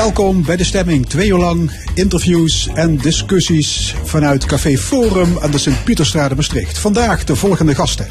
Welkom 0.00 0.44
bij 0.44 0.56
de 0.56 0.64
stemming. 0.64 1.06
Twee 1.06 1.28
uur 1.28 1.38
lang 1.38 1.70
interviews 1.94 2.68
en 2.74 2.96
discussies 2.96 3.94
vanuit 4.04 4.44
Café 4.44 4.76
Forum 4.76 5.38
aan 5.38 5.50
de 5.50 5.58
Sint-Pieterstrade 5.58 6.34
Maastricht. 6.34 6.78
Vandaag 6.78 7.24
de 7.24 7.36
volgende 7.36 7.74
gasten. 7.74 8.06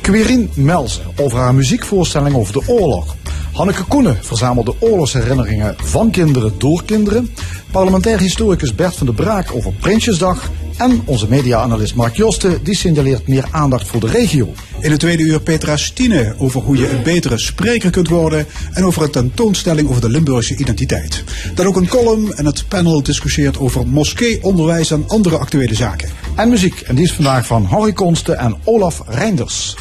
Quirine 0.00 0.48
Melzen 0.54 1.02
over 1.16 1.38
haar 1.38 1.54
muziekvoorstelling 1.54 2.34
over 2.34 2.52
de 2.52 2.62
oorlog. 2.66 3.16
Hanneke 3.56 3.84
Koenen 3.84 4.18
verzamelde 4.20 4.74
oorlogsherinneringen 4.78 5.74
van 5.82 6.10
kinderen 6.10 6.52
door 6.58 6.84
kinderen. 6.84 7.30
Parlementair 7.70 8.18
historicus 8.18 8.74
Bert 8.74 8.96
van 8.96 9.06
der 9.06 9.14
Braak 9.14 9.54
over 9.54 9.72
Prinsjesdag. 9.72 10.50
En 10.76 11.02
onze 11.04 11.28
media-analyst 11.28 11.94
Mark 11.94 12.16
Josten 12.16 12.64
die 12.64 12.76
signaleert 12.76 13.28
meer 13.28 13.48
aandacht 13.50 13.88
voor 13.88 14.00
de 14.00 14.06
regio. 14.06 14.52
In 14.80 14.90
het 14.90 15.00
tweede 15.00 15.22
uur 15.22 15.40
Petra 15.40 15.76
Stine 15.76 16.34
over 16.38 16.60
hoe 16.60 16.76
je 16.76 16.90
een 16.90 17.02
betere 17.02 17.38
spreker 17.38 17.90
kunt 17.90 18.08
worden. 18.08 18.46
En 18.72 18.84
over 18.84 19.02
een 19.02 19.10
tentoonstelling 19.10 19.88
over 19.88 20.00
de 20.00 20.10
Limburgse 20.10 20.56
identiteit. 20.56 21.24
Dan 21.54 21.66
ook 21.66 21.76
een 21.76 21.88
column 21.88 22.32
en 22.32 22.46
het 22.46 22.64
panel 22.68 23.02
discussieert 23.02 23.58
over 23.58 23.86
moskee, 23.86 24.42
onderwijs 24.42 24.90
en 24.90 25.04
andere 25.06 25.36
actuele 25.36 25.74
zaken. 25.74 26.08
En 26.34 26.48
muziek. 26.48 26.80
En 26.80 26.94
die 26.94 27.04
is 27.04 27.12
vandaag 27.12 27.46
van 27.46 27.64
Harry 27.64 27.92
Konsten 27.92 28.38
en 28.38 28.56
Olaf 28.64 29.02
Reinders. 29.06 29.76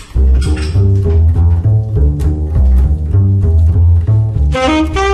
Música 4.56 5.05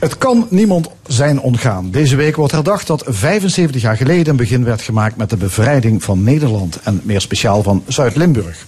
Het 0.00 0.18
kan 0.18 0.46
niemand 0.50 0.88
zijn 1.06 1.40
ontgaan. 1.40 1.90
Deze 1.90 2.16
week 2.16 2.36
wordt 2.36 2.52
herdacht 2.52 2.86
dat 2.86 3.04
75 3.06 3.82
jaar 3.82 3.96
geleden 3.96 4.28
een 4.28 4.36
begin 4.36 4.64
werd 4.64 4.82
gemaakt 4.82 5.16
met 5.16 5.30
de 5.30 5.36
bevrijding 5.36 6.02
van 6.02 6.22
Nederland 6.22 6.80
en 6.82 7.00
meer 7.04 7.20
speciaal 7.20 7.62
van 7.62 7.82
Zuid-Limburg. 7.86 8.66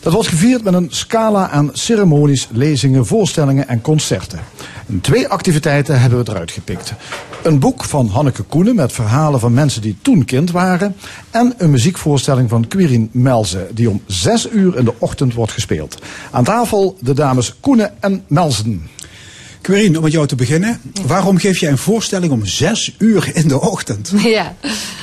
Dat 0.00 0.12
wordt 0.12 0.28
gevierd 0.28 0.64
met 0.64 0.74
een 0.74 0.86
scala 0.90 1.50
aan 1.50 1.70
ceremonies, 1.72 2.48
lezingen, 2.52 3.06
voorstellingen 3.06 3.68
en 3.68 3.80
concerten. 3.80 4.40
En 4.86 5.00
twee 5.00 5.28
activiteiten 5.28 6.00
hebben 6.00 6.24
we 6.24 6.30
eruit 6.30 6.50
gepikt. 6.50 6.92
Een 7.42 7.58
boek 7.58 7.84
van 7.84 8.08
Hanneke 8.08 8.42
Koenen 8.42 8.74
met 8.74 8.92
verhalen 8.92 9.40
van 9.40 9.54
mensen 9.54 9.82
die 9.82 9.96
toen 10.02 10.24
kind 10.24 10.50
waren. 10.50 10.96
En 11.30 11.54
een 11.56 11.70
muziekvoorstelling 11.70 12.48
van 12.48 12.68
Quirin 12.68 13.08
Melzen 13.12 13.68
die 13.74 13.90
om 13.90 14.02
zes 14.06 14.50
uur 14.50 14.76
in 14.76 14.84
de 14.84 14.94
ochtend 14.98 15.34
wordt 15.34 15.52
gespeeld. 15.52 15.98
Aan 16.30 16.44
tafel 16.44 16.96
de 17.00 17.14
dames 17.14 17.54
Koenen 17.60 17.92
en 18.00 18.24
Melzen. 18.26 18.88
Querine, 19.62 19.96
om 19.96 20.02
met 20.02 20.12
jou 20.12 20.26
te 20.26 20.34
beginnen. 20.34 20.80
Waarom 21.06 21.38
geef 21.38 21.58
jij 21.58 21.70
een 21.70 21.78
voorstelling 21.78 22.32
om 22.32 22.46
zes 22.46 22.94
uur 22.98 23.30
in 23.32 23.48
de 23.48 23.60
ochtend? 23.60 24.12
Ja, 24.22 24.54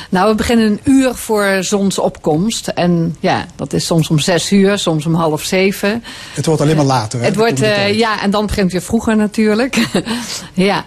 nou 0.09 0.29
we 0.29 0.35
beginnen 0.35 0.65
een 0.65 0.79
uur 0.83 1.15
voor 1.15 1.57
zonsopkomst. 1.59 2.67
En 2.67 3.15
ja, 3.19 3.45
dat 3.55 3.73
is 3.73 3.85
soms 3.85 4.09
om 4.09 4.19
zes 4.19 4.51
uur, 4.51 4.77
soms 4.77 5.05
om 5.05 5.13
half 5.13 5.43
zeven. 5.43 6.03
Het 6.33 6.45
wordt 6.45 6.61
alleen 6.61 6.75
maar 6.75 6.85
later. 6.85 7.19
Hè, 7.19 7.25
het 7.25 7.35
wordt, 7.35 7.61
uh, 7.61 7.97
ja, 7.97 8.21
en 8.21 8.31
dan 8.31 8.45
begint 8.45 8.63
het 8.63 8.71
weer 8.71 8.81
vroeger 8.81 9.15
natuurlijk. 9.15 9.77
ja. 10.53 10.85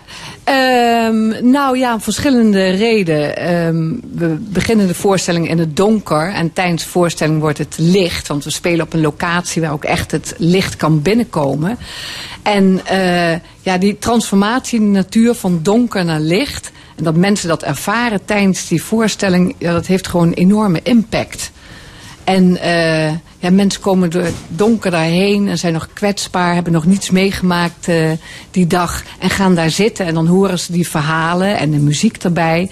Um, 0.48 1.50
nou 1.50 1.78
ja, 1.78 1.94
om 1.94 2.00
verschillende 2.00 2.70
redenen. 2.70 3.54
Um, 3.66 4.00
we 4.12 4.26
beginnen 4.26 4.86
de 4.86 4.94
voorstelling 4.94 5.48
in 5.48 5.58
het 5.58 5.76
donker. 5.76 6.32
En 6.32 6.52
tijdens 6.52 6.82
de 6.82 6.88
voorstelling 6.88 7.40
wordt 7.40 7.58
het 7.58 7.74
licht. 7.78 8.28
Want 8.28 8.44
we 8.44 8.50
spelen 8.50 8.86
op 8.86 8.92
een 8.92 9.00
locatie 9.00 9.62
waar 9.62 9.72
ook 9.72 9.84
echt 9.84 10.10
het 10.10 10.34
licht 10.38 10.76
kan 10.76 11.02
binnenkomen. 11.02 11.78
En 12.42 12.80
uh, 12.92 13.32
ja, 13.60 13.78
die 13.78 13.98
transformatie 13.98 14.78
in 14.78 14.84
de 14.84 14.98
natuur 14.98 15.34
van 15.34 15.60
donker 15.62 16.04
naar 16.04 16.20
licht. 16.20 16.70
En 16.96 17.04
dat 17.04 17.16
mensen 17.16 17.48
dat 17.48 17.62
ervaren 17.62 18.24
tijdens 18.24 18.68
die 18.68 18.82
voorstelling. 18.82 19.54
Ja, 19.58 19.72
dat 19.72 19.86
heeft 19.86 20.08
gewoon 20.08 20.26
een 20.26 20.34
enorme 20.34 20.80
impact. 20.82 21.50
En 22.24 22.50
uh, 22.64 23.10
ja, 23.42 23.50
mensen 23.50 23.80
komen 23.80 24.10
door 24.10 24.22
het 24.22 24.34
donker 24.48 24.90
daarheen 24.90 25.48
en 25.48 25.58
zijn 25.58 25.72
nog 25.72 25.88
kwetsbaar, 25.92 26.54
hebben 26.54 26.72
nog 26.72 26.86
niets 26.86 27.10
meegemaakt 27.10 27.88
uh, 27.88 28.10
die 28.50 28.66
dag. 28.66 29.02
En 29.18 29.30
gaan 29.30 29.54
daar 29.54 29.70
zitten 29.70 30.06
en 30.06 30.14
dan 30.14 30.26
horen 30.26 30.58
ze 30.58 30.72
die 30.72 30.88
verhalen 30.88 31.58
en 31.58 31.70
de 31.70 31.78
muziek 31.78 32.16
erbij. 32.16 32.70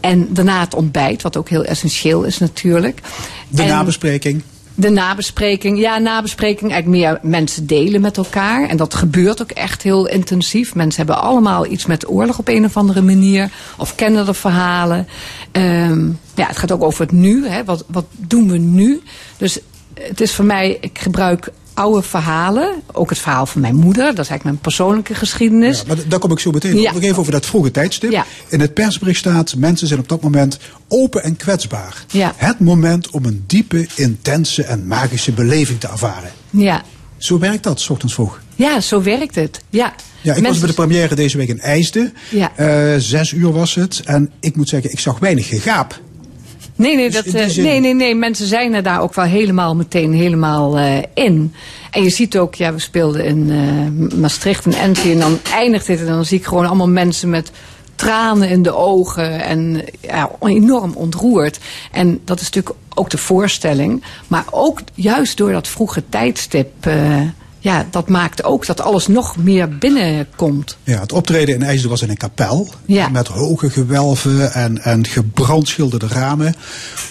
En 0.00 0.28
daarna 0.30 0.60
het 0.60 0.74
ontbijt, 0.74 1.22
wat 1.22 1.36
ook 1.36 1.48
heel 1.48 1.64
essentieel 1.64 2.22
is 2.22 2.38
natuurlijk. 2.38 3.00
De 3.48 3.62
en 3.62 3.68
nabespreking. 3.68 4.42
De 4.74 4.90
nabespreking, 4.90 5.78
ja, 5.78 5.98
nabespreking. 5.98 6.72
Eigenlijk 6.72 7.02
meer 7.02 7.30
mensen 7.30 7.66
delen 7.66 8.00
met 8.00 8.16
elkaar. 8.16 8.68
En 8.68 8.76
dat 8.76 8.94
gebeurt 8.94 9.42
ook 9.42 9.50
echt 9.50 9.82
heel 9.82 10.06
intensief. 10.06 10.74
Mensen 10.74 11.06
hebben 11.06 11.22
allemaal 11.22 11.66
iets 11.66 11.86
met 11.86 12.10
oorlog 12.10 12.38
op 12.38 12.48
een 12.48 12.64
of 12.64 12.76
andere 12.76 13.02
manier. 13.02 13.50
Of 13.76 13.94
kennen 13.94 14.26
de 14.26 14.34
verhalen. 14.34 15.08
Um, 15.52 16.18
ja, 16.34 16.46
het 16.46 16.56
gaat 16.56 16.72
ook 16.72 16.82
over 16.82 17.00
het 17.00 17.12
nu. 17.12 17.48
Hè. 17.48 17.64
Wat, 17.64 17.84
wat 17.86 18.06
doen 18.16 18.50
we 18.50 18.58
nu? 18.58 19.02
Dus 19.36 19.60
het 20.00 20.20
is 20.20 20.34
voor 20.34 20.44
mij, 20.44 20.78
ik 20.80 20.98
gebruik 20.98 21.52
oude 21.74 22.02
verhalen. 22.02 22.82
Ook 22.92 23.10
het 23.10 23.18
verhaal 23.18 23.46
van 23.46 23.60
mijn 23.60 23.74
moeder. 23.74 24.04
Dat 24.04 24.12
is 24.12 24.16
eigenlijk 24.16 24.44
mijn 24.44 24.58
persoonlijke 24.58 25.14
geschiedenis. 25.14 25.78
Ja, 25.78 25.84
maar 25.86 26.08
daar 26.08 26.18
kom 26.18 26.30
ik 26.30 26.38
zo 26.38 26.50
meteen 26.50 26.80
ja. 26.80 26.92
Nog 26.92 27.02
even 27.02 27.18
over 27.18 27.32
dat 27.32 27.46
vroege 27.46 27.70
tijdstip. 27.70 28.10
Ja. 28.10 28.26
In 28.48 28.60
het 28.60 28.74
persbericht 28.74 29.18
staat, 29.18 29.54
mensen 29.56 29.86
zijn 29.86 30.00
op 30.00 30.08
dat 30.08 30.22
moment 30.22 30.58
open 30.88 31.22
en 31.22 31.36
kwetsbaar. 31.36 32.04
Het 32.36 32.60
moment 32.60 33.10
om 33.10 33.24
een 33.24 33.44
diepe, 33.46 33.86
intense 33.94 34.64
en 34.64 34.86
magische 34.86 35.32
beleving 35.32 35.80
te 35.80 35.88
ervaren. 35.88 36.30
Ja. 36.50 36.82
Zo 37.16 37.38
werkt 37.38 37.62
dat, 37.62 37.80
s 37.80 37.90
ochtends 37.90 38.14
vroeg. 38.14 38.40
Ja, 38.54 38.80
zo 38.80 39.02
werkt 39.02 39.34
het. 39.34 39.60
Ja. 39.70 39.94
Ja, 40.20 40.34
ik 40.34 40.46
was 40.46 40.58
bij 40.58 40.68
de 40.68 40.74
première 40.74 41.14
deze 41.14 41.36
week 41.36 41.48
in 41.48 41.60
IJsden. 41.60 42.14
Ja. 42.30 42.52
Uh, 42.56 43.00
zes 43.00 43.32
uur 43.32 43.52
was 43.52 43.74
het. 43.74 44.02
En 44.04 44.30
ik 44.40 44.56
moet 44.56 44.68
zeggen, 44.68 44.90
ik 44.90 44.98
zag 44.98 45.18
weinig 45.18 45.48
gegaap. 45.48 46.00
Nee, 46.78 46.96
nee, 46.96 47.10
dat, 47.10 47.26
uh, 47.26 47.56
nee, 47.56 47.80
nee, 47.80 47.94
nee, 47.94 48.14
mensen 48.14 48.46
zijn 48.46 48.74
er 48.74 48.82
daar 48.82 49.00
ook 49.00 49.14
wel 49.14 49.24
helemaal 49.24 49.76
meteen 49.76 50.12
helemaal 50.12 50.78
uh, 50.78 50.96
in. 51.14 51.54
En 51.90 52.02
je 52.02 52.10
ziet 52.10 52.38
ook, 52.38 52.54
ja, 52.54 52.72
we 52.72 52.78
speelden 52.78 53.24
in 53.24 53.50
uh, 53.50 54.18
Maastricht 54.18 54.64
en 54.64 54.72
Enschede 54.72 55.12
en 55.12 55.18
dan 55.18 55.38
eindigt 55.52 55.86
het 55.86 56.00
en 56.00 56.06
dan 56.06 56.24
zie 56.24 56.38
ik 56.38 56.44
gewoon 56.44 56.66
allemaal 56.66 56.88
mensen 56.88 57.30
met 57.30 57.50
tranen 57.94 58.48
in 58.48 58.62
de 58.62 58.74
ogen 58.74 59.44
en 59.44 59.84
ja, 60.00 60.30
enorm 60.40 60.92
ontroerd. 60.94 61.58
En 61.92 62.20
dat 62.24 62.40
is 62.40 62.50
natuurlijk 62.50 62.76
ook 62.94 63.10
de 63.10 63.18
voorstelling, 63.18 64.02
maar 64.26 64.44
ook 64.50 64.80
juist 64.94 65.36
door 65.36 65.52
dat 65.52 65.68
vroege 65.68 66.02
tijdstip 66.08 66.86
ja, 67.58 67.86
dat 67.90 68.08
maakt 68.08 68.44
ook 68.44 68.66
dat 68.66 68.80
alles 68.80 69.06
nog 69.06 69.36
meer 69.36 69.78
binnenkomt. 69.78 70.76
Ja, 70.84 71.00
het 71.00 71.12
optreden 71.12 71.54
in 71.54 71.62
IJsden 71.62 71.90
was 71.90 72.02
in 72.02 72.10
een 72.10 72.16
kapel. 72.16 72.68
Ja. 72.86 73.08
Met 73.08 73.28
hoge 73.28 73.70
gewelven 73.70 74.52
en, 74.52 74.82
en 74.82 75.06
gebrandschilderde 75.06 76.06
ramen. 76.06 76.54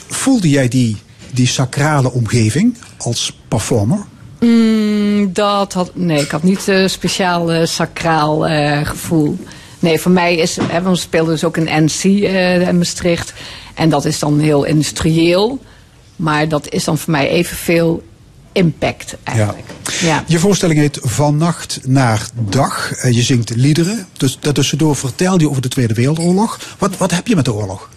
Voelde 0.08 0.50
jij 0.50 0.68
die, 0.68 0.97
die 1.31 1.47
sacrale 1.47 2.12
omgeving 2.12 2.78
als 2.97 3.40
performer? 3.47 4.06
Mm, 4.40 5.34
dat 5.34 5.74
had, 5.74 5.91
nee, 5.94 6.22
ik 6.22 6.31
had 6.31 6.44
niet 6.44 6.68
een 6.68 6.81
uh, 6.81 6.88
speciaal 6.88 7.53
uh, 7.53 7.66
sacraal 7.66 8.50
uh, 8.50 8.85
gevoel. 8.85 9.38
Nee, 9.79 10.00
voor 10.00 10.12
mij 10.12 10.35
is, 10.35 10.58
hè, 10.62 10.81
we 10.81 10.96
speelden 10.96 11.34
dus 11.34 11.44
ook 11.44 11.58
in 11.58 11.84
NC 11.84 12.03
in 12.03 12.78
Maastricht. 12.78 13.34
En 13.73 13.90
dat 13.90 14.05
is 14.05 14.20
dan 14.20 14.40
heel 14.40 14.64
industrieel. 14.64 15.59
Maar 16.16 16.47
dat 16.47 16.70
is 16.70 16.84
dan 16.84 16.97
voor 16.97 17.11
mij 17.11 17.29
evenveel 17.29 18.03
impact 18.58 19.18
eigenlijk. 19.24 19.68
Ja. 20.00 20.08
ja. 20.08 20.24
Je 20.28 20.40
voorstelling 20.40 20.80
heet 20.80 21.00
Van 21.02 21.38
Nacht 21.38 21.80
naar 21.84 22.28
Dag. 22.34 22.92
Je 23.12 23.22
zingt 23.22 23.56
liederen. 23.56 24.08
Dus 24.18 24.38
daartussendoor 24.40 24.96
vertel 24.96 25.40
je 25.40 25.50
over 25.50 25.62
de 25.62 25.68
Tweede 25.68 25.94
Wereldoorlog. 25.94 26.59
Wat, 26.78 26.98
wat 26.98 27.12
heb 27.12 27.28
je 27.28 27.36
met 27.36 27.46
de 27.46 27.54
oorlog? 27.54 27.90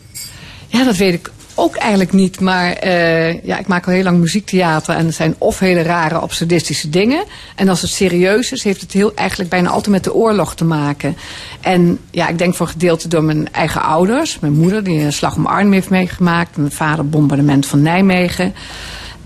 Ja, 0.67 0.85
dat 0.85 0.97
weet 0.97 1.15
ik 1.15 1.31
ook 1.55 1.77
eigenlijk 1.77 2.12
niet. 2.12 2.41
Maar 2.41 2.87
uh, 2.87 3.43
ja, 3.43 3.59
ik 3.59 3.67
maak 3.67 3.87
al 3.87 3.93
heel 3.93 4.03
lang 4.03 4.19
muziektheater. 4.19 4.95
En 4.95 5.07
er 5.07 5.12
zijn 5.12 5.35
of 5.39 5.59
hele 5.59 5.83
rare 5.83 6.15
absurdistische 6.15 6.89
dingen. 6.89 7.25
En 7.57 7.69
als 7.69 7.81
het 7.81 7.91
serieus 7.91 8.53
is, 8.53 8.65
heeft 8.65 8.81
het 8.81 8.93
heel, 8.93 9.15
eigenlijk 9.15 9.51
bijna 9.51 9.69
altijd 9.69 9.95
met 9.95 10.05
de 10.05 10.15
oorlog 10.15 10.55
te 10.55 10.65
maken. 10.65 11.17
En 11.61 11.99
ja, 12.11 12.29
ik 12.29 12.39
denk 12.39 12.55
voor 12.55 12.67
een 12.67 12.73
gedeelte 12.73 13.09
door 13.09 13.25
mijn 13.25 13.53
eigen 13.53 13.83
ouders. 13.83 14.39
Mijn 14.39 14.53
moeder, 14.53 14.85
die 14.85 15.01
een 15.01 15.12
slag 15.12 15.37
om 15.37 15.47
Arnhem 15.47 15.73
heeft 15.73 15.91
meegemaakt. 15.91 16.57
Mijn 16.57 16.73
vader, 16.73 17.09
bombardement 17.09 17.67
van 17.67 17.83
Nijmegen. 17.83 18.55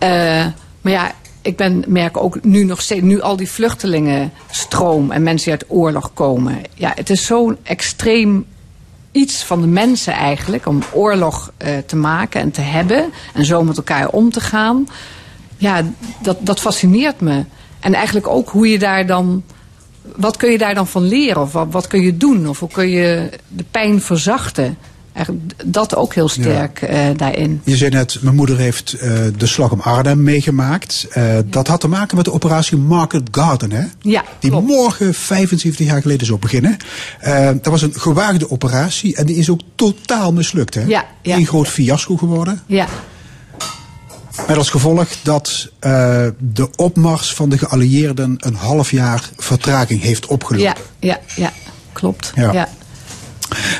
Uh, 0.03 0.47
maar 0.81 0.93
ja, 0.93 1.13
ik 1.45 1.57
ben, 1.57 1.85
merk 1.87 2.17
ook 2.17 2.45
nu 2.45 2.65
nog 2.65 2.81
steeds, 2.81 3.03
nu 3.03 3.21
al 3.21 3.37
die 3.37 3.51
vluchtelingenstroom 3.51 5.11
en 5.11 5.23
mensen 5.23 5.51
die 5.51 5.61
uit 5.61 5.71
oorlog 5.71 6.11
komen. 6.15 6.63
Ja, 6.75 6.93
het 6.95 7.11
is 7.11 7.27
zo'n 7.27 7.57
extreem 7.63 8.47
iets 9.13 9.45
van 9.45 9.61
de 9.61 9.67
mensen 9.67 10.13
eigenlijk 10.13 10.67
om 10.67 10.83
oorlog 10.93 11.53
uh, 11.59 11.69
te 11.87 11.97
maken 11.97 12.41
en 12.41 12.51
te 12.51 12.61
hebben 12.61 13.13
en 13.35 13.45
zo 13.45 13.65
met 13.65 13.77
elkaar 13.77 14.09
om 14.09 14.31
te 14.31 14.41
gaan. 14.41 14.89
Ja, 15.57 15.83
dat, 16.23 16.37
dat 16.41 16.61
fascineert 16.61 17.21
me. 17.21 17.45
En 17.81 17.95
eigenlijk 17.95 18.29
ook 18.29 18.49
hoe 18.49 18.69
je 18.69 18.79
daar 18.79 19.07
dan 19.07 19.43
wat 20.17 20.37
kun 20.37 20.51
je 20.51 20.59
daar 20.59 20.75
dan 20.75 20.87
van 20.87 21.03
leren? 21.03 21.43
Of 21.43 21.53
wat, 21.53 21.67
wat 21.71 21.87
kun 21.87 22.01
je 22.01 22.17
doen? 22.17 22.49
Of 22.49 22.61
hoe 22.61 22.69
kun 22.69 22.89
je 22.89 23.31
de 23.49 23.65
pijn 23.71 24.01
verzachten? 24.01 24.79
Eigenlijk 25.15 25.55
dat 25.65 25.97
ook 25.97 26.15
heel 26.15 26.29
sterk 26.29 26.83
uh, 26.83 27.07
daarin. 27.17 27.61
Je 27.65 27.77
zei 27.77 27.91
net, 27.91 28.19
mijn 28.21 28.35
moeder 28.35 28.59
heeft 28.59 28.95
uh, 28.95 29.19
de 29.37 29.47
slag 29.47 29.73
om 29.73 29.81
Arnhem 29.81 30.23
meegemaakt. 30.23 31.07
Uh, 31.09 31.35
ja. 31.35 31.43
Dat 31.47 31.69
had 31.69 31.81
te 31.81 31.89
maken 31.89 32.17
met 32.17 32.25
de 32.25 32.33
operatie 32.33 32.77
Market 32.77 33.23
Garden, 33.31 33.73
hè? 33.73 33.85
Ja, 34.01 34.25
Die 34.39 34.51
klopt. 34.51 34.67
morgen 34.67 35.15
75 35.15 35.87
jaar 35.87 36.03
geleden 36.03 36.27
zou 36.27 36.39
beginnen. 36.39 36.77
dat 37.55 37.67
was 37.67 37.83
een 37.83 37.95
gewaagde 37.95 38.51
operatie 38.51 39.17
en 39.17 39.27
die 39.27 39.37
is 39.37 39.51
ook 39.51 39.61
totaal 39.75 40.33
mislukt, 40.33 40.75
hè? 40.75 40.83
Ja, 40.83 41.05
ja. 41.23 41.37
Een 41.37 41.47
groot 41.47 41.69
fiasco 41.69 42.17
geworden. 42.17 42.63
Ja. 42.67 42.87
Met 44.49 44.57
als 44.57 44.71
gevolg 44.71 45.09
dat 45.23 45.71
de 46.39 46.69
opmars 46.77 47.35
van 47.35 47.49
de 47.49 47.59
geallieerden 47.59 48.37
een 48.39 48.55
half 48.55 48.91
jaar 48.91 49.31
vertraging 49.37 50.03
heeft 50.03 50.27
opgelopen. 50.27 50.65
Ja, 50.65 50.77
ja, 50.99 51.21
ja. 51.37 51.53
klopt. 51.93 52.33
Ja. 52.35 52.69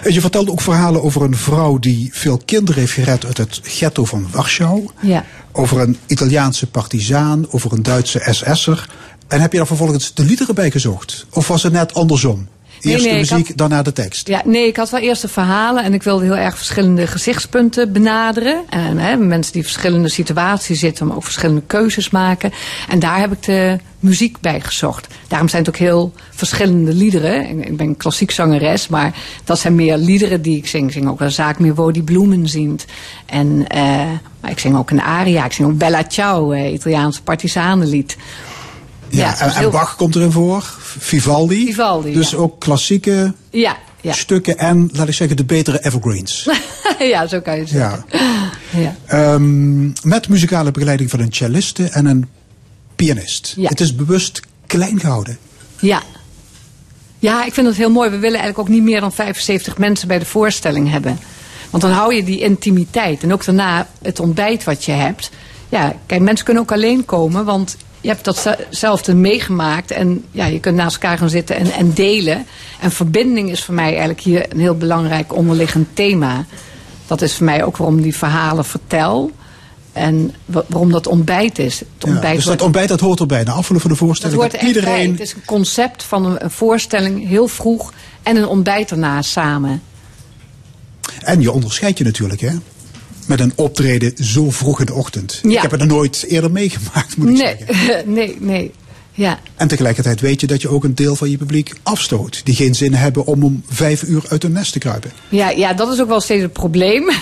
Je 0.05 0.21
vertelt 0.21 0.51
ook 0.51 0.61
verhalen 0.61 1.03
over 1.03 1.23
een 1.23 1.37
vrouw 1.37 1.79
die 1.79 2.11
veel 2.13 2.41
kinderen 2.45 2.81
heeft 2.81 2.93
gered 2.93 3.25
uit 3.25 3.39
het 3.39 3.61
ghetto 3.63 4.05
van 4.05 4.27
Warschau. 4.31 4.89
Ja. 5.01 5.25
Over 5.53 5.81
een 5.81 5.99
Italiaanse 6.07 6.67
partizaan, 6.67 7.47
over 7.51 7.73
een 7.73 7.83
Duitse 7.83 8.27
SS'er. 8.31 8.89
En 9.29 9.41
heb 9.41 9.53
je 9.53 9.59
daar 9.59 9.67
vervolgens 9.67 10.15
de 10.15 10.25
liederen 10.25 10.55
bij 10.55 10.71
gezocht? 10.71 11.27
Of 11.31 11.49
was 11.49 11.63
het 11.63 11.73
net 11.73 11.95
andersom? 11.95 12.49
Eerst 12.85 13.05
nee, 13.05 13.13
de 13.13 13.19
muziek, 13.19 13.49
had, 13.49 13.57
daarna 13.57 13.83
de 13.83 13.93
tekst. 13.93 14.29
Ja, 14.29 14.43
nee, 14.45 14.67
ik 14.67 14.77
had 14.77 14.91
wel 14.91 15.01
eerst 15.01 15.23
de 15.23 15.29
verhalen 15.29 15.85
en 15.85 15.95
ik 15.95 16.03
wilde 16.03 16.25
heel 16.25 16.37
erg 16.37 16.57
verschillende 16.57 17.07
gezichtspunten 17.07 17.93
benaderen. 17.93 18.63
En 18.69 18.99
hè, 18.99 19.17
mensen 19.17 19.53
die 19.53 19.63
in 19.63 19.69
verschillende 19.69 20.09
situaties 20.09 20.79
zitten, 20.79 21.07
maar 21.07 21.17
ook 21.17 21.25
verschillende 21.25 21.63
keuzes 21.67 22.11
maken. 22.11 22.53
En 22.89 22.99
daar 22.99 23.19
heb 23.19 23.33
ik 23.33 23.43
de 23.43 23.79
muziek 24.01 24.41
bij 24.41 24.61
gezocht. 24.61 25.07
Daarom 25.29 25.49
zijn 25.49 25.65
het 25.65 25.75
ook 25.75 25.81
heel 25.81 26.13
verschillende 26.31 26.95
liederen. 26.95 27.61
Ik 27.61 27.77
ben 27.77 27.97
klassiek 27.97 28.31
zangeres, 28.31 28.89
maar 28.89 29.15
dat 29.45 29.59
zijn 29.59 29.75
meer 29.75 29.97
liederen 29.97 30.43
die 30.43 30.57
ik 30.57 30.67
zing. 30.67 30.87
Ik 30.87 30.93
zing 30.93 31.09
ook 31.09 31.21
een 31.21 31.33
zaak 31.33 31.59
meer 31.59 31.75
wo 31.75 31.91
die 31.91 32.03
bloemen 32.03 32.49
ziet. 32.49 32.85
En 33.27 33.65
uh, 33.75 34.11
maar 34.41 34.51
ik 34.51 34.59
zing 34.59 34.77
ook 34.77 34.91
een 34.91 35.01
aria. 35.01 35.45
Ik 35.45 35.53
zing 35.53 35.69
ook 35.69 35.79
Bella 35.79 36.05
Ciao, 36.09 36.53
uh, 36.53 36.73
Italiaans 36.73 37.21
partisanenlied. 37.21 38.17
Ja, 39.17 39.41
en, 39.41 39.55
en, 39.55 39.71
Bach 39.71 39.97
komt 39.97 40.15
erin 40.15 40.33
voor, 40.33 40.75
Vivaldi. 40.99 41.67
Vivaldi 41.67 42.13
dus 42.13 42.31
ja. 42.31 42.37
ook 42.37 42.61
klassieke 42.61 43.35
ja, 43.51 43.77
ja. 44.01 44.13
stukken 44.13 44.59
en, 44.59 44.91
laat 44.93 45.09
ik 45.09 45.15
zeggen, 45.15 45.37
de 45.37 45.45
betere 45.45 45.85
evergreens. 45.85 46.49
ja, 46.99 47.27
zo 47.27 47.41
kan 47.41 47.55
je 47.55 47.61
het 47.61 47.71
zeggen. 47.71 48.05
Ja. 48.71 48.97
ja. 49.11 49.33
Um, 49.33 49.93
met 50.03 50.29
muzikale 50.29 50.71
begeleiding 50.71 51.11
van 51.11 51.21
een 51.21 51.33
celliste 51.33 51.89
en 51.89 52.07
een 52.07 52.29
pianist. 52.97 53.57
Het 53.61 53.81
is 53.81 53.95
bewust 53.95 54.41
klein 54.67 55.01
gehouden. 55.01 55.39
Ja. 55.81 56.03
Ja, 57.19 57.45
ik 57.45 57.55
vind 57.55 57.67
het 57.67 57.77
heel 57.77 57.91
mooi. 57.91 58.11
We 58.11 58.19
willen 58.19 58.39
eigenlijk 58.39 58.59
ook 58.59 58.75
niet 58.75 58.83
meer 58.83 59.01
dan 59.01 59.13
75 59.13 59.79
mensen 59.79 60.09
bij 60.09 60.19
de 60.19 60.25
voorstelling 60.25 60.91
hebben. 60.91 61.19
Want 61.71 61.83
dan 61.83 61.93
hou 61.93 62.15
je 62.15 62.25
die 62.25 62.41
intimiteit. 62.41 63.23
En 63.23 63.33
ook 63.33 63.45
daarna 63.45 63.89
het 64.03 64.21
ontbijt 64.21 64.65
wat 64.65 64.85
je 64.85 64.93
hebt. 64.93 65.31
Ja, 65.69 65.95
kijk, 66.07 66.21
mensen 66.21 66.45
kunnen 66.45 66.63
ook 66.63 66.73
alleen 66.73 67.05
komen, 67.05 67.45
want 67.45 67.77
je 68.05 68.11
hebt 68.11 68.25
datzelfde 68.25 69.15
meegemaakt 69.15 69.91
en 69.91 70.25
ja, 70.31 70.47
je 70.47 70.61
kunt 70.61 70.77
naast 70.77 70.95
elkaar 70.95 71.19
gaan 71.19 71.29
zitten 71.29 71.57
en, 71.57 71.73
en 71.73 71.93
delen. 71.93 72.47
En 72.81 72.91
verbinding 72.91 73.51
is 73.51 73.65
voor 73.65 73.75
mij 73.75 73.89
eigenlijk 73.89 74.21
hier 74.21 74.47
een 74.49 74.61
heel 74.61 74.77
belangrijk 74.77 75.35
onderliggend 75.35 75.89
thema. 75.93 76.45
Dat 77.07 77.23
is 77.23 77.35
voor 77.35 77.45
mij 77.45 77.65
ook 77.65 77.77
waarom 77.77 78.03
die 78.03 78.17
verhalen 78.17 78.65
vertel. 78.65 79.31
En 79.93 80.35
waarom 80.47 80.91
dat 80.91 81.07
ontbijt 81.07 81.59
is. 81.59 81.79
Het 81.79 82.05
ontbijt 82.05 82.29
ja, 82.29 82.35
dus 82.35 82.45
dat 82.45 82.63
ontbijt 82.63 82.89
dat 82.89 83.01
hoort 83.01 83.21
erbij, 83.21 83.43
na 83.43 83.53
afvullen 83.53 83.83
van 83.83 83.91
de 83.91 83.97
voorstelling. 83.97 84.41
Dat 84.41 84.51
hoort 84.51 84.63
er 84.63 84.69
iedereen... 84.69 84.93
Bij. 84.93 85.11
Het 85.11 85.21
is 85.21 85.33
een 85.33 85.45
concept 85.45 86.03
van 86.03 86.25
een, 86.25 86.45
een 86.45 86.51
voorstelling 86.51 87.29
heel 87.29 87.49
vroeg 87.49 87.93
en 88.23 88.37
een 88.37 88.47
ontbijt 88.47 88.89
daarna 88.89 89.23
samen. 89.23 89.83
En 91.21 91.41
je 91.41 91.53
onderscheidt 91.53 91.99
je 91.99 92.05
natuurlijk, 92.05 92.41
hè? 92.41 92.51
Met 93.27 93.41
een 93.41 93.53
optreden 93.55 94.25
zo 94.25 94.51
vroeg 94.51 94.81
in 94.81 94.87
de 94.87 94.95
ochtend. 94.95 95.41
Ja. 95.43 95.51
Ik 95.51 95.63
heb 95.63 95.71
het 95.71 95.81
er 95.81 95.87
nooit 95.87 96.25
eerder 96.29 96.51
meegemaakt, 96.51 97.17
moet 97.17 97.29
ik 97.29 97.37
nee. 97.37 97.57
zeggen. 97.67 98.13
nee, 98.15 98.37
nee. 98.41 98.73
Ja. 99.17 99.39
En 99.57 99.69
tegelijkertijd 99.69 100.21
weet 100.21 100.41
je 100.41 100.47
dat 100.47 100.63
je 100.63 100.69
ook 100.69 100.85
een 100.85 100.95
deel 100.95 101.17
van 101.17 101.31
je 101.31 101.37
publiek 101.37 101.73
afstoot. 101.83 102.41
Die 102.45 102.55
geen 102.55 102.75
zin 102.75 102.95
hebben 102.95 103.27
om 103.27 103.43
om 103.43 103.63
vijf 103.69 104.03
uur 104.03 104.23
uit 104.29 104.43
hun 104.43 104.53
nest 104.53 104.73
te 104.73 104.79
kruipen. 104.79 105.13
Ja, 105.29 105.51
ja 105.51 105.73
dat 105.73 105.93
is 105.93 106.01
ook 106.01 106.09
wel 106.09 106.21
steeds 106.21 106.43
het 106.43 106.53
probleem. 106.53 107.11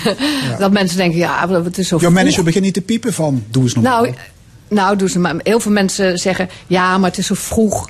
Ja. 0.50 0.56
Dat 0.58 0.72
mensen 0.72 0.96
denken, 0.96 1.18
ja, 1.18 1.48
het 1.48 1.78
is 1.78 1.88
zo 1.88 1.96
Jouw 2.00 2.10
manager 2.10 2.44
begint 2.44 2.64
niet 2.64 2.74
te 2.74 2.80
piepen 2.80 3.12
van, 3.12 3.44
doe 3.50 3.62
eens 3.62 3.74
normaal. 3.74 4.02
Nou, 4.02 4.14
nou 4.68 4.96
doe 4.96 5.10
ze 5.10 5.18
maar. 5.18 5.34
Heel 5.42 5.60
veel 5.60 5.72
mensen 5.72 6.18
zeggen, 6.18 6.48
ja, 6.66 6.98
maar 6.98 7.10
het 7.10 7.18
is 7.18 7.26
zo 7.26 7.34
vroeg. 7.34 7.86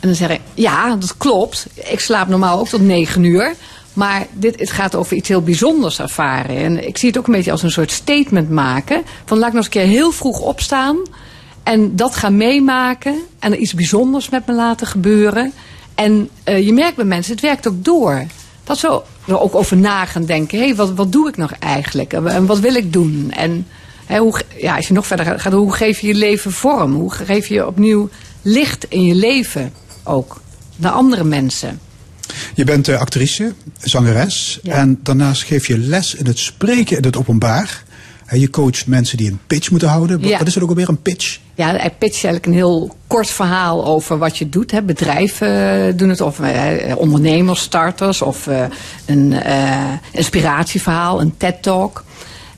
En 0.00 0.08
dan 0.08 0.14
zeg 0.14 0.30
ik, 0.30 0.40
ja, 0.54 0.96
dat 0.96 1.16
klopt. 1.16 1.66
Ik 1.74 2.00
slaap 2.00 2.28
normaal 2.28 2.58
ook 2.58 2.68
tot 2.68 2.80
negen 2.80 3.24
uur. 3.24 3.54
Maar 3.94 4.26
dit, 4.32 4.60
het 4.60 4.70
gaat 4.70 4.94
over 4.94 5.16
iets 5.16 5.28
heel 5.28 5.42
bijzonders 5.42 6.00
ervaren. 6.00 6.56
En 6.56 6.86
ik 6.86 6.98
zie 6.98 7.08
het 7.08 7.18
ook 7.18 7.26
een 7.26 7.32
beetje 7.32 7.50
als 7.50 7.62
een 7.62 7.70
soort 7.70 7.90
statement 7.90 8.50
maken. 8.50 9.02
Van 9.24 9.38
laat 9.38 9.48
ik 9.48 9.54
nog 9.54 9.64
eens 9.64 9.74
een 9.74 9.80
keer 9.80 9.90
heel 9.90 10.10
vroeg 10.10 10.40
opstaan. 10.40 10.96
En 11.62 11.96
dat 11.96 12.14
gaan 12.14 12.36
meemaken. 12.36 13.18
En 13.38 13.52
er 13.52 13.58
iets 13.58 13.74
bijzonders 13.74 14.28
met 14.28 14.46
me 14.46 14.52
laten 14.52 14.86
gebeuren. 14.86 15.52
En 15.94 16.28
uh, 16.48 16.66
je 16.66 16.72
merkt 16.72 16.96
bij 16.96 17.04
mensen, 17.04 17.32
het 17.32 17.42
werkt 17.42 17.68
ook 17.68 17.84
door. 17.84 18.24
Dat 18.64 18.78
ze 18.78 19.02
er 19.26 19.40
ook 19.40 19.54
over 19.54 19.76
na 19.76 20.04
gaan 20.04 20.24
denken. 20.24 20.58
Hé, 20.58 20.64
hey, 20.64 20.74
wat, 20.74 20.92
wat 20.94 21.12
doe 21.12 21.28
ik 21.28 21.36
nog 21.36 21.52
eigenlijk? 21.52 22.12
En 22.12 22.46
wat 22.46 22.58
wil 22.58 22.74
ik 22.74 22.92
doen? 22.92 23.30
En 23.30 23.66
hoe, 24.08 24.40
ja, 24.56 24.76
als 24.76 24.88
je 24.88 24.94
nog 24.94 25.06
verder 25.06 25.40
gaat, 25.40 25.52
hoe 25.52 25.72
geef 25.72 26.00
je 26.00 26.06
je 26.06 26.14
leven 26.14 26.52
vorm? 26.52 26.94
Hoe 26.94 27.10
geef 27.10 27.46
je 27.46 27.66
opnieuw 27.66 28.08
licht 28.42 28.86
in 28.88 29.02
je 29.02 29.14
leven 29.14 29.72
ook? 30.02 30.40
Naar 30.76 30.92
andere 30.92 31.24
mensen. 31.24 31.80
Je 32.54 32.64
bent 32.64 32.88
uh, 32.88 33.00
actrice, 33.00 33.52
zangeres. 33.78 34.58
Ja. 34.62 34.74
En 34.74 34.98
daarnaast 35.02 35.42
geef 35.42 35.66
je 35.66 35.78
les 35.78 36.14
in 36.14 36.26
het 36.26 36.38
spreken 36.38 36.96
in 36.96 37.04
het 37.04 37.16
openbaar. 37.16 37.84
En 38.26 38.40
je 38.40 38.50
coacht 38.50 38.86
mensen 38.86 39.16
die 39.16 39.30
een 39.30 39.40
pitch 39.46 39.70
moeten 39.70 39.88
houden. 39.88 40.20
Ja. 40.20 40.38
Wat 40.38 40.46
is 40.46 40.56
er 40.56 40.62
ook 40.62 40.68
alweer 40.68 40.88
een 40.88 41.02
pitch? 41.02 41.38
Ja, 41.54 41.66
hij 41.66 41.90
pitcht 41.98 42.24
eigenlijk 42.24 42.46
een 42.46 42.52
heel 42.52 42.96
kort 43.06 43.30
verhaal 43.30 43.84
over 43.84 44.18
wat 44.18 44.38
je 44.38 44.48
doet. 44.48 44.70
Hè. 44.70 44.82
Bedrijven 44.82 45.96
doen 45.96 46.08
het, 46.08 46.20
of 46.20 46.40
eh, 46.40 46.96
ondernemers, 46.96 47.60
starters, 47.60 48.22
of 48.22 48.46
eh, 48.46 48.64
een 49.06 49.32
uh, 49.32 49.92
inspiratieverhaal, 50.12 51.20
een 51.20 51.36
TED-talk. 51.36 52.04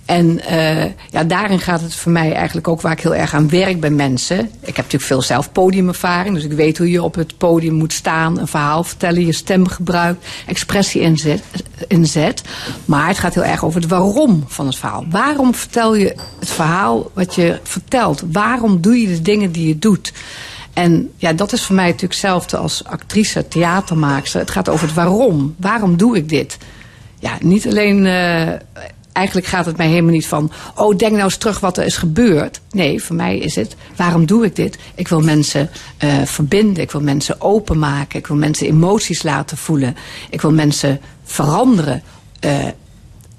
En 0.06 0.40
uh, 0.50 0.84
ja, 1.10 1.24
daarin 1.24 1.60
gaat 1.60 1.80
het 1.80 1.94
voor 1.94 2.12
mij 2.12 2.32
eigenlijk 2.32 2.68
ook 2.68 2.80
waar 2.80 2.92
ik 2.92 3.00
heel 3.00 3.14
erg 3.14 3.34
aan 3.34 3.48
werk 3.48 3.80
bij 3.80 3.90
mensen. 3.90 4.38
Ik 4.38 4.66
heb 4.66 4.76
natuurlijk 4.76 5.04
veel 5.04 5.22
zelf 5.22 5.52
podiumervaring, 5.52 6.34
dus 6.34 6.44
ik 6.44 6.52
weet 6.52 6.78
hoe 6.78 6.90
je 6.90 7.02
op 7.02 7.14
het 7.14 7.38
podium 7.38 7.74
moet 7.74 7.92
staan, 7.92 8.38
een 8.38 8.46
verhaal 8.46 8.84
vertellen, 8.84 9.26
je 9.26 9.32
stem 9.32 9.68
gebruikt, 9.68 10.26
expressie 10.46 11.00
inzet. 11.00 11.42
inzet. 11.88 12.42
Maar 12.84 13.08
het 13.08 13.18
gaat 13.18 13.34
heel 13.34 13.44
erg 13.44 13.64
over 13.64 13.80
het 13.80 13.90
waarom 13.90 14.44
van 14.46 14.66
het 14.66 14.76
verhaal. 14.76 15.04
Waarom 15.10 15.54
vertel 15.54 15.94
je 15.94 16.14
het 16.38 16.50
verhaal 16.50 17.10
wat 17.14 17.34
je 17.34 17.60
vertelt? 17.62 18.22
Waarom 18.32 18.80
doe 18.80 19.00
je 19.00 19.06
de 19.06 19.22
dingen 19.22 19.52
die 19.52 19.68
je 19.68 19.78
doet? 19.78 20.12
En 20.72 21.10
ja, 21.16 21.32
dat 21.32 21.52
is 21.52 21.62
voor 21.62 21.74
mij 21.74 21.84
natuurlijk 21.84 22.12
hetzelfde 22.12 22.56
als 22.56 22.84
actrice, 22.84 23.48
theatermaakster. 23.48 24.40
Het 24.40 24.50
gaat 24.50 24.68
over 24.68 24.86
het 24.86 24.96
waarom. 24.96 25.54
Waarom 25.58 25.96
doe 25.96 26.16
ik 26.16 26.28
dit? 26.28 26.58
Ja, 27.18 27.36
niet 27.40 27.66
alleen... 27.66 28.04
Uh, 28.04 28.52
eigenlijk 29.16 29.46
gaat 29.46 29.66
het 29.66 29.76
mij 29.76 29.88
helemaal 29.88 30.10
niet 30.10 30.26
van, 30.26 30.52
oh, 30.74 30.96
denk 30.96 31.12
nou 31.12 31.24
eens 31.24 31.36
terug 31.36 31.60
wat 31.60 31.78
er 31.78 31.84
is 31.84 31.96
gebeurd. 31.96 32.60
Nee, 32.70 33.02
voor 33.02 33.16
mij 33.16 33.38
is 33.38 33.54
het, 33.54 33.76
waarom 33.96 34.26
doe 34.26 34.44
ik 34.44 34.56
dit? 34.56 34.78
Ik 34.94 35.08
wil 35.08 35.20
mensen 35.20 35.70
uh, 36.04 36.22
verbinden, 36.24 36.82
ik 36.82 36.90
wil 36.90 37.00
mensen 37.00 37.40
openmaken, 37.40 38.18
ik 38.18 38.26
wil 38.26 38.36
mensen 38.36 38.66
emoties 38.66 39.22
laten 39.22 39.56
voelen. 39.56 39.96
Ik 40.30 40.40
wil 40.40 40.52
mensen 40.52 41.00
veranderen, 41.24 42.02
uh, 42.40 42.64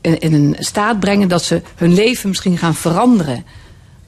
in, 0.02 0.20
in 0.20 0.34
een 0.34 0.56
staat 0.60 1.00
brengen 1.00 1.28
dat 1.28 1.44
ze 1.44 1.62
hun 1.76 1.94
leven 1.94 2.30
misschien 2.30 2.58
gaan 2.58 2.76
veranderen. 2.76 3.46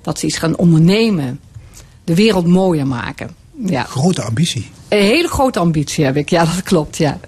Dat 0.02 0.20
ze 0.20 0.26
iets 0.26 0.38
gaan 0.38 0.58
ondernemen, 0.58 1.40
de 2.04 2.16
wereld 2.16 2.48
mooier 2.48 2.88
maken. 2.88 3.36
Ja. 3.66 3.84
Grote 3.84 4.22
ambitie. 4.22 4.70
Een 4.88 5.04
hele 5.04 5.28
grote 5.28 5.60
ambitie 5.60 6.06
heb 6.06 6.16
ik, 6.16 6.30
ja, 6.30 6.46
dat 6.46 6.64
klopt, 6.64 6.98
ja. 6.98 7.20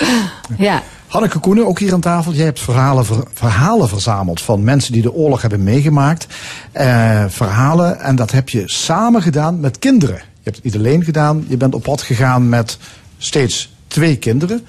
ja. 0.57 0.83
Hanneke 1.11 1.39
Koenen, 1.39 1.67
ook 1.67 1.79
hier 1.79 1.93
aan 1.93 2.01
tafel. 2.01 2.33
Jij 2.33 2.45
hebt 2.45 2.59
verhalen, 2.59 3.05
ver, 3.05 3.23
verhalen 3.33 3.89
verzameld 3.89 4.41
van 4.41 4.63
mensen 4.63 4.93
die 4.93 5.01
de 5.01 5.13
oorlog 5.13 5.41
hebben 5.41 5.63
meegemaakt. 5.63 6.27
Uh, 6.77 7.25
verhalen, 7.27 7.99
en 7.99 8.15
dat 8.15 8.31
heb 8.31 8.49
je 8.49 8.63
samen 8.65 9.21
gedaan 9.21 9.59
met 9.59 9.79
kinderen. 9.79 10.15
Je 10.15 10.41
hebt 10.43 10.55
het 10.55 10.65
niet 10.65 10.75
alleen 10.75 11.03
gedaan, 11.03 11.45
je 11.47 11.57
bent 11.57 11.75
op 11.75 11.83
pad 11.83 12.01
gegaan 12.01 12.49
met 12.49 12.77
steeds 13.17 13.73
twee 13.87 14.17
kinderen. 14.17 14.65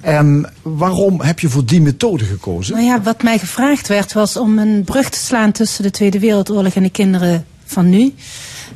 En 0.00 0.50
waarom 0.62 1.20
heb 1.20 1.40
je 1.40 1.48
voor 1.48 1.64
die 1.64 1.80
methode 1.80 2.24
gekozen? 2.24 2.74
Nou 2.74 2.86
ja, 2.86 3.02
wat 3.02 3.22
mij 3.22 3.38
gevraagd 3.38 3.88
werd 3.88 4.12
was 4.12 4.36
om 4.36 4.58
een 4.58 4.84
brug 4.84 5.08
te 5.08 5.18
slaan 5.18 5.52
tussen 5.52 5.82
de 5.82 5.90
Tweede 5.90 6.18
Wereldoorlog 6.18 6.74
en 6.74 6.82
de 6.82 6.90
kinderen 6.90 7.44
van 7.64 7.88
nu. 7.88 8.14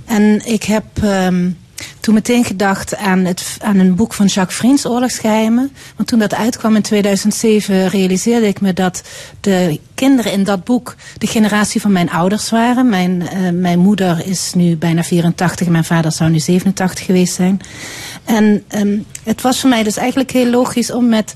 En 0.04 0.46
ik 0.46 0.62
heb... 0.62 0.84
Um, 1.04 1.56
toen 2.00 2.14
meteen 2.14 2.44
gedacht 2.44 2.96
aan, 2.96 3.24
het, 3.24 3.56
aan 3.60 3.78
een 3.78 3.94
boek 3.94 4.14
van 4.14 4.26
Jacques 4.26 4.58
Vriends, 4.58 4.86
Oorlogsgeheimen. 4.86 5.72
Want 5.96 6.08
toen 6.08 6.18
dat 6.18 6.34
uitkwam 6.34 6.76
in 6.76 6.82
2007 6.82 7.88
realiseerde 7.88 8.46
ik 8.46 8.60
me 8.60 8.72
dat 8.72 9.02
de 9.40 9.80
kinderen 9.94 10.32
in 10.32 10.44
dat 10.44 10.64
boek 10.64 10.94
de 11.18 11.26
generatie 11.26 11.80
van 11.80 11.92
mijn 11.92 12.10
ouders 12.10 12.50
waren. 12.50 12.88
Mijn, 12.88 13.20
uh, 13.20 13.50
mijn 13.52 13.78
moeder 13.78 14.26
is 14.26 14.52
nu 14.54 14.76
bijna 14.76 15.02
84 15.02 15.66
en 15.66 15.72
mijn 15.72 15.84
vader 15.84 16.12
zou 16.12 16.30
nu 16.30 16.38
87 16.38 17.04
geweest 17.04 17.34
zijn. 17.34 17.60
En 18.24 18.64
um, 18.68 19.04
het 19.22 19.40
was 19.40 19.60
voor 19.60 19.70
mij 19.70 19.82
dus 19.82 19.96
eigenlijk 19.96 20.30
heel 20.30 20.50
logisch 20.50 20.92
om 20.92 21.08
met 21.08 21.34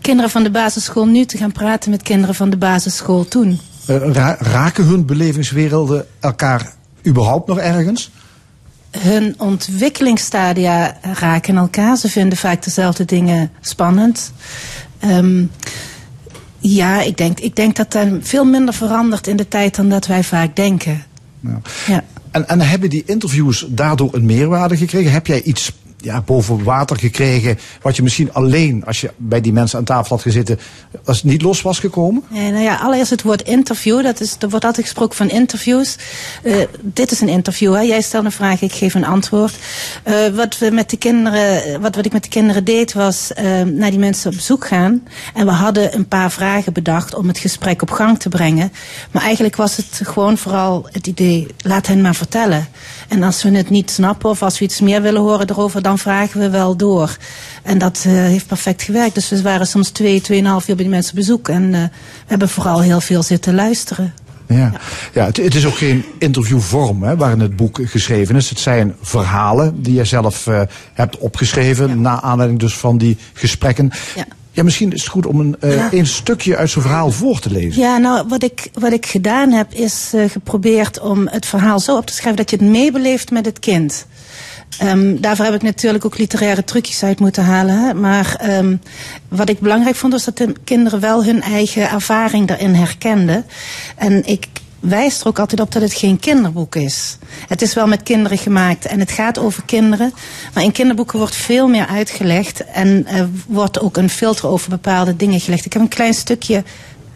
kinderen 0.00 0.30
van 0.30 0.42
de 0.42 0.50
basisschool 0.50 1.06
nu 1.06 1.24
te 1.24 1.36
gaan 1.36 1.52
praten 1.52 1.90
met 1.90 2.02
kinderen 2.02 2.34
van 2.34 2.50
de 2.50 2.56
basisschool 2.56 3.28
toen. 3.28 3.60
Ra 3.86 4.36
raken 4.40 4.84
hun 4.84 5.06
belevingswerelden 5.06 6.06
elkaar 6.20 6.72
überhaupt 7.06 7.48
nog 7.48 7.58
ergens? 7.58 8.10
Hun 8.98 9.34
ontwikkelingsstadia 9.38 10.96
raken 11.02 11.56
elkaar. 11.56 11.96
Ze 11.96 12.08
vinden 12.08 12.38
vaak 12.38 12.64
dezelfde 12.64 13.04
dingen 13.04 13.50
spannend. 13.60 14.32
Um, 15.04 15.50
ja, 16.58 17.02
ik 17.02 17.16
denk, 17.16 17.40
ik 17.40 17.56
denk 17.56 17.76
dat 17.76 17.94
er 17.94 18.18
veel 18.20 18.44
minder 18.44 18.74
verandert 18.74 19.26
in 19.26 19.36
de 19.36 19.48
tijd 19.48 19.76
dan 19.76 19.88
dat 19.88 20.06
wij 20.06 20.24
vaak 20.24 20.56
denken. 20.56 21.04
Ja. 21.40 21.60
ja. 21.86 22.04
En, 22.30 22.48
en 22.48 22.60
hebben 22.60 22.90
die 22.90 23.02
interviews 23.06 23.66
daardoor 23.68 24.14
een 24.14 24.26
meerwaarde 24.26 24.76
gekregen? 24.76 25.12
Heb 25.12 25.26
jij 25.26 25.42
iets 25.42 25.72
ja, 26.04 26.22
boven 26.22 26.64
water 26.64 26.98
gekregen. 26.98 27.58
Wat 27.82 27.96
je 27.96 28.02
misschien 28.02 28.32
alleen, 28.32 28.84
als 28.84 29.00
je 29.00 29.10
bij 29.16 29.40
die 29.40 29.52
mensen 29.52 29.78
aan 29.78 29.84
tafel 29.84 30.16
had 30.16 30.24
gezeten, 30.24 30.58
als 31.04 31.16
het 31.16 31.26
niet 31.26 31.42
los 31.42 31.62
was 31.62 31.78
gekomen? 31.78 32.22
Nee, 32.28 32.50
nou 32.50 32.62
ja, 32.62 32.76
allereerst 32.76 33.10
het 33.10 33.22
woord 33.22 33.42
interview. 33.42 34.02
Dat 34.02 34.20
is, 34.20 34.36
er 34.38 34.50
wordt 34.50 34.64
altijd 34.64 34.86
gesproken 34.86 35.16
van 35.16 35.28
interviews. 35.28 35.96
Uh, 36.42 36.56
dit 36.80 37.10
is 37.10 37.20
een 37.20 37.28
interview. 37.28 37.74
Hè. 37.74 37.80
Jij 37.80 38.00
stelt 38.00 38.24
een 38.24 38.32
vraag, 38.32 38.62
ik 38.62 38.72
geef 38.72 38.94
een 38.94 39.04
antwoord. 39.04 39.54
Uh, 40.04 40.26
wat, 40.28 40.58
we 40.58 40.70
met 40.70 40.90
de 40.90 40.96
kinderen, 40.96 41.80
wat, 41.80 41.96
wat 41.96 42.04
ik 42.04 42.12
met 42.12 42.22
de 42.22 42.28
kinderen 42.28 42.64
deed, 42.64 42.92
was 42.92 43.30
uh, 43.38 43.62
naar 43.62 43.90
die 43.90 43.98
mensen 43.98 44.30
op 44.30 44.36
bezoek 44.36 44.66
gaan. 44.66 45.02
En 45.34 45.46
we 45.46 45.52
hadden 45.52 45.94
een 45.94 46.08
paar 46.08 46.30
vragen 46.30 46.72
bedacht 46.72 47.14
om 47.14 47.28
het 47.28 47.38
gesprek 47.38 47.82
op 47.82 47.90
gang 47.90 48.18
te 48.18 48.28
brengen. 48.28 48.72
Maar 49.10 49.22
eigenlijk 49.22 49.56
was 49.56 49.76
het 49.76 50.00
gewoon 50.02 50.38
vooral 50.38 50.88
het 50.92 51.06
idee, 51.06 51.46
laat 51.58 51.86
hen 51.86 52.00
maar 52.00 52.14
vertellen. 52.14 52.68
En 53.08 53.22
als 53.22 53.42
we 53.42 53.56
het 53.56 53.70
niet 53.70 53.90
snappen 53.90 54.30
of 54.30 54.42
als 54.42 54.58
we 54.58 54.64
iets 54.64 54.80
meer 54.80 55.02
willen 55.02 55.20
horen 55.20 55.50
erover, 55.50 55.82
dan 55.82 55.93
vragen 55.98 56.40
we 56.40 56.50
wel 56.50 56.76
door. 56.76 57.16
En 57.62 57.78
dat 57.78 58.04
uh, 58.06 58.12
heeft 58.12 58.46
perfect 58.46 58.82
gewerkt. 58.82 59.14
Dus 59.14 59.28
we 59.28 59.42
waren 59.42 59.66
soms 59.66 59.90
twee, 59.90 60.20
tweeënhalf 60.20 60.68
uur 60.68 60.74
bij 60.74 60.84
die 60.84 60.94
mensen 60.94 61.14
bezoek. 61.14 61.48
En 61.48 61.62
uh, 61.62 61.82
we 61.82 61.90
hebben 62.26 62.48
vooral 62.48 62.80
heel 62.80 63.00
veel 63.00 63.22
zitten 63.22 63.54
luisteren. 63.54 64.14
Ja, 64.48 64.72
ja 65.12 65.24
het, 65.24 65.36
het, 65.36 65.54
is 65.54 65.66
ook 65.66 65.76
geen 65.76 66.04
interviewvorm 66.18 67.02
hè, 67.02 67.16
waarin 67.16 67.40
het 67.40 67.56
boek 67.56 67.80
geschreven 67.82 68.36
is. 68.36 68.48
Het 68.48 68.58
zijn 68.58 68.94
verhalen 69.00 69.82
die 69.82 69.94
je 69.94 70.04
zelf 70.04 70.46
uh, 70.46 70.60
hebt 70.94 71.18
opgeschreven. 71.18 71.88
Ja. 71.88 71.94
Na 71.94 72.20
aanleiding 72.20 72.60
dus 72.60 72.76
van 72.76 72.98
die 72.98 73.18
gesprekken. 73.32 73.90
Ja. 74.14 74.24
Ja, 74.54 74.62
misschien 74.62 74.92
is 74.92 75.00
het 75.00 75.10
goed 75.10 75.26
om 75.26 75.40
een, 75.40 75.56
uh, 75.60 75.76
ja. 75.76 75.88
een 75.92 76.06
stukje 76.06 76.56
uit 76.56 76.70
zo'n 76.70 76.82
verhaal 76.82 77.10
voor 77.10 77.40
te 77.40 77.50
lezen. 77.50 77.82
Ja, 77.82 77.98
nou, 77.98 78.28
wat 78.28 78.42
ik, 78.42 78.70
wat 78.72 78.92
ik 78.92 79.06
gedaan 79.06 79.50
heb, 79.50 79.72
is 79.72 80.10
uh, 80.14 80.30
geprobeerd 80.30 81.00
om 81.00 81.28
het 81.28 81.46
verhaal 81.46 81.80
zo 81.80 81.96
op 81.96 82.06
te 82.06 82.12
schrijven 82.12 82.36
dat 82.36 82.50
je 82.50 82.56
het 82.56 82.66
meebeleeft 82.66 83.30
met 83.30 83.44
het 83.44 83.58
kind. 83.58 84.06
Um, 84.82 85.20
daarvoor 85.20 85.44
heb 85.44 85.54
ik 85.54 85.62
natuurlijk 85.62 86.04
ook 86.04 86.18
literaire 86.18 86.64
trucjes 86.64 87.02
uit 87.02 87.20
moeten 87.20 87.44
halen. 87.44 88.00
Maar 88.00 88.40
um, 88.58 88.80
wat 89.28 89.48
ik 89.48 89.60
belangrijk 89.60 89.96
vond, 89.96 90.12
was 90.12 90.24
dat 90.24 90.36
de 90.36 90.52
kinderen 90.64 91.00
wel 91.00 91.24
hun 91.24 91.42
eigen 91.42 91.90
ervaring 91.90 92.48
daarin 92.48 92.74
herkenden. 92.74 93.44
En 93.96 94.26
ik 94.26 94.46
wijst 94.80 95.20
er 95.20 95.26
ook 95.26 95.38
altijd 95.38 95.60
op 95.60 95.72
dat 95.72 95.82
het 95.82 95.94
geen 95.94 96.20
kinderboek 96.20 96.76
is. 96.76 97.18
Het 97.48 97.62
is 97.62 97.74
wel 97.74 97.86
met 97.86 98.02
kinderen 98.02 98.38
gemaakt 98.38 98.86
en 98.86 98.98
het 99.00 99.10
gaat 99.10 99.38
over 99.38 99.62
kinderen. 99.64 100.12
Maar 100.54 100.62
in 100.62 100.72
kinderboeken 100.72 101.18
wordt 101.18 101.36
veel 101.36 101.68
meer 101.68 101.86
uitgelegd 101.86 102.64
en 102.64 103.06
er 103.06 103.28
wordt 103.46 103.80
ook 103.80 103.96
een 103.96 104.10
filter 104.10 104.48
over 104.48 104.70
bepaalde 104.70 105.16
dingen 105.16 105.40
gelegd. 105.40 105.64
Ik 105.64 105.72
heb 105.72 105.82
een 105.82 105.88
klein 105.88 106.14
stukje 106.14 106.64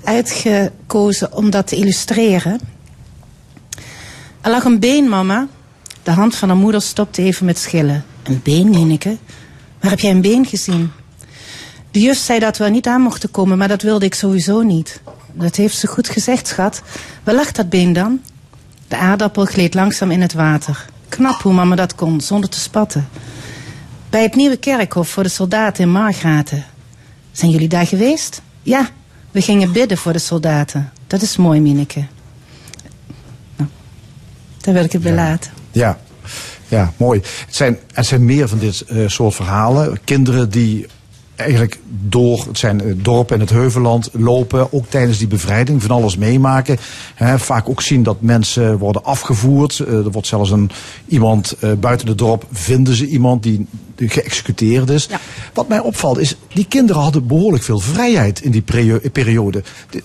uitgekozen 0.05 1.33
om 1.33 1.50
dat 1.50 1.67
te 1.67 1.77
illustreren. 1.77 2.61
Er 4.41 4.50
lag 4.50 4.65
een 4.65 4.79
been, 4.79 5.09
mama. 5.09 5.47
De 6.02 6.11
hand 6.11 6.37
van 6.37 6.49
haar 6.49 6.59
moeder 6.59 6.83
stopte 6.83 7.23
even 7.23 7.47
met 7.47 7.59
schillen. 7.59 8.05
Een 8.23 8.40
been, 8.43 8.71
Nieneke? 8.71 9.17
Waar 9.81 9.90
heb 9.90 10.00
jij 10.00 10.11
een 10.11 10.21
been 10.21 10.47
gezien? 10.47 10.90
De 11.90 12.00
juf 12.00 12.19
zei 12.19 12.38
dat 12.38 12.59
we 12.59 12.64
er 12.64 12.71
niet 12.71 12.87
aan 12.87 13.00
mochten 13.00 13.31
komen, 13.31 13.59
maar 13.59 13.69
dat 13.69 13.83
wilde 13.83 14.05
ik 14.05 14.14
sowieso 14.14 14.62
niet. 14.62 15.00
Dat 15.33 15.57
heeft 15.57 15.76
ze 15.76 15.87
goed 15.87 16.09
gezegd, 16.09 16.47
schat. 16.47 16.83
Waar 17.25 17.35
lag 17.35 17.52
dat 17.52 17.69
been 17.69 17.93
dan? 17.93 18.21
De 18.88 18.97
aardappel 18.97 19.45
gleed 19.45 19.75
langzaam 19.75 20.11
in 20.11 20.21
het 20.21 20.33
water. 20.33 20.87
Knap 21.09 21.43
hoe 21.43 21.52
mama 21.52 21.75
dat 21.75 21.95
kon, 21.95 22.21
zonder 22.21 22.50
te 22.50 22.61
spatten. 22.61 23.09
Bij 24.11 24.23
het 24.23 24.35
nieuwe 24.35 24.57
kerkhof 24.57 25.09
voor 25.09 25.23
de 25.23 25.28
soldaten 25.28 25.85
in 25.85 25.90
Margraten. 25.90 26.64
Zijn 27.33 27.50
jullie 27.50 27.69
daar 27.69 27.87
geweest? 27.87 28.43
Ja, 28.62 28.88
we 29.31 29.40
gingen 29.40 29.73
bidden 29.73 29.99
voor 29.99 30.12
de 30.12 30.19
soldaten. 30.19 30.93
Dat 31.07 31.23
is 31.23 31.37
mooi, 31.37 31.61
Mineke. 31.61 32.07
Nou, 33.57 33.71
daar 34.61 34.75
wil 34.75 34.85
ik 34.85 34.93
het 34.93 35.02
bij 35.02 35.14
laten. 35.14 35.58
Ja, 35.71 35.99
ja, 36.69 36.93
mooi. 36.97 37.21
Het 37.47 37.57
zijn, 37.57 37.79
er 37.95 38.05
zijn 38.05 38.25
meer 38.25 38.49
van 38.49 38.59
dit 38.59 38.85
uh, 38.89 39.09
soort 39.09 39.35
verhalen. 39.35 39.99
Kinderen 40.05 40.51
die 40.51 40.87
eigenlijk 41.38 41.78
door 41.87 42.45
het 42.49 42.59
zijn 42.59 42.80
eh, 42.80 42.92
dorpen 42.97 43.35
en 43.35 43.40
het 43.40 43.50
heuvelland 43.50 44.11
lopen, 44.12 44.73
ook 44.73 44.87
tijdens 44.88 45.18
die 45.18 45.26
bevrijding 45.26 45.83
van 45.83 45.90
alles 45.90 46.16
meemaken. 46.16 46.78
He, 47.14 47.38
vaak 47.38 47.68
ook 47.68 47.83
zien 47.83 48.02
dat 48.02 48.21
mensen 48.21 48.78
worden 48.78 49.04
afgevoerd. 49.04 49.78
Uh, 49.78 49.88
er 49.88 50.11
wordt 50.11 50.28
zelfs 50.28 50.50
een 50.50 50.71
iemand 51.09 51.57
uh, 51.61 51.73
buiten 51.73 52.09
het 52.09 52.18
dorp 52.18 52.45
vinden 52.52 52.95
ze 52.95 53.07
iemand 53.07 53.42
die 53.42 53.66
geëxecuteerd 53.97 54.90
is. 54.90 55.07
Ja. 55.11 55.21
Wat 55.54 55.68
mij 55.68 55.78
opvalt 55.78 56.18
is, 56.18 56.37
die 56.54 56.66
kinderen 56.68 57.02
hadden 57.02 57.26
behoorlijk 57.26 57.64
veel 57.64 57.78
vrijheid 57.78 58.40
in 58.40 58.50
die 58.50 58.64
periode. 59.12 59.62
De, 59.90 60.02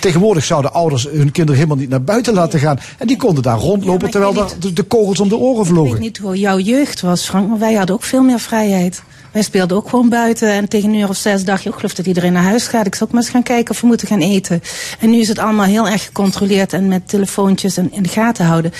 tegenwoordig 0.00 0.44
zouden 0.44 0.72
ouders 0.72 1.04
hun 1.04 1.32
kinderen 1.32 1.54
helemaal 1.54 1.76
niet 1.76 1.88
naar 1.88 2.02
buiten 2.02 2.34
laten 2.34 2.60
gaan. 2.60 2.78
En 2.98 3.06
die 3.06 3.16
konden 3.16 3.42
daar 3.42 3.58
rondlopen 3.58 4.06
ja, 4.06 4.12
terwijl 4.12 4.48
de, 4.58 4.72
de, 4.72 4.82
kogels 4.82 5.20
om 5.20 5.28
de 5.28 5.36
oren 5.36 5.66
vlogen. 5.66 5.86
Ik 5.86 5.92
weet 5.92 6.02
niet 6.02 6.18
hoe 6.18 6.38
jouw 6.38 6.58
jeugd 6.58 7.00
was, 7.00 7.28
Frank, 7.28 7.48
maar 7.48 7.58
wij 7.58 7.74
hadden 7.74 7.94
ook 7.94 8.02
veel 8.02 8.22
meer 8.22 8.40
vrijheid. 8.40 9.02
Wij 9.32 9.42
speelden 9.42 9.76
ook 9.76 9.88
gewoon 9.88 10.08
buiten 10.08 10.50
en 10.50 10.68
tegen 10.68 10.88
een 10.88 10.98
uur 10.98 11.08
of 11.08 11.16
zes 11.16 11.44
dacht 11.44 11.62
je, 11.62 11.68
ik 11.68 11.74
geloof 11.74 11.94
dat 11.94 12.06
iedereen 12.06 12.32
naar 12.32 12.42
huis 12.42 12.66
gaat. 12.66 12.86
Ik 12.86 12.94
zal 12.94 13.06
ook 13.06 13.12
maar 13.12 13.22
eens 13.22 13.30
gaan 13.30 13.42
kijken 13.42 13.74
of 13.74 13.80
we 13.80 13.86
moeten 13.86 14.08
gaan 14.08 14.20
eten. 14.20 14.62
En 15.00 15.10
nu 15.10 15.18
is 15.18 15.28
het 15.28 15.38
allemaal 15.38 15.66
heel 15.66 15.88
erg 15.88 16.04
gecontroleerd 16.04 16.72
en 16.72 16.88
met 16.88 17.08
telefoontjes 17.08 17.76
en 17.76 17.92
in 17.92 18.02
de 18.02 18.08
gaten 18.08 18.44
houden. 18.44 18.72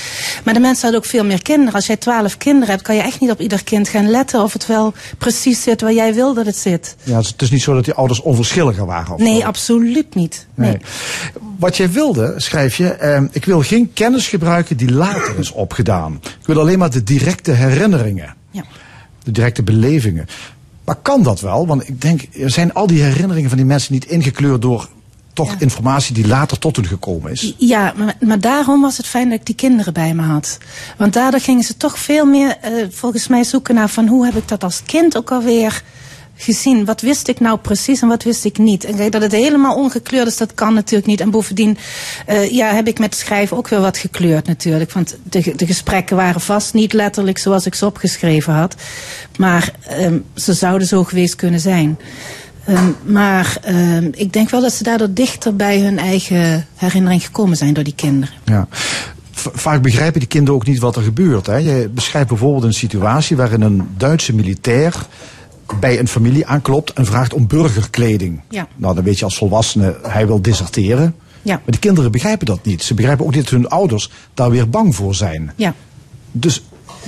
Maar 0.44 0.54
de 0.54 0.60
mensen 0.60 0.82
hadden 0.82 1.00
ook 1.00 1.06
veel 1.06 1.24
meer 1.24 1.42
kinderen. 1.42 1.74
Als 1.74 1.86
jij 1.86 1.96
twaalf 1.96 2.36
kinderen 2.36 2.68
hebt, 2.68 2.82
kan 2.82 2.94
je 2.94 3.02
echt 3.02 3.20
niet 3.20 3.30
op 3.30 3.40
ieder 3.40 3.64
kind 3.64 3.88
gaan 3.88 4.10
letten 4.10 4.42
of 4.42 4.52
het 4.52 4.66
wel 4.66 4.94
precies 5.18 5.62
zit 5.62 5.80
waar 5.80 5.92
jij 5.92 6.14
wil 6.14 6.34
dat 6.34 6.46
het 6.46 6.56
zit. 6.56 6.96
Ja, 7.02 7.18
het 7.18 7.42
is 7.42 7.50
niet 7.50 7.62
zo 7.62 7.74
dat 7.74 7.84
die 7.84 7.94
ouders 7.94 8.20
onverschilliger 8.20 8.86
waren. 8.86 9.14
Of 9.14 9.20
nee, 9.20 9.46
absoluut 9.46 10.14
niet. 10.14 10.46
Nee. 10.54 10.70
nee. 10.70 10.80
Wat 11.58 11.76
jij 11.76 11.90
wilde, 11.90 12.34
schrijf 12.36 12.76
je, 12.76 12.88
eh, 12.88 13.22
ik 13.30 13.44
wil 13.44 13.62
geen 13.62 13.92
kennis 13.92 14.28
gebruiken 14.28 14.76
die 14.76 14.92
later 14.92 15.38
is 15.38 15.52
opgedaan. 15.52 16.20
Ik 16.40 16.46
wil 16.46 16.60
alleen 16.60 16.78
maar 16.78 16.90
de 16.90 17.02
directe 17.02 17.50
herinneringen. 17.50 18.34
Ja 18.50 18.64
de 19.24 19.30
directe 19.30 19.62
belevingen. 19.62 20.26
Maar 20.84 20.96
kan 21.02 21.22
dat 21.22 21.40
wel? 21.40 21.66
Want 21.66 21.88
ik 21.88 22.00
denk, 22.00 22.22
er 22.32 22.50
zijn 22.50 22.72
al 22.72 22.86
die 22.86 23.02
herinneringen 23.02 23.48
van 23.48 23.58
die 23.58 23.66
mensen 23.66 23.92
niet 23.92 24.04
ingekleurd 24.04 24.62
door 24.62 24.88
toch 25.32 25.50
ja. 25.50 25.56
informatie 25.58 26.14
die 26.14 26.26
later 26.26 26.58
tot 26.58 26.76
hun 26.76 26.86
gekomen 26.86 27.30
is. 27.30 27.54
Ja, 27.58 27.92
maar, 27.96 28.16
maar, 28.20 28.40
daarom 28.40 28.80
was 28.80 28.96
het 28.96 29.06
fijn 29.06 29.28
dat 29.28 29.38
ik 29.38 29.46
die 29.46 29.54
kinderen 29.54 29.92
bij 29.92 30.14
me 30.14 30.22
had. 30.22 30.58
Want 30.96 31.12
daardoor 31.12 31.40
gingen 31.40 31.64
ze 31.64 31.76
toch 31.76 31.98
veel 31.98 32.26
meer, 32.26 32.58
uh, 32.64 32.86
volgens 32.90 33.28
mij, 33.28 33.44
zoeken 33.44 33.74
naar 33.74 33.88
van 33.88 34.06
hoe 34.06 34.24
heb 34.24 34.34
ik 34.34 34.48
dat 34.48 34.64
als 34.64 34.82
kind 34.86 35.16
ook 35.16 35.30
alweer 35.30 35.82
gezien. 36.36 36.84
Wat 36.84 37.00
wist 37.00 37.28
ik 37.28 37.40
nou 37.40 37.58
precies 37.58 38.02
en 38.02 38.08
wat 38.08 38.22
wist 38.22 38.44
ik 38.44 38.58
niet? 38.58 38.84
En 38.84 39.10
dat 39.10 39.22
het 39.22 39.32
helemaal 39.32 39.76
ongekleurd 39.76 40.26
is, 40.26 40.36
dat 40.36 40.54
kan 40.54 40.74
natuurlijk 40.74 41.06
niet. 41.06 41.20
En 41.20 41.30
bovendien 41.30 41.78
uh, 42.28 42.50
ja, 42.50 42.74
heb 42.74 42.86
ik 42.86 42.98
met 42.98 43.14
schrijven 43.14 43.56
ook 43.56 43.68
weer 43.68 43.80
wat 43.80 43.98
gekleurd 43.98 44.46
natuurlijk. 44.46 44.92
Want 44.92 45.16
de, 45.22 45.52
de 45.56 45.66
gesprekken 45.66 46.16
waren 46.16 46.40
vast 46.40 46.74
niet 46.74 46.92
letterlijk 46.92 47.38
zoals 47.38 47.66
ik 47.66 47.74
ze 47.74 47.86
opgeschreven 47.86 48.52
had. 48.52 48.74
Maar 49.38 49.72
um, 50.00 50.24
ze 50.34 50.52
zouden 50.52 50.88
zo 50.88 51.04
geweest 51.04 51.36
kunnen 51.36 51.60
zijn. 51.60 51.98
Um, 52.68 52.96
maar 53.04 53.56
um, 53.68 54.10
ik 54.14 54.32
denk 54.32 54.50
wel 54.50 54.60
dat 54.60 54.72
ze 54.72 54.82
daardoor 54.82 55.12
dichter 55.12 55.56
bij 55.56 55.80
hun 55.80 55.98
eigen 55.98 56.66
herinnering 56.76 57.24
gekomen 57.24 57.56
zijn 57.56 57.74
door 57.74 57.84
die 57.84 57.94
kinderen. 57.94 58.34
Ja 58.44 58.68
vaak 59.34 59.82
begrijpen 59.82 60.20
die 60.20 60.28
kinderen 60.28 60.54
ook 60.54 60.66
niet 60.66 60.78
wat 60.78 60.96
er 60.96 61.02
gebeurt. 61.02 61.46
Hè? 61.46 61.56
Je 61.56 61.88
beschrijft 61.94 62.28
bijvoorbeeld 62.28 62.64
een 62.64 62.72
situatie 62.72 63.36
waarin 63.36 63.60
een 63.60 63.88
Duitse 63.96 64.34
militair 64.34 64.94
bij 65.80 65.98
een 65.98 66.08
familie 66.08 66.46
aanklopt 66.46 66.92
en 66.92 67.06
vraagt 67.06 67.34
om 67.34 67.46
burgerkleding. 67.46 68.40
Ja. 68.48 68.68
Nou, 68.76 68.94
dan 68.94 69.04
weet 69.04 69.18
je 69.18 69.24
als 69.24 69.36
volwassene, 69.36 69.96
hij 70.02 70.26
wil 70.26 70.42
deserteren. 70.42 71.14
Ja. 71.42 71.54
Maar 71.54 71.74
de 71.74 71.78
kinderen 71.78 72.12
begrijpen 72.12 72.46
dat 72.46 72.64
niet. 72.64 72.82
Ze 72.82 72.94
begrijpen 72.94 73.24
ook 73.24 73.34
niet 73.34 73.42
dat 73.42 73.52
hun 73.52 73.68
ouders 73.68 74.10
daar 74.34 74.50
weer 74.50 74.70
bang 74.70 74.94
voor 74.94 75.14
zijn. 75.14 75.52
Ja. 75.56 75.74
Dus 76.32 76.62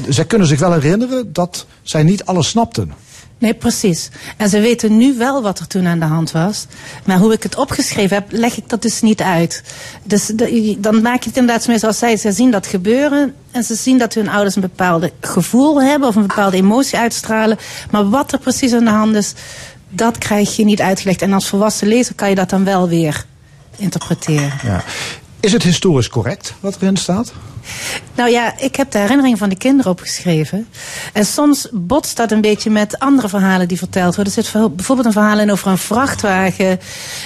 zij 0.09 0.25
kunnen 0.25 0.49
zich 0.49 0.59
wel 0.61 0.73
herinneren 0.73 1.33
dat 1.33 1.67
zij 1.83 2.03
niet 2.03 2.25
alles 2.25 2.49
snapten. 2.49 2.93
Nee, 3.39 3.55
precies. 3.55 4.11
En 4.37 4.49
ze 4.49 4.61
weten 4.61 4.97
nu 4.97 5.15
wel 5.19 5.43
wat 5.43 5.59
er 5.59 5.67
toen 5.67 5.87
aan 5.87 5.99
de 5.99 6.05
hand 6.05 6.31
was. 6.31 6.67
Maar 7.05 7.19
hoe 7.19 7.33
ik 7.33 7.43
het 7.43 7.57
opgeschreven 7.57 8.17
heb, 8.17 8.27
leg 8.31 8.57
ik 8.57 8.69
dat 8.69 8.83
dus 8.83 9.01
niet 9.01 9.23
uit. 9.23 9.63
Dus 10.03 10.33
dan 10.79 11.03
maak 11.03 11.23
je 11.23 11.29
het 11.29 11.39
inderdaad 11.39 11.63
zo 11.63 11.79
zoals 11.79 11.99
zij. 11.99 12.17
Ze 12.17 12.33
zien 12.33 12.51
dat 12.51 12.67
gebeuren 12.67 13.35
en 13.51 13.65
ze 13.65 13.75
zien 13.75 13.99
dat 13.99 14.15
hun 14.15 14.29
ouders 14.29 14.55
een 14.55 14.63
bepaald 14.63 15.11
gevoel 15.21 15.83
hebben 15.83 16.09
of 16.09 16.17
een 16.17 16.27
bepaalde 16.27 16.57
emotie 16.57 16.99
uitstralen. 16.99 17.59
Maar 17.91 18.11
wat 18.11 18.33
er 18.33 18.39
precies 18.39 18.73
aan 18.73 18.85
de 18.85 18.91
hand 18.91 19.15
is, 19.15 19.33
dat 19.89 20.19
krijg 20.19 20.57
je 20.57 20.65
niet 20.65 20.81
uitgelegd. 20.81 21.23
En 21.23 21.33
als 21.33 21.49
volwassen 21.49 21.89
lezer 21.89 22.15
kan 22.15 22.29
je 22.29 22.35
dat 22.35 22.51
dan 22.51 22.65
wel 22.65 22.89
weer 22.89 23.25
interpreteren. 23.77 24.53
Ja. 24.63 24.85
Is 25.45 25.53
het 25.53 25.63
historisch 25.63 26.09
correct 26.09 26.55
wat 26.61 26.77
erin 26.81 26.97
staat? 26.97 27.33
Nou 28.15 28.31
ja, 28.31 28.59
ik 28.59 28.77
heb 28.77 28.91
de 28.91 28.99
herinneringen 28.99 29.39
van 29.39 29.49
de 29.49 29.57
kinderen 29.57 29.91
opgeschreven. 29.91 30.69
En 31.13 31.27
soms 31.27 31.69
botst 31.73 32.17
dat 32.17 32.31
een 32.31 32.41
beetje 32.41 32.71
met 32.71 32.99
andere 32.99 33.29
verhalen 33.29 33.69
die 33.69 33.79
verteld 33.79 34.15
worden. 34.15 34.35
Er 34.35 34.43
zit 34.43 34.53
bijvoorbeeld 34.53 35.07
een 35.07 35.13
verhaal 35.13 35.39
in 35.39 35.51
over 35.51 35.71
een 35.71 35.79
vrachtwagen 35.79 36.81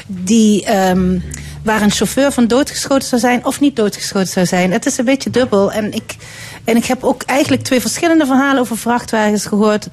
die, 0.07 0.77
um, 0.77 1.23
waar 1.63 1.83
een 1.83 1.91
chauffeur 1.91 2.33
van 2.33 2.47
doodgeschoten 2.47 3.09
zou 3.09 3.21
zijn 3.21 3.45
of 3.45 3.61
niet 3.61 3.77
doodgeschoten 3.77 4.29
zou 4.29 4.47
zijn. 4.47 4.73
Het 4.73 4.87
is 4.87 4.99
een 4.99 5.05
beetje 5.05 5.31
dubbel. 5.31 5.73
En 5.73 5.93
ik, 5.93 6.17
en 6.65 6.77
ik 6.77 6.85
heb 6.85 7.05
ook 7.05 7.23
eigenlijk 7.23 7.63
twee 7.63 7.81
verschillende 7.81 8.27
verhalen 8.27 8.61
over 8.61 8.79
vrachtwagens 8.79 9.47
gehoord. 9.47 9.89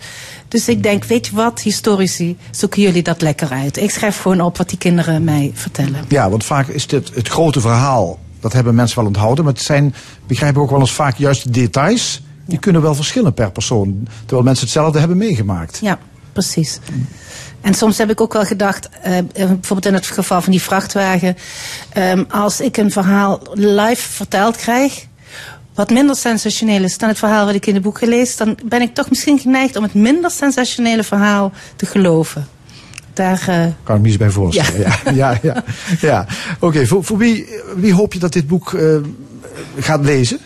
Dus 0.55 0.67
ik 0.67 0.83
denk, 0.83 1.03
weet 1.03 1.27
je 1.27 1.35
wat, 1.35 1.61
historici, 1.61 2.37
zoeken 2.51 2.81
jullie 2.81 3.03
dat 3.03 3.21
lekker 3.21 3.49
uit. 3.49 3.77
Ik 3.77 3.91
schrijf 3.91 4.21
gewoon 4.21 4.41
op 4.41 4.57
wat 4.57 4.69
die 4.69 4.77
kinderen 4.77 5.23
mij 5.23 5.51
vertellen. 5.53 6.05
Ja, 6.07 6.29
want 6.29 6.43
vaak 6.43 6.67
is 6.67 6.87
dit 6.87 7.15
het 7.15 7.27
grote 7.27 7.61
verhaal 7.61 8.19
dat 8.39 8.53
hebben 8.53 8.75
mensen 8.75 8.97
wel 8.97 9.07
onthouden. 9.07 9.43
Maar 9.43 9.53
het 9.53 9.61
zijn, 9.61 9.95
begrijpen 10.27 10.61
ook 10.61 10.69
wel 10.69 10.79
eens 10.79 10.91
vaak 10.91 11.17
juist 11.17 11.43
de 11.43 11.49
details. 11.49 12.21
Die 12.45 12.59
kunnen 12.59 12.81
wel 12.81 12.95
verschillen 12.95 13.33
per 13.33 13.51
persoon. 13.51 14.07
Terwijl 14.19 14.43
mensen 14.43 14.63
hetzelfde 14.63 14.99
hebben 14.99 15.17
meegemaakt. 15.17 15.79
Ja, 15.81 15.99
precies. 16.33 16.79
En 17.61 17.73
soms 17.73 17.97
heb 17.97 18.09
ik 18.09 18.21
ook 18.21 18.33
wel 18.33 18.45
gedacht, 18.45 18.89
uh, 19.07 19.17
bijvoorbeeld 19.33 19.85
in 19.85 19.93
het 19.93 20.07
geval 20.07 20.41
van 20.41 20.51
die 20.51 20.61
vrachtwagen. 20.61 21.37
Um, 21.97 22.25
als 22.29 22.61
ik 22.61 22.77
een 22.77 22.91
verhaal 22.91 23.41
live 23.53 24.09
verteld 24.09 24.55
krijg, 24.55 25.07
wat 25.75 25.89
minder 25.89 26.15
sensationeel 26.15 26.83
is 26.83 26.97
dan 26.97 27.09
het 27.09 27.17
verhaal 27.17 27.45
wat 27.45 27.55
ik 27.55 27.65
in 27.65 27.73
de 27.73 27.79
boek 27.79 27.97
gelezen, 27.97 28.45
dan 28.45 28.57
ben 28.65 28.81
ik 28.81 28.93
toch 28.93 29.09
misschien 29.09 29.39
geneigd 29.39 29.75
om 29.75 29.83
het 29.83 29.93
minder 29.93 30.31
sensationele 30.31 31.03
verhaal 31.03 31.51
te 31.75 31.85
geloven 31.85 32.47
daar... 33.15 33.45
Uh... 33.49 33.65
Kan 33.83 33.95
ik 33.95 34.01
me 34.01 34.07
eens 34.07 34.17
bij 34.17 34.29
voorstellen. 34.29 34.79
Ja, 34.79 34.99
ja, 35.03 35.11
ja. 35.21 35.39
ja, 35.41 35.63
ja. 36.01 36.27
Oké, 36.59 36.85
voor, 36.85 37.03
voor 37.03 37.17
wie, 37.17 37.47
wie 37.75 37.93
hoop 37.93 38.13
je 38.13 38.19
dat 38.19 38.33
dit 38.33 38.47
boek 38.47 38.71
uh, 38.71 38.97
gaat 39.79 40.05
lezen? 40.05 40.39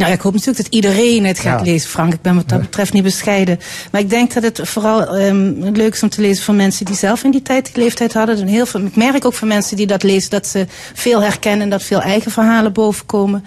Nou, 0.00 0.12
ik 0.12 0.20
hoop 0.20 0.32
natuurlijk 0.32 0.64
dat 0.64 0.74
iedereen 0.74 1.24
het 1.24 1.38
gaat 1.38 1.66
lezen, 1.66 1.90
Frank. 1.90 2.12
Ik 2.12 2.22
ben 2.22 2.34
wat 2.34 2.48
dat 2.48 2.60
betreft 2.60 2.92
niet 2.92 3.02
bescheiden. 3.02 3.58
Maar 3.92 4.00
ik 4.00 4.10
denk 4.10 4.32
dat 4.32 4.42
het 4.42 4.60
vooral 4.62 5.18
um, 5.18 5.58
leuk 5.72 5.94
is 5.94 6.02
om 6.02 6.08
te 6.08 6.20
lezen 6.20 6.44
voor 6.44 6.54
mensen 6.54 6.84
die 6.86 6.96
zelf 6.96 7.24
in 7.24 7.30
die 7.30 7.42
tijd 7.42 7.74
die 7.74 7.82
leeftijd 7.82 8.12
hadden. 8.12 8.38
En 8.38 8.46
heel 8.46 8.66
veel, 8.66 8.80
ik 8.80 8.96
merk 8.96 9.24
ook 9.24 9.34
van 9.34 9.48
mensen 9.48 9.76
die 9.76 9.86
dat 9.86 10.02
lezen 10.02 10.30
dat 10.30 10.46
ze 10.46 10.66
veel 10.94 11.22
herkennen 11.22 11.60
en 11.60 11.70
dat 11.70 11.82
veel 11.82 12.00
eigen 12.00 12.30
verhalen 12.30 12.72
bovenkomen. 12.72 13.44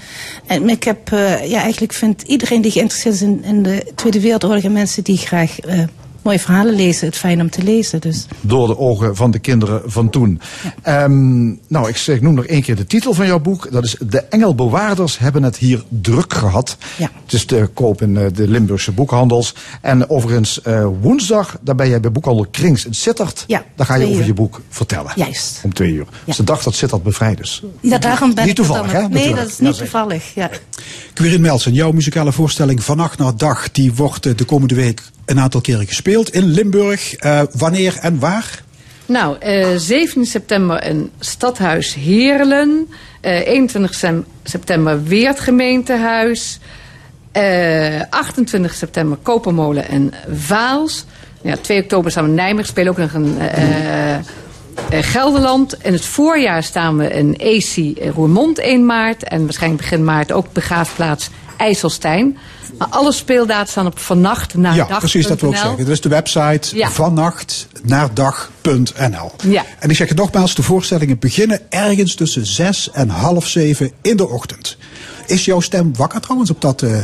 En 0.47 0.69
ik 0.69 0.83
heb, 0.83 1.11
uh, 1.11 1.49
ja, 1.49 1.61
eigenlijk 1.61 1.93
vind 1.93 2.21
iedereen 2.21 2.61
die 2.61 2.71
geïnteresseerd 2.71 3.15
is 3.15 3.21
in, 3.21 3.43
in 3.43 3.63
de 3.63 3.91
Tweede 3.95 4.21
Wereldoorlog 4.21 4.63
en 4.63 4.71
mensen 4.71 5.03
die 5.03 5.17
graag 5.17 5.65
uh, 5.65 5.83
mooie 6.23 6.39
verhalen 6.39 6.75
lezen, 6.75 7.07
het 7.07 7.17
fijn 7.17 7.41
om 7.41 7.49
te 7.49 7.63
lezen. 7.63 8.01
Dus. 8.01 8.25
Door 8.41 8.67
de 8.67 8.77
ogen 8.77 9.15
van 9.15 9.31
de 9.31 9.39
kinderen 9.39 9.81
van 9.85 10.09
toen. 10.09 10.41
Ja. 10.83 11.03
Um, 11.03 11.59
nou, 11.67 11.89
ik, 11.89 11.97
zeg, 11.97 12.21
noem 12.21 12.33
nog 12.33 12.45
één 12.45 12.61
keer 12.61 12.75
de 12.75 12.85
titel 12.85 13.13
van 13.13 13.25
jouw 13.25 13.39
boek. 13.39 13.71
Dat 13.71 13.83
is 13.83 13.95
De 13.99 14.19
Engelbewaarders 14.19 15.17
hebben 15.17 15.43
het 15.43 15.57
hier 15.57 15.83
druk 15.89 16.33
gehad. 16.33 16.77
Ja. 16.97 17.09
Het 17.23 17.33
is 17.33 17.45
te 17.45 17.69
koop 17.73 18.01
in 18.01 18.15
uh, 18.15 18.25
de 18.33 18.47
Limburgse 18.47 18.91
boekhandels. 18.91 19.55
En 19.81 20.09
overigens, 20.09 20.59
uh, 20.67 20.87
woensdag, 21.01 21.57
daar 21.61 21.75
ben 21.75 21.89
jij 21.89 21.99
bij 21.99 22.11
boekhandel 22.11 22.47
Krings 22.51 22.85
in 22.85 22.93
Sittard. 22.93 23.43
Ja, 23.47 23.63
daar 23.75 23.85
ga 23.85 23.95
je 23.95 24.05
over 24.05 24.19
uur. 24.19 24.25
je 24.25 24.33
boek 24.33 24.61
vertellen. 24.69 25.11
Juist. 25.15 25.59
Om 25.63 25.73
twee 25.73 25.91
uur. 25.91 26.05
Ja. 26.09 26.17
Dus 26.25 26.37
de 26.37 26.43
dag 26.43 26.63
dat 26.63 26.75
Sittard 26.75 27.03
bevrijd 27.03 27.39
is. 27.39 27.63
Ja, 27.79 27.97
daarom 27.97 28.33
ben 28.33 28.45
niet 28.45 28.55
toevallig, 28.55 28.91
hè? 28.91 29.07
Nee, 29.07 29.35
dat 29.35 29.47
is 29.47 29.59
niet 29.59 29.77
toevallig. 29.77 30.33
Ja. 30.33 30.49
Quirin 31.13 31.41
Melsen, 31.41 31.73
jouw 31.73 31.91
muzikale 31.91 32.31
voorstelling 32.31 32.83
Vannacht 32.83 33.17
naar 33.17 33.37
Dag, 33.37 33.71
die 33.71 33.93
wordt 33.93 34.25
uh, 34.25 34.35
de 34.35 34.43
komende 34.43 34.75
week 34.75 35.01
een 35.25 35.39
aantal 35.39 35.61
keren 35.61 35.87
gespeeld 35.87 36.33
in 36.33 36.43
Limburg. 36.43 37.23
Uh, 37.23 37.41
wanneer 37.51 37.97
en 38.01 38.19
waar? 38.19 38.63
Nou, 39.05 39.37
uh, 39.45 39.67
17 39.77 40.25
september 40.25 40.83
in 40.83 41.11
Stadhuis 41.19 41.93
Heerlen. 41.93 42.89
Uh, 43.21 43.47
21 43.47 44.15
september 44.43 45.03
Weert 45.03 45.39
gemeentehuis. 45.39 46.59
28 48.09 48.73
september 48.73 49.17
Kopermolen 49.21 49.87
en 49.87 50.13
Vaals. 50.31 51.05
Ja, 51.41 51.57
2 51.57 51.81
oktober 51.81 52.11
staan 52.11 52.23
we 52.23 52.29
in 52.29 52.35
Nijmegen. 52.35 52.67
Spelen 52.67 52.91
ook 52.91 52.97
nog 52.97 53.13
een... 53.13 53.37
Gelderland. 54.89 55.77
In 55.81 55.93
het 55.93 56.05
voorjaar 56.05 56.63
staan 56.63 56.97
we 56.97 57.07
in 57.07 57.37
AC 57.39 57.97
Roermond 58.15 58.59
1 58.59 58.85
maart. 58.85 59.23
En 59.23 59.43
waarschijnlijk 59.43 59.81
begin 59.81 60.03
maart 60.03 60.31
ook 60.31 60.53
begraafplaats 60.53 61.29
IJsselstein. 61.57 62.37
Maar 62.89 62.99
alle 62.99 63.11
speeldata 63.11 63.65
staan 63.65 63.85
op 63.85 63.99
vannacht 63.99 64.55
naar 64.55 64.75
ja, 64.75 64.85
dag. 64.85 64.99
Precies, 64.99 65.27
dat 65.27 65.41
wil 65.41 65.49
ik 65.49 65.55
zeggen. 65.55 65.77
Dat 65.77 65.87
is 65.87 66.01
de 66.01 66.09
website 66.09 66.77
ja. 66.77 66.89
vannacht 66.89 67.67
naar 67.83 68.13
dag.nl. 68.13 69.31
Ja. 69.47 69.65
En 69.79 69.89
ik 69.89 69.95
zeg 69.95 70.07
het 70.07 70.17
nogmaals, 70.17 70.55
de 70.55 70.63
voorstellingen 70.63 71.19
beginnen 71.19 71.59
ergens 71.69 72.15
tussen 72.15 72.45
zes 72.45 72.89
en 72.91 73.09
half 73.09 73.47
zeven 73.47 73.91
in 74.01 74.17
de 74.17 74.29
ochtend. 74.29 74.77
Is 75.25 75.45
jouw 75.45 75.59
stem 75.59 75.95
wakker 75.95 76.21
trouwens 76.21 76.49
op 76.49 76.61
dat 76.61 76.81
uh, 76.81 76.97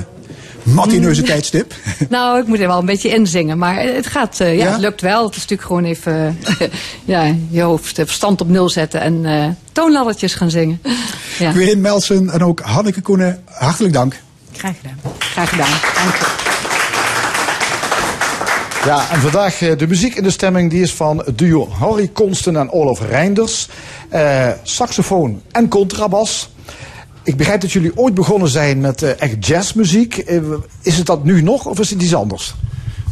matineuze 0.63 1.21
tijdstip? 1.21 1.73
Nou, 2.09 2.39
ik 2.39 2.47
moet 2.47 2.59
er 2.59 2.67
wel 2.67 2.79
een 2.79 2.85
beetje 2.85 3.09
inzingen, 3.09 3.57
maar 3.57 3.81
het 3.81 4.07
gaat, 4.07 4.39
uh, 4.41 4.57
ja, 4.57 4.65
ja, 4.65 4.71
het 4.71 4.81
lukt 4.81 5.01
wel. 5.01 5.25
Het 5.25 5.35
is 5.35 5.41
natuurlijk 5.41 5.67
gewoon 5.67 5.83
even, 5.83 6.37
uh, 6.61 6.67
ja, 7.15 7.35
je 7.49 7.61
hoofd 7.61 7.95
verstand 7.95 8.41
op 8.41 8.49
nul 8.49 8.69
zetten 8.69 9.01
en 9.01 9.23
uh, 9.23 9.45
toonladdertjes 9.71 10.33
gaan 10.33 10.49
zingen. 10.49 10.81
ja. 11.39 11.51
Quirijn 11.51 11.81
Melsen 11.81 12.29
en 12.29 12.43
ook 12.43 12.59
Hanneke 12.59 13.01
Koenen, 13.01 13.43
hartelijk 13.45 13.93
dank. 13.93 14.15
Graag 14.59 14.75
gedaan. 14.75 14.99
Graag 15.19 15.49
gedaan. 15.49 15.69
Dank 15.69 16.15
je. 16.15 16.25
Ja, 18.85 19.09
en 19.09 19.21
vandaag 19.21 19.57
de 19.57 19.87
muziek 19.87 20.15
in 20.15 20.23
de 20.23 20.29
stemming 20.29 20.69
die 20.69 20.81
is 20.81 20.93
van 20.93 21.17
het 21.17 21.37
duo 21.37 21.69
Harry 21.69 22.07
Konsten 22.07 22.55
en 22.55 22.71
Olaf 22.71 22.99
Reinders. 23.09 23.67
Uh, 24.13 24.47
saxofoon 24.63 25.41
en 25.51 25.67
contrabas. 25.67 26.49
Ik 27.23 27.37
begrijp 27.37 27.61
dat 27.61 27.71
jullie 27.71 27.97
ooit 27.97 28.13
begonnen 28.13 28.49
zijn 28.49 28.81
met 28.81 29.01
uh, 29.01 29.21
echt 29.21 29.45
jazzmuziek. 29.45 30.23
Uh, 30.29 30.41
is 30.81 30.97
het 30.97 31.05
dat 31.05 31.23
nu 31.23 31.41
nog 31.41 31.65
of 31.65 31.79
is 31.79 31.89
het 31.89 32.01
iets 32.01 32.15
anders? 32.15 32.55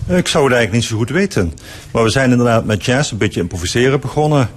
Ik 0.08 0.28
zou 0.28 0.44
het 0.44 0.54
eigenlijk 0.54 0.72
niet 0.72 0.84
zo 0.84 0.98
goed 0.98 1.10
weten. 1.10 1.54
Maar 1.92 2.04
we 2.04 2.10
zijn 2.10 2.32
inderdaad 2.32 2.66
met 2.66 2.86
jazz 2.86 3.12
een 3.12 3.18
beetje 3.18 3.42
improviseren 3.42 4.00
begonnen. 4.00 4.50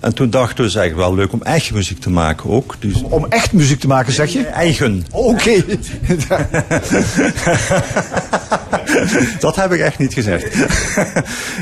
En 0.00 0.14
toen 0.14 0.30
dachten 0.30 0.56
we, 0.56 0.62
het 0.62 0.70
is 0.70 0.76
eigenlijk 0.76 1.08
wel 1.08 1.18
leuk 1.18 1.32
om 1.32 1.42
eigen 1.42 1.74
muziek 1.74 2.00
te 2.00 2.10
maken 2.10 2.50
ook. 2.50 2.76
Dus... 2.78 3.02
Om 3.02 3.26
echt 3.28 3.52
muziek 3.52 3.80
te 3.80 3.86
maken, 3.86 4.12
zeg 4.12 4.32
je? 4.32 4.44
Eigen. 4.46 5.04
Oké. 5.10 5.28
Okay. 5.28 5.64
dat 9.40 9.56
heb 9.56 9.72
ik 9.72 9.80
echt 9.80 9.98
niet 9.98 10.14
gezegd. 10.14 10.56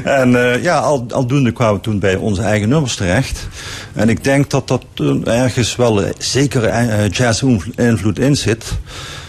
en 0.04 0.30
uh, 0.30 0.62
ja, 0.62 0.78
al, 0.78 1.06
aldoende 1.10 1.52
kwamen 1.52 1.74
we 1.74 1.80
toen 1.80 1.98
bij 1.98 2.14
onze 2.14 2.42
eigen 2.42 2.68
nummers 2.68 2.96
terecht. 2.96 3.48
En 3.92 4.08
ik 4.08 4.24
denk 4.24 4.50
dat 4.50 4.68
dat 4.68 4.84
ergens 5.24 5.76
wel 5.76 6.02
zeker 6.18 6.64
uh, 6.64 7.08
jazz-invloed 7.08 8.18
in 8.18 8.36
zit. 8.36 8.64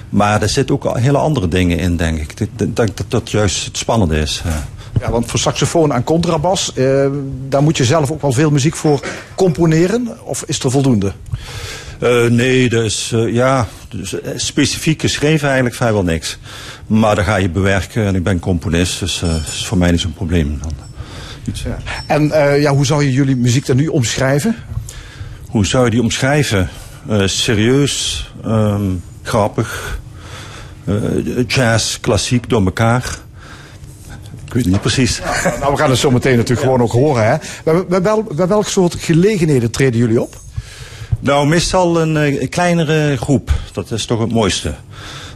Maar 0.10 0.42
er 0.42 0.50
zitten 0.50 0.76
ook 0.76 0.98
hele 0.98 1.18
andere 1.18 1.48
dingen 1.48 1.78
in, 1.78 1.96
denk 1.96 2.20
ik. 2.20 2.40
Ik 2.40 2.50
denk 2.58 2.98
dat 2.98 3.06
dat 3.08 3.32
juist 3.32 3.66
het 3.66 3.78
spannende 3.78 4.20
is. 4.20 4.42
Ja, 4.44 4.68
want 5.10 5.26
voor 5.26 5.40
saxofoon 5.40 5.94
en 5.94 6.04
contrabas, 6.04 6.74
eh, 6.74 7.08
daar 7.48 7.64
moet 7.64 7.78
je 7.78 7.86
zelf 7.86 8.12
ook 8.12 8.22
wel 8.22 8.32
veel 8.32 8.52
muziek 8.52 8.76
voor 8.76 9.00
componeren. 9.36 10.18
Of 10.24 10.44
is 10.46 10.60
er 10.60 10.72
voldoende? 10.72 11.12
Uh, 12.04 12.26
nee, 12.26 12.70
dus 12.70 13.12
uh, 13.12 13.34
ja, 13.34 13.68
dus, 13.90 14.14
uh, 14.14 14.20
specifiek 14.36 15.02
geschreven 15.02 15.46
eigenlijk 15.46 15.76
vrijwel 15.76 16.04
niks. 16.04 16.38
Maar 16.88 17.16
dan 17.16 17.24
ga 17.24 17.36
je 17.36 17.50
bewerken 17.50 18.06
en 18.06 18.16
ik 18.16 18.24
ben 18.24 18.40
componist, 18.40 19.00
dus 19.00 19.20
dat 19.20 19.42
is 19.48 19.66
voor 19.66 19.78
mij 19.78 19.92
niet 19.92 20.00
zo'n 20.00 20.14
probleem. 20.14 20.60
Dan. 20.62 20.72
Iets. 21.46 21.62
Ja. 21.62 21.78
En 22.08 22.28
ja, 22.60 22.72
hoe 22.72 22.86
zou 22.86 23.04
je 23.04 23.12
jullie 23.12 23.36
muziek 23.36 23.66
dan 23.66 23.76
nu 23.76 23.88
omschrijven? 23.88 24.56
Hoe 25.50 25.66
zou 25.66 25.86
je 25.86 25.92
die 25.92 26.02
omschrijven? 26.02 26.70
serieus, 27.26 28.26
um, 28.46 29.04
grappig, 29.22 30.00
jazz, 31.48 32.00
klassiek 32.00 32.50
door 32.50 32.66
elkaar. 32.66 33.20
Ik 34.50 34.56
weet 34.56 34.64
het 34.64 34.74
niet 34.74 34.82
precies. 34.82 35.22
nou, 35.60 35.72
we 35.72 35.78
gaan 35.78 35.90
het 35.90 36.00
zo 36.00 36.12
meteen 36.12 36.36
natuurlijk 36.36 36.62
gewoon 36.62 36.82
ook 36.82 36.92
horen. 36.92 37.26
Hè? 37.30 37.36
Bij, 37.64 37.86
bij, 37.86 38.02
wel, 38.02 38.24
bij 38.24 38.48
welk 38.48 38.68
soort 38.68 38.96
gelegenheden 38.96 39.72
treden 39.72 40.00
jullie 40.00 40.22
op? 40.22 40.36
Nou, 41.20 41.48
meestal 41.48 42.02
een, 42.02 42.18
eh, 42.18 42.42
een, 42.42 42.50
kleinere 42.50 43.18
groep. 43.18 43.52
Dat 43.74 43.92
is 43.92 44.06
toch 44.06 44.20
het 44.20 44.32
mooiste. 44.32 44.74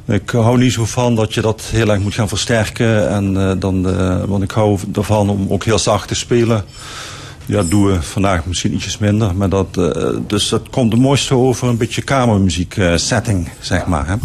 Ik 0.06 0.30
hou 0.30 0.58
niet 0.58 0.74
zo 0.74 0.86
van 0.86 1.16
dat 1.16 1.34
je 1.34 1.42
dat 1.42 1.62
heel 1.72 1.90
erg 1.90 2.00
moet 2.00 2.14
gaan 2.14 2.28
versterken. 2.28 3.10
En, 3.10 3.36
uh, 3.36 3.52
dan, 3.58 3.90
uh, 3.90 4.24
want 4.24 4.44
ik 4.44 4.52
hou 4.52 4.80
ervan 4.96 5.30
om 5.30 5.46
ook 5.50 5.64
heel 5.64 5.80
zacht 5.80 6.08
te 6.08 6.16
spelen. 6.16 6.66
Ja, 7.46 7.64
doen 7.64 7.86
we 7.86 8.02
vandaag 8.02 8.46
misschien 8.46 8.74
ietsjes 8.74 8.98
minder. 8.98 9.36
Maar 9.36 9.50
dat, 9.50 9.68
uh, 9.78 10.10
dus 10.28 10.50
dat 10.50 10.70
komt 10.70 10.92
het 10.92 11.02
mooiste 11.02 11.36
over 11.36 11.68
een 11.68 11.78
beetje 11.78 12.02
kamermuziek 12.02 12.76
uh, 12.76 12.96
setting, 12.96 13.50
zeg 13.60 13.86
maar. 13.86 14.08
Hè. 14.08 14.16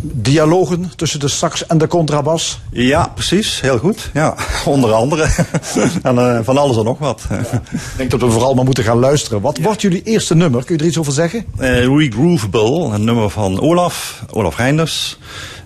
Dialogen 0.00 0.90
tussen 0.96 1.20
de 1.20 1.28
sax 1.28 1.66
en 1.66 1.78
de 1.78 1.86
contrabas? 1.86 2.60
Ja, 2.70 3.12
precies. 3.14 3.60
Heel 3.60 3.78
goed. 3.78 4.10
Ja, 4.14 4.34
onder 4.64 4.92
andere. 4.92 5.22
en 6.02 6.14
uh, 6.14 6.38
van 6.42 6.58
alles 6.58 6.76
en 6.76 6.84
nog 6.84 6.98
wat. 6.98 7.22
ik 7.70 7.80
denk 7.96 8.10
dat 8.10 8.20
we 8.20 8.30
vooral 8.30 8.54
maar 8.54 8.64
moeten 8.64 8.84
gaan 8.84 8.98
luisteren. 8.98 9.40
Wat 9.40 9.56
ja. 9.56 9.62
wordt 9.62 9.82
jullie 9.82 10.02
eerste 10.02 10.34
nummer? 10.34 10.64
Kun 10.64 10.76
je 10.76 10.80
er 10.80 10.88
iets 10.88 10.98
over 10.98 11.12
zeggen? 11.12 11.44
Regroovable, 11.58 12.94
een 12.94 13.04
nummer 13.04 13.30
van 13.30 13.60
Olaf, 13.60 14.24
Olaf 14.30 14.56
Reinders. 14.56 15.18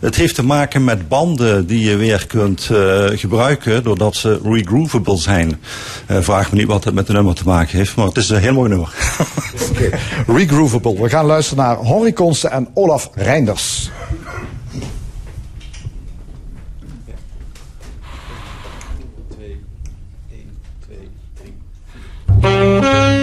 Het 0.03 0.17
heeft 0.17 0.35
te 0.35 0.45
maken 0.45 0.85
met 0.85 1.09
banden 1.09 1.67
die 1.67 1.91
je 1.91 1.97
weer 1.97 2.27
kunt 2.27 2.69
eh, 2.71 3.05
gebruiken 3.13 3.83
doordat 3.83 4.15
ze 4.15 4.41
regroovable 4.45 5.17
zijn. 5.17 5.61
Eh, 6.07 6.17
vraag 6.21 6.53
me 6.53 6.59
niet 6.59 6.67
wat 6.67 6.85
het 6.85 6.95
met 6.95 7.07
de 7.07 7.13
nummer 7.13 7.35
te 7.35 7.45
maken 7.45 7.79
heeft, 7.79 7.97
maar 7.97 8.07
het 8.07 8.17
is 8.17 8.29
een 8.29 8.41
heel 8.41 8.53
mooi 8.53 8.69
nummer. 8.69 8.95
okay. 9.71 10.01
Regroovable. 10.27 11.03
We 11.03 11.09
gaan 11.09 11.27
luisteren 11.27 11.65
naar 11.65 11.79
Henri 11.79 12.13
en 12.51 12.69
Olaf 12.75 13.11
Reinders. 13.15 13.91
Thank. 22.43 23.22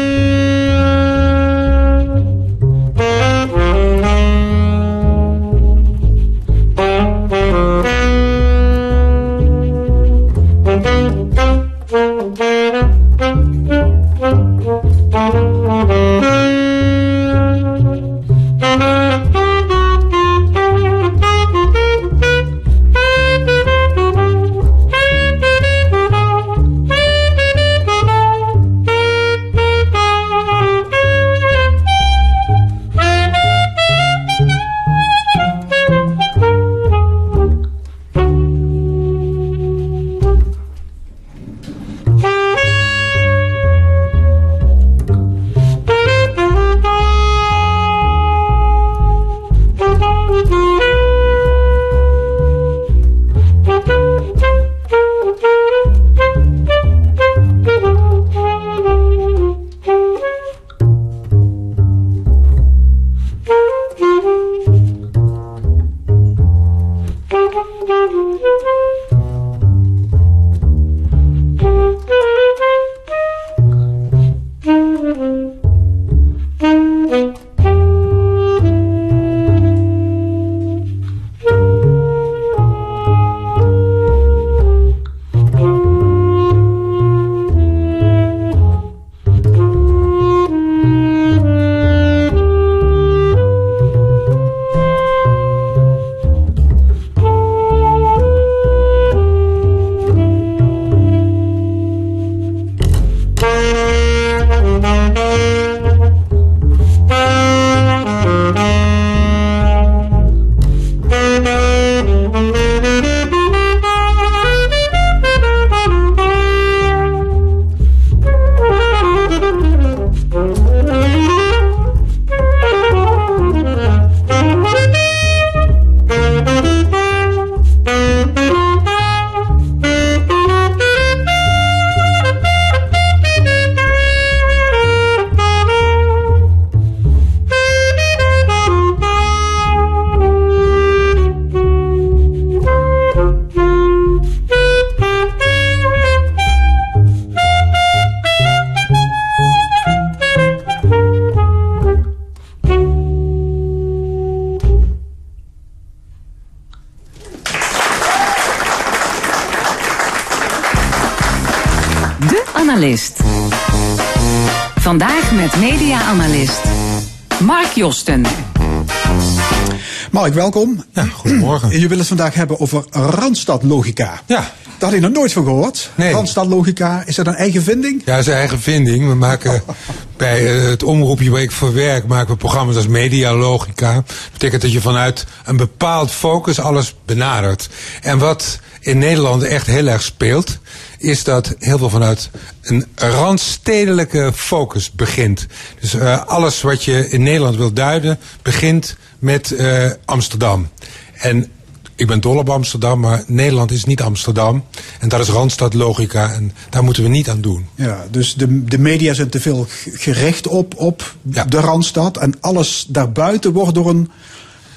Je 171.79 171.87
wil 171.87 171.97
het 171.97 172.07
vandaag 172.07 172.33
hebben 172.33 172.59
over 172.59 172.83
Randstadlogica. 172.91 174.21
Ja. 174.25 174.51
Daar 174.77 174.89
had 174.89 174.93
ik 174.93 175.01
nog 175.01 175.11
nooit 175.11 175.33
van 175.33 175.43
gehoord. 175.43 175.91
Nee. 175.95 176.13
Randstadlogica, 176.13 177.03
is 177.05 177.15
dat 177.15 177.27
een 177.27 177.35
eigen 177.35 177.63
vinding? 177.63 178.01
Ja, 178.05 178.21
zijn 178.21 178.37
eigen 178.37 178.59
vinding. 178.59 179.07
We 179.07 179.13
maken 179.13 179.63
bij 180.17 180.57
eh, 180.57 180.69
het 180.69 180.83
omroepje 180.83 181.29
waar 181.29 181.41
ik 181.41 181.51
voor 181.51 181.73
werk, 181.73 182.07
maken 182.07 182.31
we 182.31 182.37
programma's 182.37 182.75
als 182.75 182.87
Medialogica. 182.87 183.93
Dat 183.93 184.31
betekent 184.31 184.61
dat 184.61 184.71
je 184.71 184.81
vanuit 184.81 185.25
een 185.45 185.57
bepaald 185.57 186.11
focus 186.11 186.59
alles 186.59 186.95
benadert. 187.05 187.69
En 188.01 188.17
wat 188.17 188.59
in 188.79 188.97
Nederland 188.97 189.43
echt 189.43 189.67
heel 189.67 189.87
erg 189.87 190.01
speelt, 190.01 190.57
is 190.97 191.23
dat 191.23 191.55
heel 191.59 191.77
veel 191.77 191.89
vanuit 191.89 192.29
een 192.61 192.85
randstedelijke 192.95 194.31
focus 194.35 194.91
begint. 194.91 195.45
Dus 195.79 195.93
eh, 195.93 196.25
alles 196.25 196.61
wat 196.61 196.83
je 196.83 197.09
in 197.09 197.23
Nederland 197.23 197.55
wil 197.55 197.73
duiden, 197.73 198.19
begint 198.41 198.95
met 199.19 199.51
eh, 199.51 199.91
Amsterdam. 200.05 200.69
En 201.13 201.51
ik 201.99 202.07
ben 202.07 202.19
dol 202.21 202.37
op 202.37 202.49
Amsterdam, 202.49 202.99
maar 202.99 203.23
Nederland 203.27 203.71
is 203.71 203.85
niet 203.85 204.01
Amsterdam. 204.01 204.63
En 204.99 205.09
dat 205.09 205.19
is 205.19 205.27
Randstadlogica 205.29 206.31
en 206.33 206.51
daar 206.69 206.83
moeten 206.83 207.03
we 207.03 207.09
niet 207.09 207.29
aan 207.29 207.41
doen. 207.41 207.65
Ja, 207.75 208.05
dus 208.11 208.35
de, 208.35 208.63
de 208.65 208.77
media 208.77 209.13
zijn 209.13 209.29
te 209.29 209.39
veel 209.39 209.65
gericht 209.93 210.47
op, 210.47 210.73
op 210.77 211.15
Ja. 211.31 211.43
de 211.45 211.59
Randstad. 211.59 212.17
En 212.17 212.33
alles 212.39 212.85
daarbuiten 212.89 213.53
wordt 213.53 213.73
door 213.75 213.89
een 213.89 214.09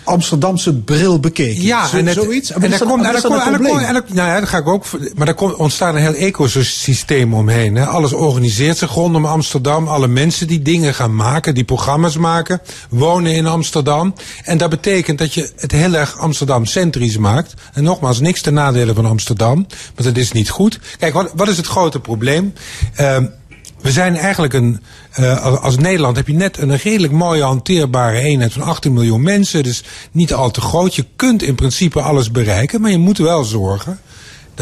Amsterdamse 0.04 0.74
bril 0.74 1.20
bekeken. 1.20 1.62
Ja, 1.62 1.86
Zo- 1.86 1.96
en 1.96 2.06
het, 2.06 2.14
zoiets. 2.14 2.52
En 2.52 2.60
daar 2.70 2.78
komt, 2.78 3.04
en 3.04 3.12
daar 3.12 3.22
komt, 3.22 3.82
en 3.82 3.92
nou 3.92 4.28
ja, 4.28 4.38
daar 4.38 4.46
ga 4.46 4.58
ik 4.58 4.68
ook, 4.68 4.84
maar 5.16 5.26
daar 5.26 5.34
komt, 5.34 5.54
ontstaat 5.54 5.94
een 5.94 6.00
heel 6.00 6.14
ecosysteem 6.14 7.34
omheen. 7.34 7.74
Hè. 7.74 7.86
Alles 7.86 8.12
organiseert 8.12 8.76
zich 8.76 8.92
rondom 8.94 9.26
Amsterdam. 9.26 9.88
Alle 9.88 10.08
mensen 10.08 10.46
die 10.46 10.62
dingen 10.62 10.94
gaan 10.94 11.14
maken, 11.14 11.54
die 11.54 11.64
programma's 11.64 12.16
maken, 12.16 12.60
wonen 12.90 13.32
in 13.34 13.46
Amsterdam. 13.46 14.14
En 14.44 14.58
dat 14.58 14.70
betekent 14.70 15.18
dat 15.18 15.34
je 15.34 15.50
het 15.56 15.72
heel 15.72 15.94
erg 15.94 16.18
Amsterdam 16.18 16.64
centrisch 16.64 17.18
maakt. 17.18 17.54
En 17.72 17.82
nogmaals, 17.82 18.20
niks 18.20 18.40
ten 18.40 18.54
nadele 18.54 18.94
van 18.94 19.06
Amsterdam, 19.06 19.66
maar 19.94 20.04
dat 20.04 20.16
is 20.16 20.32
niet 20.32 20.50
goed. 20.50 20.78
Kijk, 20.98 21.14
wat, 21.14 21.32
wat 21.34 21.48
is 21.48 21.56
het 21.56 21.66
grote 21.66 22.00
probleem? 22.00 22.52
Ehm, 22.94 23.26
we 23.82 23.90
zijn 23.90 24.16
eigenlijk 24.16 24.52
een, 24.52 24.80
eh, 25.10 25.44
als- 25.44 25.58
als 25.60 25.76
Nederland 25.78 26.16
heb 26.16 26.26
je 26.26 26.34
net 26.34 26.58
een 26.58 26.76
redelijk 26.76 27.12
mooie 27.12 27.42
hanteerbare 27.42 28.18
eenheid 28.18 28.52
van 28.52 28.62
18 28.62 28.92
miljoen 28.92 29.22
mensen. 29.22 29.62
Dus 29.62 29.84
niet 30.12 30.32
al 30.32 30.50
te 30.50 30.60
groot. 30.60 30.94
Je 30.94 31.06
kunt 31.16 31.42
in 31.42 31.54
principe 31.54 32.00
alles 32.00 32.30
bereiken, 32.30 32.80
maar 32.80 32.90
je 32.90 32.98
moet 32.98 33.18
wel 33.18 33.44
zorgen. 33.44 33.98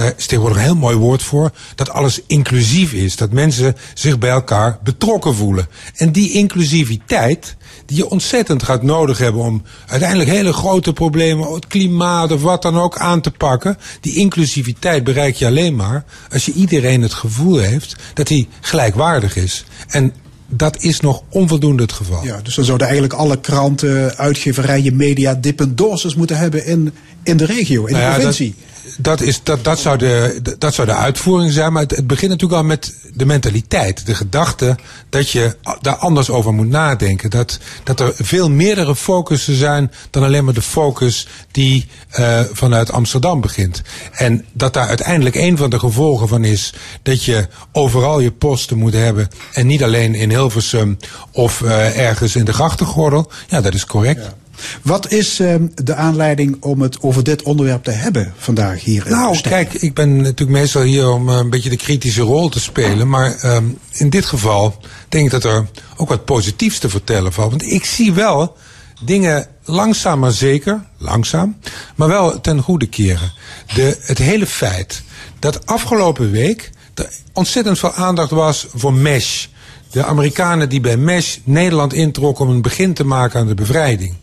Daar 0.00 0.14
is 0.16 0.26
tegenwoordig 0.26 0.58
een 0.58 0.64
heel 0.64 0.76
mooi 0.76 0.96
woord 0.96 1.22
voor. 1.22 1.50
Dat 1.74 1.90
alles 1.90 2.20
inclusief 2.26 2.92
is. 2.92 3.16
Dat 3.16 3.32
mensen 3.32 3.76
zich 3.94 4.18
bij 4.18 4.30
elkaar 4.30 4.78
betrokken 4.82 5.34
voelen. 5.34 5.68
En 5.94 6.12
die 6.12 6.32
inclusiviteit, 6.32 7.56
die 7.86 7.96
je 7.96 8.10
ontzettend 8.10 8.62
gaat 8.62 8.82
nodig 8.82 9.18
hebben 9.18 9.42
om 9.42 9.62
uiteindelijk 9.86 10.30
hele 10.30 10.52
grote 10.52 10.92
problemen, 10.92 11.52
het 11.52 11.66
klimaat 11.66 12.32
of 12.32 12.42
wat 12.42 12.62
dan 12.62 12.78
ook 12.78 12.96
aan 12.98 13.20
te 13.20 13.30
pakken. 13.30 13.78
Die 14.00 14.14
inclusiviteit 14.14 15.04
bereik 15.04 15.36
je 15.36 15.46
alleen 15.46 15.76
maar 15.76 16.04
als 16.32 16.44
je 16.44 16.52
iedereen 16.52 17.02
het 17.02 17.14
gevoel 17.14 17.58
heeft 17.58 17.96
dat 18.14 18.28
hij 18.28 18.48
gelijkwaardig 18.60 19.36
is. 19.36 19.64
En 19.88 20.12
dat 20.48 20.82
is 20.82 21.00
nog 21.00 21.22
onvoldoende 21.28 21.82
het 21.82 21.92
geval. 21.92 22.24
Ja, 22.24 22.40
dus 22.42 22.54
dan 22.54 22.64
zouden 22.64 22.86
eigenlijk 22.86 23.18
alle 23.20 23.40
kranten, 23.40 24.16
uitgeverijen, 24.16 24.96
media 24.96 25.34
dipendorses 25.34 26.14
moeten 26.14 26.38
hebben 26.38 26.66
in, 26.66 26.92
in 27.22 27.36
de 27.36 27.44
regio, 27.44 27.84
in 27.84 27.92
Nou 27.92 28.04
de 28.04 28.10
ja, 28.10 28.14
provincie. 28.14 28.54
Dat, 28.58 28.69
dat, 28.98 29.20
is, 29.20 29.42
dat, 29.42 29.64
dat, 29.64 29.78
zou 29.78 29.98
de, 29.98 30.40
dat 30.58 30.74
zou 30.74 30.86
de 30.86 30.94
uitvoering 30.94 31.52
zijn, 31.52 31.72
maar 31.72 31.82
het, 31.82 32.06
begint 32.06 32.30
natuurlijk 32.30 32.60
al 32.60 32.66
met 32.66 32.94
de 33.14 33.26
mentaliteit. 33.26 34.06
De 34.06 34.14
gedachte 34.14 34.76
dat 35.08 35.30
je 35.30 35.56
daar 35.80 35.96
anders 35.96 36.30
over 36.30 36.52
moet 36.52 36.68
nadenken. 36.68 37.30
Dat, 37.30 37.58
dat 37.84 38.00
er 38.00 38.12
veel 38.16 38.50
meerdere 38.50 38.96
focussen 38.96 39.54
zijn 39.54 39.92
dan 40.10 40.22
alleen 40.22 40.44
maar 40.44 40.54
de 40.54 40.62
focus 40.62 41.26
die 41.50 41.86
uh, 42.18 42.40
vanuit 42.52 42.92
Amsterdam 42.92 43.40
begint. 43.40 43.82
En 44.12 44.44
dat 44.52 44.74
daar 44.74 44.88
uiteindelijk 44.88 45.36
een 45.36 45.56
van 45.56 45.70
de 45.70 45.78
gevolgen 45.78 46.28
van 46.28 46.44
is 46.44 46.74
dat 47.02 47.24
je 47.24 47.48
overal 47.72 48.20
je 48.20 48.32
posten 48.32 48.78
moet 48.78 48.92
hebben 48.92 49.28
en 49.52 49.66
niet 49.66 49.82
alleen 49.82 50.14
in 50.14 50.30
Hilversum 50.30 50.96
of 51.32 51.60
uh, 51.60 51.98
ergens 51.98 52.36
in 52.36 52.44
de 52.44 52.52
grachtengordel. 52.52 53.30
Ja, 53.48 53.60
dat 53.60 53.74
is 53.74 53.86
correct. 53.86 54.34
Wat 54.82 55.12
is 55.12 55.40
uh, 55.40 55.54
de 55.74 55.94
aanleiding 55.94 56.56
om 56.60 56.80
het 56.80 57.02
over 57.02 57.24
dit 57.24 57.42
onderwerp 57.42 57.84
te 57.84 57.90
hebben 57.90 58.32
vandaag 58.36 58.84
hier? 58.84 59.06
In 59.06 59.12
nou, 59.12 59.40
kijk, 59.40 59.72
ik 59.72 59.94
ben 59.94 60.16
natuurlijk 60.16 60.58
meestal 60.58 60.82
hier 60.82 61.08
om 61.08 61.28
uh, 61.28 61.36
een 61.36 61.50
beetje 61.50 61.70
de 61.70 61.76
kritische 61.76 62.22
rol 62.22 62.48
te 62.48 62.60
spelen. 62.60 63.08
Maar 63.08 63.44
um, 63.44 63.78
in 63.92 64.10
dit 64.10 64.24
geval 64.24 64.76
denk 65.08 65.24
ik 65.24 65.30
dat 65.30 65.44
er 65.44 65.66
ook 65.96 66.08
wat 66.08 66.24
positiefs 66.24 66.78
te 66.78 66.88
vertellen 66.88 67.32
valt. 67.32 67.50
Want 67.50 67.72
ik 67.72 67.84
zie 67.84 68.12
wel 68.12 68.56
dingen 69.00 69.46
langzaam 69.64 70.18
maar 70.18 70.32
zeker, 70.32 70.84
langzaam, 70.98 71.56
maar 71.96 72.08
wel 72.08 72.40
ten 72.40 72.62
goede 72.62 72.86
keren. 72.86 73.32
De, 73.74 73.98
het 74.00 74.18
hele 74.18 74.46
feit 74.46 75.02
dat 75.38 75.66
afgelopen 75.66 76.30
week 76.30 76.70
er 76.94 77.12
ontzettend 77.32 77.78
veel 77.78 77.92
aandacht 77.92 78.30
was 78.30 78.66
voor 78.74 78.94
MESH. 78.94 79.46
De 79.90 80.04
Amerikanen 80.04 80.68
die 80.68 80.80
bij 80.80 80.96
MESH 80.96 81.38
Nederland 81.44 81.92
introkken 81.92 82.44
om 82.46 82.50
een 82.50 82.62
begin 82.62 82.94
te 82.94 83.04
maken 83.04 83.40
aan 83.40 83.46
de 83.46 83.54
bevrijding. 83.54 84.14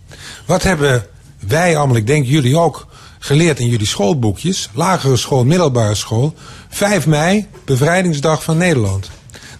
Wat 0.47 0.63
hebben 0.63 1.05
wij 1.47 1.77
allemaal, 1.77 1.95
ik 1.95 2.07
denk 2.07 2.25
jullie 2.25 2.57
ook, 2.57 2.87
geleerd 3.19 3.59
in 3.59 3.67
jullie 3.67 3.87
schoolboekjes, 3.87 4.69
lagere 4.73 5.17
school, 5.17 5.45
middelbare 5.45 5.95
school, 5.95 6.33
5 6.69 7.07
mei, 7.07 7.47
bevrijdingsdag 7.65 8.43
van 8.43 8.57
Nederland. 8.57 9.09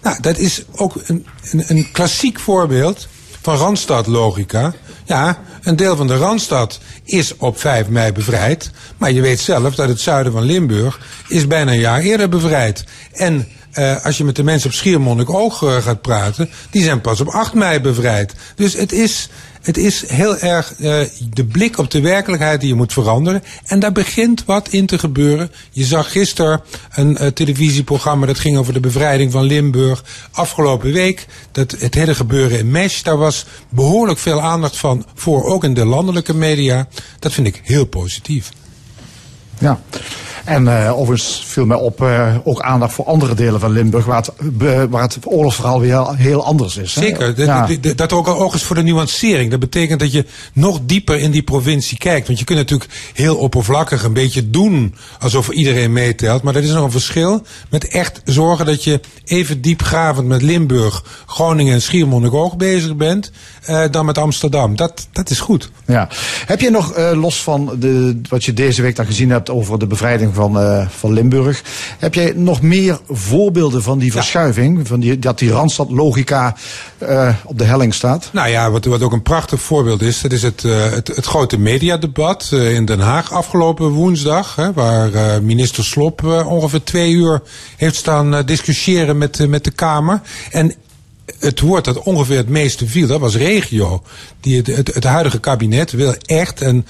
Nou, 0.02 0.20
dat 0.20 0.38
is 0.38 0.64
ook 0.76 0.94
een, 1.06 1.26
een, 1.42 1.64
een 1.66 1.90
klassiek 1.92 2.40
voorbeeld 2.40 3.08
van 3.40 3.56
Randstadlogica. 3.56 4.74
Ja, 5.04 5.38
een 5.62 5.76
deel 5.76 5.96
van 5.96 6.06
de 6.06 6.16
Randstad 6.16 6.80
is 7.04 7.36
op 7.36 7.60
5 7.60 7.88
mei 7.88 8.12
bevrijd. 8.12 8.70
Maar 8.96 9.12
je 9.12 9.20
weet 9.20 9.40
zelf 9.40 9.74
dat 9.74 9.88
het 9.88 10.00
zuiden 10.00 10.32
van 10.32 10.42
Limburg 10.42 11.00
is 11.28 11.46
bijna 11.46 11.72
een 11.72 11.78
jaar 11.78 12.00
eerder 12.00 12.28
bevrijd. 12.28 12.84
En 13.12 13.48
eh, 13.72 14.04
als 14.04 14.18
je 14.18 14.24
met 14.24 14.36
de 14.36 14.42
mensen 14.42 14.70
op 14.70 14.76
Schiermonnikoog 14.76 15.62
uh, 15.62 15.76
gaat 15.76 16.02
praten, 16.02 16.50
die 16.70 16.82
zijn 16.82 17.00
pas 17.00 17.20
op 17.20 17.28
8 17.28 17.54
mei 17.54 17.80
bevrijd. 17.80 18.34
Dus 18.54 18.72
het 18.72 18.92
is, 18.92 19.28
het 19.68 19.76
is 19.76 20.08
heel 20.08 20.38
erg 20.38 20.74
uh, 20.78 21.00
de 21.34 21.44
blik 21.44 21.78
op 21.78 21.90
de 21.90 22.00
werkelijkheid 22.00 22.60
die 22.60 22.68
je 22.68 22.74
moet 22.74 22.92
veranderen. 22.92 23.42
En 23.64 23.78
daar 23.78 23.92
begint 23.92 24.44
wat 24.44 24.68
in 24.68 24.86
te 24.86 24.98
gebeuren. 24.98 25.50
Je 25.70 25.84
zag 25.84 26.12
gisteren 26.12 26.60
een 26.90 27.10
uh, 27.20 27.26
televisieprogramma 27.26 28.26
dat 28.26 28.38
ging 28.38 28.56
over 28.56 28.72
de 28.72 28.80
bevrijding 28.80 29.32
van 29.32 29.44
Limburg. 29.44 30.04
Afgelopen 30.30 30.92
week, 30.92 31.26
dat, 31.52 31.70
het 31.70 31.94
hele 31.94 32.14
gebeuren 32.14 32.58
in 32.58 32.70
Mesh, 32.70 33.02
daar 33.02 33.16
was 33.16 33.44
behoorlijk 33.68 34.18
veel 34.18 34.40
aandacht 34.40 34.76
van 34.76 35.06
voor, 35.14 35.44
ook 35.44 35.64
in 35.64 35.74
de 35.74 35.84
landelijke 35.84 36.34
media. 36.34 36.88
Dat 37.18 37.32
vind 37.32 37.46
ik 37.46 37.60
heel 37.64 37.84
positief. 37.84 38.50
Ja. 39.58 39.78
En 40.48 40.64
uh, 40.64 40.98
overigens 40.98 41.42
viel 41.46 41.66
mij 41.66 41.76
op 41.76 42.02
uh, 42.02 42.34
ook 42.44 42.60
aandacht 42.60 42.92
voor 42.94 43.04
andere 43.04 43.34
delen 43.34 43.60
van 43.60 43.70
Limburg, 43.70 44.04
waar 44.04 44.16
het, 44.16 44.32
uh, 44.62 44.82
waar 44.90 45.02
het 45.02 45.18
oorlogsverhaal 45.24 45.80
weer 45.80 46.14
heel 46.16 46.44
anders 46.44 46.76
is. 46.76 46.94
Hè? 46.94 47.00
Zeker, 47.00 47.34
de, 47.34 47.44
ja. 47.44 47.66
de, 47.66 47.80
de, 47.80 47.94
dat 47.94 48.12
ook 48.12 48.26
al 48.26 48.52
eens 48.52 48.62
voor 48.62 48.76
de 48.76 48.82
nuancering. 48.82 49.50
Dat 49.50 49.60
betekent 49.60 50.00
dat 50.00 50.12
je 50.12 50.24
nog 50.52 50.80
dieper 50.82 51.18
in 51.18 51.30
die 51.30 51.42
provincie 51.42 51.98
kijkt. 51.98 52.26
Want 52.26 52.38
je 52.38 52.44
kunt 52.44 52.58
natuurlijk 52.58 52.90
heel 53.14 53.36
oppervlakkig 53.36 54.04
een 54.04 54.12
beetje 54.12 54.50
doen 54.50 54.94
alsof 55.18 55.48
iedereen 55.48 55.92
meetelt. 55.92 56.42
Maar 56.42 56.54
er 56.54 56.62
is 56.62 56.70
nog 56.70 56.84
een 56.84 56.90
verschil 56.90 57.42
met 57.70 57.88
echt 57.88 58.20
zorgen 58.24 58.66
dat 58.66 58.84
je 58.84 59.00
even 59.24 59.60
diepgravend 59.60 60.28
met 60.28 60.42
Limburg, 60.42 61.04
Groningen 61.26 61.74
en 61.74 61.82
Schiermonnikoog 61.82 62.56
bezig 62.56 62.96
bent. 62.96 63.32
dan 63.90 64.06
met 64.06 64.18
Amsterdam. 64.18 64.76
Dat, 64.76 65.06
dat 65.12 65.30
is 65.30 65.40
goed. 65.40 65.70
Ja. 65.86 66.08
Heb 66.46 66.60
je 66.60 66.70
nog, 66.70 66.96
los 67.14 67.42
van 67.42 67.76
de, 67.78 68.20
wat 68.28 68.44
je 68.44 68.52
deze 68.52 68.82
week 68.82 68.96
dan 68.96 69.06
gezien 69.06 69.30
hebt 69.30 69.47
over 69.50 69.78
de 69.78 69.86
bevrijding 69.86 70.34
van, 70.34 70.62
uh, 70.62 70.88
van 70.88 71.12
Limburg. 71.12 71.62
Heb 71.98 72.14
jij 72.14 72.32
nog 72.36 72.62
meer 72.62 72.98
voorbeelden 73.08 73.82
van 73.82 73.98
die 73.98 74.12
verschuiving? 74.12 74.78
Ja. 74.78 74.84
Van 74.84 75.00
die, 75.00 75.18
dat 75.18 75.38
die 75.38 75.50
Randstad-logica 75.50 76.56
uh, 77.02 77.34
op 77.44 77.58
de 77.58 77.64
helling 77.64 77.94
staat? 77.94 78.30
Nou 78.32 78.48
ja, 78.48 78.70
wat, 78.70 78.84
wat 78.84 79.02
ook 79.02 79.12
een 79.12 79.22
prachtig 79.22 79.60
voorbeeld 79.60 80.02
is, 80.02 80.20
dat 80.20 80.32
is 80.32 80.42
het, 80.42 80.62
uh, 80.62 80.90
het, 80.90 81.08
het 81.08 81.26
grote 81.26 81.58
mediadebat 81.58 82.48
in 82.52 82.84
Den 82.84 83.00
Haag 83.00 83.32
afgelopen 83.32 83.88
woensdag. 83.88 84.56
Hè, 84.56 84.72
waar 84.72 85.42
minister 85.42 85.84
Slop 85.84 86.24
ongeveer 86.46 86.82
twee 86.82 87.12
uur 87.12 87.42
heeft 87.76 87.96
staan 87.96 88.42
discussiëren 88.44 89.18
met, 89.18 89.48
met 89.48 89.64
de 89.64 89.70
Kamer. 89.70 90.20
En 90.50 90.74
het 91.38 91.60
woord 91.60 91.84
dat 91.84 92.02
ongeveer 92.02 92.36
het 92.36 92.48
meeste 92.48 92.86
viel, 92.86 93.06
dat 93.06 93.20
was 93.20 93.36
regio. 93.36 94.02
Die 94.40 94.56
het, 94.56 94.66
het, 94.66 94.94
het, 94.94 95.04
huidige 95.04 95.40
kabinet 95.40 95.90
wil 95.90 96.14
echt, 96.26 96.62
en 96.62 96.86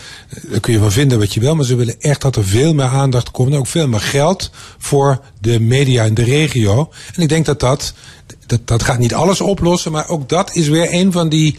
daar 0.48 0.60
kun 0.60 0.72
je 0.72 0.78
van 0.78 0.92
vinden 0.92 1.18
wat 1.18 1.34
je 1.34 1.40
wil, 1.40 1.54
maar 1.54 1.64
ze 1.64 1.74
willen 1.74 2.00
echt 2.00 2.22
dat 2.22 2.36
er 2.36 2.44
veel 2.44 2.74
meer 2.74 2.86
aandacht 2.86 3.30
komt. 3.30 3.52
En 3.52 3.58
ook 3.58 3.66
veel 3.66 3.88
meer 3.88 4.00
geld 4.00 4.50
voor 4.78 5.20
de 5.40 5.60
media 5.60 6.04
in 6.04 6.14
de 6.14 6.24
regio. 6.24 6.90
En 7.14 7.22
ik 7.22 7.28
denk 7.28 7.46
dat 7.46 7.60
dat, 7.60 7.94
dat, 8.46 8.60
dat 8.64 8.82
gaat 8.82 8.98
niet 8.98 9.14
alles 9.14 9.40
oplossen, 9.40 9.92
maar 9.92 10.08
ook 10.08 10.28
dat 10.28 10.54
is 10.54 10.68
weer 10.68 10.92
een 10.92 11.12
van 11.12 11.28
die 11.28 11.58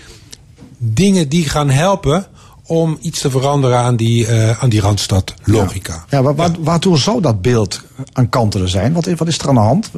dingen 0.77 1.29
die 1.29 1.49
gaan 1.49 1.69
helpen 1.69 2.27
om 2.65 2.97
iets 3.01 3.19
te 3.19 3.29
veranderen 3.29 3.77
aan 3.77 3.95
die, 3.95 4.27
uh, 4.27 4.63
aan 4.63 4.69
die 4.69 4.81
randstad 4.81 5.33
logica. 5.43 5.93
Ja, 5.93 6.17
ja, 6.17 6.23
waar, 6.23 6.35
waar, 6.35 6.51
waartoe 6.59 6.97
zou 6.97 7.21
dat 7.21 7.41
beeld 7.41 7.81
aan 8.13 8.29
kantelen 8.29 8.69
zijn? 8.69 8.93
Wat, 8.93 9.05
wat 9.05 9.27
is 9.27 9.37
er 9.37 9.47
aan 9.47 9.55
de 9.55 9.61
hand? 9.61 9.91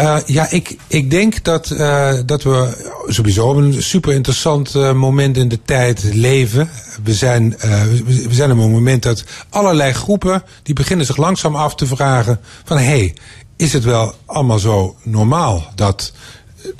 Uh, 0.00 0.16
ja, 0.26 0.50
ik, 0.50 0.76
ik 0.86 1.10
denk 1.10 1.44
dat, 1.44 1.70
uh, 1.70 2.12
dat 2.26 2.42
we 2.42 2.86
sowieso 3.06 3.48
op 3.48 3.56
een 3.56 3.82
super 3.82 4.12
interessant 4.12 4.74
uh, 4.74 4.92
moment 4.92 5.36
in 5.36 5.48
de 5.48 5.58
tijd 5.64 6.02
leven. 6.02 6.68
We 7.04 7.14
zijn, 7.14 7.56
we 8.04 8.28
zijn 8.30 8.52
op 8.52 8.58
een 8.58 8.70
moment 8.70 9.02
dat 9.02 9.24
allerlei 9.48 9.92
groepen 9.92 10.42
die 10.62 10.74
beginnen 10.74 11.06
zich 11.06 11.16
langzaam 11.16 11.56
af 11.56 11.74
te 11.74 11.86
vragen 11.86 12.40
van 12.64 12.76
hé, 12.76 12.84
hey, 12.84 13.14
is 13.56 13.72
het 13.72 13.84
wel 13.84 14.14
allemaal 14.26 14.58
zo 14.58 14.96
normaal 15.02 15.64
dat 15.74 16.12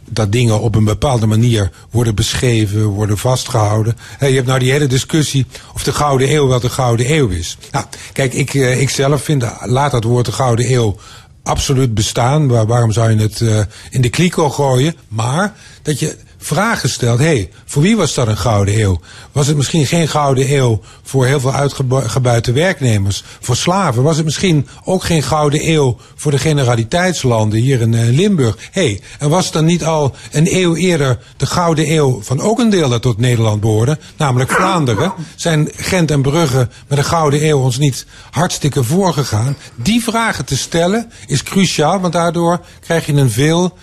dat 0.08 0.32
dingen 0.32 0.60
op 0.60 0.74
een 0.74 0.84
bepaalde 0.84 1.26
manier 1.26 1.70
worden 1.90 2.14
beschreven, 2.14 2.84
worden 2.84 3.18
vastgehouden. 3.18 3.96
je 4.20 4.26
hebt 4.26 4.46
nou 4.46 4.58
die 4.58 4.72
hele 4.72 4.86
discussie 4.86 5.46
of 5.74 5.82
de 5.82 5.92
Gouden 5.92 6.32
Eeuw 6.32 6.46
wel 6.46 6.60
de 6.60 6.70
Gouden 6.70 7.14
Eeuw 7.14 7.28
is. 7.28 7.58
Nou, 7.70 7.84
kijk, 8.12 8.34
ik, 8.34 8.54
ik 8.54 8.90
zelf 8.90 9.22
vind, 9.22 9.44
laat 9.60 9.90
dat 9.90 10.04
woord 10.04 10.26
de 10.26 10.32
Gouden 10.32 10.72
Eeuw 10.72 10.96
absoluut 11.44 11.94
bestaan. 11.94 12.48
Waar, 12.48 12.66
waarom 12.66 12.92
zou 12.92 13.10
je 13.10 13.22
het 13.22 13.40
uh, 13.40 13.60
in 13.90 14.00
de 14.00 14.08
kliko 14.08 14.50
gooien? 14.50 14.94
Maar 15.08 15.54
dat 15.82 15.98
je 15.98 16.16
vragen 16.44 16.88
stelt. 16.88 17.18
Hé, 17.18 17.24
hey, 17.24 17.50
voor 17.64 17.82
wie 17.82 17.96
was 17.96 18.14
dat 18.14 18.28
een 18.28 18.36
gouden 18.36 18.80
eeuw? 18.80 19.00
Was 19.32 19.46
het 19.46 19.56
misschien 19.56 19.86
geen 19.86 20.08
gouden 20.08 20.54
eeuw 20.54 20.80
voor 21.02 21.26
heel 21.26 21.40
veel 21.40 21.52
uitgebuite 21.52 22.52
werknemers? 22.52 23.24
Voor 23.40 23.56
slaven? 23.56 24.02
Was 24.02 24.16
het 24.16 24.24
misschien 24.24 24.68
ook 24.84 25.04
geen 25.04 25.22
gouden 25.22 25.68
eeuw 25.68 25.96
voor 26.14 26.30
de 26.30 26.38
generaliteitslanden 26.38 27.60
hier 27.60 27.80
in 27.80 27.92
uh, 27.92 28.16
Limburg? 28.16 28.56
Hey, 28.70 29.00
en 29.18 29.28
was 29.28 29.44
het 29.44 29.52
dan 29.52 29.64
niet 29.64 29.84
al 29.84 30.14
een 30.30 30.56
eeuw 30.56 30.74
eerder 30.74 31.18
de 31.36 31.46
gouden 31.46 31.90
eeuw 31.92 32.22
van 32.22 32.40
ook 32.40 32.58
een 32.58 32.70
deel 32.70 32.88
dat 32.88 33.02
tot 33.02 33.18
Nederland 33.18 33.60
behoorde? 33.60 33.98
Namelijk 34.16 34.50
Vlaanderen. 34.50 35.12
Zijn 35.34 35.68
Gent 35.76 36.10
en 36.10 36.22
Brugge 36.22 36.68
met 36.88 36.98
de 36.98 37.04
gouden 37.04 37.46
eeuw 37.46 37.58
ons 37.58 37.78
niet 37.78 38.06
hartstikke 38.30 38.84
voorgegaan? 38.84 39.56
Die 39.74 40.02
vragen 40.02 40.44
te 40.44 40.56
stellen 40.56 41.10
is 41.26 41.42
cruciaal, 41.42 42.00
want 42.00 42.12
daardoor 42.12 42.60
krijg 42.80 43.06
je 43.06 43.12
een 43.12 43.30
veel 43.30 43.76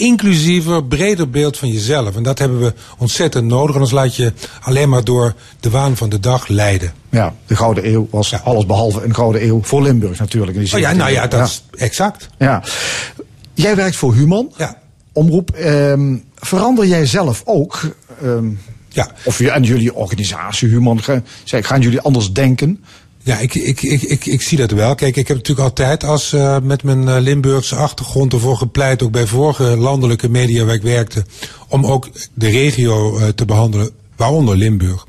inclusiever, 0.00 0.84
breder 0.84 1.30
beeld 1.30 1.58
van 1.58 1.68
jezelf. 1.68 2.16
En 2.16 2.22
dat 2.22 2.38
hebben 2.38 2.60
we 2.60 2.74
ontzettend 2.98 3.46
nodig. 3.46 3.74
Anders 3.74 3.92
laat 3.92 4.16
je 4.16 4.32
alleen 4.60 4.88
maar 4.88 5.04
door 5.04 5.34
de 5.60 5.70
waan 5.70 5.96
van 5.96 6.08
de 6.08 6.20
dag 6.20 6.48
leiden. 6.48 6.92
Ja, 7.10 7.34
de 7.46 7.56
Gouden 7.56 7.88
Eeuw 7.88 8.08
was 8.10 8.30
ja. 8.30 8.40
alles 8.44 8.66
behalve 8.66 9.04
een 9.04 9.14
Gouden 9.14 9.44
Eeuw 9.44 9.62
voor 9.62 9.82
Limburg 9.82 10.18
natuurlijk. 10.18 10.56
In 10.56 10.64
die 10.64 10.74
oh 10.74 10.80
ja, 10.80 10.92
nou 10.92 11.10
ja, 11.10 11.26
dat 11.26 11.38
ja. 11.38 11.44
is 11.44 11.64
exact. 11.70 12.28
Ja. 12.38 12.62
Jij 13.54 13.76
werkt 13.76 13.96
voor 13.96 14.14
Human. 14.14 14.52
Ja. 14.56 14.78
Omroep. 15.12 15.56
Um, 15.58 16.24
verander 16.34 16.86
jij 16.86 17.06
zelf 17.06 17.42
ook? 17.44 17.96
Um, 18.22 18.58
ja. 18.88 19.10
Of 19.24 19.38
je 19.38 19.50
en 19.50 19.62
jullie 19.62 19.94
organisatie 19.94 20.68
Human, 20.68 21.00
gaan 21.44 21.80
jullie 21.80 22.00
anders 22.00 22.32
denken? 22.32 22.84
Ja, 23.22 23.38
ik, 23.38 23.54
ik, 23.54 23.82
ik, 23.82 24.02
ik, 24.02 24.26
ik 24.26 24.42
zie 24.42 24.58
dat 24.58 24.70
wel. 24.70 24.94
Kijk, 24.94 25.16
ik 25.16 25.28
heb 25.28 25.36
natuurlijk 25.36 25.68
altijd 25.68 26.04
als 26.04 26.32
uh, 26.32 26.58
met 26.62 26.82
mijn 26.82 27.02
uh, 27.02 27.16
Limburgse 27.18 27.76
achtergrond 27.76 28.32
ervoor 28.32 28.56
gepleit, 28.56 29.02
ook 29.02 29.10
bij 29.10 29.26
vorige 29.26 29.76
landelijke 29.76 30.28
media 30.28 30.64
waar 30.64 30.74
ik 30.74 30.82
werkte, 30.82 31.24
om 31.68 31.86
ook 31.86 32.08
de 32.34 32.50
regio 32.50 33.18
uh, 33.18 33.28
te 33.28 33.44
behandelen, 33.44 33.90
waaronder 34.20 34.56
Limburg. 34.56 35.06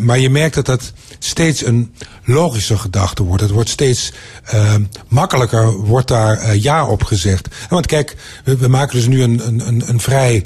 maar 0.00 0.18
je 0.18 0.30
merkt 0.30 0.54
dat 0.54 0.66
dat 0.66 0.92
steeds 1.18 1.64
een 1.64 1.94
logische 2.24 2.78
gedachte 2.78 3.22
wordt. 3.22 3.42
Het 3.42 3.50
wordt 3.50 3.68
steeds 3.68 4.12
uh, 4.54 4.74
makkelijker, 5.08 5.72
wordt 5.72 6.08
daar 6.08 6.42
uh, 6.42 6.62
ja 6.62 6.86
op 6.86 7.02
gezegd. 7.02 7.48
Want 7.68 7.86
kijk, 7.86 8.16
we, 8.44 8.68
maken 8.68 8.96
dus 8.96 9.06
nu 9.06 9.22
een, 9.22 9.66
een, 9.66 9.82
een 9.88 10.00
vrij 10.00 10.44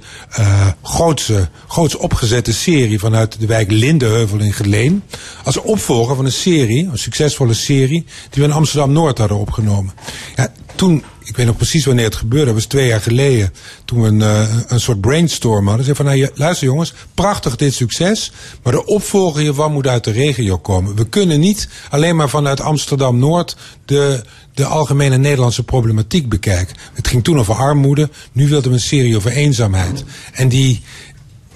grootse, 0.82 1.48
groots 1.68 1.96
opgezette 1.96 2.52
serie 2.52 2.98
vanuit 2.98 3.40
de 3.40 3.46
wijk 3.46 3.70
Lindenheuvel 3.70 4.38
in 4.38 4.52
Geleen. 4.52 5.02
Als 5.44 5.56
opvolger 5.56 6.16
van 6.16 6.24
een 6.24 6.32
serie, 6.32 6.88
een 6.90 6.98
succesvolle 6.98 7.54
serie, 7.54 8.04
die 8.30 8.42
we 8.42 8.48
in 8.48 8.54
Amsterdam-Noord 8.54 9.18
hadden 9.18 9.38
opgenomen. 9.38 9.92
Ja, 10.36 10.52
toen 10.74 11.04
ik 11.24 11.36
weet 11.36 11.46
nog 11.46 11.56
precies 11.56 11.84
wanneer 11.84 12.04
het 12.04 12.14
gebeurde. 12.14 12.44
Dat 12.44 12.54
was 12.54 12.64
twee 12.64 12.86
jaar 12.86 13.00
geleden. 13.00 13.52
Toen 13.84 14.00
we 14.00 14.08
een, 14.08 14.20
uh, 14.20 14.48
een 14.66 14.80
soort 14.80 15.00
brainstorm 15.00 15.66
hadden. 15.66 15.84
Zei 15.84 15.96
van, 15.96 16.04
nou, 16.04 16.28
luister 16.34 16.66
jongens, 16.66 16.94
prachtig 17.14 17.56
dit 17.56 17.74
succes. 17.74 18.32
Maar 18.62 18.72
de 18.72 18.86
opvolger 18.86 19.40
hiervan 19.40 19.72
moet 19.72 19.86
uit 19.86 20.04
de 20.04 20.10
regio 20.10 20.58
komen. 20.58 20.94
We 20.94 21.08
kunnen 21.08 21.40
niet 21.40 21.68
alleen 21.90 22.16
maar 22.16 22.28
vanuit 22.28 22.60
Amsterdam-Noord 22.60 23.56
de, 23.84 24.24
de 24.54 24.64
algemene 24.64 25.16
Nederlandse 25.16 25.62
problematiek 25.62 26.28
bekijken. 26.28 26.76
Het 26.92 27.08
ging 27.08 27.24
toen 27.24 27.38
over 27.38 27.54
armoede. 27.54 28.10
Nu 28.32 28.48
wilden 28.48 28.70
we 28.70 28.76
een 28.76 28.82
serie 28.82 29.16
over 29.16 29.30
eenzaamheid. 29.30 30.04
En 30.32 30.48
die, 30.48 30.82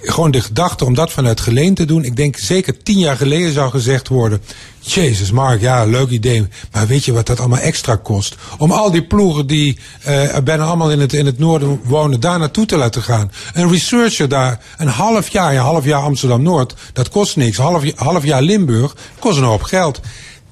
gewoon 0.00 0.30
de 0.30 0.40
gedachte 0.40 0.84
om 0.84 0.94
dat 0.94 1.12
vanuit 1.12 1.40
Geleen 1.40 1.74
te 1.74 1.84
doen. 1.84 2.04
Ik 2.04 2.16
denk 2.16 2.36
zeker 2.36 2.82
tien 2.82 2.98
jaar 2.98 3.16
geleden 3.16 3.52
zou 3.52 3.70
gezegd 3.70 4.08
worden. 4.08 4.42
Jezus, 4.80 5.30
Mark, 5.30 5.60
ja, 5.60 5.84
leuk 5.84 6.08
idee. 6.08 6.46
Maar 6.72 6.86
weet 6.86 7.04
je 7.04 7.12
wat 7.12 7.26
dat 7.26 7.40
allemaal 7.40 7.58
extra 7.58 7.96
kost? 7.96 8.36
Om 8.58 8.70
al 8.70 8.90
die 8.90 9.06
ploegen 9.06 9.46
die 9.46 9.78
uh, 10.08 10.36
bijna 10.44 10.64
allemaal 10.64 10.90
in 10.90 11.00
het, 11.00 11.12
in 11.12 11.26
het 11.26 11.38
noorden 11.38 11.80
wonen, 11.84 12.20
daar 12.20 12.38
naartoe 12.38 12.66
te 12.66 12.76
laten 12.76 13.02
gaan. 13.02 13.32
Een 13.52 13.70
researcher 13.70 14.28
daar, 14.28 14.60
een 14.76 14.88
half 14.88 15.28
jaar, 15.28 15.52
een 15.52 15.58
half 15.58 15.84
jaar 15.84 16.02
Amsterdam-Noord, 16.02 16.74
dat 16.92 17.08
kost 17.08 17.36
niks. 17.36 17.56
Half, 17.56 17.84
half 17.94 18.24
jaar 18.24 18.42
Limburg, 18.42 18.96
kost 19.18 19.38
een 19.38 19.44
hoop 19.44 19.62
geld. 19.62 20.00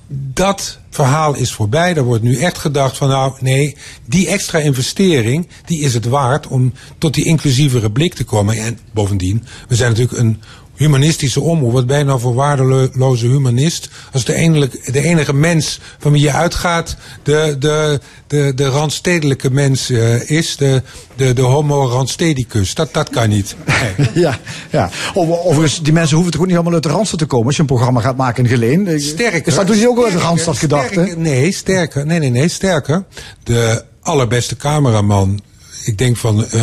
Dat 0.09 0.79
verhaal 0.97 1.35
is 1.35 1.53
voorbij. 1.53 1.95
Er 1.95 2.05
wordt 2.05 2.23
nu 2.23 2.37
echt 2.37 2.59
gedacht 2.59 2.97
van 2.97 3.09
nou 3.09 3.33
nee, 3.41 3.77
die 4.05 4.29
extra 4.29 4.59
investering 4.59 5.49
die 5.65 5.81
is 5.81 5.95
het 5.95 6.05
waard 6.05 6.47
om 6.47 6.73
tot 6.99 7.15
die 7.15 7.25
inclusievere 7.25 7.91
blik 7.91 8.15
te 8.15 8.25
komen. 8.25 8.57
En 8.57 8.79
bovendien, 8.93 9.45
we 9.69 9.75
zijn 9.75 9.91
natuurlijk 9.91 10.19
een 10.19 10.41
humanistische 10.77 11.41
omroep. 11.41 11.73
Wat 11.73 11.87
ben 11.87 11.99
je 11.99 12.05
nou 12.05 12.21
voor 12.21 12.35
waardeloze 12.35 13.27
humanist? 13.27 13.89
Als 14.12 14.25
de 14.25 14.35
enige, 14.35 14.93
de 14.93 15.03
enige 15.03 15.35
mens 15.35 15.81
van 15.99 16.12
wie 16.12 16.23
je 16.23 16.33
uitgaat 16.33 16.97
de, 17.23 17.57
de, 17.59 18.01
de, 18.27 18.53
de 18.55 18.67
randstedelijke 18.67 19.51
mens 19.51 19.91
uh, 19.91 20.31
is, 20.31 20.57
de, 20.57 20.83
de, 21.17 21.33
de 21.33 21.43
homo 21.43 21.87
randstedicus. 21.87 22.75
Dat, 22.75 22.95
dat 22.95 23.11
kan 23.11 23.29
niet. 23.29 23.57
Nee. 23.65 24.09
ja, 24.25 24.39
ja. 24.71 24.91
Overigens, 25.15 25.83
die 25.83 25.93
mensen 25.93 26.15
hoeven 26.15 26.33
toch 26.33 26.41
ook 26.41 26.47
niet 26.47 26.57
allemaal 26.57 26.75
uit 26.75 26.83
de 26.83 26.89
Randstad 26.89 27.19
te 27.19 27.27
komen 27.27 27.47
als 27.47 27.57
je 27.57 27.61
een 27.61 27.69
programma 27.69 28.01
gaat 28.01 28.17
maken 28.17 28.45
in 28.45 28.51
Geleen. 28.51 29.01
Sterker. 29.01 29.45
Dus 29.45 29.55
dat 29.55 29.67
doe 29.67 29.77
je 29.77 29.89
ook 29.89 29.97
wel 29.97 30.05
uit 30.05 30.15
de 30.15 30.21
Randstad 30.21 30.59
gedacht, 30.59 31.17
Nee, 31.17 31.53
sterker. 31.53 32.07
Nee, 32.07 32.19
nee, 32.19 32.31
nee, 32.31 32.49
sterker. 32.49 33.05
De 33.43 33.85
allerbeste 34.01 34.57
cameraman 34.57 35.41
ik 35.87 35.99
denk 35.99 36.16
van 36.16 36.46
uh, 36.55 36.62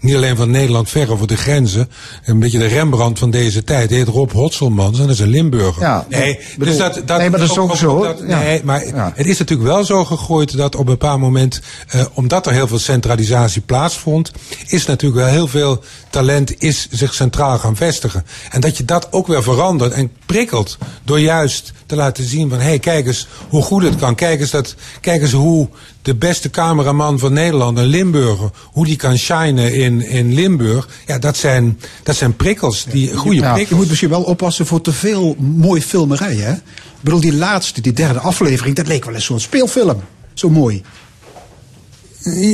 niet 0.00 0.14
alleen 0.14 0.36
van 0.36 0.50
Nederland 0.50 0.88
ver 0.88 1.12
over 1.12 1.26
de 1.26 1.36
grenzen. 1.36 1.90
Een 2.24 2.38
beetje 2.38 2.58
de 2.58 2.66
Rembrandt 2.66 3.18
van 3.18 3.30
deze 3.30 3.64
tijd. 3.64 3.88
Hij 3.88 3.98
heet 3.98 4.08
Rob 4.08 4.30
Hotselmans 4.32 4.98
en 4.98 5.06
dat 5.06 5.14
is 5.14 5.20
een 5.20 5.28
Limburger. 5.28 5.82
Ja, 5.82 6.06
nee, 6.08 6.38
bedoel, 6.58 6.66
dus 6.74 6.76
dat, 6.76 7.02
dat, 7.06 7.18
nee, 7.18 7.30
maar 7.30 7.40
dat 7.40 7.50
is 7.50 7.58
ook- 7.58 7.70
ook 7.70 7.76
zo. 7.76 8.02
dat- 8.02 8.22
ja. 8.26 8.38
Nee, 8.38 8.60
maar 8.64 8.86
Ja. 8.86 9.12
het 9.14 9.26
is 9.26 9.38
natuurlijk 9.38 9.68
wel 9.68 9.84
zo 9.84 10.04
gegroeid 10.04 10.56
dat 10.56 10.74
op 10.74 10.80
een 10.80 10.86
bepaald 10.86 11.20
moment, 11.20 11.60
eh, 11.88 12.04
omdat 12.14 12.46
er 12.46 12.52
heel 12.52 12.68
veel 12.68 12.78
centralisatie 12.78 13.62
plaatsvond, 13.62 14.32
is 14.66 14.86
natuurlijk 14.86 15.20
wel 15.24 15.32
heel 15.32 15.48
veel 15.48 15.82
talent 16.10 16.62
is 16.62 16.88
zich 16.90 17.14
centraal 17.14 17.58
gaan 17.58 17.76
vestigen. 17.76 18.24
En 18.50 18.60
dat 18.60 18.76
je 18.76 18.84
dat 18.84 19.12
ook 19.12 19.26
weer 19.26 19.42
verandert 19.42 19.92
en 19.92 20.10
prikkelt 20.26 20.78
door 21.04 21.20
juist 21.20 21.72
te 21.86 21.96
laten 21.96 22.24
zien 22.24 22.48
van, 22.48 22.58
hé, 22.58 22.64
hey, 22.64 22.78
kijk 22.78 23.06
eens 23.06 23.26
hoe 23.48 23.62
goed 23.62 23.82
het 23.82 23.96
kan. 23.96 24.14
Kijk 24.14 24.40
eens, 24.40 24.50
dat, 24.50 24.74
kijk 25.00 25.22
eens 25.22 25.32
hoe 25.32 25.68
de 26.04 26.14
beste 26.14 26.50
cameraman 26.50 27.18
van 27.18 27.32
Nederland, 27.32 27.78
een 27.78 27.84
Limburger, 27.84 28.50
hoe 28.64 28.84
die 28.86 28.96
kan 28.96 29.16
shinen 29.18 29.74
in, 29.74 30.00
in 30.06 30.34
Limburg. 30.34 30.88
Ja, 31.06 31.18
dat 31.18 31.36
zijn, 31.36 31.80
dat 32.02 32.16
zijn 32.16 32.36
prikkels, 32.36 32.84
die 32.90 33.14
goede 33.16 33.36
Ja, 33.40 33.48
Je 33.48 33.54
prikkels. 33.54 33.78
moet 33.78 33.88
misschien 33.88 34.08
wel 34.08 34.22
oppassen 34.22 34.66
voor 34.66 34.80
te 34.80 34.92
veel 34.92 35.36
mooi 35.38 35.82
filmerij, 35.82 36.34
hè? 36.34 36.52
Ik 36.52 36.60
bedoel, 37.00 37.20
die 37.20 37.34
laatste, 37.34 37.80
die 37.80 37.92
derde 37.92 38.18
aflevering, 38.18 38.76
dat 38.76 38.86
leek 38.86 39.04
wel 39.04 39.14
eens 39.14 39.24
zo'n 39.24 39.40
speelfilm. 39.40 40.00
Zo 40.34 40.50
mooi. 40.50 40.82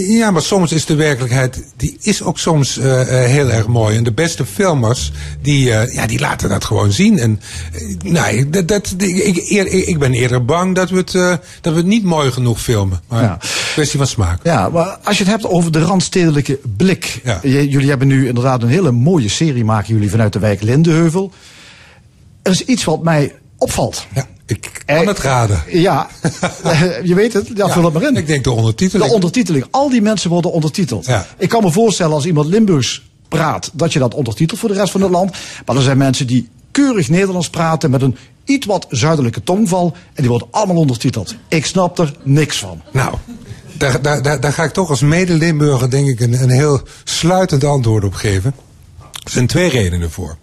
Ja, 0.09 0.31
maar 0.31 0.43
soms 0.43 0.73
is 0.73 0.85
de 0.85 0.95
werkelijkheid, 0.95 1.65
die 1.77 1.97
is 2.01 2.23
ook 2.23 2.39
soms 2.39 2.79
eh, 2.79 3.01
eh, 3.01 3.31
heel 3.31 3.51
erg 3.51 3.67
mooi. 3.67 3.97
En 3.97 4.05
de 4.05 4.13
beste 4.13 4.47
filmers, 4.47 5.13
die, 5.43 5.73
eh, 5.73 5.95
ja, 5.95 6.07
die 6.07 6.19
laten 6.19 6.49
dat 6.49 6.65
gewoon 6.65 6.93
zien. 6.93 7.19
En 7.19 7.41
nee, 8.05 8.51
dat, 8.51 8.69
dat, 8.69 8.95
ik, 8.97 9.37
ik, 9.71 9.99
ben 9.99 10.13
eerder 10.13 10.45
bang 10.45 10.75
dat 10.75 10.91
we, 10.91 10.97
het, 10.97 11.13
dat 11.61 11.73
we 11.73 11.79
het 11.79 11.87
niet 11.87 12.05
mooi 12.05 12.31
genoeg 12.31 12.61
filmen. 12.61 13.01
Maar 13.09 13.23
Ja. 13.23 13.39
kwestie 13.73 13.99
van 13.99 14.07
smaak. 14.07 14.41
Ja, 14.43 14.69
maar 14.69 14.99
als 15.05 15.19
je 15.19 15.23
het 15.25 15.33
hebt 15.33 15.47
over 15.47 15.73
de 15.73 15.81
randstedelijke 15.81 16.59
blik. 16.77 17.21
Ja. 17.25 17.39
Jullie 17.43 17.89
hebben 17.89 18.09
nu 18.09 18.29
inderdaad 18.29 18.63
een 18.63 18.69
hele 18.69 18.91
mooie 18.93 19.29
serie 19.29 19.65
maken 19.65 19.95
jullie 19.95 20.11
vanuit 20.11 20.33
de 20.33 20.39
wijk 20.39 20.63
Lindeheuvel. 20.63 21.33
Er 22.43 22.53
is 22.53 22.65
iets 22.65 22.85
wat 22.85 23.03
mij 23.03 23.35
opvalt. 23.59 24.07
Ja, 24.15 24.27
ik 24.51 24.83
kan 24.87 25.07
het 25.07 25.19
raden. 25.19 25.63
Ja, 25.69 26.09
je 27.03 27.15
weet 27.15 27.33
het. 27.33 27.51
Ja, 27.55 27.69
vul 27.69 27.85
het 27.85 27.93
maar 27.93 28.03
in. 28.03 28.17
Ik 28.17 28.27
denk 28.27 28.45
de 28.45 28.51
ondertiteling. 28.51 29.09
De 29.09 29.15
ondertiteling. 29.15 29.67
Al 29.71 29.91
die 29.91 30.03
mensen 30.03 30.31
worden 30.31 30.53
ondertiteld. 30.53 31.07
Ja. 31.07 31.27
Ik 31.39 31.49
kan 31.49 31.63
me 31.63 31.71
voorstellen 31.71 32.15
als 32.15 32.27
iemand 32.27 32.47
Limburgs 32.47 33.09
praat, 33.29 33.71
dat 33.73 33.93
je 33.93 33.99
dat 33.99 34.15
ondertitelt 34.15 34.61
voor 34.61 34.69
de 34.69 34.75
rest 34.75 34.93
van 34.93 35.01
het 35.01 35.11
land. 35.11 35.37
Maar 35.67 35.77
er 35.77 35.83
zijn 35.83 35.99
mensen 35.99 36.27
die 36.27 36.49
keurig 36.71 37.09
Nederlands 37.09 37.51
praten 37.51 37.91
met 37.91 38.03
een 38.03 38.17
iets 38.45 38.67
wat 38.67 38.87
zuidelijke 38.89 39.43
tongval. 39.43 39.93
En 40.15 40.23
die 40.23 40.29
worden 40.29 40.49
allemaal 40.51 40.77
ondertiteld. 40.77 41.35
Ik 41.49 41.67
snap 41.67 41.99
er 41.99 42.13
niks 42.23 42.59
van. 42.59 42.83
Nou, 42.93 43.15
daar, 43.73 44.03
daar, 44.03 44.23
daar, 44.23 44.41
daar 44.41 44.53
ga 44.53 44.65
ik 44.65 44.73
toch 44.73 44.91
als 44.91 45.01
mede-Limburger 45.01 45.91
denk 45.91 46.09
ik 46.09 46.21
een, 46.21 46.43
een 46.43 46.51
heel 46.51 46.81
sluitend 47.05 47.65
antwoord 47.65 48.05
op 48.05 48.15
geven. 48.15 48.55
Er 49.25 49.31
zijn 49.31 49.47
twee 49.47 49.69
redenen 49.69 50.11
voor. 50.11 50.37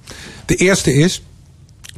De 0.46 0.56
eerste 0.56 0.94
is, 0.94 1.24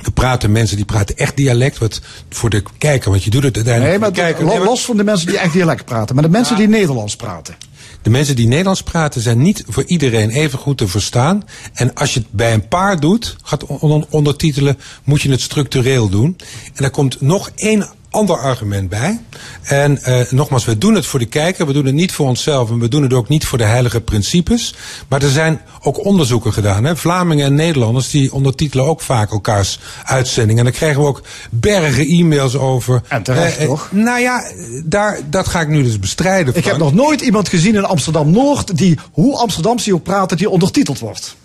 we 0.01 0.11
praten 0.11 0.51
mensen 0.51 0.75
die 0.75 0.85
praten 0.85 1.17
echt 1.17 1.35
dialect, 1.37 1.77
wat 1.77 2.01
voor 2.29 2.49
de 2.49 2.63
kijker, 2.77 3.09
want 3.11 3.23
je 3.23 3.29
doet 3.29 3.43
het 3.43 3.55
uiteindelijk 3.55 3.91
Nee, 3.93 3.99
maar 4.11 4.13
de 4.13 4.33
kijker. 4.45 4.63
los 4.63 4.85
van 4.85 4.97
de 4.97 5.03
mensen 5.03 5.27
die 5.27 5.37
echt 5.37 5.53
dialect 5.53 5.85
praten. 5.85 6.15
Maar 6.15 6.23
de 6.23 6.29
mensen 6.29 6.55
die 6.55 6.67
Nederlands 6.67 7.15
praten. 7.15 7.55
De 8.01 8.09
mensen 8.09 8.35
die 8.35 8.47
Nederlands 8.47 8.83
praten 8.83 9.21
zijn 9.21 9.41
niet 9.41 9.63
voor 9.67 9.83
iedereen 9.85 10.29
even 10.29 10.59
goed 10.59 10.77
te 10.77 10.87
verstaan. 10.87 11.43
En 11.73 11.93
als 11.93 12.13
je 12.13 12.19
het 12.19 12.31
bij 12.31 12.53
een 12.53 12.67
paar 12.67 12.99
doet, 12.99 13.35
gaat 13.43 13.65
on- 13.65 14.05
ondertitelen, 14.09 14.77
moet 15.03 15.21
je 15.21 15.31
het 15.31 15.41
structureel 15.41 16.09
doen. 16.09 16.35
En 16.65 16.71
daar 16.75 16.89
komt 16.89 17.21
nog 17.21 17.51
één 17.55 17.89
ander 18.11 18.37
argument 18.37 18.89
bij. 18.89 19.19
En 19.63 20.03
eh, 20.03 20.31
nogmaals, 20.31 20.65
we 20.65 20.77
doen 20.77 20.95
het 20.95 21.05
voor 21.05 21.19
de 21.19 21.25
kijker, 21.25 21.65
we 21.65 21.73
doen 21.73 21.85
het 21.85 21.93
niet 21.93 22.11
voor 22.11 22.27
onszelf 22.27 22.69
en 22.69 22.79
we 22.79 22.87
doen 22.87 23.03
het 23.03 23.13
ook 23.13 23.27
niet 23.27 23.45
voor 23.45 23.57
de 23.57 23.63
heilige 23.63 24.01
principes. 24.01 24.75
Maar 25.07 25.21
er 25.21 25.29
zijn 25.29 25.61
ook 25.81 26.05
onderzoeken 26.05 26.53
gedaan. 26.53 26.83
Hè? 26.83 26.95
Vlamingen 26.95 27.45
en 27.45 27.55
Nederlanders 27.55 28.09
die 28.09 28.33
ondertitelen 28.33 28.85
ook 28.85 29.01
vaak 29.01 29.31
elkaars 29.31 29.79
uitzendingen. 30.03 30.57
En 30.57 30.63
dan 30.63 30.79
krijgen 30.79 31.01
we 31.01 31.07
ook 31.07 31.21
bergen 31.49 32.07
e-mails 32.07 32.55
over. 32.55 33.01
En 33.07 33.23
terecht, 33.23 33.57
Eh, 33.57 33.63
eh, 33.63 33.69
toch? 33.69 33.87
Nou 33.91 34.19
ja, 34.19 34.43
daar, 34.85 35.19
dat 35.29 35.47
ga 35.47 35.61
ik 35.61 35.67
nu 35.67 35.83
dus 35.83 35.99
bestrijden. 35.99 36.55
Ik 36.55 36.65
heb 36.65 36.77
nog 36.77 36.93
nooit 36.93 37.21
iemand 37.21 37.49
gezien 37.49 37.75
in 37.75 37.85
Amsterdam-Noord 37.85 38.77
die, 38.77 38.97
hoe 39.11 39.37
Amsterdamse 39.37 39.83
die 39.83 39.93
ook 39.93 40.03
praten, 40.03 40.37
die 40.37 40.49
ondertiteld 40.49 40.99
wordt. 40.99 41.35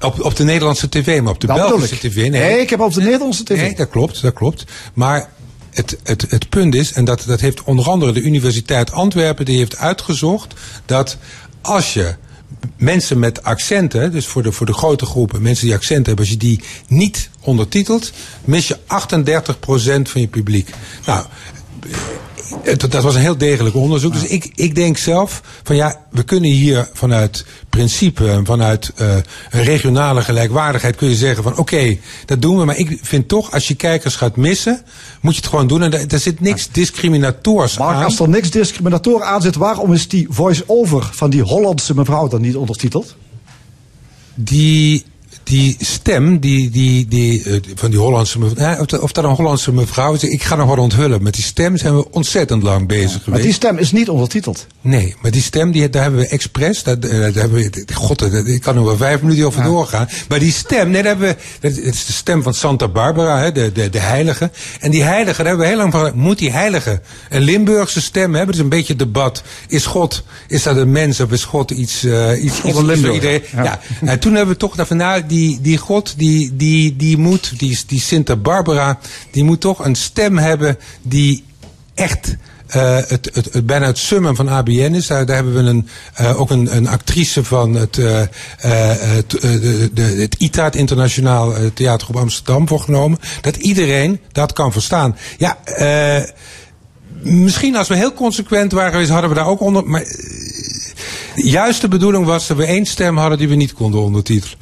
Op, 0.00 0.24
op 0.24 0.36
de 0.36 0.44
Nederlandse 0.44 0.88
tv, 0.88 1.20
maar 1.20 1.32
op 1.32 1.40
de 1.40 1.46
Dat 1.46 1.56
Belgische 1.56 1.98
tv. 1.98 2.16
Nee, 2.16 2.30
Nee, 2.30 2.60
ik 2.60 2.70
heb 2.70 2.80
op 2.80 2.94
de 2.94 3.00
Nederlandse 3.00 3.44
tv. 3.44 3.56
Nee, 3.56 3.74
dat 3.74 3.88
klopt, 3.88 4.22
dat 4.22 4.32
klopt. 4.34 4.64
Maar 4.94 5.28
het, 5.80 5.98
het, 6.02 6.30
het 6.30 6.48
punt 6.48 6.74
is, 6.74 6.92
en 6.92 7.04
dat, 7.04 7.24
dat 7.26 7.40
heeft 7.40 7.62
onder 7.62 7.88
andere 7.88 8.12
de 8.12 8.20
Universiteit 8.20 8.92
Antwerpen, 8.92 9.44
die 9.44 9.58
heeft 9.58 9.76
uitgezocht 9.76 10.54
dat 10.86 11.16
als 11.60 11.94
je 11.94 12.14
mensen 12.76 13.18
met 13.18 13.42
accenten, 13.42 14.12
dus 14.12 14.26
voor 14.26 14.42
de, 14.42 14.52
voor 14.52 14.66
de 14.66 14.72
grote 14.72 15.06
groepen 15.06 15.42
mensen 15.42 15.64
die 15.66 15.74
accenten 15.74 16.06
hebben, 16.06 16.24
als 16.24 16.34
je 16.34 16.40
die 16.40 16.62
niet 16.86 17.30
ondertitelt, 17.40 18.12
mis 18.44 18.68
je 18.68 18.78
38% 18.78 18.82
van 20.02 20.20
je 20.20 20.28
publiek. 20.28 20.70
Nou, 21.06 21.26
het- 22.62 22.90
dat 22.90 23.02
was 23.02 23.14
een 23.14 23.20
heel 23.20 23.36
degelijk 23.38 23.74
onderzoek. 23.74 24.12
Dus 24.12 24.24
ik, 24.24 24.50
ik 24.54 24.74
denk 24.74 24.96
zelf 24.98 25.42
van 25.62 25.76
ja, 25.76 26.04
we 26.10 26.22
kunnen 26.22 26.50
hier 26.50 26.88
vanuit 26.92 27.44
principe, 27.68 28.40
vanuit 28.44 28.92
eh, 28.96 29.16
regionale 29.50 30.22
gelijkwaardigheid 30.22 30.96
kun 30.96 31.08
je 31.08 31.14
zeggen 31.14 31.42
van 31.42 31.56
oké, 31.56 31.96
dat 32.26 32.42
doen 32.42 32.58
we. 32.58 32.64
Maar 32.64 32.76
ik 32.76 32.98
vind 33.02 33.28
toch, 33.28 33.52
als 33.52 33.68
je 33.68 33.74
kijkers 33.74 34.16
gaat 34.16 34.36
missen, 34.36 34.82
moet 35.20 35.34
je 35.34 35.40
het 35.40 35.48
gewoon 35.50 35.66
doen. 35.66 35.82
En 35.82 35.90
daar, 35.90 36.08
daar 36.08 36.20
zit 36.20 36.40
niks 36.40 36.68
discriminatoors 36.72 37.78
Maar 37.78 37.94
aan. 37.94 38.04
als 38.04 38.18
er 38.20 38.28
niks 38.28 38.50
discriminator 38.50 39.22
aan 39.22 39.42
zit, 39.42 39.54
waarom 39.56 39.92
is 39.92 40.08
die 40.08 40.26
voice-over 40.30 41.08
van 41.12 41.30
die 41.30 41.42
Hollandse 41.42 41.94
mevrouw 41.94 42.28
dan 42.28 42.40
niet 42.40 42.56
ondertiteld? 42.56 43.16
Die, 44.34 45.04
die 45.50 45.76
stem, 45.80 46.38
die, 46.38 46.70
die, 46.70 47.08
die, 47.08 47.42
eh, 47.44 47.60
van 47.74 47.90
die 47.90 47.98
Hollandse 47.98 48.38
mevrouw, 48.38 48.74
eh, 48.74 49.02
of, 49.02 49.12
dat- 49.12 49.24
een 49.24 49.30
Hollandse 49.30 49.72
mevrouw 49.72 50.14
is, 50.14 50.22
ik 50.24 50.42
ga 50.42 50.54
nog 50.56 50.68
wat 50.68 50.78
onthullen. 50.78 51.22
Met 51.22 51.34
die 51.34 51.44
stem 51.44 51.76
zijn 51.76 51.96
we 51.96 52.10
ontzettend 52.10 52.62
lang 52.62 52.88
bezig 52.88 53.10
Maar 53.12 53.20
geweest. 53.22 53.42
die 53.42 53.52
stem 53.52 53.78
is 53.78 53.92
niet 53.92 54.08
ondertiteld. 54.08 54.66
Nee, 54.80 55.14
maar 55.22 55.30
die 55.30 55.42
stem, 55.42 55.72
die, 55.72 55.90
daar 55.90 56.02
hebben 56.02 56.20
we 56.20 56.26
expres. 56.28 56.82
Daar, 56.82 57.00
daar 57.00 57.10
hebben 57.32 57.52
we, 57.52 57.84
god, 57.94 58.18
daar- 58.18 58.46
ik 58.46 58.60
kan 58.60 58.76
er 58.76 58.84
wel 58.84 58.96
vijf 58.96 59.20
minuten 59.22 59.46
over 59.46 59.62
doorgaan. 59.62 60.08
Maar 60.28 60.38
die 60.38 60.52
stem, 60.52 60.90
nee, 60.90 61.02
daar 61.02 61.16
hebben 61.16 61.28
we. 61.28 61.36
Dat 61.68 61.76
is 61.78 62.04
de 62.06 62.12
stem 62.12 62.42
van 62.42 62.54
Santa 62.54 62.88
Barbara, 62.88 63.38
hè, 63.38 63.52
de, 63.52 63.72
de, 63.72 63.90
de 63.90 63.98
heilige. 64.00 64.50
En 64.80 64.90
die 64.90 65.02
heilige, 65.02 65.36
daar 65.36 65.46
hebben 65.46 65.64
we 65.64 65.70
heel 65.72 65.80
lang 65.80 65.92
van. 65.92 66.10
Moet 66.14 66.38
die 66.38 66.50
heilige 66.52 67.00
een 67.28 67.42
Limburgse 67.42 68.00
stem 68.00 68.22
hebben? 68.34 68.46
Dat 68.46 68.54
is 68.54 68.60
een 68.60 68.68
beetje 68.68 68.96
debat. 68.96 69.42
Is 69.68 69.86
God, 69.86 70.22
is 70.48 70.62
dat 70.62 70.76
een 70.76 70.92
mens 70.92 71.20
of 71.20 71.30
is 71.32 71.44
God 71.44 71.70
iets. 71.70 72.04
eh 72.04 72.30
iets, 72.30 72.42
iets, 72.44 72.58
een 72.62 72.68
iets 72.68 72.76
voor 72.78 72.84
Limburger, 72.86 73.14
iedereen? 73.14 73.42
ja. 73.54 73.62
Ja. 73.64 73.80
En 74.06 74.18
toen 74.18 74.34
hebben 74.34 74.52
we 74.54 74.60
toch 74.60 74.70
gedacht 74.70 74.88
van, 74.88 74.96
nou, 74.96 75.22
die, 75.26 75.38
die 75.60 75.78
God, 75.78 76.14
die, 76.16 76.56
die, 76.56 76.96
die 76.96 77.16
moet, 77.16 77.52
die, 77.58 77.78
die 77.86 78.00
Santa 78.00 78.36
Barbara, 78.36 78.98
die 79.30 79.44
moet 79.44 79.60
toch 79.60 79.84
een 79.84 79.94
stem 79.94 80.38
hebben 80.38 80.76
die 81.02 81.44
echt. 81.94 82.36
eh, 82.70 82.96
het, 82.96 83.30
het, 83.32 83.52
het, 83.52 83.66
bijna 83.66 83.86
het 83.86 83.98
summum 83.98 84.36
van 84.36 84.48
ABN 84.48 84.94
is. 84.94 85.06
Daar, 85.06 85.26
hebben 85.26 85.54
we 85.54 85.70
een, 85.70 85.88
eh, 86.14 86.40
ook 86.40 86.50
een, 86.50 86.76
een 86.76 86.88
actrice 86.88 87.44
van 87.44 87.74
het, 87.74 87.98
eh, 87.98 88.22
de, 89.26 89.90
de, 89.94 90.02
het 90.02 90.34
ITA, 90.38 90.72
Internationaal 90.72 91.56
eh, 91.56 91.62
Theatergroep 91.74 92.16
Amsterdam, 92.16 92.68
voor 92.68 92.80
genomen. 92.80 93.18
Dat 93.40 93.56
iedereen 93.56 94.20
dat 94.32 94.52
kan 94.52 94.72
verstaan. 94.72 95.16
Ja, 95.38 95.58
misschien 97.22 97.76
als 97.76 97.88
we 97.88 97.96
heel 97.96 98.12
consequent 98.12 98.72
waren 98.72 98.92
geweest, 98.92 99.10
hadden 99.10 99.30
we 99.30 99.36
daar 99.36 99.46
ook 99.46 99.60
onder. 99.60 99.86
Maar 99.86 100.02
eh, 100.02 100.08
de 101.34 101.48
juiste 101.48 101.88
bedoeling 101.88 102.24
was 102.24 102.46
dat 102.46 102.56
we 102.56 102.64
één 102.64 102.86
stem 102.86 103.16
hadden 103.16 103.38
die 103.38 103.48
we 103.48 103.54
niet 103.54 103.72
konden 103.72 104.00
ondertitelen. 104.00 104.58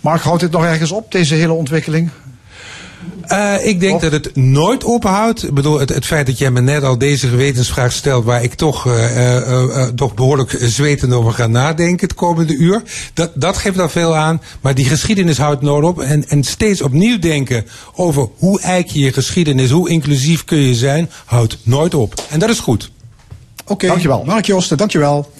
Mark, 0.00 0.22
houdt 0.22 0.40
dit 0.40 0.50
nog 0.50 0.64
ergens 0.64 0.90
op, 0.90 1.12
deze 1.12 1.34
hele 1.34 1.52
ontwikkeling? 1.52 2.10
Eh, 3.22 3.54
ik 3.66 3.80
denk 3.80 3.94
Of- 3.94 4.00
dat 4.00 4.12
het 4.12 4.36
nooit 4.36 4.84
ophoudt. 4.84 5.42
Ik 5.44 5.54
bedoel, 5.54 5.78
het, 5.78 5.88
het 5.88 6.06
feit 6.06 6.26
dat 6.26 6.38
jij 6.38 6.50
me 6.50 6.60
net 6.60 6.82
al 6.82 6.98
deze 6.98 7.28
gewetensvraag 7.28 7.92
stelt, 7.92 8.24
waar 8.24 8.42
ik 8.42 8.54
toch, 8.54 8.86
eh, 8.86 9.36
eh, 9.36 9.88
toch 9.88 10.14
behoorlijk 10.14 10.56
zwetend 10.60 11.12
over 11.12 11.32
ga 11.32 11.46
nadenken 11.46 12.08
het 12.08 12.16
komende 12.16 12.54
uur, 12.56 12.82
dat, 13.14 13.30
dat 13.34 13.56
geeft 13.56 13.78
al 13.78 13.88
veel 13.88 14.16
aan. 14.16 14.40
Maar 14.60 14.74
die 14.74 14.84
geschiedenis 14.84 15.38
houdt 15.38 15.62
nooit 15.62 15.84
op. 15.84 16.00
En, 16.00 16.28
en 16.28 16.44
steeds 16.44 16.82
opnieuw 16.82 17.18
denken 17.18 17.66
over 17.94 18.28
hoe 18.38 18.60
eik 18.60 18.88
je 18.88 19.00
je 19.00 19.12
geschiedenis, 19.12 19.70
hoe 19.70 19.88
inclusief 19.88 20.44
kun 20.44 20.58
je 20.58 20.74
zijn, 20.74 21.10
houdt 21.24 21.58
nooit 21.62 21.94
op. 21.94 22.14
En 22.28 22.38
dat 22.38 22.48
is 22.50 22.58
goed. 22.60 22.90
Oké, 23.66 23.86
Dankjewel. 23.86 24.24
Mark 24.24 24.46
Josten, 24.46 24.76
dankjewel. 24.76 25.32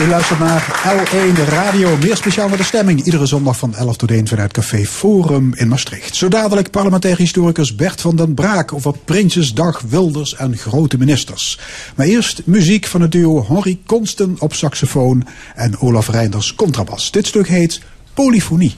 U 0.00 0.08
luistert 0.08 0.38
naar 0.38 0.80
L1 0.84 1.48
Radio, 1.48 1.96
meer 1.96 2.16
speciaal 2.16 2.48
naar 2.48 2.56
de 2.56 2.62
stemming. 2.62 3.02
Iedere 3.02 3.26
zondag 3.26 3.56
van 3.56 3.74
11 3.74 3.96
tot 3.96 4.10
1 4.10 4.26
vanuit 4.26 4.52
Café 4.52 4.84
Forum 4.84 5.54
in 5.54 5.68
Maastricht. 5.68 6.16
Zo 6.16 6.28
dadelijk 6.28 6.70
parlementair 6.70 7.16
historicus 7.16 7.74
Bert 7.74 8.00
van 8.00 8.16
den 8.16 8.34
Braak 8.34 8.72
over 8.72 8.98
Prinsjesdag, 9.04 9.80
Wilders 9.88 10.34
en 10.34 10.56
grote 10.56 10.98
ministers. 10.98 11.58
Maar 11.94 12.06
eerst 12.06 12.42
muziek 12.44 12.86
van 12.86 13.00
het 13.00 13.12
duo 13.12 13.44
Henry 13.48 13.78
Konsten 13.86 14.36
op 14.38 14.54
saxofoon 14.54 15.26
en 15.54 15.78
Olaf 15.80 16.08
Reinders 16.08 16.54
contrabas. 16.54 17.10
Dit 17.10 17.26
stuk 17.26 17.48
heet 17.48 17.80
Polyfonie. 18.14 18.76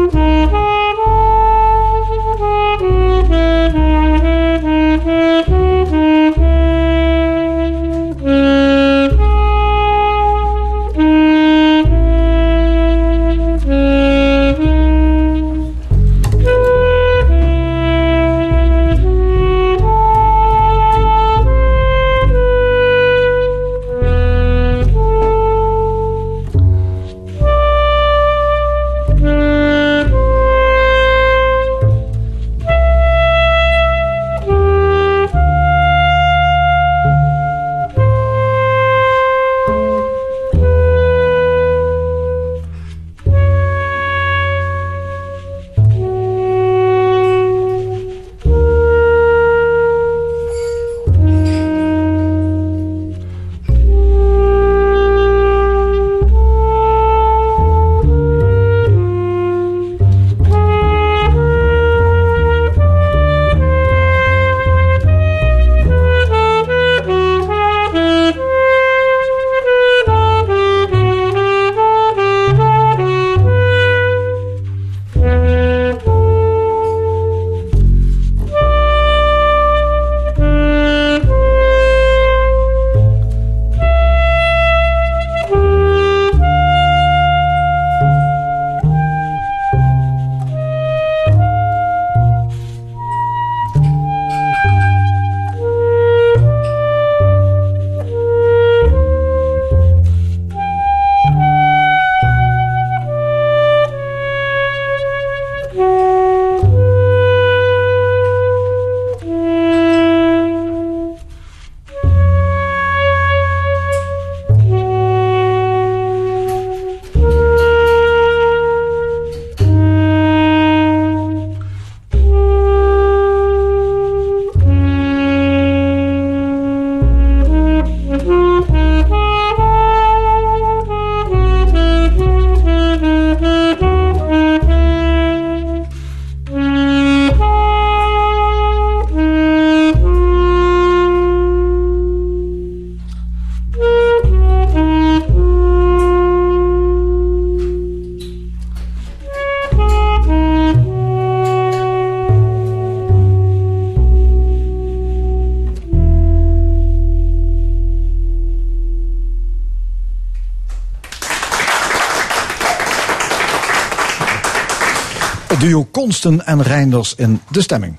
duo 165.59 165.83
Konsten 165.91 166.45
en 166.45 166.61
Reinders 166.61 167.13
in 167.15 167.41
de 167.49 167.61
stemming. 167.61 167.95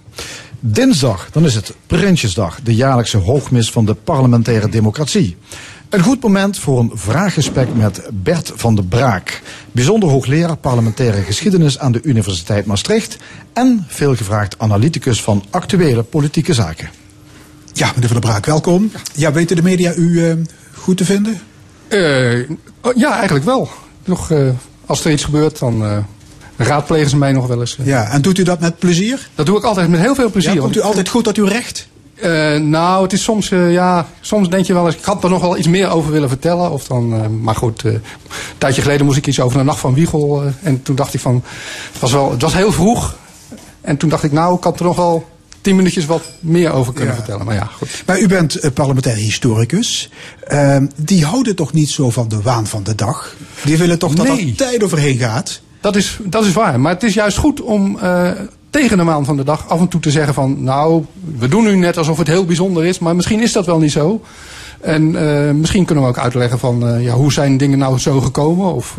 Dinsdag, 0.61 1.31
dan 1.31 1.45
is 1.45 1.55
het 1.55 1.75
Prinsjesdag, 1.87 2.61
de 2.63 2.75
jaarlijkse 2.75 3.17
hoogmis 3.17 3.71
van 3.71 3.85
de 3.85 3.95
parlementaire 3.95 4.69
democratie. 4.69 5.37
Een 5.89 6.03
goed 6.03 6.23
moment 6.23 6.59
voor 6.59 6.79
een 6.79 6.91
vraaggesprek 6.95 7.75
met 7.75 8.03
Bert 8.13 8.53
van 8.55 8.75
de 8.75 8.83
Braak, 8.83 9.43
bijzonder 9.73 10.09
hoogleraar 10.09 10.57
parlementaire 10.57 11.23
geschiedenis 11.23 11.79
aan 11.79 11.93
de 11.93 12.03
Universiteit 12.03 12.67
Maastricht 12.67 13.17
en 13.53 13.85
veelgevraagd 13.89 14.59
analyticus 14.59 15.23
van 15.23 15.45
actuele 15.51 16.03
politieke 16.03 16.55
zaken. 16.55 16.91
Ja, 17.73 17.87
meneer 17.95 18.09
Van 18.09 18.21
der 18.21 18.31
Braak, 18.31 18.47
welkom. 18.47 18.93
Ja, 19.15 19.33
weten 19.33 19.57
de 19.57 19.63
media 19.63 19.95
u 19.95 20.29
eh, 20.29 20.37
goed 20.75 20.97
te 20.97 21.05
vinden? 21.05 21.41
Uh, 21.89 22.49
ja, 22.95 23.15
eigenlijk 23.15 23.45
wel. 23.45 23.69
Nog, 24.05 24.31
uh, 24.31 24.51
als 24.87 25.05
er 25.05 25.13
iets 25.13 25.25
gebeurt, 25.25 25.59
dan 25.59 25.83
uh, 25.83 25.99
raadplegen 26.67 27.11
ze 27.11 27.17
mij 27.17 27.33
nog 27.33 27.47
wel 27.47 27.61
eens. 27.61 27.79
Ja, 27.83 28.11
en 28.11 28.23
doet 28.23 28.39
u 28.39 28.43
dat 28.43 28.61
met 28.61 28.79
plezier? 28.79 29.29
Dat 29.35 29.47
doe 29.47 29.59
ik 29.59 29.65
altijd 29.65 29.89
met 29.89 30.01
heel 30.01 30.15
veel 30.15 30.31
plezier. 30.31 30.55
Ja, 30.55 30.61
komt 30.61 30.77
u 30.77 30.81
altijd 30.81 31.09
goed 31.09 31.25
tot 31.25 31.37
uw 31.37 31.45
recht? 31.47 31.89
nou, 32.63 33.03
het 33.03 33.13
is 33.13 33.23
soms, 33.23 33.49
ja, 33.49 34.07
soms 34.21 34.49
denk 34.49 34.67
je 34.67 34.75
wel 34.75 34.87
eens, 34.87 34.95
ik 34.95 35.05
had 35.05 35.25
er 35.25 35.31
nog 35.31 35.41
wel 35.41 35.57
iets 35.57 35.67
meer 35.67 35.91
over 35.91 36.13
willen 36.13 36.29
vertellen. 36.29 36.71
Of 36.71 36.87
dan, 36.87 37.43
maar 37.43 37.55
goed, 37.55 37.83
een 37.83 38.03
tijdje 38.59 38.83
geleden 38.83 39.07
moest 39.07 39.19
ik 39.19 39.27
iets 39.27 39.41
over 39.41 39.59
de 39.59 39.65
nacht 39.65 39.79
van 39.79 39.95
Wiegel. 39.95 40.43
en 40.63 40.83
toen 40.83 40.97
dacht 40.97 41.15
ik 41.15 41.21
van, 41.21 41.43
het 41.93 42.01
was, 42.01 42.13
wel, 42.13 42.31
het 42.31 42.43
was 42.43 42.55
heel 42.55 42.73
vroeg. 42.73 43.17
En 43.81 43.97
toen 43.97 44.09
dacht 44.09 44.23
ik, 44.23 44.33
nou, 44.33 44.57
ik 44.57 44.65
had 44.65 44.79
er 44.79 44.85
nog 44.85 44.97
wel 44.97 45.29
tien 45.61 45.77
minuutjes 45.77 46.07
wat 46.07 46.23
meer 46.41 46.73
over 46.73 46.93
kunnen 46.93 47.15
vertellen. 47.15 47.47
Maar 47.47 47.55
ja, 47.55 47.65
goed. 47.65 48.03
Maar 48.07 48.21
u 48.21 48.29
bent 48.29 48.75
parlementair 48.75 49.17
historicus. 49.17 50.11
Uh, 50.53 50.77
die 50.97 51.25
houden 51.25 51.57
toch 51.57 51.73
niet 51.73 51.91
zo 51.91 52.11
van 52.11 52.29
de 52.29 52.43
waan 52.43 52.67
van 52.67 52.83
de 52.83 52.95
dag? 52.95 53.35
Die 53.65 53.79
willen 53.79 53.99
toch 53.99 54.15
dat 54.15 54.29
er 54.29 54.55
tijd 54.57 54.83
overheen 54.83 55.19
gaat? 55.19 55.61
Dat 55.81 55.97
is, 55.97 56.19
dat 56.23 56.45
is 56.45 56.53
waar. 56.53 56.81
Maar 56.81 56.93
het 56.93 57.03
is 57.03 57.15
juist 57.15 57.37
goed 57.37 57.61
om 57.61 57.99
uh, 58.03 58.31
tegen 58.71 58.97
de 58.97 59.05
maan 59.05 59.25
van 59.25 59.37
de 59.37 59.45
dag 59.45 59.69
af 59.69 59.81
en 59.81 59.89
toe 59.89 60.01
te 60.01 60.11
zeggen 60.11 60.35
van... 60.35 60.65
nou, 60.65 61.05
we 61.39 61.49
doen 61.49 61.65
nu 61.65 61.77
net 61.77 61.97
alsof 61.97 62.19
het 62.19 62.27
heel 62.27 62.45
bijzonder 62.45 62.85
is, 62.85 62.99
maar 62.99 63.17
misschien 63.17 63.43
is 63.43 63.53
dat 63.53 63.67
wel 63.67 63.79
niet 63.79 63.93
zo. 63.93 64.23
En 64.81 65.03
uh, 65.03 65.51
misschien 65.51 65.85
kunnen 65.85 66.05
we 66.05 66.11
ook 66.11 66.19
uitleggen 66.19 66.59
van 66.59 67.03
ja, 67.03 67.13
hoe 67.13 67.33
zijn 67.33 67.57
dingen 67.57 67.79
nou 67.79 67.99
zo 67.99 68.21
gekomen 68.21 68.75
of... 68.75 68.99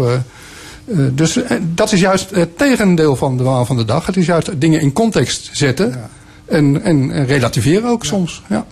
Dus 1.11 1.39
dat 1.61 1.91
is 1.91 1.99
juist 1.99 2.29
het 2.29 2.57
tegendeel 2.57 3.15
van 3.15 3.38
de 3.38 3.43
waan 3.43 3.65
van 3.65 3.77
de 3.77 3.86
dag. 3.86 4.05
Het 4.05 4.17
is 4.17 4.25
juist 4.25 4.61
dingen 4.61 4.82
in 4.82 4.93
context 4.93 5.49
zetten. 5.51 5.89
Ja. 5.89 6.09
En, 6.45 6.84
en, 6.84 7.11
en, 7.11 7.25
relativeren 7.25 7.89
ook 7.89 8.03
ja. 8.03 8.09
soms. 8.09 8.41
Ja. 8.49 8.65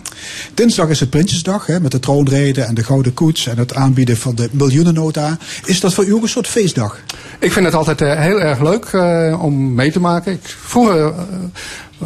Dinsdag 0.54 0.88
is 0.88 1.00
het 1.00 1.10
Prinsjesdag 1.10 1.66
hè, 1.66 1.80
met 1.80 1.92
de 1.92 2.00
troonrede 2.00 2.62
en 2.62 2.74
de 2.74 2.84
Gouden 2.84 3.14
Koets 3.14 3.46
en 3.46 3.58
het 3.58 3.74
aanbieden 3.74 4.16
van 4.16 4.34
de 4.34 4.48
miljoenennota. 4.52 5.38
Is 5.64 5.80
dat 5.80 5.94
voor 5.94 6.04
u 6.04 6.12
ook 6.12 6.22
een 6.22 6.28
soort 6.28 6.48
feestdag? 6.48 6.98
Ik 7.38 7.52
vind 7.52 7.66
het 7.66 7.74
altijd 7.74 8.00
uh, 8.00 8.20
heel 8.20 8.40
erg 8.40 8.60
leuk 8.60 8.90
uh, 8.92 9.42
om 9.42 9.74
mee 9.74 9.92
te 9.92 10.00
maken. 10.00 10.32
Ik, 10.32 10.40
vroeger 10.42 10.96
uh, 11.00 11.12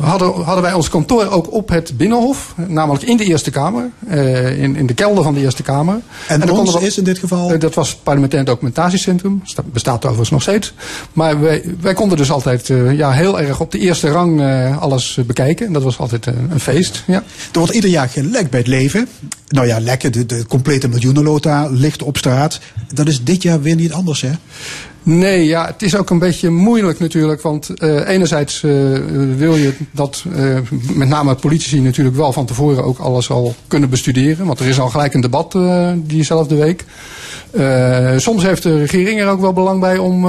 hadden, 0.01 0.43
hadden 0.43 0.63
wij 0.63 0.73
ons 0.73 0.89
kantoor 0.89 1.29
ook 1.29 1.53
op 1.53 1.69
het 1.69 1.97
Binnenhof, 1.97 2.55
namelijk 2.67 3.05
in 3.05 3.17
de 3.17 3.25
Eerste 3.25 3.51
Kamer, 3.51 3.91
in, 4.59 4.77
in 4.77 4.87
de 4.87 4.95
kelder 4.95 5.25
van 5.25 5.35
de 5.35 5.41
Eerste 5.41 5.63
Kamer. 5.63 6.01
En, 6.27 6.43
en 6.43 6.51
ons 6.51 6.75
is 6.75 6.99
in 6.99 7.05
dit 7.05 7.19
geval? 7.19 7.59
dat 7.59 7.75
was 7.75 7.89
het 7.89 8.03
Parlementair 8.03 8.45
Documentatiecentrum, 8.45 9.43
bestaat 9.65 10.05
overigens 10.05 10.31
nog 10.31 10.43
steeds. 10.43 10.75
Maar 11.13 11.41
wij, 11.41 11.65
wij 11.81 11.95
konden 11.95 12.19
dus 12.19 12.31
altijd 12.31 12.71
ja, 12.93 13.11
heel 13.11 13.41
erg 13.41 13.61
op 13.61 13.71
de 13.71 13.79
eerste 13.79 14.11
rang 14.11 14.43
alles 14.81 15.19
bekijken. 15.27 15.67
En 15.67 15.73
dat 15.73 15.83
was 15.83 15.99
altijd 15.99 16.27
een 16.27 16.61
feest. 16.61 17.03
Ja. 17.07 17.23
Er 17.53 17.59
wordt 17.59 17.75
ieder 17.75 17.91
jaar 17.91 18.04
gelekt 18.09 18.51
bij 18.51 18.59
het 18.59 18.69
leven. 18.69 19.09
Nou 19.49 19.67
ja, 19.67 19.81
lekker, 19.81 20.11
de, 20.11 20.27
de 20.27 20.47
complete 20.47 20.89
miljoenenlota 20.89 21.69
ligt 21.69 22.03
op 22.03 22.17
straat. 22.17 22.61
Dat 22.95 23.09
is 23.09 23.25
dit 23.25 23.43
jaar 23.43 23.63
weer 23.63 23.75
niet 23.75 23.93
anders, 23.93 24.21
hè? 24.21 24.33
Nee, 25.07 25.45
ja, 25.47 25.67
het 25.67 25.83
is 25.83 25.97
ook 25.97 26.11
een 26.11 26.19
beetje 26.19 26.51
moeilijk 26.51 26.99
natuurlijk. 26.99 27.43
Want 27.43 27.71
uh, 27.77 28.09
enerzijds 28.09 28.63
uh, 28.63 28.99
wil 29.37 29.57
je 29.57 29.73
dat 29.91 30.25
uh, 30.37 30.59
met 30.93 31.09
name 31.09 31.35
politici 31.35 31.81
natuurlijk 31.81 32.17
wel 32.17 32.33
van 32.33 32.47
tevoren 32.47 32.85
ook 32.85 32.99
alles 32.99 33.31
al 33.31 33.55
kunnen 33.69 33.91
bestuderen. 33.91 34.47
Want 34.47 34.61
er 34.61 34.67
is 34.67 34.81
al 34.81 34.89
gelijk 34.89 35.15
een 35.15 35.21
debat 35.21 35.57
diezelfde 35.97 36.55
week. 36.55 36.85
soms 38.21 38.43
heeft 38.43 38.63
de 38.63 38.79
regering 38.79 39.21
er 39.21 39.29
ook 39.29 39.41
wel 39.41 39.53
belang 39.53 39.81
bij 39.81 39.99
om 39.99 40.27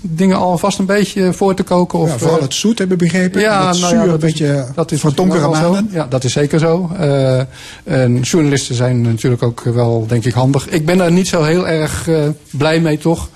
dingen 0.00 0.36
alvast 0.36 0.78
een 0.78 0.86
beetje 0.86 1.32
voor 1.32 1.54
te 1.54 1.62
koken. 1.62 1.98
Of, 1.98 2.10
ja, 2.10 2.18
vooral 2.18 2.40
het 2.40 2.54
zoet 2.54 2.78
hebben 2.78 2.98
begrepen. 2.98 3.40
Ja, 3.40 3.66
dat 3.66 3.80
nou 3.80 3.94
zuur 3.94 4.06
ja, 4.06 4.12
een 4.12 4.18
beetje 4.18 4.66
dat 4.74 4.92
is 4.92 5.00
voor 5.00 5.14
donkere 5.14 5.48
maanden. 5.48 5.88
Ja, 5.92 6.06
dat 6.08 6.24
is 6.24 6.32
zeker 6.32 6.58
zo. 6.58 6.90
en 7.84 8.20
journalisten 8.20 8.74
zijn 8.74 9.00
natuurlijk 9.00 9.42
ook 9.42 9.60
wel, 9.60 10.06
denk 10.08 10.24
ik, 10.24 10.32
handig. 10.32 10.68
Ik 10.68 10.86
ben 10.86 10.98
daar 10.98 11.12
niet 11.12 11.28
zo 11.28 11.42
heel 11.42 11.68
erg 11.68 12.08
blij 12.50 12.80
mee, 12.80 12.98
toch? 12.98 13.28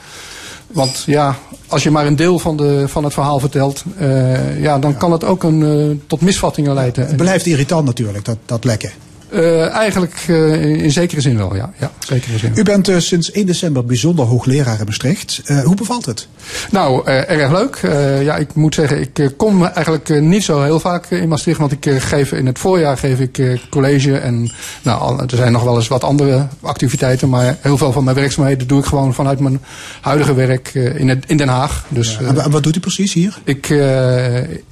Want 0.68 1.02
ja, 1.06 1.36
als 1.66 1.82
je 1.82 1.90
maar 1.90 2.06
een 2.06 2.16
deel 2.16 2.38
van, 2.38 2.56
de, 2.56 2.84
van 2.88 3.04
het 3.04 3.12
verhaal 3.12 3.38
vertelt, 3.38 3.84
uh, 4.00 4.62
ja, 4.62 4.78
dan 4.78 4.90
ja. 4.90 4.96
kan 4.96 5.12
het 5.12 5.24
ook 5.24 5.42
een, 5.42 5.60
uh, 5.60 5.96
tot 6.06 6.20
misvattingen 6.20 6.74
leiden. 6.74 7.06
Het 7.06 7.16
blijft 7.16 7.46
irritant 7.46 7.84
natuurlijk, 7.84 8.24
dat, 8.24 8.38
dat 8.46 8.64
lekken. 8.64 8.90
Uh, 9.32 9.68
eigenlijk 9.68 10.24
uh, 10.28 10.82
in 10.82 10.90
zekere 10.90 11.20
zin 11.20 11.36
wel, 11.36 11.54
ja. 11.54 11.72
ja 11.78 11.90
zekere 11.98 12.38
zin. 12.38 12.52
U 12.54 12.62
bent 12.62 12.88
uh, 12.88 12.98
sinds 12.98 13.30
1 13.30 13.46
december 13.46 13.84
bijzonder 13.84 14.24
hoogleraar 14.24 14.78
in 14.78 14.84
Maastricht. 14.84 15.42
hoe 15.64 15.74
bevalt 15.74 16.06
het? 16.06 16.28
Nou, 16.70 17.06
erg 17.06 17.50
leuk. 17.50 17.78
ja, 18.24 18.36
ik 18.36 18.54
moet 18.54 18.74
zeggen, 18.74 19.00
ik 19.00 19.32
kom 19.36 19.64
eigenlijk 19.64 20.20
niet 20.20 20.44
zo 20.44 20.62
heel 20.62 20.80
vaak 20.80 21.06
in 21.06 21.28
Maastricht. 21.28 21.58
Want 21.58 21.72
ik 21.72 21.90
geef 21.98 22.32
in 22.32 22.46
het 22.46 22.58
voorjaar 22.58 22.98
geef 22.98 23.20
ik 23.20 23.58
college. 23.70 24.16
En 24.16 24.50
nou, 24.82 25.20
er 25.20 25.36
zijn 25.36 25.52
nog 25.52 25.62
wel 25.62 25.76
eens 25.76 25.88
wat 25.88 26.04
andere 26.04 26.46
activiteiten. 26.60 27.28
Maar 27.28 27.56
heel 27.60 27.76
veel 27.76 27.92
van 27.92 28.04
mijn 28.04 28.16
werkzaamheden 28.16 28.66
doe 28.66 28.80
ik 28.80 28.86
gewoon 28.86 29.14
vanuit 29.14 29.40
mijn 29.40 29.60
huidige 30.00 30.34
werk 30.34 30.74
in, 30.74 31.08
het, 31.08 31.24
in 31.26 31.36
Den 31.36 31.48
Haag. 31.48 31.84
Dus, 31.88 32.18
ja, 32.20 32.34
en 32.34 32.50
wat 32.50 32.62
doet 32.62 32.76
u 32.76 32.80
precies 32.80 33.12
hier? 33.12 33.38
Ik, 33.44 33.68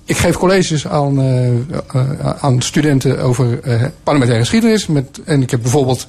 ik 0.05 0.17
geef 0.17 0.37
colleges 0.37 0.87
aan, 0.87 1.21
aan 2.41 2.63
studenten 2.63 3.21
over 3.21 3.61
parlementaire 4.03 4.46
geschiedenis. 4.47 4.87
Met, 4.87 5.21
en 5.25 5.43
ik 5.43 5.51
heb 5.51 5.63
bijvoorbeeld 5.63 6.07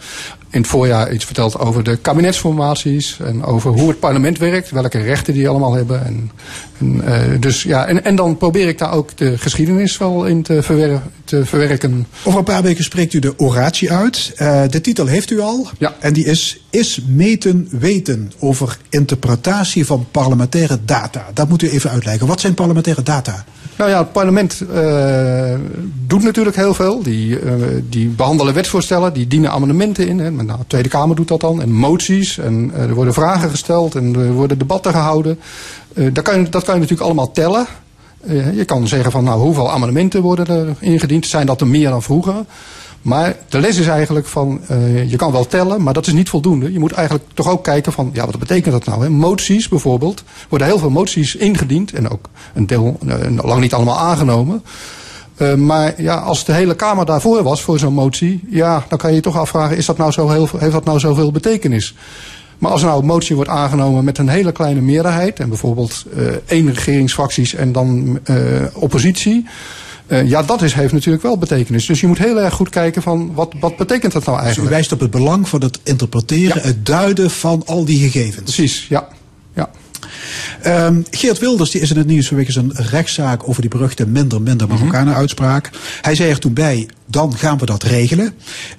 in 0.49 0.61
het 0.61 0.69
voorjaar 0.69 1.13
iets 1.13 1.25
verteld 1.25 1.59
over 1.59 1.83
de 1.83 1.95
kabinetsformaties. 1.95 3.19
En 3.19 3.43
over 3.43 3.71
hoe 3.71 3.89
het 3.89 3.99
parlement 3.99 4.37
werkt. 4.37 4.69
Welke 4.69 4.99
rechten 4.99 5.33
die 5.33 5.49
allemaal 5.49 5.73
hebben. 5.73 6.05
En, 6.05 6.31
en, 6.79 6.95
uh, 6.95 7.39
dus, 7.39 7.63
ja, 7.63 7.85
en, 7.85 8.03
en 8.03 8.15
dan 8.15 8.37
probeer 8.37 8.67
ik 8.67 8.77
daar 8.77 8.93
ook 8.93 9.17
de 9.17 9.37
geschiedenis 9.37 9.97
wel 9.97 10.25
in 10.25 10.41
te, 10.41 10.63
verwer 10.63 11.01
te 11.23 11.45
verwerken. 11.45 12.07
Over 12.23 12.39
een 12.39 12.45
paar 12.45 12.61
weken 12.61 12.83
spreekt 12.83 13.13
u 13.13 13.19
de 13.19 13.33
oratie 13.39 13.91
uit. 13.91 14.33
Uh, 14.37 14.61
de 14.69 14.81
titel 14.81 15.05
heeft 15.05 15.31
u 15.31 15.39
al. 15.39 15.69
Ja. 15.77 15.95
En 15.99 16.13
die 16.13 16.25
is 16.25 16.61
Is 16.69 17.01
meten 17.07 17.67
weten 17.71 18.31
over 18.39 18.77
interpretatie 18.89 19.85
van 19.85 20.07
parlementaire 20.11 20.79
data. 20.85 21.25
Dat 21.33 21.49
moet 21.49 21.61
u 21.61 21.69
even 21.69 21.89
uitleggen. 21.89 22.27
Wat 22.27 22.41
zijn 22.41 22.53
parlementaire 22.53 23.03
data? 23.03 23.45
Nou 23.77 23.89
ja, 23.89 23.97
het 23.97 24.11
parlement 24.11 24.63
uh, 24.73 25.53
doet 26.07 26.23
natuurlijk 26.23 26.55
heel 26.55 26.73
veel. 26.73 27.03
Die, 27.03 27.41
uh, 27.41 27.53
die 27.89 28.07
behandelen 28.07 28.53
wetsvoorstellen, 28.53 29.13
die 29.13 29.27
dienen 29.27 29.51
amendementen 29.51 30.07
in. 30.07 30.19
Hè. 30.19 30.31
Nou, 30.31 30.59
de 30.59 30.67
Tweede 30.67 30.89
Kamer 30.89 31.15
doet 31.15 31.27
dat 31.27 31.41
dan. 31.41 31.61
En 31.61 31.71
moties. 31.71 32.37
En 32.37 32.71
uh, 32.73 32.81
er 32.81 32.93
worden 32.93 33.13
vragen 33.13 33.49
gesteld. 33.49 33.95
En 33.95 34.15
er 34.15 34.31
worden 34.31 34.57
debatten 34.57 34.91
gehouden. 34.91 35.39
dat, 35.93 36.21
kan 36.21 36.39
je, 36.39 36.49
dat 36.49 36.63
kan 36.63 36.73
je 36.73 36.79
natuurlijk 36.79 37.07
allemaal 37.07 37.31
tellen. 37.31 37.67
je 38.53 38.65
kan 38.65 38.87
zeggen 38.87 39.11
van 39.11 39.23
nou, 39.23 39.41
hoeveel 39.41 39.71
amendementen 39.71 40.21
worden 40.21 40.47
er 40.47 40.75
ingediend. 40.79 41.25
Zijn 41.25 41.45
dat 41.45 41.61
er 41.61 41.67
meer 41.67 41.89
dan 41.89 42.03
vroeger? 42.03 42.35
Maar 43.07 43.35
de 43.49 43.59
les 43.59 43.77
is 43.77 43.87
eigenlijk 43.87 44.25
van, 44.25 44.61
uh, 44.71 45.09
je 45.09 45.15
kan 45.15 45.31
wel 45.31 45.47
tellen, 45.47 45.83
maar 45.83 45.93
dat 45.93 46.07
is 46.07 46.13
niet 46.13 46.29
voldoende. 46.29 46.71
Je 46.71 46.79
moet 46.79 46.91
eigenlijk 46.91 47.27
toch 47.33 47.49
ook 47.49 47.63
kijken 47.63 47.91
van, 47.91 48.09
ja, 48.13 48.25
wat 48.25 48.39
betekent 48.39 48.73
dat 48.73 48.85
nou? 48.85 49.03
Hè? 49.03 49.09
Moties 49.09 49.67
bijvoorbeeld, 49.67 50.23
worden 50.49 50.67
heel 50.67 50.79
veel 50.79 50.89
moties 50.89 51.35
ingediend 51.35 51.93
en 51.93 52.09
ook 52.09 52.29
een 52.53 52.67
deel, 52.67 52.99
uh, 53.05 53.15
lang 53.43 53.61
niet 53.61 53.73
allemaal 53.73 53.97
aangenomen. 53.97 54.63
Uh, 55.37 55.53
maar 55.53 56.01
ja, 56.01 56.15
als 56.15 56.45
de 56.45 56.53
hele 56.53 56.75
Kamer 56.75 57.05
daarvoor 57.05 57.43
was, 57.43 57.61
voor 57.61 57.79
zo'n 57.79 57.93
motie, 57.93 58.43
ja, 58.49 58.85
dan 58.89 58.97
kan 58.97 59.09
je 59.09 59.15
je 59.15 59.21
toch 59.21 59.37
afvragen, 59.37 59.77
is 59.77 59.85
dat 59.85 59.97
nou 59.97 60.11
zo 60.11 60.29
heel, 60.29 60.49
heeft 60.57 60.71
dat 60.71 60.85
nou 60.85 60.99
zoveel 60.99 61.31
betekenis? 61.31 61.95
Maar 62.57 62.71
als 62.71 62.81
nou 62.81 62.99
een 62.99 63.05
motie 63.05 63.35
wordt 63.35 63.49
aangenomen 63.49 64.03
met 64.03 64.17
een 64.17 64.29
hele 64.29 64.51
kleine 64.51 64.81
meerderheid, 64.81 65.39
en 65.39 65.49
bijvoorbeeld 65.49 66.05
één 66.45 66.73
regeringsfracties 66.73 67.53
en 67.53 67.71
dan 67.71 68.19
oppositie, 68.73 69.45
uh, 70.07 70.29
ja, 70.29 70.43
dat 70.43 70.61
is, 70.61 70.73
heeft 70.73 70.93
natuurlijk 70.93 71.23
wel 71.23 71.37
betekenis. 71.37 71.85
Dus 71.85 72.01
je 72.01 72.07
moet 72.07 72.17
heel 72.17 72.41
erg 72.41 72.53
goed 72.53 72.69
kijken 72.69 73.01
van 73.01 73.33
wat, 73.33 73.53
wat 73.59 73.77
betekent 73.77 74.13
dat 74.13 74.25
nou 74.25 74.37
eigenlijk. 74.37 74.69
Dus 74.69 74.75
u 74.75 74.77
wijst 74.77 74.91
op 74.91 74.99
het 74.99 75.11
belang 75.11 75.49
van 75.49 75.61
het 75.61 75.79
interpreteren, 75.83 76.61
ja. 76.61 76.67
het 76.67 76.85
duiden 76.85 77.31
van 77.31 77.63
al 77.65 77.85
die 77.85 78.09
gegevens. 78.09 78.55
Precies, 78.55 78.85
ja. 78.89 79.07
ja. 79.55 79.69
Um, 80.85 81.05
Geert 81.11 81.39
Wilders 81.39 81.71
die 81.71 81.81
is 81.81 81.91
in 81.91 81.97
het 81.97 82.07
nieuws 82.07 82.27
vanwege 82.27 82.51
zijn 82.51 82.71
rechtszaak 82.73 83.49
over 83.49 83.61
die 83.61 83.69
beruchte 83.69 84.07
minder 84.07 84.41
minder 84.41 84.67
Marokkanen 84.67 85.05
mm 85.05 85.11
-hmm. 85.11 85.19
uitspraak. 85.19 85.69
Hij 86.01 86.15
zei 86.15 86.29
er 86.29 86.39
toen 86.39 86.53
bij, 86.53 86.89
dan 87.05 87.37
gaan 87.37 87.57
we 87.57 87.65
dat 87.65 87.83
regelen. 87.83 88.33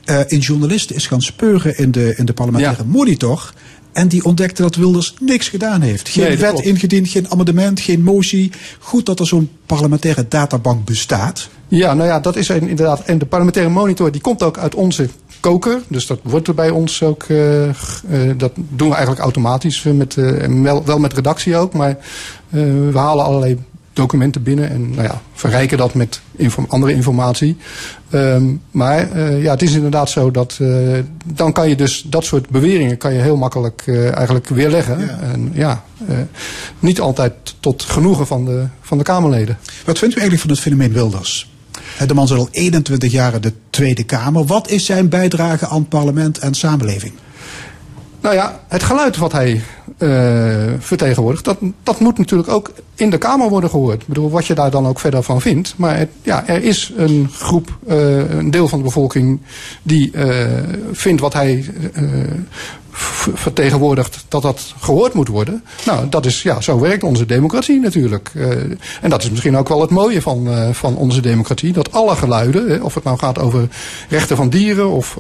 Uh, 0.05 0.21
een 0.27 0.39
journalist 0.39 0.91
is 0.91 1.07
gaan 1.07 1.23
speuren 1.23 1.79
in 1.79 1.91
de, 1.91 2.15
in 2.17 2.25
de 2.25 2.33
parlementaire 2.33 2.83
ja. 2.83 2.89
monitor. 2.91 3.53
En 3.93 4.09
die 4.09 4.25
ontdekte 4.25 4.63
dat 4.63 4.75
Wilders 4.77 5.15
niks 5.21 5.49
gedaan 5.49 5.81
heeft. 5.81 6.09
Geen 6.09 6.25
Nee, 6.29 6.37
wet 6.37 6.51
klopt. 6.51 6.65
ingediend, 6.67 7.09
geen 7.09 7.31
amendement, 7.31 7.81
geen 7.81 8.03
motie. 8.03 8.51
Goed 8.79 9.07
dat 9.07 9.21
er 9.21 9.27
zo'n 9.27 9.51
parlementaire 9.67 10.27
databank 10.29 10.85
bestaat. 10.85 11.49
Ja, 11.69 11.95
nou 11.95 12.09
ja, 12.09 12.21
dat 12.21 12.37
is 12.37 12.49
een- 12.49 12.69
inderdaad. 12.69 13.01
En 13.05 13.19
de 13.19 13.27
parlementaire 13.27 13.73
monitor 13.73 14.13
die 14.13 14.21
komt 14.21 14.43
ook 14.43 14.59
uit 14.59 14.75
onze 14.75 15.09
koker. 15.41 15.81
Dus 15.89 16.07
dat 16.07 16.19
wordt 16.23 16.49
er 16.49 16.55
bij 16.55 16.71
ons 16.71 17.03
ook. 17.03 17.23
eh, 17.23 17.69
eh, 17.69 17.75
dat 18.37 18.53
doen 18.55 18.89
we 18.89 18.95
eigenlijk 18.95 19.21
automatisch. 19.23 19.85
eh, 19.85 19.93
Met, 19.93 20.15
wel, 20.63 20.85
wel 20.85 20.99
met 20.99 21.13
redactie 21.15 21.57
ook. 21.57 21.73
Maar 21.73 21.97
we 22.51 22.91
halen 22.95 23.25
allerlei 23.25 23.59
documenten 23.99 24.43
binnen 24.43 24.71
en 24.71 24.91
nou 24.91 25.03
ja, 25.03 25.21
verrijken 25.33 25.79
dat 25.79 25.95
met 25.95 26.21
inform 26.37 26.67
andere 26.69 26.93
informatie. 26.93 27.57
Ehm, 28.11 28.55
maar 28.71 29.17
uh, 29.17 29.43
ja, 29.43 29.51
het 29.51 29.63
is 29.63 29.73
inderdaad 29.73 30.11
zo 30.11 30.31
dat 30.31 30.59
uh, 30.61 30.99
dan 31.25 31.53
kan 31.53 31.69
je 31.69 31.77
dus 31.77 32.05
dat 32.07 32.25
soort 32.25 32.49
beweringen 32.49 32.97
kan 32.97 33.13
je 33.13 33.21
heel 33.21 33.37
makkelijk 33.37 33.83
uh, 33.87 34.17
eigenlijk 34.17 34.49
weerleggen. 34.49 35.01
Ja. 35.01 35.19
En 35.33 35.51
ja, 35.55 35.85
niet 36.79 37.01
altijd 37.01 37.33
tot 37.61 37.83
genoegen 37.83 38.27
van 38.27 38.45
de, 38.45 38.67
van 38.81 38.99
de 38.99 39.05
Kamerleden. 39.05 39.59
Wat 39.85 39.99
vindt 39.99 40.15
u 40.15 40.19
eigenlijk 40.19 40.41
van 40.41 40.51
het 40.51 40.61
fenomeen 40.61 40.93
Wilders? 40.93 41.51
De 42.07 42.15
man 42.15 42.27
zit 42.27 42.39
al 42.39 42.49
21 42.51 43.13
jaar 43.13 43.35
in 43.35 43.41
de 43.41 43.53
Tweede 43.71 44.05
Kamer. 44.05 44.45
Wat 44.45 44.71
is 44.71 44.85
zijn 44.85 45.09
bijdrage 45.09 45.67
aan 45.67 45.89
parlement 45.89 46.39
en 46.39 46.55
samenleving? 46.55 47.13
Nou 48.21 48.35
ja, 48.35 48.61
het 48.69 48.83
geluid 48.83 49.17
wat 49.17 49.33
hij 49.33 49.63
uh, 49.99 50.73
vertegenwoordigt, 50.79 51.45
dat, 51.45 51.59
dat 51.83 52.01
moet 52.01 52.19
natuurlijk 52.19 52.49
ook 52.49 52.73
in 52.95 53.11
de 53.11 53.19
Kamer 53.19 53.49
worden 53.49 53.71
gehoord. 53.71 54.01
Ik 54.01 54.07
bedoel, 54.07 54.31
wat 54.31 54.47
je 54.47 54.55
daar 54.55 54.71
dan 54.71 54.87
ook 54.87 55.01
verder 55.01 55.23
van 55.23 55.41
vindt. 55.41 55.75
Maar 55.77 56.07
ja, 56.23 56.47
er 56.47 56.63
is 56.63 56.93
een 56.97 57.29
groep, 57.33 57.79
uh, 57.89 58.31
een 58.31 58.51
deel 58.51 58.69
van 58.69 58.79
de 58.79 58.85
bevolking, 58.85 59.41
die 59.83 60.11
uh, 60.15 60.47
vindt 60.93 61.21
wat 61.21 61.33
hij 61.33 61.65
vertegenwoordigt 63.35 64.25
dat 64.29 64.43
dat 64.43 64.75
gehoord 64.81 65.15
moet 65.15 65.29
worden. 65.29 65.65
Nou, 65.87 66.09
dat 66.09 66.27
is, 66.27 66.43
ja, 66.43 66.61
zo 66.61 66.81
werkt 66.81 67.03
onze 67.03 67.27
democratie 67.27 67.81
natuurlijk. 67.81 68.31
Uh, 68.35 68.51
en 69.01 69.11
dat 69.11 69.23
is 69.23 69.31
misschien 69.31 69.57
ook 69.57 69.69
wel 69.69 69.81
het 69.81 69.91
mooie 69.91 70.23
van, 70.23 70.49
uh, 70.49 70.69
van 70.73 70.97
onze 70.97 71.21
democratie. 71.21 71.73
Dat 71.73 71.93
alle 71.93 72.17
geluiden, 72.17 72.83
of 72.83 72.95
het 72.95 73.05
nou 73.05 73.19
gaat 73.19 73.39
over 73.39 73.69
rechten 74.09 74.37
van 74.37 74.49
dieren 74.49 74.91
of 74.91 75.17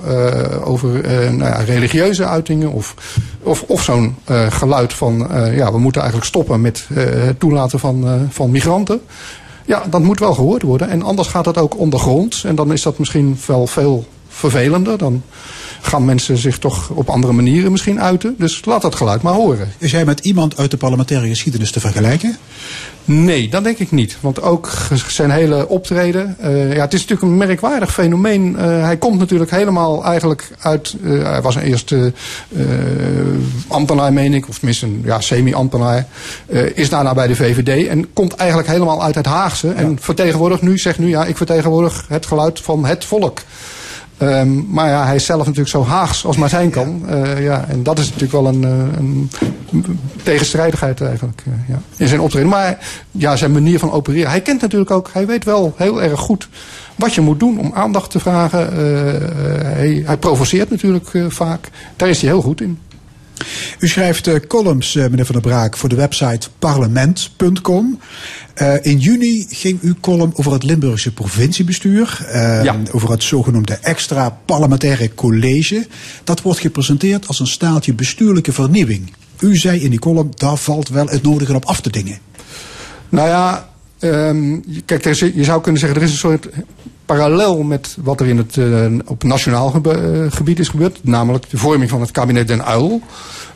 over 0.64 0.88
nou 1.32 1.50
ja, 1.50 1.56
religieuze 1.56 2.26
uitingen 2.26 2.72
of, 2.72 2.94
of, 3.42 3.64
of 3.66 3.82
zo'n 3.82 4.16
geluid 4.48 4.92
van 4.92 5.28
ja, 5.54 5.72
we 5.72 5.78
moeten 5.78 6.00
eigenlijk 6.00 6.30
stoppen 6.30 6.60
met 6.60 6.86
het 6.92 7.40
toelaten 7.40 7.78
van, 7.78 8.28
van 8.30 8.50
migranten. 8.50 9.00
Ja, 9.64 9.82
dat 9.90 10.02
moet 10.02 10.18
wel 10.18 10.34
gehoord 10.34 10.62
worden. 10.62 10.88
En 10.88 11.02
anders 11.02 11.28
gaat 11.28 11.44
dat 11.44 11.58
ook 11.58 11.78
ondergronds. 11.78 12.44
En 12.44 12.54
dan 12.54 12.72
is 12.72 12.82
dat 12.82 12.98
misschien 12.98 13.38
wel 13.46 13.66
veel 13.66 14.06
vervelender. 14.28 14.98
Dan 14.98 15.22
gaan 15.80 16.04
mensen 16.04 16.36
zich 16.36 16.58
toch 16.58 16.90
op 16.90 17.08
andere 17.08 17.32
manieren 17.32 17.72
misschien 17.72 18.00
uiten. 18.00 18.34
Dus 18.38 18.64
laat 18.64 18.82
dat 18.82 18.94
geluid 18.94 19.22
maar 19.22 19.34
horen. 19.34 19.72
Is 19.78 19.90
jij 19.90 20.04
met 20.04 20.20
iemand 20.20 20.56
uit 20.56 20.70
de 20.70 20.76
parlementaire 20.76 21.28
geschiedenis 21.28 21.70
te 21.70 21.80
vergelijken? 21.80 22.36
Nee, 23.08 23.48
dat 23.48 23.64
denk 23.64 23.78
ik 23.78 23.90
niet. 23.90 24.16
Want 24.20 24.42
ook 24.42 24.70
zijn 25.08 25.30
hele 25.30 25.68
optreden. 25.68 26.36
Uh, 26.40 26.74
ja, 26.74 26.80
het 26.80 26.94
is 26.94 27.00
natuurlijk 27.00 27.22
een 27.22 27.36
merkwaardig 27.36 27.92
fenomeen. 27.92 28.56
Uh, 28.58 28.82
hij 28.82 28.96
komt 28.96 29.18
natuurlijk 29.18 29.50
helemaal 29.50 30.04
eigenlijk 30.04 30.50
uit. 30.58 30.96
Uh, 31.02 31.22
hij 31.22 31.42
was 31.42 31.54
een 31.54 31.62
eerste 31.62 32.12
ambtenaar, 33.68 34.12
meen 34.12 34.34
ik. 34.34 34.48
Of 34.48 34.56
tenminste 34.56 34.86
een 34.86 35.02
ja, 35.04 35.20
semi-ambtenaar. 35.20 36.06
is 36.74 36.88
daarna 36.88 37.14
bij 37.14 37.26
de 37.26 37.36
VVD. 37.36 37.86
En 37.86 38.12
komt 38.12 38.34
eigenlijk 38.34 38.68
helemaal 38.68 39.02
uit 39.02 39.14
het 39.14 39.26
Haagse. 39.26 39.66
Ja. 39.66 39.74
En 39.74 39.98
vertegenwoordigt 40.00 40.62
nu, 40.62 40.78
zegt 40.78 40.98
nu 40.98 41.08
ja, 41.08 41.24
ik 41.24 41.36
vertegenwoordig 41.36 42.04
het 42.08 42.26
geluid 42.26 42.60
van 42.60 42.84
het 42.84 43.04
volk. 43.04 43.40
Um, 44.22 44.66
maar 44.70 44.88
ja, 44.88 45.04
hij 45.04 45.14
is 45.14 45.24
zelf 45.24 45.40
natuurlijk 45.40 45.68
zo 45.68 45.84
haags 45.84 46.24
als 46.24 46.36
maar 46.36 46.48
zijn 46.48 46.70
kan. 46.70 47.02
Uh, 47.10 47.42
ja, 47.42 47.64
en 47.68 47.82
dat 47.82 47.98
is 47.98 48.04
natuurlijk 48.04 48.32
wel 48.32 48.46
een, 48.46 48.62
uh, 48.62 48.98
een 48.98 49.30
tegenstrijdigheid 50.22 51.00
eigenlijk 51.00 51.42
uh, 51.48 51.54
ja, 51.68 51.80
in 51.96 52.08
zijn 52.08 52.20
optreden. 52.20 52.48
Maar 52.48 52.78
ja, 53.10 53.36
zijn 53.36 53.52
manier 53.52 53.78
van 53.78 53.92
opereren. 53.92 54.30
Hij 54.30 54.40
kent 54.40 54.60
natuurlijk 54.60 54.90
ook, 54.90 55.10
hij 55.12 55.26
weet 55.26 55.44
wel 55.44 55.74
heel 55.76 56.02
erg 56.02 56.20
goed 56.20 56.48
wat 56.94 57.14
je 57.14 57.20
moet 57.20 57.40
doen 57.40 57.58
om 57.58 57.70
aandacht 57.74 58.10
te 58.10 58.20
vragen. 58.20 58.74
hij, 59.64 60.02
hij 60.06 60.16
provoceert 60.16 60.70
natuurlijk 60.70 61.10
vaak. 61.28 61.70
Daar 61.96 62.08
is 62.08 62.20
hij 62.20 62.30
heel 62.30 62.42
goed 62.42 62.60
in. 62.60 62.78
U 63.78 63.88
schrijft 63.88 64.28
uh, 64.28 64.34
columns, 64.48 64.94
uh, 64.94 65.02
meneer 65.02 65.24
Van 65.24 65.34
der 65.34 65.50
Braak, 65.50 65.76
voor 65.76 65.88
de 65.88 65.94
website 65.94 66.48
parlement.com. 66.58 68.00
Uh, 68.62 68.74
in 68.82 68.98
juni 68.98 69.46
ging 69.48 69.80
uw 69.82 69.94
column 70.00 70.32
over 70.34 70.52
het 70.52 70.62
Limburgse 70.62 71.12
provinciebestuur. 71.12 72.26
Ja. 72.62 72.76
Over 72.92 73.10
het 73.10 73.22
zogenoemde 73.22 73.74
extra 73.74 74.38
parlementaire 74.44 75.14
college. 75.14 75.86
Dat 76.24 76.42
wordt 76.42 76.60
gepresenteerd 76.60 77.26
als 77.28 77.40
een 77.40 77.46
staaltje 77.46 77.94
bestuurlijke 77.94 78.52
vernieuwing. 78.52 79.12
U 79.40 79.56
zei 79.56 79.80
in 79.80 79.90
die 79.90 79.98
column, 79.98 80.30
daar 80.34 80.56
valt 80.56 80.88
wel 80.88 81.06
het 81.06 81.22
nodige 81.22 81.54
op 81.54 81.64
af 81.64 81.80
te 81.80 81.90
dingen. 81.90 82.18
Nou 83.08 83.28
ja, 83.28 83.68
um, 84.00 84.64
kijk, 84.84 85.04
is, 85.04 85.18
je 85.18 85.44
zou 85.44 85.60
kunnen 85.60 85.80
zeggen, 85.80 85.98
er 85.98 86.04
is 86.04 86.12
een 86.12 86.18
soort 86.18 86.48
parallel 87.08 87.62
met 87.62 87.96
wat 88.00 88.20
er 88.20 88.26
in 88.26 88.36
het, 88.36 88.56
uh, 88.56 88.98
op 89.06 89.24
nationaal 89.24 89.82
gebied 90.28 90.58
is 90.58 90.68
gebeurd. 90.68 90.98
Namelijk 91.02 91.50
de 91.50 91.58
vorming 91.58 91.90
van 91.90 92.00
het 92.00 92.10
kabinet 92.10 92.48
Den 92.48 92.64
Uil. 92.64 93.00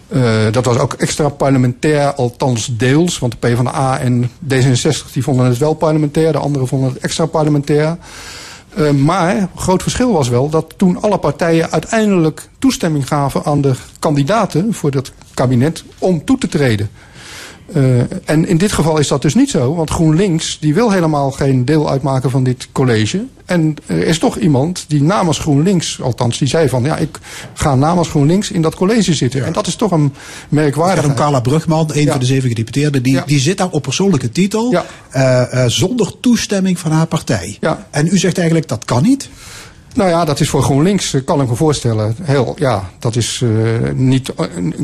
Uh, 0.08 0.52
dat 0.52 0.64
was 0.64 0.78
ook 0.78 0.92
extra 0.92 1.28
parlementair, 1.28 2.14
althans 2.14 2.70
deels. 2.76 3.18
Want 3.18 3.32
de 3.32 3.38
PvdA 3.38 3.98
en 3.98 4.30
D66 4.48 5.12
die 5.12 5.22
vonden 5.22 5.46
het 5.46 5.58
wel 5.58 5.74
parlementair. 5.74 6.32
De 6.32 6.38
anderen 6.38 6.68
vonden 6.68 6.92
het 6.92 6.98
extra 6.98 7.26
parlementair. 7.26 7.96
Uh, 8.78 8.90
maar 8.90 9.48
groot 9.56 9.82
verschil 9.82 10.12
was 10.12 10.28
wel 10.28 10.48
dat 10.48 10.74
toen 10.76 11.02
alle 11.02 11.18
partijen 11.18 11.70
uiteindelijk 11.70 12.48
toestemming 12.58 13.08
gaven 13.08 13.44
aan 13.44 13.60
de 13.60 13.74
kandidaten 13.98 14.74
voor 14.74 14.90
dat 14.90 15.12
kabinet 15.34 15.84
om 15.98 16.24
toe 16.24 16.38
te 16.38 16.48
treden. 16.48 16.90
Uh, 17.74 18.00
en 18.24 18.46
in 18.46 18.58
dit 18.58 18.72
geval 18.72 18.98
is 18.98 19.08
dat 19.08 19.22
dus 19.22 19.34
niet 19.34 19.50
zo, 19.50 19.74
want 19.74 19.90
GroenLinks 19.90 20.58
die 20.60 20.74
wil 20.74 20.90
helemaal 20.90 21.30
geen 21.30 21.64
deel 21.64 21.90
uitmaken 21.90 22.30
van 22.30 22.44
dit 22.44 22.68
college. 22.72 23.24
En 23.44 23.76
er 23.86 24.06
is 24.06 24.18
toch 24.18 24.36
iemand 24.36 24.84
die 24.88 25.02
namens 25.02 25.38
GroenLinks, 25.38 26.00
althans 26.02 26.38
die 26.38 26.48
zei 26.48 26.68
van 26.68 26.84
ja, 26.84 26.96
ik 26.96 27.18
ga 27.54 27.74
namens 27.74 28.08
GroenLinks 28.08 28.50
in 28.50 28.62
dat 28.62 28.74
college 28.74 29.14
zitten. 29.14 29.40
Ja. 29.40 29.46
En 29.46 29.52
dat 29.52 29.66
is 29.66 29.76
toch 29.76 29.90
een 29.90 30.12
merkwaardig. 30.48 31.04
om 31.04 31.14
Carla 31.14 31.40
Brugman, 31.40 31.90
een 31.92 32.04
ja. 32.04 32.10
van 32.10 32.20
de 32.20 32.26
zeven 32.26 32.48
gedeputeerden, 32.48 33.02
die, 33.02 33.12
ja. 33.12 33.22
die 33.26 33.40
zit 33.40 33.58
daar 33.58 33.70
op 33.70 33.82
persoonlijke 33.82 34.30
titel 34.30 34.72
uh, 34.72 34.82
uh, 35.52 35.64
zonder 35.66 36.20
toestemming 36.20 36.78
van 36.78 36.90
haar 36.90 37.06
partij. 37.06 37.58
En 37.90 38.06
u 38.06 38.18
zegt 38.18 38.36
eigenlijk 38.36 38.68
dat 38.68 38.84
kan 38.84 39.02
niet? 39.02 39.28
Nou 39.94 40.10
ja, 40.10 40.24
dat 40.24 40.40
is 40.40 40.48
voor 40.48 40.62
GroenLinks, 40.62 41.16
kan 41.24 41.40
ik 41.40 41.48
me 41.48 41.54
voorstellen, 41.54 42.16
heel, 42.22 42.54
ja, 42.58 42.90
dat 42.98 43.16
is 43.16 43.40
uh, 43.44 43.50
niet, 43.94 44.32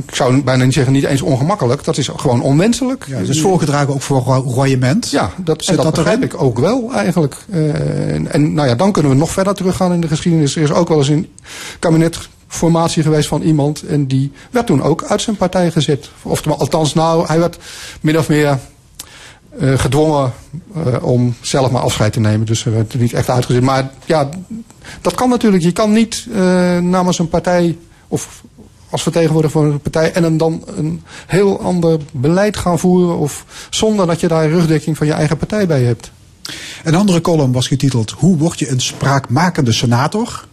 ik 0.07 0.15
zou 0.15 0.43
bijna 0.43 0.65
niet 0.65 0.75
zeggen 0.75 0.93
niet 0.93 1.05
eens 1.05 1.23
ongemakkelijk, 1.23 1.85
dat 1.85 1.99
is 1.99 2.09
gewoon 2.17 2.43
onwenselijk. 2.43 3.05
Ja, 3.09 3.21
dus 3.21 3.41
voorgedragen 3.41 3.95
ook 3.95 4.03
voor 4.03 4.23
royement? 4.47 5.11
Ja, 5.11 5.31
dat, 5.37 5.65
dat, 5.65 5.77
dat 5.77 5.95
begrijp 5.95 6.23
ik 6.23 6.43
ook 6.43 6.59
wel 6.59 6.93
eigenlijk. 6.93 7.37
Uh, 7.51 8.15
en, 8.15 8.33
en 8.33 8.55
nou 8.55 8.69
ja, 8.69 8.75
dan 8.75 8.93
kunnen 8.93 9.13
we 9.13 9.19
nog 9.19 9.31
verder 9.31 9.55
teruggaan 9.55 9.93
in 9.93 10.01
de 10.01 10.09
geschiedenis. 10.09 10.57
Er 10.57 10.63
is 10.63 10.73
ook 10.73 10.89
wel 10.89 10.99
eens 10.99 11.09
een 11.09 11.29
kabinetformatie 11.79 13.03
geweest 13.03 13.29
van 13.29 13.43
iemand 13.43 13.83
en 13.83 14.07
die 14.07 14.33
werd 14.51 14.67
toen 14.67 14.83
ook 14.83 15.05
uit 15.05 15.23
zijn 15.23 15.37
partij 15.37 15.71
gezet. 15.71 16.11
Of 16.23 16.47
althans, 16.47 16.95
nou, 16.95 17.27
hij 17.27 17.39
werd 17.39 17.59
min 18.01 18.19
of 18.19 18.29
meer 18.29 18.59
gedwongen 19.61 20.33
uh, 20.77 21.05
om 21.05 21.35
zelf 21.41 21.71
maar 21.71 21.83
afscheid 21.83 22.13
te 22.13 22.21
nemen. 22.21 22.47
Dus 22.47 22.65
er 22.65 22.73
werd 22.73 22.95
niet 22.95 23.13
echt 23.13 23.31
uitgezet. 23.31 23.63
Maar 23.63 23.91
ja, 24.05 24.29
dat 25.01 25.15
kan 25.15 25.29
natuurlijk. 25.29 25.63
Je 25.63 25.73
kan 25.73 25.93
niet 25.93 26.27
uh, 26.31 26.37
namens 26.79 27.19
een 27.19 27.29
partij 27.29 27.77
of 28.09 28.43
als 28.91 29.03
vertegenwoordiger 29.03 29.61
van 29.61 29.71
een 29.71 29.81
partij 29.81 30.13
en 30.13 30.39
dan 30.39 30.63
een 30.77 31.03
heel 31.27 31.61
ander 31.61 32.01
beleid 32.13 32.57
gaan 32.57 32.79
voeren. 32.79 33.19
Of 33.19 33.45
zonder 33.71 34.07
dat 34.07 34.21
je 34.21 34.29
daar 34.29 34.49
rugdekking 34.49 34.97
van 34.97 35.07
je 35.07 35.13
eigen 35.13 35.37
partij 35.37 35.67
bij 35.67 35.83
hebt. 35.83 36.11
Een 36.85 36.95
andere 36.95 37.21
column 37.21 37.53
was 37.53 37.67
getiteld 37.69 38.11
Hoe 38.11 38.37
word 38.37 38.59
je 38.59 38.71
een 38.71 38.81
spraakmakende 38.81 39.73
senator? 39.73 40.48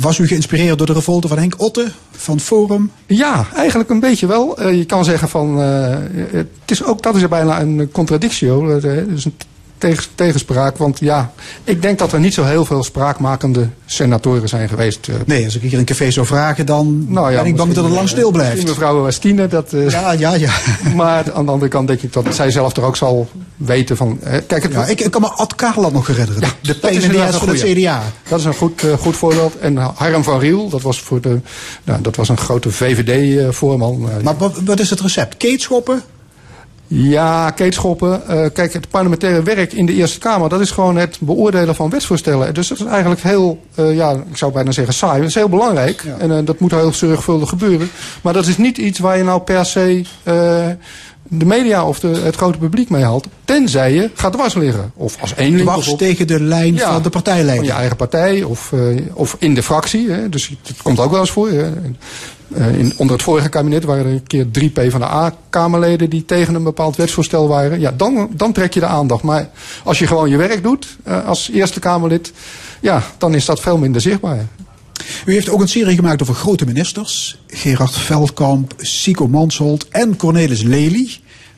Was 0.00 0.18
u 0.18 0.26
geïnspireerd 0.26 0.78
door 0.78 0.86
de 0.86 0.92
revolte 0.92 1.28
van 1.28 1.38
Henk 1.38 1.54
Otte 1.56 1.92
van 2.10 2.40
Forum? 2.40 2.90
Ja, 3.06 3.46
eigenlijk 3.54 3.90
een 3.90 4.00
beetje 4.00 4.26
wel. 4.26 4.62
Uh, 4.62 4.76
je 4.76 4.84
kan 4.84 5.04
zeggen 5.04 5.28
van, 5.28 5.60
uh, 5.60 5.96
het 6.30 6.70
is 6.70 6.84
ook, 6.84 7.02
dat 7.02 7.16
is 7.16 7.28
bijna 7.28 7.60
een 7.60 7.88
contradictio. 7.92 8.80
Dus 8.80 9.24
een 9.24 9.34
tegen, 9.82 10.04
tegenspraak. 10.14 10.76
Want 10.76 10.98
ja, 10.98 11.32
ik 11.64 11.82
denk 11.82 11.98
dat 11.98 12.12
er 12.12 12.20
niet 12.20 12.34
zo 12.34 12.44
heel 12.44 12.64
veel 12.64 12.82
spraakmakende 12.82 13.68
senatoren 13.86 14.48
zijn 14.48 14.68
geweest. 14.68 15.08
Uh. 15.08 15.14
Nee, 15.26 15.44
als 15.44 15.56
ik 15.56 15.62
hier 15.62 15.78
een 15.78 15.84
café 15.84 16.10
zou 16.10 16.26
vragen, 16.26 16.66
dan 16.66 17.04
nou 17.08 17.30
ja, 17.30 17.36
ben 17.36 17.46
ik 17.46 17.56
bang 17.56 17.72
dat 17.72 17.84
het 17.84 17.92
lang 17.92 18.08
stil 18.08 18.30
blijft. 18.30 18.66
Mevrouw 18.66 19.02
Westine, 19.02 19.46
dat... 19.46 19.72
Uh, 19.72 19.90
ja, 19.90 20.12
ja, 20.12 20.34
ja. 20.34 20.52
maar 20.96 21.32
aan 21.32 21.44
de 21.44 21.50
andere 21.50 21.70
kant 21.70 21.86
denk 21.86 22.02
ik 22.02 22.12
dat 22.12 22.34
zij 22.34 22.50
zelf 22.50 22.76
er 22.76 22.82
ook 22.82 22.96
zal 22.96 23.28
weten 23.56 23.96
van... 23.96 24.18
Kijk, 24.46 24.62
het, 24.62 24.72
ja, 24.72 24.86
ik, 24.86 25.00
ik, 25.00 25.10
kan 25.10 25.20
me 25.20 25.28
Ad 25.28 25.54
nog 25.92 26.06
herinneren. 26.06 26.40
Ja, 26.40 26.48
de 26.60 26.74
PNDS 26.74 27.36
van 27.36 27.48
het 27.48 27.62
CDA. 27.62 28.02
Dat 28.28 28.38
is 28.38 28.44
een 28.44 28.54
goed, 28.54 28.82
goed 28.98 29.16
voorbeeld. 29.16 29.58
En 29.58 29.76
Harm 29.76 30.24
van 30.24 30.38
Riel, 30.38 30.68
dat 30.68 30.82
was, 30.82 31.00
voor 31.00 31.20
de, 31.20 31.40
nou, 31.84 32.02
dat 32.02 32.16
was 32.16 32.28
een 32.28 32.38
grote 32.38 32.70
VVD-voorman. 32.70 34.08
maar 34.22 34.36
wat, 34.36 34.60
wat 34.64 34.80
is 34.80 34.90
het 34.90 35.00
recept? 35.00 35.36
Keetschoppen? 35.36 36.02
Ja, 36.94 37.50
keetschoppen. 37.50 38.22
Uh, 38.30 38.46
kijk, 38.52 38.72
het 38.72 38.88
parlementaire 38.88 39.42
werk 39.42 39.72
in 39.72 39.86
de 39.86 39.92
Eerste 39.92 40.18
Kamer... 40.18 40.48
dat 40.48 40.60
is 40.60 40.70
gewoon 40.70 40.96
het 40.96 41.16
beoordelen 41.20 41.74
van 41.74 41.90
wetsvoorstellen. 41.90 42.54
Dus 42.54 42.68
dat 42.68 42.78
is 42.78 42.84
eigenlijk 42.84 43.22
heel, 43.22 43.60
uh, 43.78 43.94
ja, 43.96 44.10
ik 44.10 44.36
zou 44.36 44.52
bijna 44.52 44.70
zeggen 44.72 44.94
saai. 44.94 45.18
Dat 45.18 45.28
is 45.28 45.34
heel 45.34 45.48
belangrijk. 45.48 46.02
Ja. 46.02 46.16
En 46.18 46.30
uh, 46.30 46.38
dat 46.44 46.58
moet 46.58 46.70
heel 46.70 46.92
zorgvuldig 46.92 47.48
gebeuren. 47.48 47.90
Maar 48.22 48.32
dat 48.32 48.46
is 48.46 48.56
niet 48.56 48.78
iets 48.78 48.98
waar 48.98 49.16
je 49.16 49.24
nou 49.24 49.40
per 49.40 49.66
se 49.66 50.04
de 51.38 51.44
media 51.44 51.86
of 51.86 52.00
de, 52.00 52.08
het 52.08 52.36
grote 52.36 52.58
publiek 52.58 52.90
mee 52.90 53.02
haalt. 53.02 53.26
Tenzij 53.44 53.92
je 53.92 54.10
gaat 54.14 54.32
dwars 54.32 54.54
liggen. 54.54 54.92
Of 54.94 55.16
als 55.20 55.34
één 55.34 55.56
Dwars 55.56 55.94
tegen 55.96 56.26
de 56.26 56.40
lijn 56.40 56.74
ja, 56.74 56.92
van 56.92 57.02
de 57.02 57.10
partijlijn. 57.10 57.56
Van 57.56 57.66
je 57.66 57.72
eigen 57.72 57.96
partij 57.96 58.42
of, 58.42 58.72
of 59.12 59.36
in 59.38 59.54
de 59.54 59.62
fractie. 59.62 60.10
Hè. 60.10 60.28
Dus 60.28 60.54
dat 60.62 60.82
komt 60.82 61.00
ook 61.00 61.10
wel 61.10 61.20
eens 61.20 61.30
voor. 61.30 61.48
Hè. 61.48 61.70
Eh, 62.54 62.78
in, 62.78 62.92
onder 62.96 63.14
het 63.14 63.24
vorige 63.24 63.48
kabinet 63.48 63.84
waren 63.84 64.04
er 64.06 64.12
een 64.12 64.26
keer 64.26 64.50
drie 64.50 64.70
PvdA-kamerleden 64.70 66.10
die 66.10 66.24
tegen 66.24 66.54
een 66.54 66.62
bepaald 66.62 66.96
wetsvoorstel 66.96 67.48
waren. 67.48 67.80
Ja, 67.80 67.92
dan, 67.96 68.30
dan 68.32 68.52
trek 68.52 68.74
je 68.74 68.80
de 68.80 68.86
aandacht. 68.86 69.22
Maar 69.22 69.48
als 69.84 69.98
je 69.98 70.06
gewoon 70.06 70.30
je 70.30 70.36
werk 70.36 70.62
doet 70.62 70.96
eh, 71.04 71.26
als 71.26 71.50
Eerste 71.52 71.80
Kamerlid, 71.80 72.32
ja, 72.80 73.02
dan 73.18 73.34
is 73.34 73.44
dat 73.44 73.60
veel 73.60 73.78
minder 73.78 74.00
zichtbaar. 74.00 74.46
U 75.24 75.32
heeft 75.32 75.48
ook 75.50 75.60
een 75.60 75.68
serie 75.68 75.94
gemaakt 75.96 76.22
over 76.22 76.34
grote 76.34 76.64
ministers. 76.64 77.38
Gerard 77.46 77.94
Veldkamp, 77.96 78.74
Sico 78.76 79.28
Mansholt 79.28 79.88
en 79.88 80.16
Cornelis 80.16 80.62
Lely. 80.62 81.08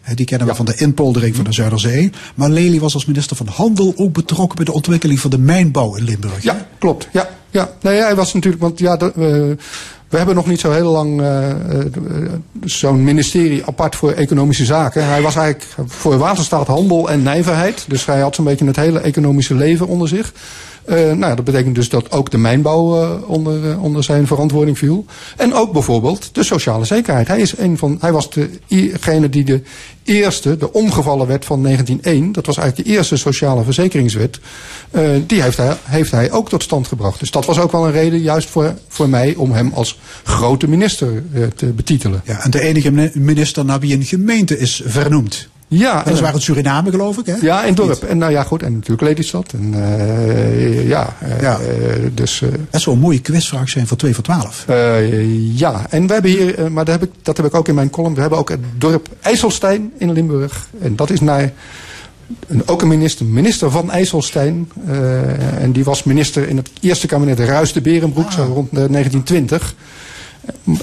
Eh, 0.02 0.14
Die 0.16 0.26
kennen 0.26 0.46
we 0.48 0.54
van 0.54 0.64
de 0.66 0.74
inpoldering 0.76 1.34
van 1.36 1.44
de 1.44 1.52
Zuiderzee. 1.52 2.10
Maar 2.34 2.50
Lely 2.50 2.80
was 2.80 2.94
als 2.94 3.04
minister 3.04 3.36
van 3.36 3.46
Handel 3.46 3.92
ook 3.96 4.12
betrokken 4.12 4.56
bij 4.56 4.64
de 4.64 4.72
ontwikkeling 4.72 5.20
van 5.20 5.30
de 5.30 5.38
mijnbouw 5.38 5.94
in 5.96 6.04
Limburg. 6.04 6.42
Ja, 6.42 6.66
klopt. 6.78 7.08
Ja, 7.12 7.28
ja. 7.50 7.70
Nee, 7.80 8.00
hij 8.00 8.14
was 8.14 8.34
natuurlijk, 8.34 8.62
want 8.62 8.78
ja, 8.78 8.96
de, 8.96 9.12
we, 9.14 9.56
we 10.08 10.16
hebben 10.16 10.34
nog 10.34 10.46
niet 10.46 10.60
zo 10.60 10.72
heel 10.72 10.90
lang 10.92 11.20
eh, 11.20 11.50
eh, 11.50 11.56
zo'n 12.64 13.04
ministerie 13.04 13.64
apart 13.66 13.96
voor 13.96 14.12
economische 14.12 14.64
zaken. 14.64 15.06
Hij 15.06 15.22
was 15.22 15.36
eigenlijk 15.36 15.90
voor 15.92 16.18
waterstaat, 16.18 16.66
handel 16.66 17.10
en 17.10 17.22
nijverheid. 17.22 17.84
Dus 17.88 18.06
hij 18.06 18.20
had 18.20 18.34
zo'n 18.34 18.44
beetje 18.44 18.66
het 18.66 18.76
hele 18.76 19.00
economische 19.00 19.54
leven 19.54 19.86
onder 19.86 20.08
zich. 20.08 20.32
Eh, 20.84 21.12
nou, 21.12 21.36
dat 21.36 21.44
betekent 21.44 21.74
dus 21.74 21.88
dat 21.88 22.10
ook 22.10 22.30
de 22.30 22.38
mijnbouw 22.38 23.02
eh, 23.02 23.30
onder, 23.30 23.70
eh, 23.70 23.82
onder 23.82 24.04
zijn 24.04 24.26
verantwoording 24.26 24.78
viel. 24.78 25.04
En 25.36 25.54
ook 25.54 25.72
bijvoorbeeld 25.72 26.34
de 26.34 26.42
sociale 26.42 26.84
zekerheid. 26.84 27.28
Hij, 27.28 27.40
is 27.40 27.58
een 27.58 27.78
van, 27.78 27.96
hij 28.00 28.12
was 28.12 28.28
degene 28.68 29.28
die 29.28 29.44
de 29.44 29.62
eerste, 30.02 30.56
de 30.56 30.72
omgevallen 30.72 31.26
wet 31.26 31.44
van 31.44 31.62
1901, 31.62 32.32
dat 32.32 32.46
was 32.46 32.56
eigenlijk 32.56 32.88
de 32.88 32.94
eerste 32.94 33.16
sociale 33.16 33.64
verzekeringswet, 33.64 34.40
die 35.26 35.42
heeft 35.42 35.56
hij, 35.56 35.76
heeft 35.82 36.10
hij 36.10 36.32
ook 36.32 36.48
tot 36.48 36.62
stand 36.62 36.86
gebracht. 36.88 37.18
Dus 37.18 37.30
dat 37.30 37.46
was 37.46 37.58
ook 37.58 37.72
wel 37.72 37.86
een 37.86 37.92
reden, 37.92 38.20
juist 38.20 38.48
voor, 38.48 38.74
voor 38.88 39.08
mij, 39.08 39.34
om 39.34 39.52
hem 39.52 39.70
als 39.74 39.98
grote 40.24 40.68
minister 40.68 41.22
te 41.56 41.66
betitelen. 41.66 42.22
Ja, 42.24 42.44
en 42.44 42.50
de 42.50 42.60
enige 42.60 42.90
mini- 42.90 43.10
minister 43.14 43.64
naar 43.64 43.80
wie 43.80 43.94
een 43.94 44.04
gemeente 44.04 44.58
is 44.58 44.82
vernoemd. 44.84 45.48
Ja, 45.68 45.98
Dat 46.02 46.06
is 46.12 46.18
eh, 46.18 46.24
waar 46.24 46.32
het 46.32 46.42
Suriname, 46.42 46.90
geloof 46.90 47.18
ik, 47.18 47.26
hè? 47.26 47.34
Ja, 47.40 47.64
in 47.64 47.74
dorp. 47.74 48.02
En 48.02 48.18
nou 48.18 48.32
ja, 48.32 48.42
goed. 48.42 48.62
En 48.62 48.72
natuurlijk 48.72 49.00
Lelystad. 49.02 49.52
En 49.52 49.74
eh, 49.74 50.88
ja, 50.88 51.16
eh, 51.20 51.40
Ja. 51.40 51.58
eh, 51.58 51.66
dus 52.14 52.42
Dat 52.70 52.80
zou 52.82 52.96
een 52.96 53.02
mooie 53.02 53.20
quizvraag 53.20 53.68
zijn 53.68 53.86
voor 53.86 53.96
2 53.96 54.14
voor 54.14 54.24
12. 54.24 54.64
eh, 54.68 55.58
ja. 55.58 55.86
En 55.90 56.06
we 56.06 56.12
hebben 56.12 56.30
hier, 56.30 56.72
maar 56.72 56.84
dat 56.84 56.94
heb, 57.00 57.02
ik, 57.08 57.10
dat 57.22 57.36
heb 57.36 57.46
ik 57.46 57.54
ook 57.54 57.68
in 57.68 57.74
mijn 57.74 57.90
column. 57.90 58.14
We 58.14 58.20
hebben 58.20 58.38
ook 58.38 58.48
het 58.48 58.60
dorp 58.78 59.08
IJsselstein 59.20 59.92
in 59.98 60.12
Limburg. 60.12 60.68
En 60.80 60.96
dat 60.96 61.10
is 61.10 61.20
naar 61.20 61.52
een, 62.46 62.68
ook 62.68 62.82
een 62.82 62.88
minister, 62.88 63.26
minister 63.26 63.70
van 63.70 63.90
IJsselstein. 63.90 64.70
en 65.58 65.72
die 65.72 65.84
was 65.84 66.02
minister 66.02 66.48
in 66.48 66.56
het 66.56 66.70
eerste 66.80 67.06
kabinet 67.06 67.38
Ruis 67.38 67.72
de 67.72 67.80
Berenbroek, 67.80 68.32
zo 68.32 68.42
rond 68.42 68.68
eh, 68.68 68.74
1920. 68.74 69.74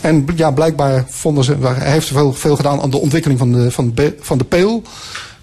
En 0.01 0.25
ja, 0.35 0.51
blijkbaar 0.51 1.05
vonden 1.07 1.43
ze, 1.43 1.55
hij 1.61 1.91
heeft 1.91 2.07
veel, 2.07 2.33
veel 2.33 2.55
gedaan 2.55 2.81
aan 2.81 2.89
de 2.89 2.97
ontwikkeling 2.97 3.39
van 3.39 3.51
de, 3.51 3.71
van, 3.71 3.91
de, 3.95 4.15
van 4.19 4.37
de 4.37 4.43
peel. 4.43 4.83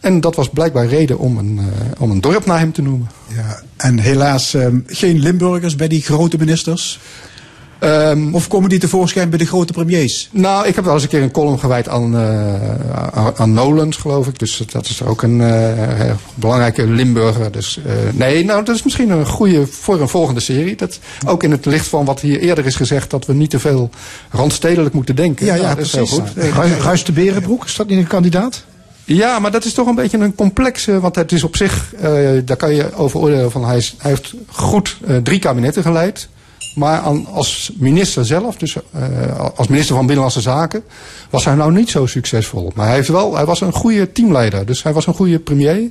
En 0.01 0.21
dat 0.21 0.35
was 0.35 0.49
blijkbaar 0.49 0.87
reden 0.87 1.19
om 1.19 1.39
een, 1.39 1.59
eh, 1.59 2.03
om 2.03 2.11
een 2.11 2.21
dorp 2.21 2.47
naar 2.47 2.59
hem 2.59 2.73
te 2.73 2.83
noemen. 2.83 3.11
Ja, 3.27 3.63
en 3.77 3.99
helaas 3.99 4.55
ehm, 4.55 4.79
geen 4.87 5.19
Limburgers 5.19 5.77
bij 5.77 5.89
die 5.89 6.03
grote 6.03 6.39
ministers. 6.39 7.01
Ehm, 7.79 8.35
Of 8.35 8.49
komen 8.49 8.69
die 8.69 8.79
tevoorschijn 8.79 9.29
bij 9.29 9.39
de 9.39 9.47
grote 9.47 9.73
premiers? 9.73 10.29
nou, 10.33 10.67
ik 10.67 10.75
heb 10.75 10.85
wel 10.85 10.95
eens 10.95 11.03
een 11.03 11.09
keer 11.09 11.23
een 11.23 11.31
column 11.31 11.59
gewijd 11.59 11.89
aan, 11.89 12.17
eh, 12.17 13.29
aan, 13.37 13.53
Nolens, 13.53 13.97
geloof 13.97 14.27
ik. 14.27 14.39
Dus 14.39 14.63
dat 14.71 14.87
is 14.87 15.03
ook 15.03 15.23
een 15.23 15.41
eh, 15.41 16.11
belangrijke 16.35 16.87
Limburger. 16.87 17.53
Dus, 17.53 17.79
eh, 17.87 17.93
nee, 18.13 18.45
nou, 18.45 18.65
dat 18.65 18.75
is 18.75 18.83
misschien 18.83 19.11
een 19.11 19.27
goede 19.27 19.67
voor 19.67 20.01
een 20.01 20.09
volgende 20.09 20.41
serie. 20.41 20.77
Dat, 20.77 20.99
ook 21.27 21.43
in 21.43 21.51
het 21.51 21.65
licht 21.67 21.87
van 21.87 22.05
wat 22.05 22.21
hier 22.21 22.41
eerder 22.41 22.67
is 22.67 22.77
gezegd, 22.77 23.11
dat 23.11 23.27
we 23.27 23.33
niet 23.33 23.51
te 23.51 23.59
veel 23.59 23.91
randstedelijk 24.31 24.95
moeten 24.95 25.17
denken. 25.17 25.47
Ja, 25.47 25.55
ja, 25.55 25.63
Nou, 25.63 25.77
dat 25.77 25.85
is 25.85 25.93
heel 25.93 26.07
precies. 26.07 26.33
goed. 26.35 26.55
Ruis, 26.55 26.73
Ruis 26.83 27.05
de 27.05 27.13
Berenbroek, 27.13 27.65
is 27.65 27.77
dat 27.77 27.89
niet 27.89 27.99
een 27.99 28.07
kandidaat? 28.07 28.65
Ja, 29.05 29.39
maar 29.39 29.51
dat 29.51 29.65
is 29.65 29.73
toch 29.73 29.87
een 29.87 29.95
beetje 29.95 30.19
een 30.19 30.35
complexe. 30.35 31.01
Want 31.01 31.15
het 31.15 31.33
is 31.33 31.43
op 31.45 31.57
zich, 31.57 31.95
daar 32.45 32.57
kan 32.57 32.75
je 32.75 32.95
over 32.95 33.21
oordelen 33.21 33.51
van 33.51 33.65
hij, 33.65 33.77
is, 33.77 33.95
hij 33.99 34.11
heeft 34.11 34.35
goed 34.47 34.97
drie 35.23 35.39
kabinetten 35.39 35.83
geleid. 35.83 36.29
Maar 36.79 37.01
aan, 37.01 37.27
als 37.27 37.71
minister 37.77 38.27
zelf, 38.27 38.57
dus 38.57 38.77
eh, 38.93 39.39
als 39.57 39.69
minister 39.69 39.95
van 39.95 40.05
Binnenlandse 40.07 40.41
Zaken, 40.41 40.83
was 41.31 41.45
hij 41.45 41.55
nou 41.55 41.73
niet 41.73 41.91
zo 41.91 42.07
succesvol. 42.07 42.73
Maar 42.75 42.87
hij, 42.87 42.95
heeft 42.95 43.09
wel, 43.09 43.35
hij 43.35 43.45
was 43.45 43.61
een 43.61 43.73
goede 43.73 44.13
teamleider. 44.13 44.67
Dus 44.67 44.83
hij 44.83 44.93
was 44.93 45.07
een 45.07 45.15
goede 45.15 45.39
premier. 45.39 45.91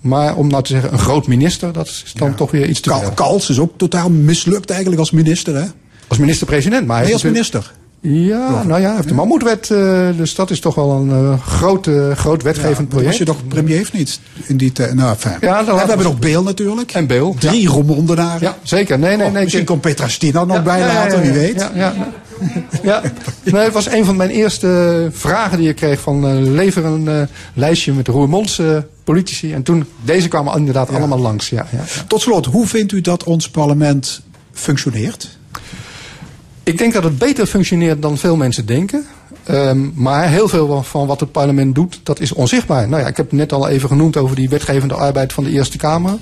Maar 0.00 0.36
om 0.36 0.48
nou 0.48 0.62
te 0.62 0.72
zeggen, 0.72 0.92
een 0.92 0.98
groot 0.98 1.26
minister, 1.26 1.72
dat 1.72 1.86
is 1.86 2.12
dan 2.16 2.34
toch 2.34 2.50
weer 2.50 2.68
iets 2.68 2.80
te 2.80 2.90
veel. 2.90 3.10
Kals 3.10 3.50
is 3.50 3.58
ook 3.58 3.72
totaal 3.76 4.10
mislukt 4.10 4.70
eigenlijk 4.70 5.00
als 5.00 5.10
minister, 5.10 5.54
hè? 5.54 5.66
Als 6.06 6.18
minister-president. 6.18 6.86
Maar 6.86 6.96
hij 6.96 7.04
Nee, 7.04 7.14
als 7.14 7.22
minister. 7.22 7.72
Ja, 8.08 8.62
nou 8.62 8.80
ja, 8.80 8.94
heeft 8.94 9.08
de 9.08 9.14
mammoetwet. 9.14 9.70
eh, 9.70 10.08
dus 10.16 10.34
dat 10.34 10.50
is 10.50 10.60
toch 10.60 10.74
wel 10.74 10.90
een 10.90 11.10
eh, 11.10 11.40
groot, 11.46 11.86
eh, 11.86 12.10
groot 12.12 12.42
wetgevend 12.42 12.92
Was 12.92 13.00
project. 13.00 13.16
je 13.16 13.24
toch 13.24 13.46
premier 13.48 13.80
of 13.80 13.92
niet? 13.92 14.20
In 14.46 14.56
die 14.56 14.72
tijd. 14.72 14.94
Nou, 14.94 15.16
fijn. 15.16 15.36
Ja, 15.40 15.64
we 15.64 15.70
hebben 15.72 15.96
we- 15.96 16.02
nog 16.02 16.18
Beel 16.18 16.42
natuurlijk. 16.42 16.92
En 16.92 17.06
Beel. 17.06 17.36
Drie 17.38 17.68
Romondenaren. 17.68 18.40
Ja, 18.40 18.56
zeker. 18.62 18.98
Nee, 18.98 19.16
nee, 19.16 19.26
Oh, 19.26 19.32
nee. 19.32 19.40
misschien 19.42 19.60
ik- 19.62 19.68
komt 19.68 19.80
Petra 19.80 20.08
Stina 20.08 20.44
nog 20.44 20.56
Ja, 20.56 20.62
bij 20.62 20.78
ja, 20.78 20.86
ja, 20.86 20.94
later, 20.94 21.16
ja, 21.16 21.20
wie 21.22 21.32
ja. 21.32 21.38
weet. 21.38 21.54
Ja, 21.56 21.70
ja. 21.74 21.94
ja. 22.82 23.02
Nee, 23.44 23.62
het 23.64 23.72
was 23.72 23.86
een 23.90 24.04
van 24.04 24.16
mijn 24.16 24.30
eerste 24.30 25.08
vragen 25.12 25.58
die 25.58 25.68
ik 25.68 25.76
kreeg 25.76 26.00
van 26.00 26.26
eh, 26.26 26.34
lever 26.40 26.84
een 26.84 27.08
eh, 27.08 27.22
lijstje 27.54 27.92
met 27.92 28.08
Roermondse 28.08 28.86
politici. 29.04 29.52
En 29.52 29.62
toen, 29.62 29.84
deze 30.04 30.28
kwamen 30.28 30.56
inderdaad 30.56 30.94
allemaal 30.94 31.18
langs. 31.18 31.48
Ja, 31.48 31.66
ja, 31.72 31.78
ja. 31.78 32.02
Tot 32.06 32.20
slot, 32.20 32.46
hoe 32.46 32.66
vindt 32.66 32.92
u 32.92 33.00
dat 33.00 33.24
ons 33.24 33.48
parlement 33.50 34.20
functioneert? 34.52 35.36
Ik 36.66 36.78
denk 36.78 36.92
dat 36.92 37.04
het 37.04 37.18
beter 37.18 37.46
functioneert 37.46 38.02
dan 38.02 38.18
veel 38.18 38.36
mensen 38.36 38.66
denken. 38.66 39.06
Ehm, 39.44 39.88
maar 39.94 40.28
heel 40.28 40.48
veel 40.48 40.82
van 40.82 41.06
wat 41.06 41.20
het 41.20 41.32
parlement 41.32 41.74
doet, 41.74 42.00
dat 42.02 42.20
is 42.20 42.32
onzichtbaar. 42.32 42.88
Nou 42.88 43.02
ja, 43.02 43.08
ik 43.08 43.16
heb 43.16 43.26
het 43.26 43.38
net 43.38 43.52
al 43.52 43.68
even 43.68 43.88
genoemd 43.88 44.16
over 44.16 44.36
die 44.36 44.48
wetgevende 44.48 44.94
arbeid 44.94 45.32
van 45.32 45.44
de 45.44 45.50
Eerste 45.50 45.76
Kamer. 45.76 46.18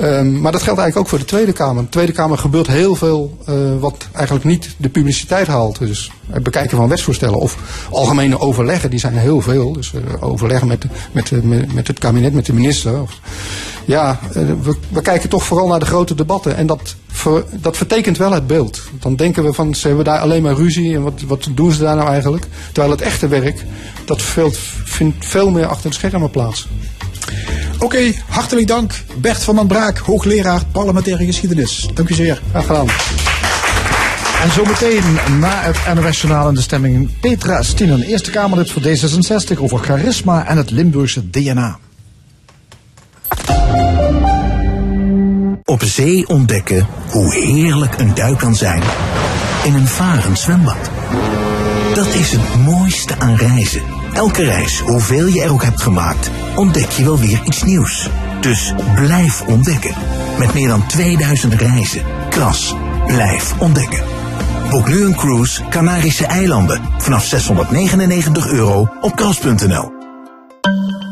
Ehm, 0.00 0.40
maar 0.40 0.52
dat 0.52 0.62
geldt 0.62 0.80
eigenlijk 0.80 0.96
ook 0.96 1.08
voor 1.08 1.18
de 1.18 1.24
Tweede 1.24 1.52
Kamer. 1.52 1.82
De 1.82 1.88
Tweede 1.88 2.12
Kamer 2.12 2.38
gebeurt 2.38 2.66
heel 2.66 2.94
veel 2.94 3.38
eh, 3.46 3.54
wat 3.78 4.08
eigenlijk 4.12 4.44
niet 4.44 4.74
de 4.76 4.88
publiciteit 4.88 5.46
haalt. 5.46 5.78
Dus 5.78 6.10
het 6.30 6.42
bekijken 6.42 6.76
van 6.76 6.88
wetsvoorstellen 6.88 7.38
of 7.38 7.56
algemene 7.90 8.40
overleggen, 8.40 8.90
die 8.90 8.98
zijn 8.98 9.16
heel 9.16 9.40
veel. 9.40 9.72
Dus 9.72 9.92
eh, 9.94 10.00
overleggen 10.20 10.68
met, 10.68 10.84
met, 11.12 11.30
met, 11.74 11.86
het 11.86 11.98
kabinet, 11.98 12.32
met 12.32 12.46
de 12.46 12.52
minister. 12.52 12.92
Ja, 13.84 14.18
eh, 14.32 14.42
we, 14.88 15.02
kijken 15.02 15.28
toch 15.28 15.44
vooral 15.44 15.68
naar 15.68 15.78
de 15.78 15.86
grote 15.86 16.14
debatten. 16.14 16.56
En 16.56 16.66
dat, 16.66 16.94
dat 17.60 17.76
vertekent 17.76 18.16
wel 18.16 18.32
het 18.32 18.46
beeld. 18.46 18.82
Dan 19.00 19.16
denken 19.16 19.44
we 19.44 19.52
van, 19.52 19.74
ze 19.74 19.86
hebben 19.86 20.04
daar 20.04 20.20
alleen 20.20 20.42
maar 20.42 20.54
ruzie. 20.54 20.94
En 20.94 21.02
wat, 21.02 21.20
wat 21.26 21.48
doen 21.54 21.72
ze 21.72 21.82
daar 21.82 21.96
nou 21.96 22.08
eigenlijk? 22.08 22.46
Terwijl 22.72 22.92
het 22.92 23.02
echte 23.02 23.28
werk, 23.28 23.64
dat 24.04 24.22
vindt 24.84 25.26
veel 25.26 25.50
meer 25.50 25.66
achter 25.66 25.90
de 25.90 25.96
schermen 25.96 26.30
plaats. 26.30 26.68
Oké, 27.78 28.12
hartelijk 28.28 28.66
dank. 28.66 29.04
Bert 29.16 29.44
van 29.44 29.56
den 29.56 29.66
Braak, 29.66 29.98
hoogleraar 29.98 30.64
parlementaire 30.72 31.24
geschiedenis. 31.24 31.88
Dank 31.94 32.08
u 32.08 32.14
zeer. 32.14 32.42
Graag 32.50 32.66
gedaan. 32.66 32.88
En 34.42 34.52
zometeen 34.52 35.18
na 35.38 35.62
het 35.62 35.94
NOS 35.94 36.24
in 36.24 36.54
de 36.54 36.60
stemming 36.60 37.20
Petra 37.20 37.62
Stienen, 37.62 38.02
Eerste 38.02 38.30
Kamerlid 38.30 38.70
voor 38.70 38.82
D66 38.82 39.58
over 39.58 39.78
charisma 39.78 40.46
en 40.46 40.56
het 40.56 40.70
Limburgse 40.70 41.30
DNA. 41.30 41.78
Op 45.64 45.82
zee 45.82 46.28
ontdekken 46.28 46.86
hoe 47.10 47.34
heerlijk 47.34 47.98
een 47.98 48.14
duik 48.14 48.38
kan 48.38 48.56
zijn 48.56 48.82
in 49.64 49.74
een 49.74 49.86
varend 49.86 50.38
zwembad. 50.38 50.90
Dat 51.94 52.14
is 52.14 52.32
het 52.32 52.64
mooiste 52.64 53.18
aan 53.18 53.34
reizen. 53.36 53.97
Elke 54.18 54.44
reis, 54.44 54.80
hoeveel 54.80 55.26
je 55.26 55.42
er 55.42 55.52
ook 55.52 55.62
hebt 55.62 55.82
gemaakt, 55.82 56.30
ontdek 56.56 56.90
je 56.90 57.04
wel 57.04 57.18
weer 57.18 57.40
iets 57.44 57.62
nieuws. 57.62 58.08
Dus 58.40 58.72
blijf 58.94 59.42
ontdekken. 59.42 59.94
Met 60.38 60.54
meer 60.54 60.68
dan 60.68 60.86
2000 60.86 61.54
reizen. 61.54 62.02
Kras, 62.28 62.74
blijf 63.06 63.60
ontdekken. 63.60 64.04
Boek 64.70 64.88
nu 64.88 65.04
een 65.04 65.14
cruise 65.14 65.62
Canarische 65.68 66.26
eilanden 66.26 66.82
vanaf 66.98 67.24
699 67.24 68.46
euro 68.46 68.88
op 69.00 69.16
kras.nl. 69.16 69.92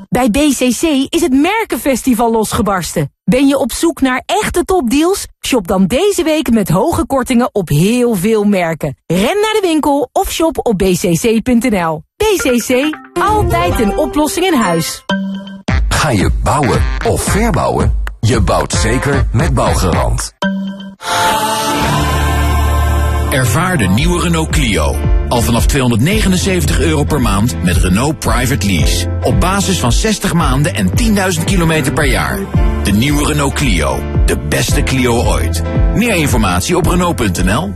Bij 0.08 0.30
BCC 0.30 0.82
is 1.08 1.20
het 1.20 1.32
Merkenfestival 1.32 2.32
losgebarsten. 2.32 3.12
Ben 3.24 3.46
je 3.46 3.58
op 3.58 3.72
zoek 3.72 4.00
naar 4.00 4.22
echte 4.26 4.64
topdeals? 4.64 5.26
Shop 5.46 5.66
dan 5.66 5.86
deze 5.86 6.22
week 6.22 6.50
met 6.50 6.68
hoge 6.68 7.06
kortingen 7.06 7.54
op 7.54 7.68
heel 7.68 8.14
veel 8.14 8.44
merken. 8.44 8.96
Ren 9.06 9.20
naar 9.20 9.56
de 9.60 9.60
winkel 9.62 10.08
of 10.12 10.32
shop 10.32 10.58
op 10.66 10.78
bcc.nl. 10.78 12.05
BCC, 12.26 12.96
altijd 13.20 13.80
een 13.80 13.96
oplossing 13.96 14.46
in 14.46 14.54
huis. 14.54 15.04
Ga 15.88 16.10
je 16.10 16.30
bouwen 16.42 16.82
of 17.04 17.22
verbouwen? 17.22 17.94
Je 18.20 18.40
bouwt 18.40 18.72
zeker 18.72 19.26
met 19.32 19.54
Bouwgarant. 19.54 20.32
Ervaar 23.30 23.76
de 23.76 23.84
nieuwe 23.84 24.20
Renault 24.20 24.50
Clio. 24.50 24.96
Al 25.28 25.42
vanaf 25.42 25.66
279 25.66 26.80
euro 26.80 27.04
per 27.04 27.20
maand 27.20 27.62
met 27.62 27.76
Renault 27.76 28.18
Private 28.18 28.66
Lease. 28.66 29.08
Op 29.22 29.40
basis 29.40 29.78
van 29.78 29.92
60 29.92 30.32
maanden 30.32 30.74
en 30.74 30.90
10.000 31.38 31.44
kilometer 31.44 31.92
per 31.92 32.06
jaar. 32.06 32.38
De 32.82 32.92
nieuwe 32.92 33.26
Renault 33.26 33.54
Clio. 33.54 33.98
De 34.26 34.38
beste 34.38 34.82
Clio 34.82 35.24
ooit. 35.24 35.62
Meer 35.94 36.14
informatie 36.14 36.76
op 36.76 36.86
Renault.nl. 36.86 37.74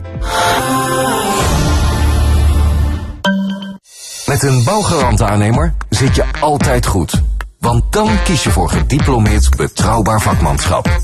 Met 4.31 4.43
een 4.43 4.63
bouwgarantaannemer 4.63 5.73
zit 5.89 6.15
je 6.15 6.23
altijd 6.39 6.85
goed. 6.85 7.21
Want 7.59 7.93
dan 7.93 8.09
kies 8.23 8.43
je 8.43 8.49
voor 8.49 8.69
gediplomeerd 8.69 9.57
betrouwbaar 9.57 10.21
vakmanschap. 10.21 10.99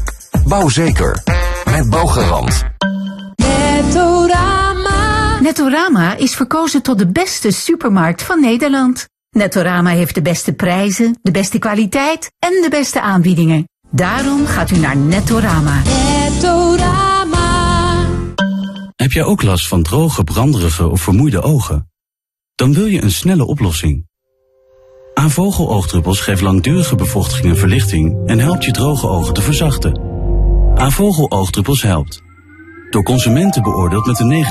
Bouw 0.45 0.69
zeker. 0.69 1.23
Met 1.71 1.89
Bouwgarant. 1.89 2.63
Nettorama. 3.35 5.39
Nettorama 5.39 6.15
is 6.15 6.35
verkozen 6.35 6.81
tot 6.81 6.97
de 6.97 7.11
beste 7.11 7.51
supermarkt 7.51 8.23
van 8.23 8.41
Nederland. 8.41 9.07
Nettorama 9.29 9.89
heeft 9.89 10.15
de 10.15 10.21
beste 10.21 10.53
prijzen, 10.53 11.19
de 11.21 11.31
beste 11.31 11.59
kwaliteit 11.59 12.31
en 12.39 12.61
de 12.61 12.69
beste 12.69 13.01
aanbiedingen. 13.01 13.67
Daarom 13.89 14.45
gaat 14.45 14.71
u 14.71 14.77
naar 14.77 14.97
Nettorama. 14.97 15.81
Nettorama. 15.83 18.05
Heb 18.95 19.11
jij 19.11 19.23
ook 19.23 19.43
last 19.43 19.67
van 19.67 19.83
droge, 19.83 20.23
branderige 20.23 20.87
of 20.87 21.01
vermoeide 21.01 21.41
ogen? 21.41 21.87
Dan 22.57 22.73
wil 22.73 22.85
je 22.85 23.03
een 23.03 23.11
snelle 23.11 23.45
oplossing. 23.45 24.07
Aan 25.13 25.31
vogeloogdruppels 25.31 26.19
geeft 26.19 26.41
langdurige 26.41 26.95
bevochtiging 26.95 27.53
en 27.53 27.57
verlichting 27.57 28.27
en 28.27 28.39
helpt 28.39 28.65
je 28.65 28.71
droge 28.71 29.07
ogen 29.07 29.33
te 29.33 29.41
verzachten. 29.41 30.01
Aan 30.75 30.91
vogeloogdruppels 30.91 31.81
helpt. 31.81 32.21
Door 32.89 33.03
consumenten 33.03 33.61
beoordeeld 33.61 34.05
met 34.05 34.19
een 34.19 34.45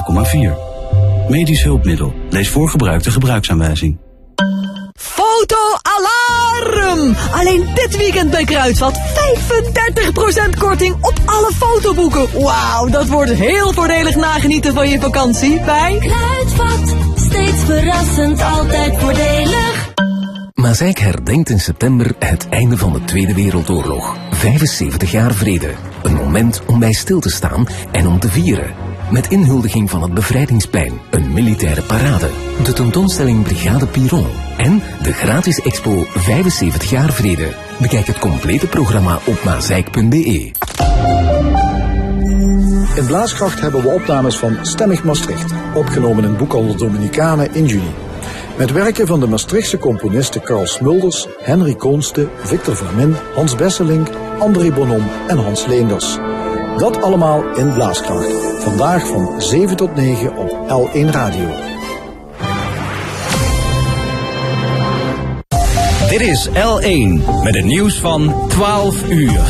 9,4. 1.26 1.28
Medisch 1.28 1.62
hulpmiddel. 1.62 2.14
Lees 2.30 2.48
voor 2.48 2.68
gebruik 2.68 3.02
de 3.02 3.10
gebruiksaanwijzing. 3.10 3.98
Fotoalarm! 4.92 5.56
Alleen 7.32 7.68
dit 7.74 7.96
weekend 7.96 8.30
bij 8.30 8.44
Kruidvat 8.44 8.98
35% 10.54 10.58
korting 10.58 10.94
op 10.94 11.20
alle 11.24 11.52
fotoboeken. 11.56 12.42
Wauw, 12.42 12.88
dat 12.88 13.06
wordt 13.06 13.32
heel 13.32 13.72
voordelig 13.72 14.16
nagenieten 14.16 14.74
van 14.74 14.88
je 14.88 15.00
vakantie 15.00 15.60
bij 15.60 15.96
Kruidvat. 15.98 17.05
Steeds 17.36 17.64
verrassend, 17.64 18.42
altijd 18.42 18.98
voordelig. 18.98 19.94
Mazeik 20.54 20.98
herdenkt 20.98 21.50
in 21.50 21.60
september 21.60 22.14
het 22.18 22.48
einde 22.48 22.76
van 22.76 22.92
de 22.92 23.04
Tweede 23.04 23.34
Wereldoorlog. 23.34 24.16
75 24.30 25.10
jaar 25.10 25.34
vrede. 25.34 25.70
Een 26.02 26.14
moment 26.14 26.62
om 26.66 26.78
bij 26.78 26.92
stil 26.92 27.20
te 27.20 27.30
staan 27.30 27.66
en 27.92 28.06
om 28.06 28.18
te 28.18 28.28
vieren. 28.28 28.74
Met 29.10 29.28
inhuldiging 29.28 29.90
van 29.90 30.02
het 30.02 30.14
Bevrijdingsplein, 30.14 30.92
een 31.10 31.32
militaire 31.32 31.82
parade, 31.82 32.30
de 32.64 32.72
tentoonstelling 32.72 33.42
Brigade 33.42 33.86
Piron 33.86 34.26
en 34.56 34.82
de 35.02 35.12
gratis 35.12 35.60
expo 35.60 36.06
75 36.14 36.90
jaar 36.90 37.12
vrede. 37.12 37.54
Bekijk 37.80 38.06
het 38.06 38.18
complete 38.18 38.66
programma 38.66 39.18
op 39.24 39.44
mazeik.be. 39.44 40.52
In 42.94 43.06
Blaaskracht 43.06 43.60
hebben 43.60 43.82
we 43.82 43.88
opnames 43.88 44.38
van 44.38 44.58
Stemmig 44.62 45.04
Maastricht, 45.04 45.52
opgenomen 45.74 46.24
in 46.24 46.36
boekhandel 46.36 46.76
Dominicanen 46.76 47.54
in 47.54 47.66
juni. 47.66 47.94
Met 48.58 48.72
werken 48.72 49.06
van 49.06 49.20
de 49.20 49.26
Maastrichtse 49.26 49.78
componisten 49.78 50.42
Carl 50.42 50.66
Smulders, 50.66 51.26
Henry 51.38 51.74
Koonste, 51.74 52.28
Victor 52.36 52.76
Vermin, 52.76 53.16
Hans 53.34 53.54
Besselink, 53.54 54.08
André 54.38 54.72
Bonom 54.72 55.02
en 55.28 55.38
Hans 55.38 55.66
Leenders. 55.66 56.18
Dat 56.76 57.02
allemaal 57.02 57.44
in 57.54 57.72
Blaaskracht. 57.72 58.32
Vandaag 58.58 59.06
van 59.06 59.42
7 59.42 59.76
tot 59.76 59.94
9 59.94 60.36
op 60.36 60.50
L1 60.68 61.10
Radio. 61.10 61.48
Dit 66.08 66.20
is 66.20 66.48
L1 66.48 67.24
met 67.42 67.54
het 67.54 67.64
nieuws 67.64 68.00
van 68.00 68.48
12 68.48 69.08
uur. 69.08 69.40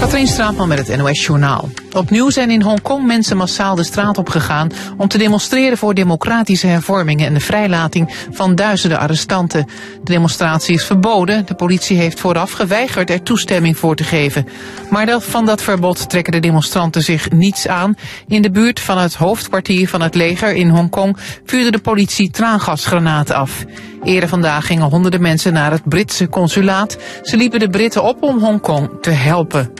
Katrien 0.00 0.26
Straatman 0.26 0.68
met 0.68 0.88
het 0.88 0.96
NOS 0.96 1.26
Journaal. 1.26 1.68
Opnieuw 1.94 2.30
zijn 2.30 2.50
in 2.50 2.62
Hongkong 2.62 3.06
mensen 3.06 3.36
massaal 3.36 3.74
de 3.74 3.84
straat 3.84 4.18
op 4.18 4.28
gegaan 4.28 4.70
om 4.96 5.08
te 5.08 5.18
demonstreren 5.18 5.78
voor 5.78 5.94
democratische 5.94 6.66
hervormingen 6.66 7.26
en 7.26 7.34
de 7.34 7.40
vrijlating 7.40 8.26
van 8.30 8.54
duizenden 8.54 8.98
arrestanten. 8.98 9.66
De 10.02 10.12
demonstratie 10.12 10.74
is 10.74 10.84
verboden. 10.84 11.46
De 11.46 11.54
politie 11.54 11.96
heeft 11.96 12.20
vooraf 12.20 12.52
geweigerd 12.52 13.10
er 13.10 13.22
toestemming 13.22 13.78
voor 13.78 13.96
te 13.96 14.04
geven. 14.04 14.46
Maar 14.90 15.20
van 15.20 15.46
dat 15.46 15.62
verbod 15.62 16.08
trekken 16.10 16.32
de 16.32 16.40
demonstranten 16.40 17.02
zich 17.02 17.30
niets 17.30 17.68
aan. 17.68 17.96
In 18.28 18.42
de 18.42 18.50
buurt 18.50 18.80
van 18.80 18.98
het 18.98 19.14
hoofdkwartier 19.14 19.88
van 19.88 20.00
het 20.00 20.14
leger 20.14 20.54
in 20.54 20.68
Hongkong 20.68 21.16
vuurde 21.44 21.70
de 21.70 21.78
politie 21.78 22.30
traangasgranaten 22.30 23.34
af. 23.34 23.64
Eerder 24.04 24.28
vandaag 24.28 24.66
gingen 24.66 24.90
honderden 24.90 25.20
mensen 25.22 25.52
naar 25.52 25.70
het 25.70 25.88
Britse 25.88 26.28
consulaat. 26.28 26.96
Ze 27.22 27.36
liepen 27.36 27.58
de 27.58 27.68
Britten 27.68 28.04
op 28.04 28.22
om 28.22 28.38
Hongkong 28.38 28.90
te 29.00 29.10
helpen. 29.10 29.70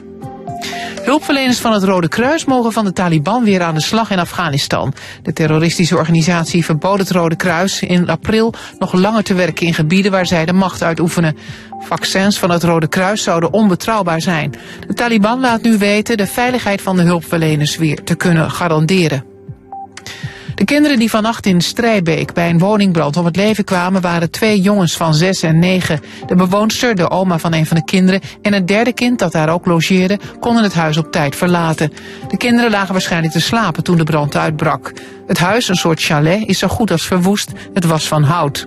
Hulpverleners 1.05 1.59
van 1.59 1.73
het 1.73 1.83
Rode 1.83 2.09
Kruis 2.09 2.45
mogen 2.45 2.73
van 2.73 2.85
de 2.85 2.93
Taliban 2.93 3.45
weer 3.45 3.63
aan 3.63 3.75
de 3.75 3.81
slag 3.81 4.11
in 4.11 4.19
Afghanistan. 4.19 4.95
De 5.23 5.33
terroristische 5.33 5.97
organisatie 5.97 6.65
verbood 6.65 6.99
het 6.99 7.11
Rode 7.11 7.37
Kruis 7.37 7.83
in 7.83 8.09
april 8.09 8.55
nog 8.79 8.93
langer 8.93 9.23
te 9.23 9.35
werken 9.35 9.67
in 9.67 9.75
gebieden 9.75 10.11
waar 10.11 10.27
zij 10.27 10.45
de 10.45 10.53
macht 10.53 10.83
uitoefenen. 10.83 11.37
Vaccins 11.79 12.39
van 12.39 12.51
het 12.51 12.63
Rode 12.63 12.89
Kruis 12.89 13.23
zouden 13.23 13.53
onbetrouwbaar 13.53 14.21
zijn. 14.21 14.55
De 14.87 14.95
Taliban 14.95 15.41
laat 15.41 15.63
nu 15.63 15.79
weten 15.79 16.17
de 16.17 16.27
veiligheid 16.27 16.83
van 16.83 16.97
de 16.97 17.03
hulpverleners 17.03 17.77
weer 17.77 18.03
te 18.03 18.15
kunnen 18.15 18.51
garanderen. 18.51 19.25
De 20.55 20.65
kinderen 20.65 20.99
die 20.99 21.11
vannacht 21.11 21.47
in 21.47 21.61
Strijbeek 21.61 22.33
bij 22.33 22.51
een 22.51 22.59
woningbrand 22.59 23.17
om 23.17 23.25
het 23.25 23.37
leven 23.37 23.65
kwamen 23.65 24.01
waren 24.01 24.31
twee 24.31 24.61
jongens 24.61 24.97
van 24.97 25.15
zes 25.15 25.43
en 25.43 25.59
negen. 25.59 26.01
De 26.27 26.35
bewoonster, 26.35 26.95
de 26.95 27.11
oma 27.11 27.39
van 27.39 27.53
een 27.53 27.67
van 27.67 27.77
de 27.77 27.85
kinderen 27.85 28.21
en 28.43 28.53
het 28.53 28.69
derde 28.69 28.93
kind 28.93 29.19
dat 29.19 29.33
daar 29.33 29.49
ook 29.49 29.67
logeerde 29.67 30.19
konden 30.41 30.63
het 30.63 30.75
huis 30.75 30.97
op 30.97 31.13
tijd 31.13 31.37
verlaten. 31.37 31.93
De 32.29 32.37
kinderen 32.37 32.71
lagen 32.71 32.93
waarschijnlijk 32.93 33.33
te 33.33 33.41
slapen 33.41 33.83
toen 33.83 33.97
de 33.97 34.05
brand 34.05 34.37
uitbrak. 34.37 34.93
Het 35.27 35.39
huis, 35.39 35.69
een 35.69 35.75
soort 35.75 36.03
chalet, 36.03 36.49
is 36.49 36.59
zo 36.59 36.69
goed 36.69 36.91
als 36.91 37.07
verwoest. 37.07 37.53
Het 37.75 37.85
was 37.85 38.09
van 38.09 38.23
hout. 38.23 38.67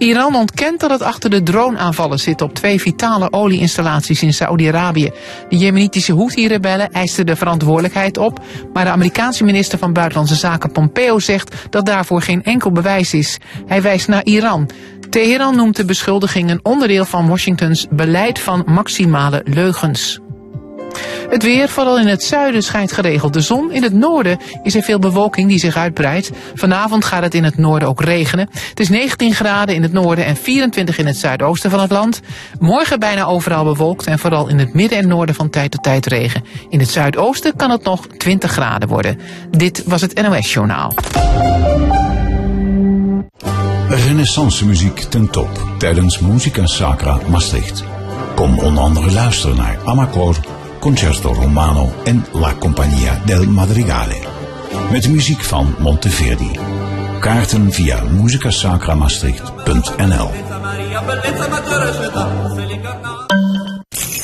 Iran 0.00 0.34
ontkent 0.34 0.80
dat 0.80 0.90
het 0.90 1.02
achter 1.02 1.30
de 1.30 1.42
droneaanvallen 1.42 2.18
zit 2.18 2.42
op 2.42 2.54
twee 2.54 2.80
vitale 2.80 3.32
olieinstallaties 3.32 4.22
in 4.22 4.32
Saoedi-Arabië. 4.32 5.10
De 5.48 5.56
jemenitische 5.56 6.14
Houthi-rebellen 6.14 6.92
eisten 6.92 7.26
de 7.26 7.36
verantwoordelijkheid 7.36 8.18
op, 8.18 8.40
maar 8.72 8.84
de 8.84 8.90
Amerikaanse 8.90 9.44
minister 9.44 9.78
van 9.78 9.92
Buitenlandse 9.92 10.34
Zaken 10.34 10.72
Pompeo 10.72 11.18
zegt 11.18 11.54
dat 11.70 11.86
daarvoor 11.86 12.22
geen 12.22 12.44
enkel 12.44 12.72
bewijs 12.72 13.14
is. 13.14 13.38
Hij 13.66 13.82
wijst 13.82 14.08
naar 14.08 14.24
Iran. 14.24 14.70
Teheran 15.10 15.56
noemt 15.56 15.76
de 15.76 15.84
beschuldiging 15.84 16.50
een 16.50 16.64
onderdeel 16.64 17.04
van 17.04 17.28
Washingtons 17.28 17.86
beleid 17.90 18.38
van 18.38 18.62
maximale 18.66 19.42
leugens. 19.44 20.20
Het 21.30 21.42
weer, 21.42 21.68
vooral 21.68 21.98
in 21.98 22.06
het 22.06 22.22
zuiden, 22.22 22.62
schijnt 22.62 22.92
geregeld 22.92 23.32
de 23.32 23.40
zon. 23.40 23.72
In 23.72 23.82
het 23.82 23.92
noorden 23.92 24.38
is 24.62 24.74
er 24.74 24.82
veel 24.82 24.98
bewolking 24.98 25.48
die 25.48 25.58
zich 25.58 25.76
uitbreidt. 25.76 26.30
Vanavond 26.54 27.04
gaat 27.04 27.22
het 27.22 27.34
in 27.34 27.44
het 27.44 27.56
noorden 27.56 27.88
ook 27.88 28.02
regenen. 28.02 28.48
Het 28.68 28.80
is 28.80 28.88
19 28.88 29.34
graden 29.34 29.74
in 29.74 29.82
het 29.82 29.92
noorden 29.92 30.24
en 30.24 30.36
24 30.36 30.98
in 30.98 31.06
het 31.06 31.16
zuidoosten 31.16 31.70
van 31.70 31.80
het 31.80 31.90
land. 31.90 32.20
Morgen 32.58 32.98
bijna 32.98 33.24
overal 33.24 33.64
bewolkt 33.64 34.06
en 34.06 34.18
vooral 34.18 34.48
in 34.48 34.58
het 34.58 34.74
midden 34.74 34.98
en 34.98 35.08
noorden 35.08 35.34
van 35.34 35.50
tijd 35.50 35.70
tot 35.70 35.82
tijd 35.82 36.06
regen. 36.06 36.44
In 36.68 36.78
het 36.80 36.90
zuidoosten 36.90 37.56
kan 37.56 37.70
het 37.70 37.82
nog 37.82 38.06
20 38.06 38.50
graden 38.50 38.88
worden. 38.88 39.18
Dit 39.50 39.82
was 39.86 40.00
het 40.00 40.22
NOS 40.22 40.52
Journaal. 40.52 40.94
Renaissance 43.88 44.66
muziek 44.66 44.98
ten 44.98 45.30
top 45.30 45.64
tijdens 45.78 46.18
Musica 46.18 46.66
Sacra 46.66 47.18
Maastricht. 47.28 47.84
Kom 48.34 48.58
onder 48.58 48.82
andere 48.82 49.12
luisteren 49.12 49.56
naar 49.56 49.78
Amacor, 49.84 50.36
Concerto 50.80 51.34
Romano 51.34 51.92
en 52.04 52.26
La 52.32 52.54
Compagnia 52.54 53.20
del 53.24 53.46
Madrigale. 53.46 54.16
Met 54.90 55.08
muziek 55.08 55.44
van 55.44 55.74
Monteverdi. 55.78 56.50
Kaarten 57.20 57.72
via 57.72 58.02
musicasacramaastricht.nl 58.02 60.30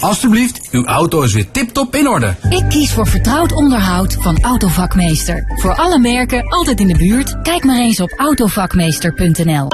Alsjeblieft, 0.01 0.69
uw 0.71 0.85
auto 0.85 1.23
is 1.23 1.35
weer 1.35 1.51
tip-top 1.51 1.95
in 1.95 2.09
orde. 2.09 2.35
Ik 2.49 2.65
kies 2.69 2.93
voor 2.93 3.07
vertrouwd 3.07 3.53
onderhoud 3.53 4.17
van 4.21 4.39
Autovakmeester. 4.41 5.59
Voor 5.61 5.75
alle 5.75 5.99
merken, 5.99 6.49
altijd 6.49 6.81
in 6.81 6.87
de 6.87 6.97
buurt. 6.97 7.43
Kijk 7.43 7.65
maar 7.65 7.79
eens 7.79 8.01
op 8.01 8.15
autovakmeester.nl. 8.17 9.67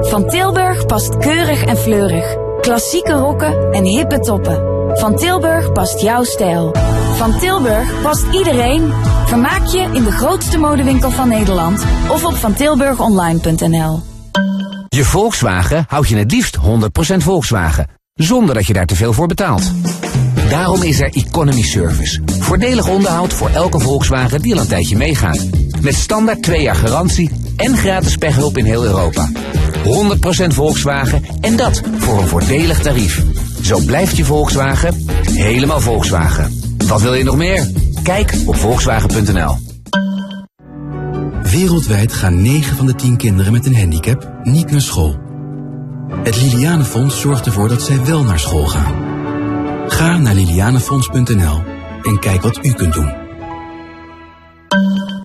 Van 0.00 0.28
Tilburg 0.28 0.86
past 0.86 1.16
keurig 1.16 1.64
en 1.64 1.76
fleurig. 1.76 2.36
Klassieke 2.60 3.12
rokken 3.12 3.72
en 3.72 3.84
hippe 3.84 4.18
toppen. 4.18 4.81
Van 4.94 5.16
Tilburg 5.16 5.72
past 5.72 6.00
jouw 6.00 6.24
stijl. 6.24 6.76
Van 7.16 7.38
Tilburg 7.38 8.02
past 8.02 8.24
iedereen. 8.32 8.92
Vermaak 9.26 9.66
je 9.66 9.90
in 9.92 10.04
de 10.04 10.10
grootste 10.10 10.58
modewinkel 10.58 11.10
van 11.10 11.28
Nederland 11.28 11.84
of 12.08 12.24
op 12.24 12.34
vantilburgonline.nl. 12.34 14.00
Je 14.88 15.04
Volkswagen 15.04 15.84
houdt 15.88 16.08
je 16.08 16.16
het 16.16 16.32
liefst 16.32 16.58
100% 16.58 16.60
Volkswagen, 17.16 17.86
zonder 18.14 18.54
dat 18.54 18.66
je 18.66 18.72
daar 18.72 18.86
te 18.86 18.96
veel 18.96 19.12
voor 19.12 19.26
betaalt. 19.26 19.72
Daarom 20.52 20.82
is 20.82 21.00
er 21.00 21.10
Economy 21.12 21.62
Service. 21.62 22.20
Voordelig 22.38 22.88
onderhoud 22.88 23.32
voor 23.32 23.48
elke 23.48 23.80
Volkswagen 23.80 24.42
die 24.42 24.54
al 24.54 24.60
een 24.60 24.66
tijdje 24.66 24.96
meegaat. 24.96 25.46
Met 25.80 25.94
standaard 25.94 26.42
2 26.42 26.62
jaar 26.62 26.74
garantie 26.74 27.30
en 27.56 27.76
gratis 27.76 28.16
pechhulp 28.16 28.58
in 28.58 28.64
heel 28.64 28.84
Europa. 28.84 29.30
100% 29.84 30.46
Volkswagen 30.46 31.24
en 31.40 31.56
dat 31.56 31.82
voor 31.98 32.18
een 32.18 32.26
voordelig 32.26 32.78
tarief. 32.82 33.22
Zo 33.62 33.78
blijft 33.78 34.16
je 34.16 34.24
Volkswagen 34.24 35.04
helemaal 35.24 35.80
Volkswagen. 35.80 36.60
Wat 36.86 37.02
wil 37.02 37.14
je 37.14 37.24
nog 37.24 37.36
meer? 37.36 37.70
Kijk 38.02 38.34
op 38.46 38.56
volkswagen.nl. 38.56 39.56
Wereldwijd 41.42 42.12
gaan 42.12 42.42
9 42.42 42.76
van 42.76 42.86
de 42.86 42.94
10 42.94 43.16
kinderen 43.16 43.52
met 43.52 43.66
een 43.66 43.76
handicap 43.76 44.32
niet 44.42 44.70
naar 44.70 44.80
school. 44.80 45.16
Het 46.22 46.42
Lilianenfonds 46.42 47.20
zorgt 47.20 47.46
ervoor 47.46 47.68
dat 47.68 47.82
zij 47.82 48.04
wel 48.04 48.24
naar 48.24 48.38
school 48.38 48.66
gaan. 48.66 49.11
Ga 49.86 50.16
naar 50.18 50.34
lilianenfonds.nl 50.34 51.62
en 52.02 52.18
kijk 52.18 52.42
wat 52.42 52.58
u 52.62 52.72
kunt 52.72 52.94
doen. 52.94 53.12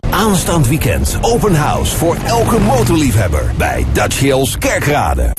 Aanstaand 0.10 0.68
weekend 0.68 1.18
open 1.22 1.56
house 1.56 1.96
voor 1.96 2.16
elke 2.26 2.60
motorliefhebber 2.60 3.52
bij 3.58 3.86
Dutch 3.94 4.20
Hills 4.20 4.58
Kerkrade. 4.58 5.34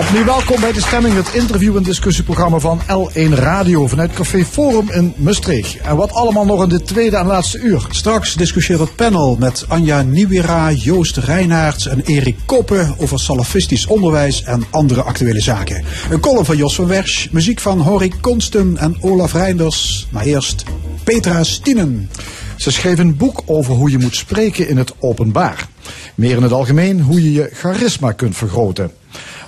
Opnieuw 0.00 0.24
welkom 0.24 0.60
bij 0.60 0.72
De 0.72 0.80
Stemming, 0.80 1.14
het 1.14 1.34
interview- 1.34 1.76
en 1.76 1.82
discussieprogramma 1.82 2.58
van 2.58 2.80
L1 2.80 3.34
Radio 3.34 3.86
vanuit 3.86 4.12
Café 4.12 4.44
Forum 4.44 4.90
in 4.90 5.14
Maastricht. 5.16 5.76
En 5.76 5.96
wat 5.96 6.12
allemaal 6.12 6.44
nog 6.44 6.62
in 6.62 6.68
de 6.68 6.82
tweede 6.82 7.16
en 7.16 7.26
laatste 7.26 7.58
uur. 7.58 7.86
Straks 7.90 8.34
discussieert 8.34 8.80
het 8.80 8.94
panel 8.94 9.36
met 9.38 9.64
Anja 9.68 10.02
Nieuwera, 10.02 10.72
Joost 10.72 11.16
Reinaerts 11.16 11.86
en 11.86 12.00
Erik 12.00 12.36
Koppen 12.44 12.94
over 12.98 13.20
salafistisch 13.20 13.86
onderwijs 13.86 14.42
en 14.42 14.64
andere 14.70 15.02
actuele 15.02 15.40
zaken. 15.40 15.84
Een 16.10 16.20
column 16.20 16.44
van 16.44 16.56
Jos 16.56 16.74
van 16.74 16.86
Wersch, 16.86 17.30
muziek 17.30 17.60
van 17.60 17.80
Horik 17.80 18.14
Konsten 18.20 18.76
en 18.76 18.96
Olaf 19.00 19.32
Reinders. 19.32 20.06
Maar 20.10 20.24
eerst 20.24 20.64
Petra 21.04 21.44
Stienen. 21.44 22.10
Ze 22.56 22.70
schreef 22.70 22.98
een 22.98 23.16
boek 23.16 23.42
over 23.46 23.74
hoe 23.74 23.90
je 23.90 23.98
moet 23.98 24.16
spreken 24.16 24.68
in 24.68 24.76
het 24.76 24.92
openbaar. 24.98 25.68
Meer 26.14 26.36
in 26.36 26.42
het 26.42 26.52
algemeen 26.52 27.00
hoe 27.00 27.22
je 27.22 27.32
je 27.32 27.50
charisma 27.52 28.12
kunt 28.12 28.36
vergroten. 28.36 28.99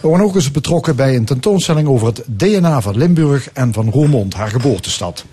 We 0.03 0.09
waren 0.09 0.25
ook 0.25 0.35
eens 0.35 0.51
betrokken 0.51 0.97
bij 0.97 1.17
een 1.17 1.25
tentoonstelling 1.25 1.89
over 1.89 2.07
het 2.07 2.23
DNA 2.27 2.81
van 2.81 2.97
Limburg 2.97 3.49
en 3.53 3.73
van 3.73 3.91
Roermond, 3.91 4.35
haar 4.35 4.49
geboortestad. 4.49 5.25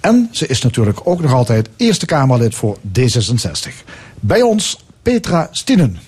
En 0.00 0.28
ze 0.30 0.46
is 0.46 0.62
natuurlijk 0.62 1.00
ook 1.04 1.20
nog 1.20 1.32
altijd 1.32 1.68
Eerste 1.76 2.06
Kamerlid 2.06 2.54
voor 2.54 2.76
D66. 2.98 3.72
Bij 4.20 4.42
ons 4.42 4.84
Petra 5.02 5.48
Stienen. 5.50 5.98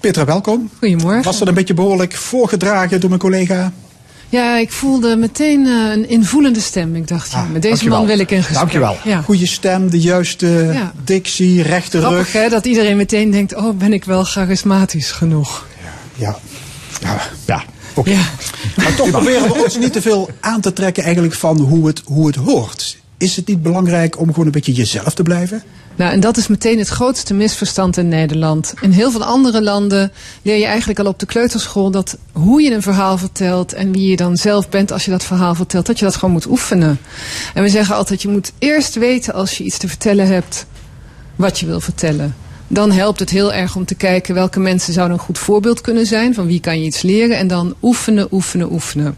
Petra, 0.00 0.24
welkom. 0.24 0.70
Goedemorgen. 0.78 1.22
Was 1.22 1.38
dat 1.38 1.48
een 1.48 1.54
beetje 1.54 1.74
behoorlijk 1.74 2.12
voorgedragen 2.14 3.00
door 3.00 3.08
mijn 3.08 3.20
collega? 3.20 3.72
Ja, 4.28 4.58
ik 4.58 4.72
voelde 4.72 5.16
meteen 5.16 5.66
eh, 5.66 5.72
een 5.92 6.08
invoelende 6.08 6.60
stem. 6.60 6.96
Ik 6.96 7.08
dacht, 7.08 7.32
ja, 7.32 7.42
met 7.42 7.62
deze 7.62 7.68
dankjewel. 7.68 7.98
man 7.98 8.06
wil 8.06 8.18
ik 8.18 8.30
in 8.30 8.36
gesprek. 8.38 8.58
Dankjewel. 8.58 8.96
Ja. 9.04 9.20
Goede 9.22 9.46
stem, 9.46 9.90
de 9.90 10.00
juiste 10.00 10.70
Ja. 10.72 10.92
dictie, 11.04 11.62
rechte 11.62 11.98
Grappig 11.98 12.18
rug. 12.32 12.42
hè, 12.42 12.48
dat 12.48 12.64
iedereen 12.66 12.96
meteen 12.96 13.30
denkt, 13.30 13.54
oh, 13.54 13.76
ben 13.78 13.92
ik 13.92 14.04
wel 14.04 14.24
charismatisch 14.24 15.10
genoeg? 15.12 15.66
Ja. 16.16 16.38
Ja. 17.04 17.20
ja. 17.46 17.64
Ja. 18.04 18.20
Maar 18.76 18.94
toch 18.94 19.10
proberen 19.10 19.48
we 19.48 19.62
ons 19.64 19.78
niet 19.78 19.92
te 19.92 20.02
veel 20.02 20.30
aan 20.40 20.60
te 20.60 20.72
trekken 20.72 21.02
eigenlijk 21.02 21.34
van 21.34 21.58
hoe 21.58 21.86
het, 21.86 22.02
hoe 22.04 22.26
het 22.26 22.36
hoort. 22.36 22.96
Is 23.18 23.36
het 23.36 23.46
niet 23.46 23.62
belangrijk 23.62 24.18
om 24.20 24.26
gewoon 24.26 24.46
een 24.46 24.52
beetje 24.52 24.72
jezelf 24.72 25.14
te 25.14 25.22
blijven? 25.22 25.62
Nou, 25.96 26.12
en 26.12 26.20
dat 26.20 26.36
is 26.36 26.46
meteen 26.46 26.78
het 26.78 26.88
grootste 26.88 27.34
misverstand 27.34 27.96
in 27.96 28.08
Nederland. 28.08 28.74
In 28.80 28.90
heel 28.90 29.10
veel 29.10 29.24
andere 29.24 29.62
landen 29.62 30.12
leer 30.42 30.58
je 30.58 30.64
eigenlijk 30.64 30.98
al 30.98 31.06
op 31.06 31.18
de 31.18 31.26
kleuterschool 31.26 31.90
dat 31.90 32.16
hoe 32.32 32.62
je 32.62 32.74
een 32.74 32.82
verhaal 32.82 33.18
vertelt 33.18 33.72
en 33.72 33.92
wie 33.92 34.10
je 34.10 34.16
dan 34.16 34.36
zelf 34.36 34.68
bent 34.68 34.92
als 34.92 35.04
je 35.04 35.10
dat 35.10 35.24
verhaal 35.24 35.54
vertelt, 35.54 35.86
dat 35.86 35.98
je 35.98 36.04
dat 36.04 36.14
gewoon 36.14 36.34
moet 36.34 36.46
oefenen. 36.46 37.00
En 37.54 37.62
we 37.62 37.68
zeggen 37.68 37.96
altijd, 37.96 38.22
je 38.22 38.28
moet 38.28 38.52
eerst 38.58 38.94
weten 38.94 39.34
als 39.34 39.58
je 39.58 39.64
iets 39.64 39.78
te 39.78 39.88
vertellen 39.88 40.26
hebt, 40.26 40.66
wat 41.36 41.60
je 41.60 41.66
wil 41.66 41.80
vertellen. 41.80 42.34
Dan 42.74 42.92
helpt 42.92 43.20
het 43.20 43.30
heel 43.30 43.52
erg 43.52 43.76
om 43.76 43.84
te 43.84 43.94
kijken 43.94 44.34
welke 44.34 44.60
mensen 44.60 44.92
zouden 44.92 45.16
een 45.16 45.24
goed 45.24 45.38
voorbeeld 45.38 45.80
kunnen 45.80 46.06
zijn, 46.06 46.34
van 46.34 46.46
wie 46.46 46.60
kan 46.60 46.78
je 46.78 46.86
iets 46.86 47.02
leren 47.02 47.36
en 47.36 47.46
dan 47.46 47.74
oefenen, 47.82 48.28
oefenen, 48.30 48.72
oefenen. 48.72 49.16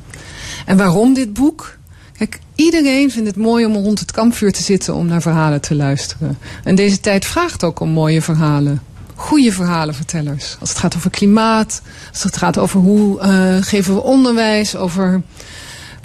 En 0.67 0.77
waarom 0.77 1.15
dit 1.15 1.33
boek? 1.33 1.77
Kijk, 2.19 2.39
iedereen 2.55 3.11
vindt 3.11 3.29
het 3.29 3.37
mooi 3.37 3.67
om 3.67 3.75
rond 3.75 3.99
het 3.99 4.13
kampvuur 4.13 4.53
te 4.53 4.63
zitten 4.63 4.95
om 4.95 5.07
naar 5.07 5.23
verhalen 5.23 5.61
te 5.61 5.75
luisteren. 5.75 6.39
En 6.65 6.75
deze 6.75 7.01
tijd 7.01 7.25
vraagt 7.25 7.65
ook 7.65 7.81
om 7.81 7.89
mooie 7.89 8.23
verhalen. 8.23 8.83
Goede 9.15 9.53
verhalenvertellers. 9.53 10.57
Als 10.61 10.69
het 10.69 10.79
gaat 10.79 10.97
over 10.97 11.11
klimaat, 11.11 11.83
als 12.13 12.23
het 12.23 12.37
gaat 12.37 12.59
over 12.59 12.81
hoe 12.81 13.21
eh, 13.21 13.57
geven 13.61 13.95
we 13.95 14.03
onderwijs, 14.03 14.77
over 14.77 15.23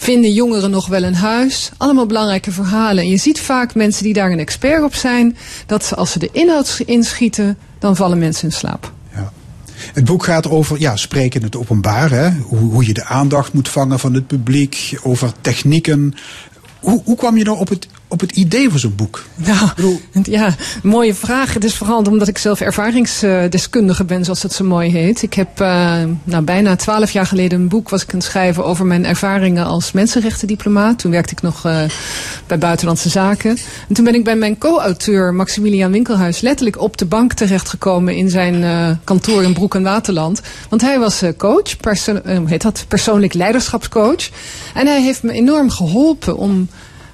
vinden 0.01 0.33
jongeren 0.33 0.71
nog 0.71 0.87
wel 0.87 1.03
een 1.03 1.15
huis. 1.15 1.71
Allemaal 1.77 2.05
belangrijke 2.05 2.51
verhalen. 2.51 3.03
En 3.03 3.09
je 3.09 3.17
ziet 3.17 3.39
vaak 3.39 3.75
mensen 3.75 4.03
die 4.03 4.13
daar 4.13 4.31
een 4.31 4.39
expert 4.39 4.83
op 4.83 4.95
zijn, 4.95 5.37
dat 5.65 5.85
ze 5.85 5.95
als 5.95 6.11
ze 6.11 6.19
de 6.19 6.29
inhoud 6.31 6.81
inschieten, 6.85 7.57
dan 7.79 7.95
vallen 7.95 8.17
mensen 8.17 8.43
in 8.43 8.51
slaap. 8.51 8.91
Het 9.93 10.05
boek 10.05 10.23
gaat 10.23 10.49
over 10.49 10.79
ja, 10.79 10.95
spreken 10.95 11.39
in 11.39 11.45
het 11.45 11.55
openbaar. 11.55 12.11
Hè? 12.11 12.31
Hoe, 12.31 12.59
hoe 12.59 12.85
je 12.85 12.93
de 12.93 13.05
aandacht 13.05 13.53
moet 13.53 13.69
vangen 13.69 13.99
van 13.99 14.13
het 14.13 14.27
publiek. 14.27 14.99
Over 15.03 15.31
technieken. 15.41 16.13
Hoe, 16.79 17.01
hoe 17.05 17.15
kwam 17.15 17.37
je 17.37 17.43
nou 17.43 17.57
op 17.57 17.69
het, 17.69 17.87
op 18.11 18.19
het 18.19 18.31
idee 18.31 18.69
voor 18.69 18.79
zo'n 18.79 18.95
boek? 18.95 19.23
Nou, 19.35 19.97
ja, 20.23 20.55
mooie 20.83 21.13
vraag. 21.13 21.53
Het 21.53 21.63
is 21.63 21.75
vooral 21.75 22.01
omdat 22.01 22.27
ik 22.27 22.37
zelf 22.37 22.61
ervaringsdeskundige 22.61 24.03
ben, 24.03 24.23
zoals 24.23 24.43
het 24.43 24.53
zo 24.53 24.63
mooi 24.63 24.91
heet. 24.91 25.21
Ik 25.21 25.33
heb 25.33 25.61
uh, 25.61 25.93
nou, 26.23 26.43
bijna 26.43 26.75
twaalf 26.75 27.11
jaar 27.11 27.25
geleden 27.25 27.61
een 27.61 27.67
boek 27.67 27.89
was 27.89 28.01
ik 28.03 28.11
aan 28.11 28.19
het 28.19 28.27
schrijven 28.27 28.65
over 28.65 28.85
mijn 28.85 29.05
ervaringen 29.05 29.65
als 29.65 29.91
mensenrechtendiplomaat. 29.91 30.99
Toen 30.99 31.11
werkte 31.11 31.33
ik 31.33 31.41
nog 31.41 31.65
uh, 31.65 31.83
bij 32.47 32.57
Buitenlandse 32.57 33.09
Zaken. 33.09 33.57
En 33.87 33.95
toen 33.95 34.05
ben 34.05 34.15
ik 34.15 34.23
bij 34.23 34.35
mijn 34.35 34.57
co-auteur 34.57 35.33
Maximilian 35.33 35.91
Winkelhuis 35.91 36.41
letterlijk 36.41 36.81
op 36.81 36.97
de 36.97 37.05
bank 37.05 37.33
terechtgekomen 37.33 38.15
in 38.15 38.29
zijn 38.29 38.55
uh, 38.55 38.89
kantoor 39.03 39.43
in 39.43 39.53
Broek 39.53 39.75
en 39.75 39.83
Waterland. 39.83 40.41
Want 40.69 40.81
hij 40.81 40.99
was 40.99 41.23
coach, 41.37 41.77
perso 41.77 42.21
heet 42.45 42.61
dat, 42.61 42.85
persoonlijk 42.87 43.33
leiderschapscoach. 43.33 44.29
En 44.73 44.87
hij 44.87 45.01
heeft 45.01 45.23
me 45.23 45.31
enorm 45.31 45.69
geholpen 45.69 46.37
om 46.37 46.67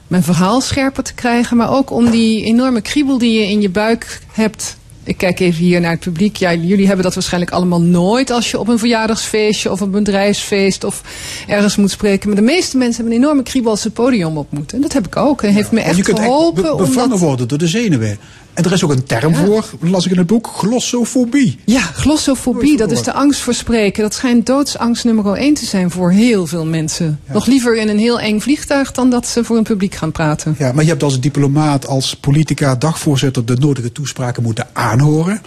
mijn 0.08 0.24
verhaal 0.24 0.62
scherper 0.62 1.04
te 1.04 1.14
krijgen, 1.14 1.58
maar 1.58 1.72
ook 1.72 1.92
om 1.92 2.10
die 2.10 2.44
enorme 2.44 2.82
kriebel 2.82 3.18
die 3.18 3.40
je 3.40 3.48
in 3.48 3.62
je 3.62 3.70
buik 3.70 4.22
hebt. 4.32 4.78
Ik 5.04 5.18
kijk 5.18 5.40
even 5.40 5.64
hier 5.64 5.82
naar 5.82 5.92
het 5.92 6.00
publiek. 6.00 6.36
Ja, 6.36 6.54
jullie 6.54 6.86
hebben 6.86 7.04
dat 7.04 7.14
waarschijnlijk 7.14 7.52
allemaal 7.52 7.82
nooit 7.82 8.30
als 8.30 8.52
je 8.52 8.60
op 8.60 8.68
een 8.68 8.80
verjaardagsfeestje 8.80 9.72
of 9.72 9.80
een 9.80 9.92
bedrijfsfeest 9.92 10.84
of 10.84 11.02
ergens 11.48 11.76
moet 11.76 11.92
spreken. 11.92 12.28
Maar 12.28 12.38
de 12.38 12.44
meeste 12.44 12.78
mensen 12.78 12.96
hebben 12.96 13.14
een 13.14 13.24
enorme 13.24 13.44
kriebel 13.44 13.72
als 13.72 13.82
ze 13.82 13.88
het 13.88 13.96
podium 13.96 14.38
op 14.38 14.52
moeten. 14.52 14.76
En 14.78 14.82
dat 14.82 14.94
heb 14.94 15.06
ik 15.06 15.16
ook. 15.16 15.42
En 15.42 15.54
heeft 15.54 15.72
me 15.72 15.80
echt 15.80 15.98
je 15.98 16.04
kunt 16.04 16.20
geholpen. 16.20 16.64
echt 16.64 16.72
be 16.72 16.84
bevangen 16.84 17.04
omdat... 17.04 17.20
worden 17.20 17.48
door 17.48 17.58
de 17.58 17.68
zenuwen. 17.68 18.20
En 18.58 18.64
er 18.64 18.72
is 18.72 18.84
ook 18.84 18.92
een 18.92 19.04
term 19.04 19.34
ja. 19.34 19.46
voor, 19.46 19.66
las 19.80 20.06
ik 20.06 20.12
in 20.12 20.18
het 20.18 20.28
boek, 20.28 20.48
glossofobie. 20.48 21.60
Ja, 21.66 21.82
glossofobie, 21.82 22.78
dat 22.78 22.92
is 22.92 23.04
de 23.04 23.14
angst 23.14 23.42
voor 23.42 23.54
spreken. 23.54 24.04
Dat 24.04 24.14
schijnt 24.14 24.46
doodsangst 24.46 25.04
nummer 25.04 25.34
1 25.34 25.54
te 25.54 25.66
zijn 25.66 25.92
voor 25.92 26.12
heel 26.12 26.48
veel 26.48 26.66
mensen. 26.66 27.20
Ja. 27.28 27.34
Nog 27.34 27.46
liever 27.46 27.78
in 27.78 27.88
een 27.88 27.98
heel 27.98 28.20
eng 28.20 28.40
vliegtuig 28.40 28.92
dan 28.92 29.10
dat 29.10 29.28
ze 29.28 29.44
voor 29.44 29.58
een 29.58 29.64
publiek 29.64 29.96
gaan 29.96 30.12
praten. 30.12 30.56
Ja, 30.60 30.72
maar 30.72 30.84
je 30.84 30.90
hebt 30.90 31.04
als 31.04 31.20
diplomaat, 31.20 31.88
als 31.88 32.16
politica, 32.16 32.76
dagvoorzitter 32.76 33.46
de 33.46 33.56
nodige 33.56 33.92
toespraken 33.92 34.44
moeten 34.44 34.68
aanhoren. 34.74 35.42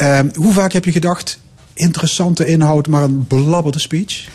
Uh, 0.00 0.18
hoe 0.34 0.52
vaak 0.52 0.72
heb 0.72 0.84
je 0.84 0.92
gedacht, 0.92 1.38
interessante 1.74 2.46
inhoud, 2.46 2.88
maar 2.88 3.02
een 3.02 3.24
belabberde 3.28 3.78
speech? 3.78 4.28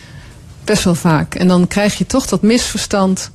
Best 0.63 0.83
wel 0.83 0.95
vaak. 0.95 1.35
En 1.35 1.47
dan 1.47 1.67
krijg 1.67 1.97
je 1.97 2.05
toch 2.05 2.25
dat 2.25 2.41
misverstand. 2.41 3.31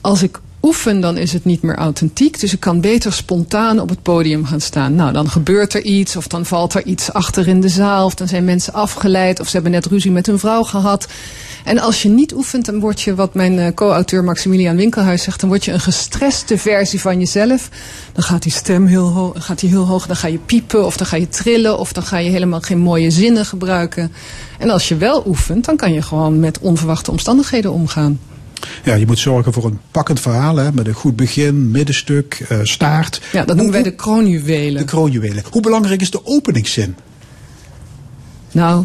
Als 0.00 0.22
ik 0.22 0.40
oefen, 0.64 1.00
dan 1.00 1.16
is 1.16 1.32
het 1.32 1.44
niet 1.44 1.62
meer 1.62 1.76
authentiek. 1.76 2.40
Dus 2.40 2.52
ik 2.52 2.60
kan 2.60 2.80
beter 2.80 3.12
spontaan 3.12 3.80
op 3.80 3.88
het 3.88 4.02
podium 4.02 4.44
gaan 4.44 4.60
staan. 4.60 4.94
Nou, 4.94 5.12
dan 5.12 5.28
gebeurt 5.28 5.74
er 5.74 5.82
iets, 5.82 6.16
of 6.16 6.26
dan 6.26 6.46
valt 6.46 6.74
er 6.74 6.84
iets 6.84 7.12
achter 7.12 7.48
in 7.48 7.60
de 7.60 7.68
zaal, 7.68 8.04
of 8.04 8.14
dan 8.14 8.28
zijn 8.28 8.44
mensen 8.44 8.72
afgeleid, 8.72 9.40
of 9.40 9.46
ze 9.46 9.52
hebben 9.54 9.72
net 9.72 9.86
ruzie 9.86 10.10
met 10.10 10.26
hun 10.26 10.38
vrouw 10.38 10.62
gehad. 10.62 11.06
En 11.64 11.78
als 11.78 12.02
je 12.02 12.08
niet 12.08 12.34
oefent, 12.34 12.64
dan 12.64 12.80
word 12.80 13.00
je, 13.00 13.14
wat 13.14 13.34
mijn 13.34 13.74
co-auteur 13.74 14.24
Maximilian 14.24 14.76
Winkelhuis 14.76 15.22
zegt, 15.22 15.40
dan 15.40 15.48
word 15.48 15.64
je 15.64 15.72
een 15.72 15.80
gestreste 15.80 16.58
versie 16.58 17.00
van 17.00 17.18
jezelf. 17.18 17.68
Dan 18.12 18.22
gaat 18.22 18.42
die 18.42 18.52
stem 18.52 18.86
heel 18.86 19.08
hoog, 19.08 19.44
gaat 19.44 19.60
die 19.60 19.68
heel 19.70 19.86
hoog, 19.86 20.06
dan 20.06 20.16
ga 20.16 20.26
je 20.26 20.38
piepen, 20.38 20.86
of 20.86 20.96
dan 20.96 21.06
ga 21.06 21.16
je 21.16 21.28
trillen, 21.28 21.78
of 21.78 21.92
dan 21.92 22.02
ga 22.02 22.18
je 22.18 22.30
helemaal 22.30 22.60
geen 22.60 22.78
mooie 22.78 23.10
zinnen 23.10 23.46
gebruiken. 23.46 24.12
En 24.58 24.70
als 24.70 24.88
je 24.88 24.96
wel 24.96 25.22
oefent, 25.26 25.64
dan 25.64 25.76
kan 25.76 25.92
je 25.92 26.02
gewoon 26.02 26.40
met 26.40 26.58
onverwachte 26.58 27.10
omstandigheden 27.10 27.72
omgaan. 27.72 28.18
Ja, 28.84 28.94
je 28.94 29.06
moet 29.06 29.18
zorgen 29.18 29.52
voor 29.52 29.64
een 29.64 29.80
pakkend 29.90 30.20
verhaal, 30.20 30.56
hè, 30.56 30.72
met 30.72 30.86
een 30.86 30.94
goed 30.94 31.16
begin, 31.16 31.70
middenstuk, 31.70 32.46
uh, 32.52 32.58
staart. 32.62 33.20
Ja, 33.32 33.44
dat 33.44 33.56
noemen 33.56 33.74
wij 33.74 33.82
de 33.82 33.94
kroonjuwelen. 33.94 34.80
De 34.80 34.84
kroonjuwelen. 34.84 35.42
Hoe 35.50 35.62
belangrijk 35.62 36.00
is 36.00 36.10
de 36.10 36.26
openingszin? 36.26 36.96
Nou, 38.52 38.84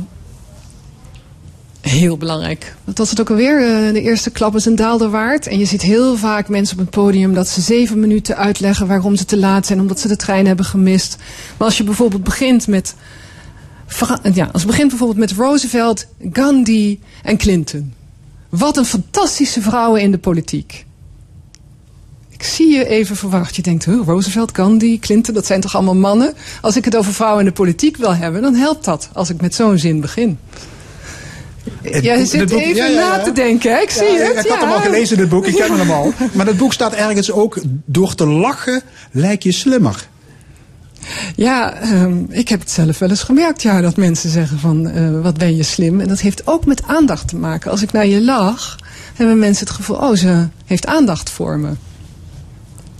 heel 1.82 2.18
belangrijk. 2.18 2.76
Wat 2.84 2.98
was 2.98 3.10
het 3.10 3.20
ook 3.20 3.30
alweer? 3.30 3.60
Uh, 3.62 3.94
de 3.94 4.02
eerste 4.02 4.30
klap 4.30 4.56
is 4.56 4.66
een 4.66 4.76
daalder 4.76 5.10
waard. 5.10 5.48
En 5.48 5.60
je 5.60 5.66
ziet 5.66 5.82
heel 5.82 6.18
vaak 6.18 6.50
mensen 6.50 6.78
op 6.78 6.82
het 6.82 6.90
podium 6.90 7.34
dat 7.34 7.48
ze 7.48 7.62
zeven 7.62 8.00
minuten 8.00 8.38
uitleggen 8.38 8.88
waarom 8.88 9.16
ze 9.16 9.26
te 9.26 9.38
laat 9.38 9.66
zijn, 9.66 9.80
omdat 9.80 10.00
ze 10.00 10.08
de 10.08 10.16
trein 10.16 10.48
hebben 10.48 10.66
gemist. 10.66 11.18
Maar 11.58 11.68
als 11.68 11.78
je 11.78 11.84
bijvoorbeeld 11.84 12.24
begint 12.24 12.68
met 12.68 12.96
ja, 14.34 14.50
als 14.52 14.62
het 14.62 14.72
begint 14.72 14.90
bijvoorbeeld 14.90 15.20
met 15.20 15.32
Roosevelt, 15.32 16.06
Gandhi 16.34 17.00
en 17.24 17.38
Clinton. 17.38 17.94
Wat 18.50 18.78
een 18.78 18.86
fantastische 18.86 19.62
vrouwen 19.62 20.02
in 20.02 20.12
de 20.12 20.18
politiek. 20.18 20.86
Ik 22.30 22.44
zie 22.44 22.74
je 22.76 22.88
even 22.88 23.16
verwacht. 23.16 23.56
Je 23.56 23.62
denkt, 23.62 23.86
huh, 23.86 24.02
Roosevelt, 24.06 24.56
Gandhi, 24.56 25.00
Clinton, 25.00 25.34
dat 25.34 25.46
zijn 25.46 25.62
toch 25.62 25.76
allemaal 25.76 25.96
mannen? 25.96 26.34
Als 26.62 26.76
ik 26.76 26.86
het 26.86 26.96
over 26.96 27.14
vrouwen 27.14 27.40
in 27.40 27.46
de 27.46 27.52
politiek 27.52 27.98
wil 27.98 28.16
hebben, 28.16 28.42
dan 28.42 28.56
helpt 28.56 28.86
dat 28.86 29.10
als 29.14 29.30
ik 29.30 29.42
met 29.42 29.56
zo'n 29.56 29.78
zin 29.78 30.02
begin. 30.02 30.38
Het 31.82 32.04
Jij 32.04 32.18
boek- 32.18 32.28
zit 32.28 32.50
boek- 32.50 32.60
even 32.60 32.76
ja, 32.76 32.86
ja, 32.86 33.00
ja. 33.00 33.18
na 33.18 33.24
te 33.24 33.32
denken, 33.32 33.82
ik 33.82 33.90
zie 33.90 34.20
het. 34.20 34.46
Ik 34.46 34.52
had 34.52 34.60
hem 34.60 34.70
al 34.72 34.80
gelezen 34.80 35.16
in 35.16 35.22
het 35.22 35.30
boek, 35.32 35.46
ik 35.48 35.56
ken 35.56 35.78
hem 35.78 35.92
al. 35.92 36.14
Maar 36.34 36.46
het 36.46 36.58
boek 36.58 36.74
staat 36.74 36.94
ergens 36.94 37.32
ook, 37.32 37.58
door 37.86 38.16
te 38.16 38.26
lachen 38.28 38.82
lijk 39.12 39.44
je 39.44 39.52
slimmer. 39.52 40.08
Ja, 41.36 41.74
ehm, 41.74 42.18
ik 42.30 42.50
heb 42.50 42.60
het 42.60 42.72
zelf 42.72 43.00
wel 43.00 43.10
eens 43.10 43.24
gemerkt, 43.24 43.62
ja, 43.62 43.82
dat 43.82 43.98
mensen 43.98 44.30
zeggen 44.30 44.60
van, 44.60 44.88
eh, 44.90 45.22
wat 45.22 45.38
ben 45.38 45.56
je 45.56 45.64
slim. 45.64 46.00
En 46.00 46.08
dat 46.08 46.20
heeft 46.20 46.48
ook 46.48 46.66
met 46.66 46.84
aandacht 46.84 47.28
te 47.28 47.36
maken. 47.36 47.72
Als 47.72 47.82
ik 47.82 47.92
naar 47.92 48.08
je 48.08 48.22
lach, 48.22 48.78
hebben 49.16 49.40
mensen 49.40 49.66
het 49.66 49.76
gevoel, 49.76 49.96
oh, 49.98 50.16
ze 50.16 50.48
heeft 50.66 50.86
aandacht 50.86 51.30
voor 51.30 51.60
me. 51.60 51.70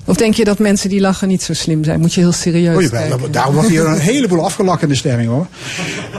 Of 0.06 0.16
denk 0.16 0.34
je 0.34 0.44
dat 0.44 0.60
mensen 0.60 0.90
die 0.90 1.00
lachen 1.00 1.28
niet 1.28 1.44
zo 1.44 1.54
slim 1.54 1.84
zijn? 1.84 2.00
Moet 2.00 2.14
je 2.14 2.20
heel 2.20 2.32
serieus 2.32 2.76
Oh, 2.76 2.82
jawel, 2.82 3.08
kijken. 3.08 3.32
daar 3.32 3.54
wordt 3.54 3.70
hier 3.70 3.86
een 3.88 4.00
heleboel 4.00 4.46
afgelachen 4.46 4.82
in 4.82 4.90
de 4.90 4.96
stemming 4.96 5.30
hoor. 5.30 5.48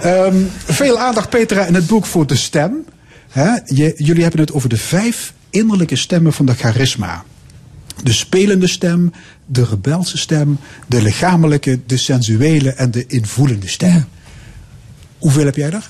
Ehm, 0.02 0.36
veel 0.64 0.98
aandacht, 0.98 1.28
Petra, 1.28 1.64
in 1.64 1.74
het 1.74 1.86
boek 1.86 2.06
voor 2.06 2.26
de 2.26 2.36
stem. 2.36 2.84
Je, 3.64 3.94
jullie 3.96 4.22
hebben 4.22 4.40
het 4.40 4.52
over 4.52 4.68
de 4.68 4.76
vijf 4.76 5.32
innerlijke 5.50 5.96
stemmen 5.96 6.32
van 6.32 6.46
de 6.46 6.54
charisma. 6.54 7.24
De 8.02 8.12
spelende 8.12 8.66
stem, 8.66 9.12
de 9.46 9.64
rebelse 9.64 10.18
stem, 10.18 10.58
de 10.86 11.02
lichamelijke, 11.02 11.80
de 11.86 11.96
sensuele 11.96 12.70
en 12.70 12.90
de 12.90 13.04
invoelende 13.06 13.68
stem. 13.68 14.04
Hoeveel 15.18 15.44
heb 15.44 15.56
jij? 15.56 15.70
Van 15.70 15.80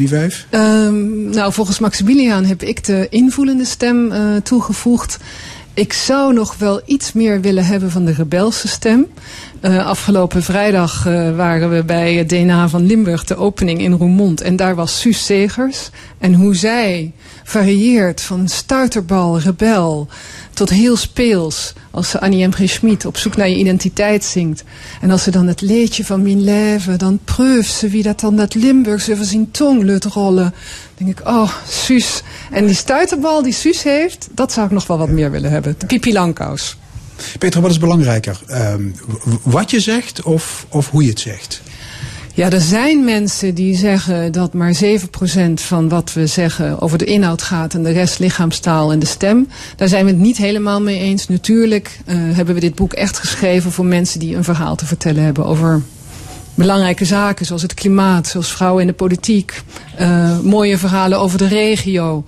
Die 0.00 0.08
vijf? 0.08 0.46
Ehm, 0.50 1.30
nou, 1.30 1.52
volgens 1.52 1.78
Maximiliaan 1.78 2.44
heb 2.44 2.62
ik 2.62 2.84
de 2.84 3.06
invoelende 3.10 3.64
stem 3.64 4.12
eh, 4.12 4.36
toegevoegd. 4.42 5.18
Ik 5.74 5.92
zou 5.92 6.32
nog 6.32 6.56
wel 6.58 6.82
iets 6.86 7.12
meer 7.12 7.40
willen 7.40 7.64
hebben 7.64 7.90
van 7.90 8.04
de 8.04 8.12
rebelse 8.12 8.68
stem. 8.68 9.06
Eh, 9.60 9.86
afgelopen 9.86 10.42
vrijdag 10.42 11.06
eh, 11.06 11.36
waren 11.36 11.70
we 11.70 11.84
bij 11.84 12.26
DNA 12.26 12.68
van 12.68 12.86
Limburg, 12.86 13.24
de 13.24 13.36
opening 13.36 13.80
in 13.80 13.92
Roermond. 13.92 14.40
En 14.40 14.56
daar 14.56 14.74
was 14.74 15.00
Suus 15.00 15.24
Segers. 15.24 15.90
En 16.18 16.34
hoe 16.34 16.56
zij 16.56 17.12
varieert 17.44 18.20
van 18.20 18.48
stuiterbal, 18.48 19.38
rebel, 19.38 20.08
tot 20.54 20.70
heel 20.70 20.96
speels. 20.96 21.72
Als 21.90 22.10
ze 22.10 22.20
Annie 22.20 22.46
M. 22.46 22.52
G. 22.52 22.68
Schmid 22.68 23.04
op 23.04 23.16
zoek 23.16 23.36
naar 23.36 23.48
je 23.48 23.56
identiteit 23.56 24.24
zingt. 24.24 24.64
En 25.00 25.10
als 25.10 25.22
ze 25.22 25.30
dan 25.30 25.46
het 25.46 25.60
leedje 25.60 26.04
van 26.04 26.22
Min 26.22 26.44
Leven, 26.44 26.98
dan 26.98 27.18
preuft 27.24 27.72
ze 27.72 27.88
wie 27.88 28.02
dat 28.02 28.20
dan 28.20 28.36
dat 28.36 28.54
Limburgs 28.54 29.10
over 29.10 29.24
zijn 29.24 29.50
tong 29.50 29.82
lut 29.82 30.04
rollen. 30.04 30.54
Dan 30.96 31.06
denk 31.06 31.18
ik, 31.18 31.28
oh, 31.28 31.52
Suus. 31.68 32.22
En 32.50 32.66
die 32.66 32.74
stuiterbal 32.74 33.42
die 33.42 33.52
Suus 33.52 33.82
heeft, 33.82 34.28
dat 34.32 34.52
zou 34.52 34.66
ik 34.66 34.72
nog 34.72 34.86
wel 34.86 34.98
wat 34.98 35.08
meer 35.08 35.30
willen 35.30 35.50
hebben. 35.50 35.74
De 35.78 35.86
Pipi 35.86 36.12
Langkous. 36.12 36.76
Petra, 37.38 37.60
wat 37.60 37.70
is 37.70 37.78
belangrijker? 37.78 38.40
Ehm, 38.46 38.90
wat 39.42 39.70
je 39.70 39.80
zegt 39.80 40.22
of, 40.22 40.66
of 40.68 40.90
hoe 40.90 41.02
je 41.02 41.08
het 41.08 41.20
zegt? 41.20 41.61
Ja, 42.34 42.50
er 42.50 42.60
zijn 42.60 43.04
mensen 43.04 43.54
die 43.54 43.76
zeggen 43.76 44.32
dat 44.32 44.52
maar 44.52 44.74
7% 44.84 45.52
van 45.54 45.88
wat 45.88 46.12
we 46.12 46.26
zeggen 46.26 46.80
over 46.80 46.98
de 46.98 47.04
inhoud 47.04 47.42
gaat 47.42 47.74
en 47.74 47.82
de 47.82 47.90
rest 47.90 48.18
lichaamstaal 48.18 48.92
en 48.92 48.98
de 48.98 49.06
stem. 49.06 49.48
Daar 49.76 49.88
zijn 49.88 50.04
we 50.04 50.10
het 50.10 50.20
niet 50.20 50.36
helemaal 50.36 50.80
mee 50.80 50.98
eens. 50.98 51.28
Natuurlijk 51.28 51.98
eh, 52.04 52.16
hebben 52.16 52.54
we 52.54 52.60
dit 52.60 52.74
boek 52.74 52.92
echt 52.92 53.18
geschreven 53.18 53.72
voor 53.72 53.84
mensen 53.84 54.20
die 54.20 54.36
een 54.36 54.44
verhaal 54.44 54.76
te 54.76 54.86
vertellen 54.86 55.22
hebben 55.22 55.46
over 55.46 55.82
belangrijke 56.54 57.04
zaken 57.04 57.46
zoals 57.46 57.62
het 57.62 57.74
klimaat, 57.74 58.26
zoals 58.26 58.52
vrouwen 58.52 58.80
in 58.80 58.86
de 58.86 58.92
politiek, 58.92 59.62
eh, 59.96 60.38
mooie 60.38 60.78
verhalen 60.78 61.18
over 61.18 61.38
de 61.38 61.48
regio. 61.48 62.24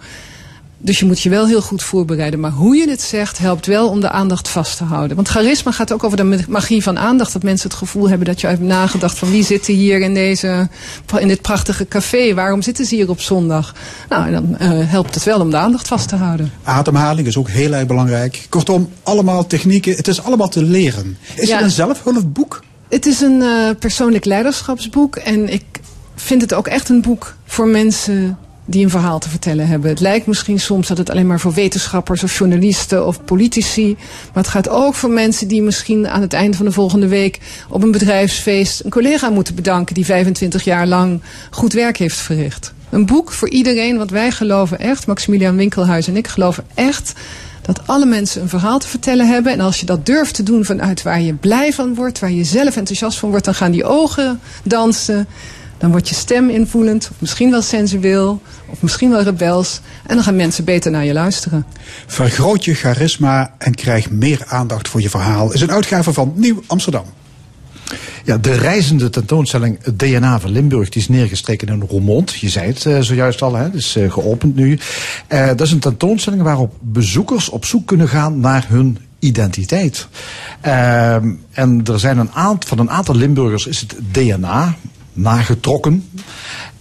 Dus 0.85 0.99
je 0.99 1.05
moet 1.07 1.21
je 1.21 1.29
wel 1.31 1.47
heel 1.47 1.63
goed 1.63 1.83
voorbereiden. 1.83 2.41
Maar 2.41 2.51
hoe 2.51 2.77
je 2.77 2.89
het 2.91 3.01
zegt 3.03 3.39
helpt 3.39 3.67
wel 3.67 3.89
om 3.89 4.01
de 4.01 4.11
aandacht 4.11 4.49
vast 4.49 4.77
te 4.77 4.85
houden. 4.85 5.17
Want 5.17 5.29
charisma 5.29 5.71
gaat 5.73 5.93
ook 5.93 6.05
over 6.05 6.17
de 6.17 6.45
magie 6.49 6.83
van 6.83 6.99
aandacht. 6.99 7.33
Dat 7.33 7.43
mensen 7.43 7.69
het 7.69 7.79
gevoel 7.79 8.09
hebben 8.09 8.27
dat 8.27 8.41
je 8.41 8.47
hebt 8.47 8.61
nagedacht 8.61 9.19
van 9.19 9.31
wie 9.31 9.45
zitten 9.45 9.75
hier 9.75 10.01
in, 10.01 10.15
deze, 10.15 10.69
in 11.19 11.29
dit 11.29 11.41
prachtige 11.41 11.89
café. 11.89 12.35
Waarom 12.35 12.63
zitten 12.63 12.85
ze 12.85 12.95
hier 12.95 13.09
op 13.11 13.21
zondag? 13.21 13.75
Nou, 14.09 14.27
en 14.27 14.33
dan 14.33 14.57
eh, 14.57 14.91
helpt 14.91 15.15
het 15.15 15.25
wel 15.25 15.41
om 15.41 15.51
de 15.51 15.57
aandacht 15.57 15.89
vast 15.89 16.09
te 16.09 16.17
houden. 16.17 16.53
Ademhaling 16.65 17.27
is 17.27 17.37
ook 17.37 17.49
heel 17.49 17.73
erg 17.73 17.87
belangrijk. 17.87 18.47
Kortom, 18.49 18.89
allemaal 19.03 19.47
technieken. 19.47 19.97
Het 19.97 20.09
is 20.09 20.23
allemaal 20.23 20.49
te 20.49 20.63
leren. 20.63 21.17
Is 21.35 21.49
Ja. 21.49 21.55
het 21.57 21.65
een 21.65 21.71
zelfhulpboek? 21.71 22.63
Het 22.89 23.07
is 23.07 23.21
een 23.21 23.43
eh, 23.43 23.71
persoonlijk 23.79 24.25
leiderschapsboek. 24.25 25.17
En 25.17 25.53
ik 25.53 25.65
vind 26.15 26.41
het 26.41 26.55
ook 26.55 26.67
echt 26.67 26.89
een 26.89 27.01
boek 27.03 27.35
voor 27.47 27.67
mensen 27.69 28.39
die 28.65 28.85
een 28.85 28.91
verhaal 28.91 29.19
te 29.19 29.29
vertellen 29.29 29.67
hebben. 29.67 29.91
Het 29.91 30.01
lijkt 30.01 30.27
misschien 30.27 30.61
soms 30.61 30.89
dat 30.89 30.99
het 30.99 31.11
alleen 31.11 31.27
maar 31.27 31.41
voor 31.41 31.53
wetenschappers 31.53 32.23
of 32.23 32.39
journalisten 32.39 33.07
of 33.07 33.25
politici. 33.25 33.97
Maar 34.33 34.43
het 34.43 34.53
gaat 34.53 34.69
ook 34.69 34.95
voor 34.95 35.11
mensen 35.11 35.49
die 35.49 35.63
misschien 35.63 36.09
aan 36.09 36.21
het 36.21 36.33
einde 36.33 36.57
van 36.57 36.67
de 36.67 36.73
volgende 36.73 37.09
week 37.09 37.41
op 37.69 37.83
een 37.83 37.91
bedrijfsfeest 37.91 38.85
een 38.85 38.91
collega 38.91 39.31
moeten 39.31 39.55
bedanken 39.55 39.95
die 39.95 40.05
25 40.05 40.65
jaar 40.65 40.87
lang 40.87 41.23
goed 41.51 41.73
werk 41.73 41.97
heeft 41.97 42.17
verricht. 42.17 42.73
Een 42.91 43.07
boek 43.07 43.33
voor 43.33 43.49
iedereen, 43.49 43.97
want 43.97 44.11
wij 44.11 44.31
geloven 44.31 44.79
echt, 44.79 45.07
Maximilian 45.07 45.57
Winkelhuis 45.57 46.09
en 46.09 46.17
ik 46.17 46.29
geloven 46.29 46.65
echt 46.75 47.13
dat 47.63 47.87
alle 47.87 48.07
mensen 48.07 48.43
een 48.43 48.49
verhaal 48.49 48.79
te 48.79 48.89
vertellen 48.89 49.29
hebben. 49.29 49.53
En 49.53 49.61
als 49.61 49.81
je 49.81 49.87
dat 49.87 50.07
durft 50.07 50.35
te 50.35 50.43
doen 50.43 50.65
vanuit 50.65 51.03
waar 51.03 51.21
je 51.21 51.35
blij 51.35 51.73
van 51.73 51.95
wordt, 51.95 52.19
waar 52.19 52.33
je 52.33 52.45
zelf 52.45 52.77
enthousiast 52.77 53.19
van 53.19 53.31
wordt, 53.31 53.45
dan 53.45 53.55
gaan 53.55 53.71
die 53.71 53.85
ogen 53.85 54.41
dansen. 54.63 55.27
Dan 55.85 55.93
wordt 55.93 56.09
je 56.09 56.15
stem 56.15 56.51
invoelend, 56.51 57.09
of 57.11 57.21
misschien 57.21 57.51
wel 57.51 57.63
sensueel, 57.63 58.43
of 58.67 58.83
misschien 58.83 59.11
wel 59.11 59.23
rebels. 59.23 59.81
En 60.07 60.15
dan 60.15 60.25
gaan 60.25 60.37
mensen 60.37 60.65
beter 60.65 60.91
naar 60.91 61.05
je 61.05 61.13
luisteren. 61.13 61.67
Vergroot 62.07 62.65
je 62.65 62.75
charisma 62.75 63.55
en 63.59 63.75
krijg 63.75 64.11
meer 64.11 64.45
aandacht 64.47 64.89
voor 64.89 65.01
je 65.01 65.11
verhaal. 65.11 65.53
Is 65.53 65.61
een 65.61 65.71
uitgave 65.71 66.13
van 66.13 66.33
Nieuw 66.37 66.63
Amsterdam. 66.67 67.05
Ja, 68.25 68.39
de 68.39 68.53
reizende 68.53 69.11
tentoonstelling 69.11 69.79
Het 69.83 69.99
DNA 69.99 70.41
van 70.41 70.51
Limburg 70.51 70.89
die 70.89 71.03
is 71.03 71.09
neergestreken 71.09 71.69
in 71.69 71.85
Roermond. 71.89 72.35
Je 72.35 72.49
zei 72.49 72.67
het 72.67 72.87
eh, 72.87 73.01
zojuist 73.01 73.43
al, 73.43 73.55
hè, 73.55 73.63
het 73.63 73.75
is 73.75 73.97
eh, 73.97 74.13
geopend 74.13 74.55
nu. 74.55 74.79
Eh, 75.27 75.47
dat 75.47 75.61
is 75.61 75.73
een 75.73 75.79
tentoonstelling 75.79 76.43
waarop 76.43 76.75
bezoekers 76.81 77.49
op 77.49 77.65
zoek 77.65 77.87
kunnen 77.87 78.09
gaan 78.09 78.41
naar 78.41 78.65
hun 78.69 78.99
identiteit. 79.19 80.09
Ehm, 80.61 81.33
en 81.51 81.83
er 81.85 82.01
zijn 82.01 82.19
een 82.19 82.33
aantal, 82.33 82.69
van 82.69 82.79
een 82.79 82.91
aantal 82.91 83.15
Limburgers 83.15 83.67
is 83.67 83.81
het 83.81 83.97
DNA 84.11 84.77
nagetrokken. 85.15 86.09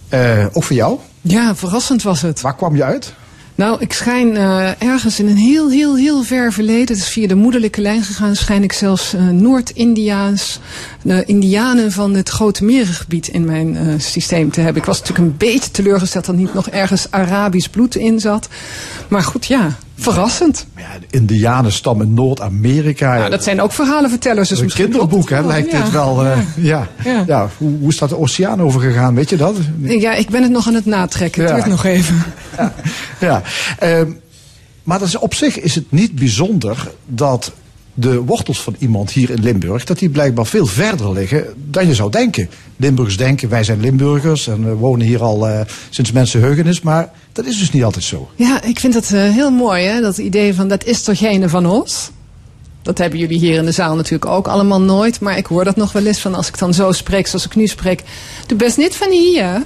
Eh, 0.08 0.46
ook 0.52 0.64
voor 0.64 0.76
jou? 0.76 0.98
Ja, 1.20 1.54
verrassend 1.54 2.02
was 2.02 2.22
het. 2.22 2.40
Waar 2.40 2.56
kwam 2.56 2.76
je 2.76 2.84
uit? 2.84 3.14
Nou, 3.56 3.80
ik 3.80 3.92
schijn 3.92 4.36
eh, 4.36 4.82
ergens 4.82 5.18
in 5.18 5.26
een 5.26 5.36
heel, 5.36 5.70
heel, 5.70 5.96
heel 5.96 6.22
ver 6.22 6.52
verleden, 6.52 6.88
het 6.88 6.96
is 6.96 7.08
via 7.08 7.26
de 7.26 7.34
moederlijke 7.34 7.80
lijn 7.80 8.02
gegaan, 8.02 8.36
schijn 8.36 8.62
ik 8.62 8.72
zelfs 8.72 9.14
eh, 9.14 9.28
Noord-Indiaans, 9.28 10.60
de 11.02 11.24
Indianen 11.24 11.92
van 11.92 12.14
het 12.14 12.28
Grote 12.28 12.64
Merengebied 12.64 13.28
in 13.28 13.44
mijn 13.44 14.00
systeem 14.00 14.50
te 14.50 14.60
hebben. 14.60 14.82
Ik 14.82 14.88
was 14.88 15.00
natuurlijk 15.00 15.28
een 15.28 15.36
beetje 15.36 15.70
teleurgesteld 15.70 16.24
dat 16.24 16.34
er 16.34 16.40
niet 16.40 16.54
nog 16.54 16.68
ergens 16.68 17.06
Arabisch 17.10 17.68
bloed 17.68 17.94
in 17.96 18.20
zat. 18.20 18.48
Maar 19.08 19.22
goed, 19.22 19.46
ja, 19.46 19.76
verrassend. 19.96 20.66
De 20.74 20.82
Indianenstam 21.10 22.02
in 22.02 22.14
Noord-Amerika. 22.14 23.14
Nou, 23.18 23.30
dat 23.30 23.44
zijn 23.44 23.60
ook 23.60 23.72
verhalenvertellers. 23.72 24.48
Dus 24.48 24.60
een 24.60 24.72
kinderboek, 24.72 25.30
hè, 25.30 25.42
lijkt 25.46 25.72
wel. 25.72 25.82
dit 25.82 25.90
wel. 25.92 26.24
eh, 26.24 26.38
ja. 26.56 26.88
Ja. 27.04 27.24
Ja. 27.26 27.48
Hoe, 27.58 27.78
hoe 27.78 27.88
is 27.88 27.98
dat 27.98 28.08
de 28.08 28.18
oceaan 28.18 28.60
overgegaan, 28.62 29.14
weet 29.14 29.30
je 29.30 29.36
dat? 29.36 29.56
Ja, 29.80 30.14
ik 30.14 30.28
ben 30.30 30.42
het 30.42 30.50
nog 30.50 30.66
aan 30.66 30.74
het 30.74 30.86
natrekken. 30.86 31.40
Het 31.42 31.50
Ja. 31.50 31.56
duurt 31.56 31.68
nog 31.68 31.84
even. 31.84 32.22
Ja, 33.20 33.42
ehm, 33.78 34.10
maar 34.82 34.98
dat 34.98 35.08
is, 35.08 35.16
op 35.16 35.34
zich 35.34 35.60
is 35.60 35.74
het 35.74 35.92
niet 35.92 36.14
bijzonder 36.14 36.90
dat 37.06 37.52
de 37.94 38.20
wortels 38.20 38.60
van 38.60 38.76
iemand 38.78 39.10
hier 39.10 39.30
in 39.30 39.42
Limburg, 39.42 39.84
dat 39.84 39.98
die 39.98 40.08
blijkbaar 40.08 40.46
veel 40.46 40.66
verder 40.66 41.12
liggen 41.12 41.44
dan 41.70 41.86
je 41.86 41.94
zou 41.94 42.10
denken. 42.10 42.48
Limburgers 42.76 43.16
denken, 43.16 43.48
wij 43.48 43.64
zijn 43.64 43.80
Limburgers 43.80 44.46
en 44.46 44.64
we 44.64 44.74
wonen 44.74 45.06
hier 45.06 45.22
al 45.22 45.48
eh, 45.48 45.60
sinds 45.90 46.12
mensenheugenis, 46.12 46.80
maar 46.80 47.10
dat 47.32 47.46
is 47.46 47.58
dus 47.58 47.70
niet 47.70 47.84
altijd 47.84 48.04
zo. 48.04 48.30
Ja, 48.36 48.62
ik 48.62 48.80
vind 48.80 48.92
dat 48.92 49.10
eh, 49.12 49.22
heel 49.22 49.50
mooi, 49.50 49.84
hè? 49.84 50.00
dat 50.00 50.18
idee 50.18 50.54
van 50.54 50.68
dat 50.68 50.84
is 50.84 51.02
toch 51.02 51.18
geen 51.18 51.48
van 51.48 51.66
ons? 51.66 52.10
Dat 52.82 52.98
hebben 52.98 53.18
jullie 53.18 53.38
hier 53.38 53.58
in 53.58 53.64
de 53.64 53.72
zaal 53.72 53.96
natuurlijk 53.96 54.30
ook 54.30 54.46
allemaal 54.46 54.80
nooit. 54.80 55.20
Maar 55.20 55.36
ik 55.36 55.46
hoor 55.46 55.64
dat 55.64 55.76
nog 55.76 55.92
wel 55.92 56.06
eens 56.06 56.18
van 56.18 56.34
als 56.34 56.48
ik 56.48 56.58
dan 56.58 56.74
zo 56.74 56.92
spreek 56.92 57.26
zoals 57.26 57.44
ik 57.44 57.54
nu 57.54 57.66
spreek. 57.66 58.02
Du 58.46 58.54
best 58.54 58.76
niet 58.76 58.94
van 58.94 59.10
hier. 59.10 59.62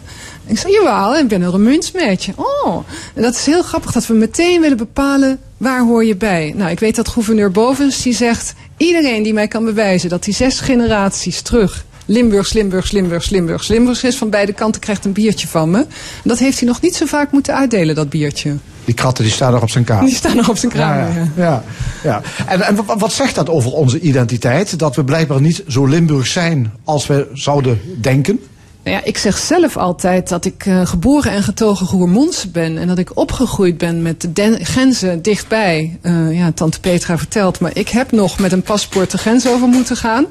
Ik 0.46 0.58
zeg, 0.58 0.72
jawel, 0.72 1.16
ik 1.16 1.28
ben 1.28 1.42
een 1.42 1.50
Remunsmeetje. 1.50 2.32
Oh, 2.36 2.76
en 3.14 3.22
dat 3.22 3.34
is 3.34 3.46
heel 3.46 3.62
grappig 3.62 3.92
dat 3.92 4.06
we 4.06 4.14
meteen 4.14 4.60
willen 4.60 4.76
bepalen 4.76 5.38
waar 5.58 5.80
hoor 5.80 6.04
je 6.04 6.16
bij. 6.16 6.52
Nou, 6.56 6.70
ik 6.70 6.80
weet 6.80 6.96
dat 6.96 7.08
gouverneur 7.08 7.50
Bovens 7.50 8.02
die 8.02 8.14
zegt... 8.14 8.54
iedereen 8.76 9.22
die 9.22 9.32
mij 9.32 9.48
kan 9.48 9.64
bewijzen 9.64 10.08
dat 10.08 10.24
die 10.24 10.34
zes 10.34 10.60
generaties 10.60 11.40
terug... 11.42 11.86
Limburgs, 12.10 12.52
Limburgs, 12.52 12.90
Limburgs, 12.90 13.30
Limburgs, 13.30 13.68
Limburgs 13.68 14.04
is 14.04 14.16
van 14.16 14.30
beide 14.30 14.52
kanten 14.52 14.80
krijgt 14.80 15.04
een 15.04 15.12
biertje 15.12 15.48
van 15.48 15.70
me. 15.70 15.78
En 15.78 15.86
dat 16.24 16.38
heeft 16.38 16.58
hij 16.58 16.68
nog 16.68 16.80
niet 16.80 16.94
zo 16.94 17.06
vaak 17.06 17.32
moeten 17.32 17.54
uitdelen, 17.54 17.94
dat 17.94 18.08
biertje. 18.08 18.56
Die 18.84 18.94
kratten 18.94 19.24
die 19.24 19.32
staan 19.32 19.52
nog 19.52 19.62
op 19.62 19.70
zijn 19.70 19.84
kaart. 19.84 20.06
Die 20.06 20.14
staan 20.14 20.36
nog 20.36 20.48
op 20.48 20.56
zijn 20.56 20.72
kraam. 20.72 20.98
Ja, 20.98 21.06
ja. 21.06 21.30
ja, 21.36 21.42
ja, 21.42 21.62
ja. 22.02 22.22
En, 22.46 22.60
en 22.60 22.84
wa- 22.84 22.96
wat 22.98 23.12
zegt 23.12 23.34
dat 23.34 23.48
over 23.48 23.72
onze 23.72 24.00
identiteit? 24.00 24.78
Dat 24.78 24.96
we 24.96 25.04
blijkbaar 25.04 25.40
niet 25.40 25.62
zo 25.68 25.84
Limburgs 25.86 26.32
zijn 26.32 26.72
als 26.84 27.06
we 27.06 27.28
zouden 27.32 27.80
denken? 28.00 28.40
Nou 28.88 29.00
ja, 29.00 29.06
ik 29.06 29.18
zeg 29.18 29.38
zelf 29.38 29.76
altijd 29.76 30.28
dat 30.28 30.44
ik 30.44 30.66
eh, 30.66 30.86
geboren 30.86 31.32
en 31.32 31.42
getogen 31.42 31.86
Roermondse 31.86 32.48
ben. 32.48 32.78
En 32.78 32.86
dat 32.86 32.98
ik 32.98 33.16
opgegroeid 33.16 33.78
ben 33.78 34.02
met 34.02 34.28
de 34.32 34.58
grenzen 34.62 35.22
dichtbij. 35.22 35.98
Eh, 36.02 36.38
ja, 36.38 36.52
tante 36.52 36.80
Petra 36.80 37.18
vertelt, 37.18 37.60
maar 37.60 37.70
ik 37.74 37.88
heb 37.88 38.12
nog 38.12 38.38
met 38.38 38.52
een 38.52 38.62
paspoort 38.62 39.10
de 39.10 39.18
grens 39.18 39.48
over 39.48 39.68
moeten 39.68 39.96
gaan. 39.96 40.26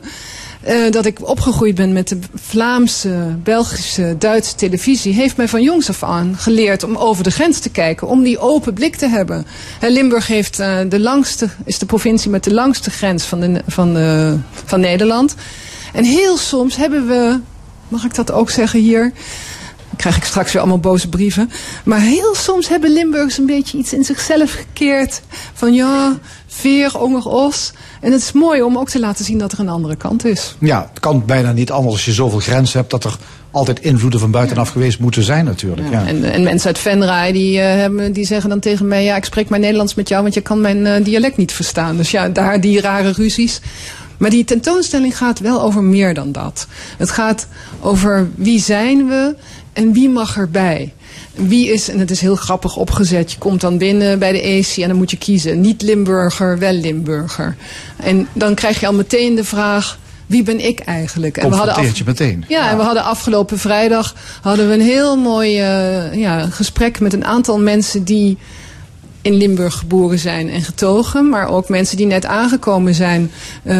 Eh, 0.61 0.91
dat 0.91 1.05
ik 1.05 1.29
opgegroeid 1.29 1.75
ben 1.75 1.93
met 1.93 2.07
de 2.07 2.19
Vlaamse, 2.35 3.37
Belgische, 3.43 4.15
Duitse 4.19 4.55
televisie... 4.55 5.13
heeft 5.13 5.37
mij 5.37 5.47
van 5.47 5.61
jongs 5.61 5.89
af 5.89 6.03
aan 6.03 6.35
geleerd 6.37 6.83
om 6.83 6.95
over 6.95 7.23
de 7.23 7.31
grens 7.31 7.59
te 7.59 7.69
kijken. 7.69 8.07
Om 8.07 8.23
die 8.23 8.39
open 8.39 8.73
blik 8.73 8.95
te 8.95 9.07
hebben. 9.07 9.45
Limburg 9.81 10.27
heeft, 10.27 10.57
de 10.89 10.99
langste, 10.99 11.49
is 11.65 11.79
de 11.79 11.85
provincie 11.85 12.29
met 12.29 12.43
de 12.43 12.53
langste 12.53 12.89
grens 12.89 13.23
van, 13.23 13.39
de, 13.39 13.61
van, 13.67 13.97
van 14.65 14.79
Nederland. 14.79 15.35
En 15.93 16.03
heel 16.03 16.37
soms 16.37 16.75
hebben 16.75 17.07
we, 17.07 17.39
mag 17.87 18.03
ik 18.05 18.15
dat 18.15 18.31
ook 18.31 18.49
zeggen 18.49 18.79
hier... 18.79 19.13
Dan 19.87 19.97
krijg 19.97 20.17
ik 20.17 20.23
straks 20.23 20.51
weer 20.51 20.61
allemaal 20.61 20.79
boze 20.79 21.09
brieven. 21.09 21.51
Maar 21.83 21.99
heel 21.99 22.35
soms 22.35 22.67
hebben 22.67 22.93
Limburgers 22.93 23.37
een 23.37 23.45
beetje 23.45 23.77
iets 23.77 23.93
in 23.93 24.03
zichzelf 24.03 24.53
gekeerd. 24.53 25.21
Van 25.53 25.73
ja, 25.73 26.17
veer, 26.47 26.99
onger, 26.99 27.27
os. 27.27 27.73
En 28.01 28.11
het 28.11 28.21
is 28.21 28.31
mooi 28.31 28.61
om 28.61 28.77
ook 28.77 28.89
te 28.89 28.99
laten 28.99 29.25
zien 29.25 29.37
dat 29.37 29.51
er 29.51 29.59
een 29.59 29.69
andere 29.69 29.95
kant 29.95 30.25
is. 30.25 30.55
Ja, 30.59 30.87
het 30.89 30.99
kan 30.99 31.25
bijna 31.25 31.51
niet 31.51 31.71
anders 31.71 31.93
als 31.93 32.05
je 32.05 32.11
zoveel 32.11 32.39
grenzen 32.39 32.79
hebt... 32.79 32.91
dat 32.91 33.03
er 33.03 33.17
altijd 33.51 33.79
invloeden 33.79 34.19
van 34.19 34.31
buitenaf 34.31 34.69
geweest 34.69 34.99
moeten 34.99 35.23
zijn 35.23 35.45
natuurlijk. 35.45 35.89
Ja. 35.91 36.05
En, 36.05 36.23
en 36.23 36.43
mensen 36.43 36.67
uit 36.67 36.79
Venray 36.79 37.31
die, 37.31 37.59
eh, 37.59 37.75
hebben, 37.75 38.13
die 38.13 38.25
zeggen 38.25 38.49
dan 38.49 38.59
tegen 38.59 38.87
mij... 38.87 39.03
ja, 39.03 39.15
ik 39.15 39.25
spreek 39.25 39.49
maar 39.49 39.59
Nederlands 39.59 39.95
met 39.95 40.09
jou, 40.09 40.21
want 40.21 40.33
je 40.33 40.41
kan 40.41 40.61
mijn 40.61 40.85
eh, 40.85 41.03
dialect 41.03 41.37
niet 41.37 41.51
verstaan. 41.51 41.97
Dus 41.97 42.11
ja, 42.11 42.29
daar 42.29 42.61
die 42.61 42.81
rare 42.81 43.11
ruzies. 43.11 43.61
Maar 44.17 44.29
die 44.29 44.43
tentoonstelling 44.43 45.17
gaat 45.17 45.39
wel 45.39 45.61
over 45.61 45.83
meer 45.83 46.13
dan 46.13 46.31
dat. 46.31 46.67
Het 46.97 47.09
gaat 47.09 47.47
over 47.81 48.29
wie 48.35 48.59
zijn 48.61 49.07
we 49.07 49.35
en 49.73 49.93
wie 49.93 50.09
mag 50.09 50.37
erbij. 50.37 50.93
Wie 51.33 51.71
is, 51.73 51.89
en 51.89 51.99
het 51.99 52.11
is 52.11 52.21
heel 52.21 52.35
grappig 52.35 52.75
opgezet, 52.75 53.31
je 53.31 53.37
komt 53.37 53.61
dan 53.61 53.77
binnen 53.77 54.19
bij 54.19 54.31
de 54.31 54.41
ESI 54.41 54.81
en 54.81 54.87
dan 54.87 54.97
moet 54.97 55.11
je 55.11 55.17
kiezen. 55.17 55.61
Niet 55.61 55.81
Limburger, 55.81 56.59
wel 56.59 56.73
Limburger. 56.73 57.55
En 57.97 58.27
dan 58.33 58.55
krijg 58.55 58.79
je 58.79 58.87
al 58.87 58.93
meteen 58.93 59.35
de 59.35 59.43
vraag, 59.43 59.97
wie 60.25 60.43
ben 60.43 60.65
ik 60.65 60.79
eigenlijk? 60.79 61.37
En 61.37 61.49
we 61.49 61.55
hadden 61.55 61.75
af- 61.75 62.05
meteen. 62.05 62.45
ja, 62.47 62.69
en 62.69 62.77
we 62.77 62.83
hadden 62.83 63.03
afgelopen 63.03 63.59
vrijdag 63.59 64.15
hadden 64.41 64.67
we 64.67 64.73
een 64.73 64.81
heel 64.81 65.17
mooi 65.17 65.59
eh, 65.59 66.13
ja, 66.13 66.45
gesprek 66.45 66.99
met 66.99 67.13
een 67.13 67.25
aantal 67.25 67.59
mensen 67.59 68.03
die 68.03 68.37
in 69.27 69.33
Limburg 69.33 69.73
geboren 69.73 70.19
zijn 70.19 70.49
en 70.49 70.61
getogen. 70.61 71.29
Maar 71.29 71.49
ook 71.49 71.69
mensen 71.69 71.97
die 71.97 72.05
net 72.05 72.25
aangekomen 72.25 72.93
zijn. 72.93 73.31
Eh, 73.63 73.77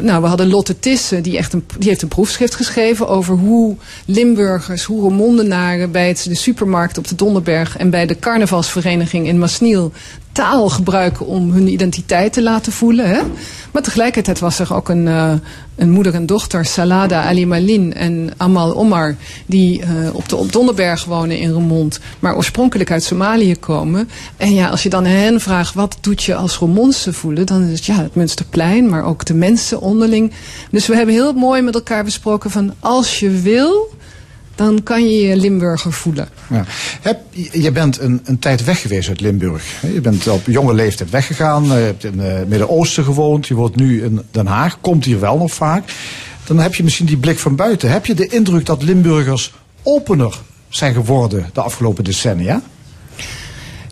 nou, 0.00 0.22
we 0.22 0.26
hadden 0.26 0.48
Lotte 0.48 0.78
Tissen, 0.78 1.22
die, 1.22 1.36
echt 1.36 1.52
een, 1.52 1.64
die 1.78 1.88
heeft 1.88 2.02
een 2.02 2.08
proefschrift 2.08 2.54
geschreven 2.54 3.08
over 3.08 3.36
hoe 3.36 3.76
Limburgers, 4.04 4.84
hoe 4.84 5.00
Romondenaren 5.00 5.90
bij 5.90 6.08
het, 6.08 6.24
de 6.28 6.36
supermarkt 6.36 6.98
op 6.98 7.08
de 7.08 7.14
Donderberg 7.14 7.76
en 7.76 7.90
bij 7.90 8.06
de 8.06 8.18
carnavalsvereniging 8.18 9.26
in 9.26 9.38
Masniel 9.38 9.92
taal 10.34 10.68
gebruiken 10.68 11.26
om 11.26 11.50
hun 11.50 11.68
identiteit 11.68 12.32
te 12.32 12.42
laten 12.42 12.72
voelen. 12.72 13.08
Hè? 13.08 13.20
Maar 13.72 13.82
tegelijkertijd 13.82 14.38
was 14.38 14.58
er 14.58 14.74
ook 14.74 14.88
een, 14.88 15.08
eh, 15.08 15.32
een 15.76 15.90
moeder 15.90 16.14
en 16.14 16.26
dochter, 16.26 16.64
Salada 16.64 17.22
Ali 17.22 17.46
Malin 17.46 17.94
en 17.94 18.30
Amal 18.36 18.76
Omar, 18.76 19.16
die 19.46 19.82
eh, 19.82 19.88
op 20.12 20.28
de 20.28 20.36
op 20.36 21.04
wonen 21.06 21.38
in 21.38 21.52
Remond, 21.52 22.00
maar 22.18 22.36
oorspronkelijk 22.36 22.90
uit 22.90 23.04
Somalië 23.04 23.56
komen. 23.56 24.08
En 24.36 24.54
ja, 24.54 24.68
als 24.68 24.82
je 24.82 24.88
dan 24.88 25.04
hen 25.04 25.40
vraagt, 25.40 25.74
wat 25.74 25.96
doet 26.00 26.22
je 26.22 26.34
als 26.34 26.58
Remondse 26.58 27.12
voelen, 27.12 27.46
dan 27.46 27.62
is 27.62 27.70
het 27.70 27.84
ja, 27.84 28.02
het 28.02 28.14
Münsterplein, 28.14 28.88
maar 28.88 29.04
ook 29.04 29.24
de 29.24 29.34
mensen 29.34 29.80
onderling. 29.80 30.32
Dus 30.70 30.86
we 30.86 30.96
hebben 30.96 31.14
heel 31.14 31.32
mooi 31.32 31.62
met 31.62 31.74
elkaar 31.74 32.04
besproken 32.04 32.50
van, 32.50 32.74
als 32.80 33.18
je 33.18 33.30
wil, 33.30 33.92
dan 34.54 34.82
kan 34.82 35.08
je 35.10 35.26
je 35.26 35.36
Limburger 35.36 35.92
voelen. 35.92 36.28
Ja. 36.50 36.64
Heb, 37.00 37.20
je 37.52 37.72
bent 37.72 38.00
een, 38.00 38.20
een 38.24 38.38
tijd 38.38 38.64
weg 38.64 38.80
geweest 38.80 39.08
uit 39.08 39.20
Limburg. 39.20 39.64
Je 39.92 40.00
bent 40.00 40.28
op 40.28 40.42
jonge 40.46 40.74
leeftijd 40.74 41.10
weggegaan. 41.10 41.62
eh, 41.64 41.68
Je 41.78 41.84
hebt 41.84 42.04
in 42.04 42.20
eh, 42.20 42.34
het 42.34 42.48
Midden-Oosten 42.48 43.04
gewoond. 43.04 43.46
Je 43.46 43.54
woont 43.54 43.76
nu 43.76 44.02
in 44.04 44.20
Den 44.30 44.46
Haag. 44.46 44.80
Komt 44.80 45.04
hier 45.04 45.20
wel 45.20 45.38
nog 45.38 45.52
vaak. 45.54 45.92
Dan 46.44 46.58
heb 46.58 46.74
je 46.74 46.82
misschien 46.84 47.06
die 47.06 47.16
blik 47.16 47.38
van 47.38 47.56
buiten. 47.56 47.90
Heb 47.90 48.06
je 48.06 48.14
de 48.14 48.26
indruk 48.28 48.66
dat 48.66 48.82
Limburgers 48.82 49.52
opener 49.82 50.40
zijn 50.68 50.94
geworden 50.94 51.50
de 51.52 51.60
afgelopen 51.60 52.04
decennia? 52.04 52.62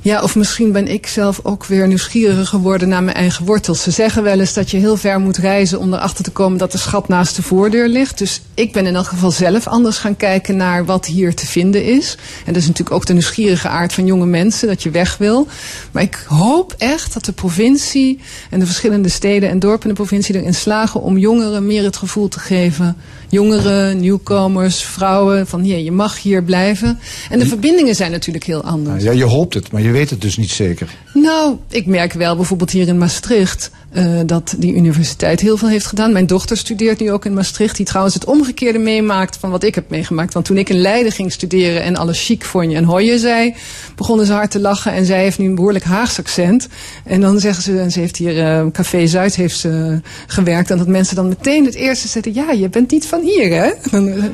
Ja, 0.05 0.23
of 0.23 0.37
misschien 0.37 0.73
ben 0.73 0.89
ik 0.89 1.07
zelf 1.07 1.41
ook 1.43 1.65
weer 1.65 1.87
nieuwsgieriger 1.87 2.47
geworden 2.47 2.89
naar 2.89 3.03
mijn 3.03 3.17
eigen 3.17 3.45
wortels. 3.45 3.83
Ze 3.83 3.91
zeggen 3.91 4.23
wel 4.23 4.41
eens 4.41 4.53
dat 4.53 4.71
je 4.71 4.77
heel 4.77 4.97
ver 4.97 5.21
moet 5.21 5.37
reizen 5.37 5.79
om 5.79 5.95
erachter 5.95 6.25
te 6.25 6.31
komen 6.31 6.59
dat 6.59 6.73
de 6.73 6.79
schat 6.79 7.09
naast 7.09 7.37
de 7.37 7.43
voordeur 7.43 7.89
ligt. 7.89 8.19
Dus 8.19 8.41
ik 8.55 8.73
ben 8.73 8.87
in 8.87 8.95
elk 8.95 9.07
geval 9.07 9.31
zelf 9.31 9.67
anders 9.67 9.99
gaan 9.99 10.17
kijken 10.17 10.57
naar 10.57 10.85
wat 10.85 11.07
hier 11.07 11.35
te 11.35 11.47
vinden 11.47 11.85
is. 11.85 12.17
En 12.47 12.53
dat 12.53 12.63
is 12.63 12.69
natuurlijk 12.69 12.97
ook 12.97 13.07
de 13.07 13.13
nieuwsgierige 13.13 13.69
aard 13.69 13.93
van 13.93 14.07
jonge 14.07 14.27
mensen, 14.27 14.69
dat 14.69 14.83
je 14.83 14.91
weg 14.91 15.17
wil. 15.17 15.47
Maar 15.93 16.03
ik 16.03 16.25
hoop 16.29 16.75
echt 16.79 17.13
dat 17.13 17.25
de 17.25 17.33
provincie 17.33 18.19
en 18.51 18.61
de 18.61 18.67
verschillende 18.67 19.09
steden 19.09 19.49
en 19.49 19.59
dorpen 19.59 19.83
in 19.83 19.89
de 19.89 20.01
provincie 20.01 20.35
erin 20.35 20.55
slagen 20.55 21.01
om 21.01 21.19
jongeren 21.19 21.67
meer 21.67 21.85
het 21.85 21.97
gevoel 21.97 22.29
te 22.29 22.41
geven. 22.41 22.97
Jongeren, 23.33 24.01
nieuwkomers, 24.01 24.83
vrouwen, 24.83 25.47
van 25.47 25.61
hier, 25.61 25.79
je 25.79 25.93
mag 25.93 26.23
hier 26.23 26.43
blijven. 26.43 26.99
En 27.31 27.39
de 27.39 27.47
verbindingen 27.47 27.95
zijn 27.95 28.11
natuurlijk 28.11 28.45
heel 28.45 28.63
anders. 28.63 29.05
Ja, 29.05 29.11
je 29.11 29.25
hoopt 29.25 29.55
het, 29.55 29.73
maar 29.73 29.83
je 29.83 29.91
weet 29.91 30.11
het 30.11 30.21
dus 30.21 30.37
niet 30.37 30.51
zeker. 30.51 30.95
Nou, 31.15 31.57
ik 31.69 31.87
merk 31.87 32.13
wel 32.13 32.37
bijvoorbeeld 32.37 32.71
hier 32.71 32.89
in 32.89 32.99
Maastricht 32.99 33.71
eh, 33.93 34.21
dat 34.27 34.55
die 34.59 34.75
universiteit 34.75 35.41
heel 35.41 35.57
veel 35.57 35.69
heeft 35.69 35.87
gedaan. 35.87 36.13
Mijn 36.13 36.27
dochter 36.27 36.57
studeert 36.57 37.01
nu 37.01 37.11
ook 37.11 37.25
in 37.25 37.35
Maastricht, 37.35 37.77
die 37.77 37.87
trouwens 37.87 38.15
het 38.15 38.25
omgekeerde 38.25 38.79
meemaakt 38.79 39.37
van 39.37 39.51
wat 39.51 39.63
ik 39.63 39.75
heb 39.75 39.91
meegemaakt. 39.91 40.35
Want 40.35 40.45
toen 40.45 40.59
ik 40.59 40.69
in 40.69 40.81
Leiden 40.81 41.13
ging 41.13 41.33
studeren 41.33 41.83
en 41.83 41.97
alles 41.97 42.25
chic 42.25 42.45
vond 42.45 42.71
je 42.71 42.77
en 42.77 42.85
hoje 42.85 43.19
zei, 43.19 43.55
begonnen 43.97 44.27
ze 44.27 44.33
hard 44.33 44.51
te 44.51 44.61
lachen 44.61 44.93
en 44.93 45.05
zij 45.05 45.23
heeft 45.23 45.39
nu 45.39 45.47
een 45.47 45.55
behoorlijk 45.55 45.85
Haags 45.85 46.19
accent. 46.19 46.69
En 47.05 47.21
dan 47.21 47.41
zeggen 47.41 47.63
ze, 47.63 47.81
en 47.81 47.91
ze 47.91 48.01
heeft 48.01 48.17
hier 48.17 48.41
eh, 48.41 48.67
Café 48.73 49.07
Zuid 49.07 49.37
heeft 49.37 49.59
ze 49.59 50.01
gewerkt, 50.27 50.71
en 50.71 50.79
dat 50.79 50.89
mensen 50.89 51.17
dan 51.17 51.29
meteen 51.29 51.65
het 51.65 51.75
eerste 51.75 52.09
zetten, 52.09 52.35
ja, 52.35 52.51
je 52.51 52.69
bent 52.69 52.91
niet 52.91 53.07
van 53.07 53.21
hier, 53.21 53.63
hè? 53.63 53.71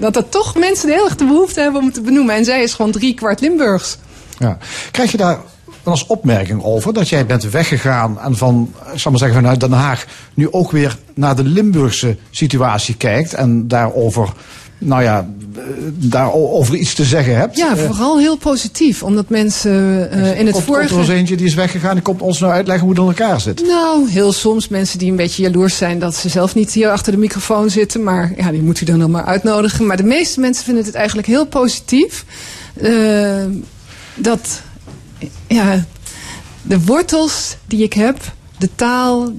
Dat 0.01 0.15
dat 0.15 0.31
toch 0.31 0.57
mensen 0.57 0.89
heel 0.89 1.05
erg 1.05 1.17
de 1.17 1.25
behoefte 1.25 1.61
hebben 1.61 1.81
om 1.81 1.87
het 1.87 1.95
te 1.95 2.01
benoemen. 2.01 2.35
En 2.35 2.45
zij 2.45 2.63
is 2.63 2.75
gewoon 2.75 2.93
drie 2.93 3.15
kwart 3.15 3.41
Limburgs. 3.41 3.97
Ja. 4.39 4.59
Krijg 4.91 5.11
je 5.11 5.17
daar 5.17 5.39
wel 5.89 5.99
als 5.99 6.07
opmerking 6.07 6.63
over 6.63 6.93
dat 6.93 7.09
jij 7.09 7.27
bent 7.27 7.51
weggegaan 7.51 8.21
en 8.21 8.37
van, 8.37 8.73
ik 8.93 8.99
zal 8.99 9.11
maar 9.11 9.21
zeggen, 9.21 9.39
vanuit 9.39 9.61
Den 9.61 9.73
Haag 9.73 10.07
nu 10.35 10.53
ook 10.53 10.71
weer 10.71 10.99
naar 11.15 11.37
de 11.37 11.45
Limburgse 11.45 12.17
situatie 12.31 12.97
kijkt 12.97 13.35
en 13.35 13.69
daarover, 13.69 14.29
nou 14.79 15.03
ja, 15.03 15.29
eh, 15.57 15.63
daarover 15.93 16.75
iets 16.77 16.95
te 16.95 17.05
zeggen 17.05 17.37
hebt? 17.37 17.57
Ja, 17.57 17.77
Eh, 17.77 17.85
vooral 17.85 18.19
heel 18.19 18.37
positief, 18.37 19.03
omdat 19.03 19.29
mensen 19.29 20.11
eh, 20.11 20.39
in 20.39 20.47
het 20.47 20.55
komt, 20.55 20.65
komt 20.65 20.77
er 20.79 20.89
vorige... 20.89 20.99
eens 20.99 21.09
eentje 21.09 21.37
die 21.37 21.47
is 21.47 21.55
weggegaan 21.55 21.97
en 21.97 22.03
komt 22.03 22.21
ons 22.23 22.39
nou 22.39 22.53
uitleggen 22.53 22.87
hoe 22.87 22.95
het 22.95 23.03
in 23.03 23.09
elkaar 23.09 23.41
zit. 23.41 23.63
Nou, 23.67 24.11
heel 24.11 24.33
soms 24.33 24.69
mensen 24.69 24.99
die 24.99 25.11
een 25.11 25.17
beetje 25.17 25.43
jaloers 25.43 25.77
zijn 25.77 25.99
dat 25.99 26.15
ze 26.15 26.29
zelf 26.29 26.55
niet 26.55 26.73
hier 26.73 26.91
achter 26.91 27.13
de 27.13 27.19
microfoon 27.19 27.71
zitten. 27.71 28.03
Maar 28.03 28.33
ja, 28.37 28.51
die 28.51 28.63
moet 28.63 28.81
u 28.81 28.85
dan 28.85 28.99
nog 28.99 29.09
maar 29.09 29.25
uitnodigen. 29.25 29.87
Maar 29.87 29.97
de 29.97 30.03
meeste 30.03 30.41
mensen 30.41 30.65
vinden 30.65 30.85
het 30.85 30.95
eigenlijk 30.95 31.27
heel 31.29 31.47
positief. 31.47 32.25
eh, 32.75 33.45
dat 34.21 34.61
ja, 35.49 35.85
de 36.63 36.85
wortels 36.85 37.57
die 37.67 37.83
ik 37.83 37.93
heb, 37.93 38.19
de 38.59 38.69
taal, 38.75 39.33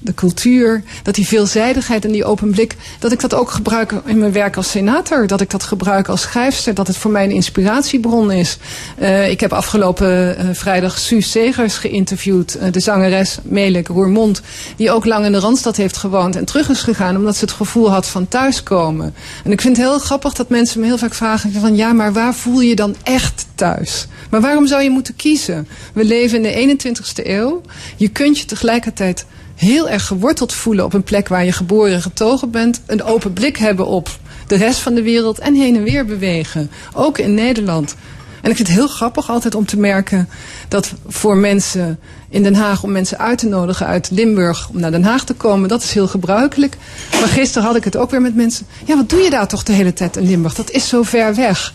de 0.00 0.14
cultuur, 0.14 0.82
dat 1.02 1.14
die 1.14 1.26
veelzijdigheid 1.26 2.04
en 2.04 2.12
die 2.12 2.24
open 2.24 2.50
blik, 2.50 2.76
dat 2.98 3.12
ik 3.12 3.20
dat 3.20 3.34
ook 3.34 3.50
gebruik 3.50 3.92
in 4.04 4.18
mijn 4.18 4.32
werk 4.32 4.56
als 4.56 4.70
senator. 4.70 5.26
Dat 5.26 5.40
ik 5.40 5.50
dat 5.50 5.62
gebruik 5.62 6.08
als 6.08 6.20
schrijfster, 6.20 6.74
dat 6.74 6.86
het 6.86 6.96
voor 6.96 7.10
mij 7.10 7.24
een 7.24 7.30
inspiratiebron 7.30 8.32
is. 8.32 8.58
Eh, 8.96 9.30
ik 9.30 9.40
heb 9.40 9.52
afgelopen 9.52 10.36
eh, 10.36 10.46
vrijdag 10.52 10.98
Suus 10.98 11.30
Segers 11.30 11.76
geïnterviewd, 11.76 12.54
eh, 12.54 12.72
de 12.72 12.80
zangeres 12.80 13.38
Melik 13.42 13.88
Roermond, 13.88 14.42
die 14.76 14.90
ook 14.90 15.04
lang 15.04 15.24
in 15.24 15.32
de 15.32 15.38
Randstad 15.38 15.76
heeft 15.76 15.96
gewoond 15.96 16.36
en 16.36 16.44
terug 16.44 16.68
is 16.68 16.82
gegaan 16.82 17.16
omdat 17.16 17.36
ze 17.36 17.44
het 17.44 17.54
gevoel 17.54 17.90
had 17.90 18.06
van 18.06 18.28
thuiskomen. 18.28 19.14
En 19.44 19.52
ik 19.52 19.60
vind 19.60 19.76
het 19.76 19.86
heel 19.86 19.98
grappig 19.98 20.32
dat 20.32 20.48
mensen 20.48 20.80
me 20.80 20.86
heel 20.86 20.98
vaak 20.98 21.14
vragen 21.14 21.52
van 21.52 21.76
ja, 21.76 21.92
maar 21.92 22.12
waar 22.12 22.34
voel 22.34 22.60
je 22.60 22.74
dan 22.74 22.96
echt 23.02 23.46
thuis? 23.54 24.06
Maar 24.30 24.40
waarom 24.40 24.66
zou 24.66 24.82
je 24.82 24.90
moeten 24.90 25.16
kiezen? 25.16 25.68
We 25.92 26.04
leven 26.04 26.36
in 26.36 26.42
de 26.42 26.76
21ste 26.76 27.26
eeuw. 27.26 27.60
Je 27.96 28.08
kunt 28.08 28.38
je 28.38 28.44
tegelijkertijd 28.44 29.26
heel 29.58 29.88
erg 29.88 30.06
geworteld 30.06 30.52
voelen 30.52 30.84
op 30.84 30.92
een 30.92 31.02
plek 31.02 31.28
waar 31.28 31.44
je 31.44 31.52
geboren 31.52 31.92
en 31.92 32.02
getogen 32.02 32.50
bent. 32.50 32.80
Een 32.86 33.02
open 33.02 33.32
blik 33.32 33.56
hebben 33.56 33.86
op 33.86 34.18
de 34.46 34.56
rest 34.56 34.78
van 34.78 34.94
de 34.94 35.02
wereld 35.02 35.38
en 35.38 35.54
heen 35.54 35.76
en 35.76 35.82
weer 35.82 36.04
bewegen. 36.04 36.70
Ook 36.94 37.18
in 37.18 37.34
Nederland. 37.34 37.94
En 38.42 38.50
ik 38.50 38.56
vind 38.56 38.68
het 38.68 38.76
heel 38.76 38.88
grappig 38.88 39.30
altijd 39.30 39.54
om 39.54 39.66
te 39.66 39.78
merken 39.78 40.28
dat 40.68 40.92
voor 41.06 41.36
mensen 41.36 41.98
in 42.28 42.42
Den 42.42 42.54
Haag, 42.54 42.82
om 42.82 42.92
mensen 42.92 43.18
uit 43.18 43.38
te 43.38 43.46
nodigen 43.46 43.86
uit 43.86 44.10
Limburg 44.10 44.68
om 44.68 44.80
naar 44.80 44.90
Den 44.90 45.04
Haag 45.04 45.24
te 45.24 45.34
komen, 45.34 45.68
dat 45.68 45.82
is 45.82 45.92
heel 45.92 46.08
gebruikelijk. 46.08 46.76
Maar 47.20 47.28
gisteren 47.28 47.66
had 47.66 47.76
ik 47.76 47.84
het 47.84 47.96
ook 47.96 48.10
weer 48.10 48.22
met 48.22 48.34
mensen. 48.34 48.66
Ja, 48.84 48.96
wat 48.96 49.10
doe 49.10 49.20
je 49.20 49.30
daar 49.30 49.48
toch 49.48 49.62
de 49.62 49.72
hele 49.72 49.92
tijd 49.92 50.16
in 50.16 50.26
Limburg? 50.26 50.54
Dat 50.54 50.70
is 50.70 50.88
zo 50.88 51.02
ver 51.02 51.34
weg. 51.34 51.72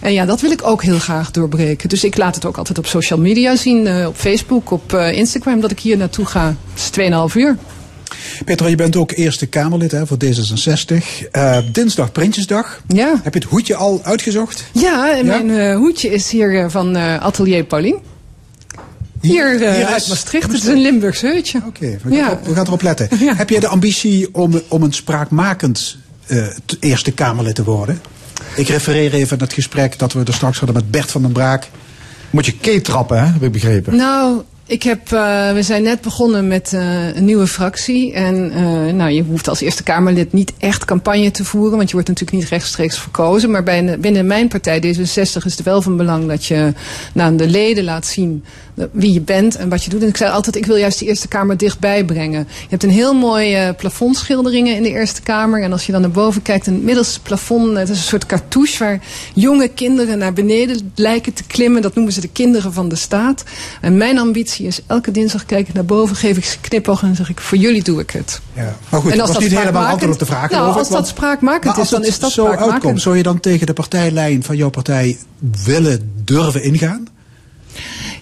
En 0.00 0.12
ja, 0.12 0.24
dat 0.24 0.40
wil 0.40 0.50
ik 0.50 0.66
ook 0.66 0.82
heel 0.82 0.98
graag 0.98 1.30
doorbreken. 1.30 1.88
Dus 1.88 2.04
ik 2.04 2.16
laat 2.16 2.34
het 2.34 2.44
ook 2.44 2.56
altijd 2.56 2.78
op 2.78 2.86
social 2.86 3.18
media 3.18 3.56
zien, 3.56 3.86
eh, 3.86 4.06
op 4.06 4.16
Facebook, 4.16 4.70
op 4.70 4.92
eh, 4.92 5.12
Instagram, 5.12 5.60
dat 5.60 5.70
ik 5.70 5.78
hier 5.80 5.96
naartoe 5.96 6.26
ga. 6.26 6.46
Het 6.72 6.80
is 6.82 6.90
2,5 6.90 7.34
uur. 7.36 7.56
Petra, 8.44 8.66
je 8.66 8.76
bent 8.76 8.96
ook 8.96 9.12
Eerste 9.12 9.46
Kamerlid 9.46 9.90
hè, 9.90 10.06
voor 10.06 10.16
D66. 10.24 10.96
Eh, 11.30 11.58
dinsdag 11.72 12.12
Prinsjesdag. 12.12 12.80
Ja. 12.88 13.20
Heb 13.22 13.34
je 13.34 13.40
het 13.40 13.48
hoedje 13.48 13.74
al 13.76 14.00
uitgezocht? 14.02 14.64
Ja, 14.72 15.16
en 15.16 15.26
Ja? 15.26 15.42
mijn 15.42 15.76
hoedje 15.76 16.10
is 16.10 16.30
hier 16.30 16.70
van 16.70 16.96
Atelier 16.96 17.64
Paulien. 17.64 17.96
Hier, 19.20 19.58
hier 19.58 19.84
uit 19.86 20.08
Maastricht. 20.08 20.46
Het 20.52 20.62
is 20.62 20.66
een 20.66 20.80
Limburgs 20.80 21.20
heutje. 21.20 21.60
Oké, 21.66 21.98
we, 22.02 22.16
gaan 22.16 22.26
erop- 22.26 22.46
we 22.46 22.54
gaan 22.54 22.66
erop 22.66 22.82
letten. 22.82 23.08
Heb 23.36 23.50
jij 23.50 23.60
de 23.60 23.66
ambitie 23.68 24.34
om, 24.34 24.60
om 24.68 24.82
een 24.82 24.92
spraakmakend 24.92 25.96
Eerste 26.80 27.10
Kamerlid 27.12 27.54
te 27.54 27.64
worden? 27.64 28.00
Ik 28.56 28.68
refereer 28.68 29.14
even 29.14 29.38
aan 29.38 29.44
het 29.44 29.52
gesprek 29.52 29.98
dat 29.98 30.12
we 30.12 30.24
er 30.24 30.34
straks 30.34 30.58
hadden 30.58 30.76
met 30.76 30.90
Bert 30.90 31.10
van 31.10 31.22
den 31.22 31.32
Braak. 31.32 31.68
Moet 32.30 32.46
je 32.46 32.58
keetrappen, 32.58 33.18
hè? 33.18 33.24
heb 33.24 33.42
ik 33.42 33.52
begrepen. 33.52 33.96
Nou, 33.96 34.42
ik 34.68 34.82
heb, 34.82 35.12
eh, 35.12 35.52
we 35.52 35.62
zijn 35.62 35.82
net 35.82 36.00
begonnen 36.00 36.48
met 36.48 36.72
eh, 36.72 37.14
een 37.16 37.24
nieuwe 37.24 37.46
fractie. 37.46 38.12
En 38.12 38.52
eh, 38.52 38.94
nou, 38.94 39.10
je 39.10 39.22
hoeft 39.22 39.48
als 39.48 39.60
Eerste 39.60 39.82
Kamerlid 39.82 40.32
niet 40.32 40.52
echt 40.58 40.84
campagne 40.84 41.30
te 41.30 41.44
voeren. 41.44 41.76
Want 41.76 41.88
je 41.88 41.94
wordt 41.94 42.08
natuurlijk 42.08 42.38
niet 42.38 42.48
rechtstreeks 42.48 42.98
verkozen. 42.98 43.50
Maar 43.50 43.62
binnen 44.00 44.26
mijn 44.26 44.48
partij 44.48 44.82
D66 44.82 45.44
is 45.44 45.56
het 45.56 45.62
wel 45.62 45.82
van 45.82 45.96
belang 45.96 46.28
dat 46.28 46.44
je 46.44 46.72
nou, 47.12 47.36
de 47.36 47.48
leden 47.48 47.84
laat 47.84 48.06
zien 48.06 48.44
wie 48.92 49.12
je 49.12 49.20
bent 49.20 49.56
en 49.56 49.68
wat 49.68 49.84
je 49.84 49.90
doet. 49.90 50.02
En 50.02 50.08
ik 50.08 50.16
zei 50.16 50.30
altijd, 50.30 50.56
ik 50.56 50.66
wil 50.66 50.76
juist 50.76 50.98
de 50.98 51.06
Eerste 51.06 51.28
Kamer 51.28 51.56
dichtbij 51.56 52.04
brengen. 52.04 52.46
Je 52.48 52.66
hebt 52.68 52.82
een 52.82 52.90
heel 52.90 53.14
mooi 53.14 53.54
eh, 53.54 53.74
plafondschilderingen 53.76 54.76
in 54.76 54.82
de 54.82 54.90
Eerste 54.90 55.22
Kamer. 55.22 55.62
En 55.62 55.72
als 55.72 55.86
je 55.86 55.92
dan 55.92 56.00
naar 56.00 56.10
boven 56.10 56.42
kijkt, 56.42 56.66
het 56.66 56.82
middelste 56.82 57.20
plafond, 57.20 57.76
het 57.76 57.88
is 57.88 57.98
een 57.98 58.04
soort 58.04 58.26
cartouche 58.26 58.78
waar 58.78 59.00
jonge 59.34 59.68
kinderen 59.68 60.18
naar 60.18 60.32
beneden 60.32 60.92
lijken 60.94 61.32
te 61.32 61.44
klimmen. 61.44 61.82
Dat 61.82 61.94
noemen 61.94 62.12
ze 62.12 62.20
de 62.20 62.28
kinderen 62.28 62.72
van 62.72 62.88
de 62.88 62.96
staat. 62.96 63.44
En 63.80 63.96
mijn 63.96 64.18
ambitie 64.18 64.55
is, 64.64 64.80
elke 64.86 65.10
dinsdag 65.10 65.46
kijk 65.46 65.68
ik 65.68 65.74
naar 65.74 65.84
boven, 65.84 66.16
geef 66.16 66.36
ik 66.36 66.44
ze 66.44 66.60
knipoog 66.60 67.02
en 67.02 67.16
zeg 67.16 67.30
ik, 67.30 67.40
voor 67.40 67.58
jullie 67.58 67.82
doe 67.82 68.00
ik 68.00 68.10
het. 68.10 68.40
Ja. 68.52 68.76
Maar 68.88 69.00
goed, 69.00 69.12
En 69.12 69.20
als 69.20 69.28
was 69.28 69.38
dat 69.38 69.48
niet 69.48 69.58
helemaal 69.58 69.86
antwoord 69.86 70.12
op 70.12 70.18
de 70.18 70.26
vraag. 70.26 70.50
Nou, 70.50 70.76
als 70.76 70.88
dat 70.88 71.08
spraakmakend 71.08 71.76
is, 71.78 71.88
dan 71.88 72.04
is 72.04 72.18
dat 72.18 72.30
zo 72.30 72.42
spraakmakend. 72.42 72.72
uitkomt, 72.72 73.00
zou 73.00 73.16
je 73.16 73.22
dan 73.22 73.40
tegen 73.40 73.66
de 73.66 73.72
partijlijn 73.72 74.42
van 74.42 74.56
jouw 74.56 74.70
partij 74.70 75.18
willen 75.64 76.12
durven 76.24 76.62
ingaan? 76.62 77.06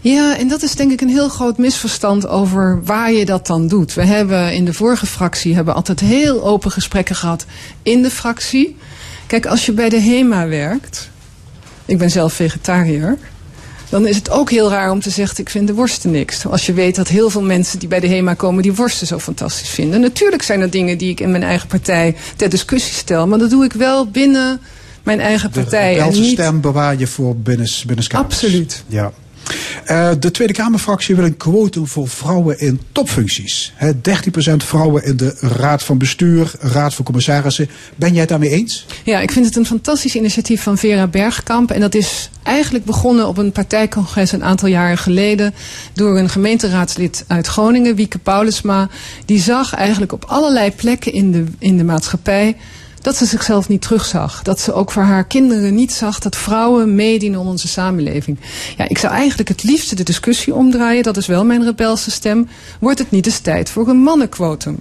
Ja, 0.01 0.39
en 0.39 0.49
dat 0.49 0.63
is 0.63 0.75
denk 0.75 0.93
ik 0.93 1.01
een 1.01 1.09
heel 1.09 1.29
groot 1.29 1.59
misverstand 1.59 2.27
over 2.27 2.85
waar 2.85 3.13
je 3.13 3.25
dat 3.25 3.47
dan 3.47 3.69
doet. 3.69 3.95
We 3.95 4.05
hebben 4.05 4.55
in 4.55 4.65
de 4.65 4.73
vorige 4.73 5.07
fractie 5.07 5.55
hebben 5.55 5.75
altijd 5.75 6.01
heel 6.01 6.45
open 6.45 6.71
gesprekken 6.71 7.17
gehad 7.17 7.45
in 7.83 8.03
de 8.03 8.11
fractie. 8.11 8.77
Kijk, 9.27 9.47
als 9.47 9.67
je 9.67 9.73
bij 9.73 9.89
de 9.89 10.01
HEMA 10.01 10.47
werkt, 10.47 11.11
ik 11.85 11.99
ben 11.99 12.11
zelf 12.11 12.33
vegetariër, 12.33 13.19
dan 13.89 14.07
is 14.07 14.17
het 14.17 14.31
ook 14.31 14.51
heel 14.51 14.71
raar 14.71 14.91
om 14.91 15.01
te 15.01 15.11
zeggen, 15.11 15.39
ik 15.39 15.51
vind 15.51 15.67
de 15.67 15.75
worsten 15.75 16.11
niks. 16.11 16.47
Als 16.47 16.67
je 16.67 16.73
weet 16.73 16.95
dat 16.95 17.09
heel 17.09 17.31
veel 17.31 17.43
mensen 17.43 17.79
die 17.79 17.89
bij 17.89 18.01
de 18.01 18.09
HEMA 18.09 18.35
komen 18.35 18.63
die 18.63 18.75
worsten 18.75 19.07
zo 19.07 19.19
fantastisch 19.19 19.69
vinden. 19.69 20.01
Natuurlijk 20.01 20.43
zijn 20.43 20.61
er 20.61 20.71
dingen 20.71 20.99
die 20.99 21.11
ik 21.11 21.21
in 21.21 21.31
mijn 21.31 21.43
eigen 21.43 21.69
partij 21.69 22.17
ter 22.37 22.49
discussie 22.49 22.95
stel, 22.95 23.27
maar 23.27 23.39
dat 23.39 23.51
doe 23.51 23.65
ik 23.65 23.73
wel 23.73 24.07
binnen 24.07 24.61
mijn 25.03 25.21
eigen 25.21 25.51
partij. 25.51 25.95
De 25.95 26.01
en 26.01 26.13
niet 26.13 26.33
stem 26.33 26.61
bewaar 26.61 26.99
je 26.99 27.07
voor 27.07 27.37
binnen, 27.37 27.69
binnen 27.87 28.07
Absoluut. 28.11 28.85
Ja. 28.87 29.13
Eh, 29.85 30.11
de 30.19 30.31
Tweede 30.31 30.53
Kamerfractie 30.53 31.17
wil 31.17 31.25
een 31.25 31.37
quotum 31.37 31.87
voor 31.87 32.09
vrouwen 32.09 32.61
in 32.61 32.81
topfuncties. 32.93 33.73
Hè, 33.75 33.93
13% 33.95 34.65
vrouwen 34.65 35.05
in 35.05 35.17
de 35.17 35.37
Raad 35.41 35.83
van 35.83 35.99
Bestuur, 35.99 36.53
Raad 36.61 36.95
van 36.95 37.05
Commissarissen. 37.05 37.69
Ben 37.97 38.11
jij 38.11 38.21
het 38.21 38.29
daarmee 38.29 38.51
eens? 38.51 38.87
Ja, 39.05 39.21
ik 39.21 39.31
vind 39.31 39.47
het 39.47 39.57
een 39.57 39.67
fantastisch 39.67 40.15
initiatief 40.15 40.63
van 40.63 40.79
Vera 40.79 41.07
Bergkamp. 41.07 41.71
En 41.71 41.81
dat 41.81 41.95
is 41.95 42.31
eigenlijk 42.43 42.85
begonnen 42.85 43.29
op 43.29 43.39
een 43.39 43.53
partijcongres 43.53 44.33
een 44.33 44.45
aantal 44.45 44.69
jaren 44.69 44.99
geleden. 44.99 45.55
door 45.93 46.19
een 46.19 46.29
gemeenteraadslid 46.29 47.25
uit 47.27 47.47
Groningen, 47.47 47.95
Wieke 47.95 48.19
Paulusma. 48.19 48.89
Die 49.25 49.41
zag 49.41 49.75
eigenlijk 49.75 50.13
op 50.13 50.25
allerlei 50.25 50.73
plekken 50.73 51.13
in 51.13 51.33
de, 51.33 51.45
in 51.59 51.77
de 51.77 51.85
maatschappij. 51.85 52.57
Dat 53.05 53.17
ze 53.17 53.25
zichzelf 53.25 53.69
niet 53.69 53.83
terugzag. 53.83 54.43
Dat 54.43 54.61
ze 54.61 54.73
ook 54.73 54.91
voor 54.91 55.03
haar 55.03 55.25
kinderen 55.25 55.75
niet 55.75 55.93
zag 55.93 56.19
dat 56.19 56.37
vrouwen 56.37 56.95
meedienen 56.95 57.41
aan 57.41 57.47
onze 57.47 57.69
samenleving. 57.69 58.39
Ja, 58.77 58.89
ik 58.89 58.99
zou 58.99 59.13
eigenlijk 59.13 59.49
het 59.49 59.63
liefste 59.63 59.95
de 59.95 60.03
discussie 60.03 60.55
omdraaien. 60.55 61.03
Dat 61.03 61.17
is 61.17 61.27
wel 61.27 61.45
mijn 61.45 61.65
rebelse 61.65 62.11
stem. 62.11 62.49
Wordt 62.81 62.99
het 62.99 63.11
niet 63.11 63.27
eens 63.27 63.39
tijd 63.39 63.71
voor 63.71 63.89
een 63.89 64.03
mannenquotum? 64.03 64.79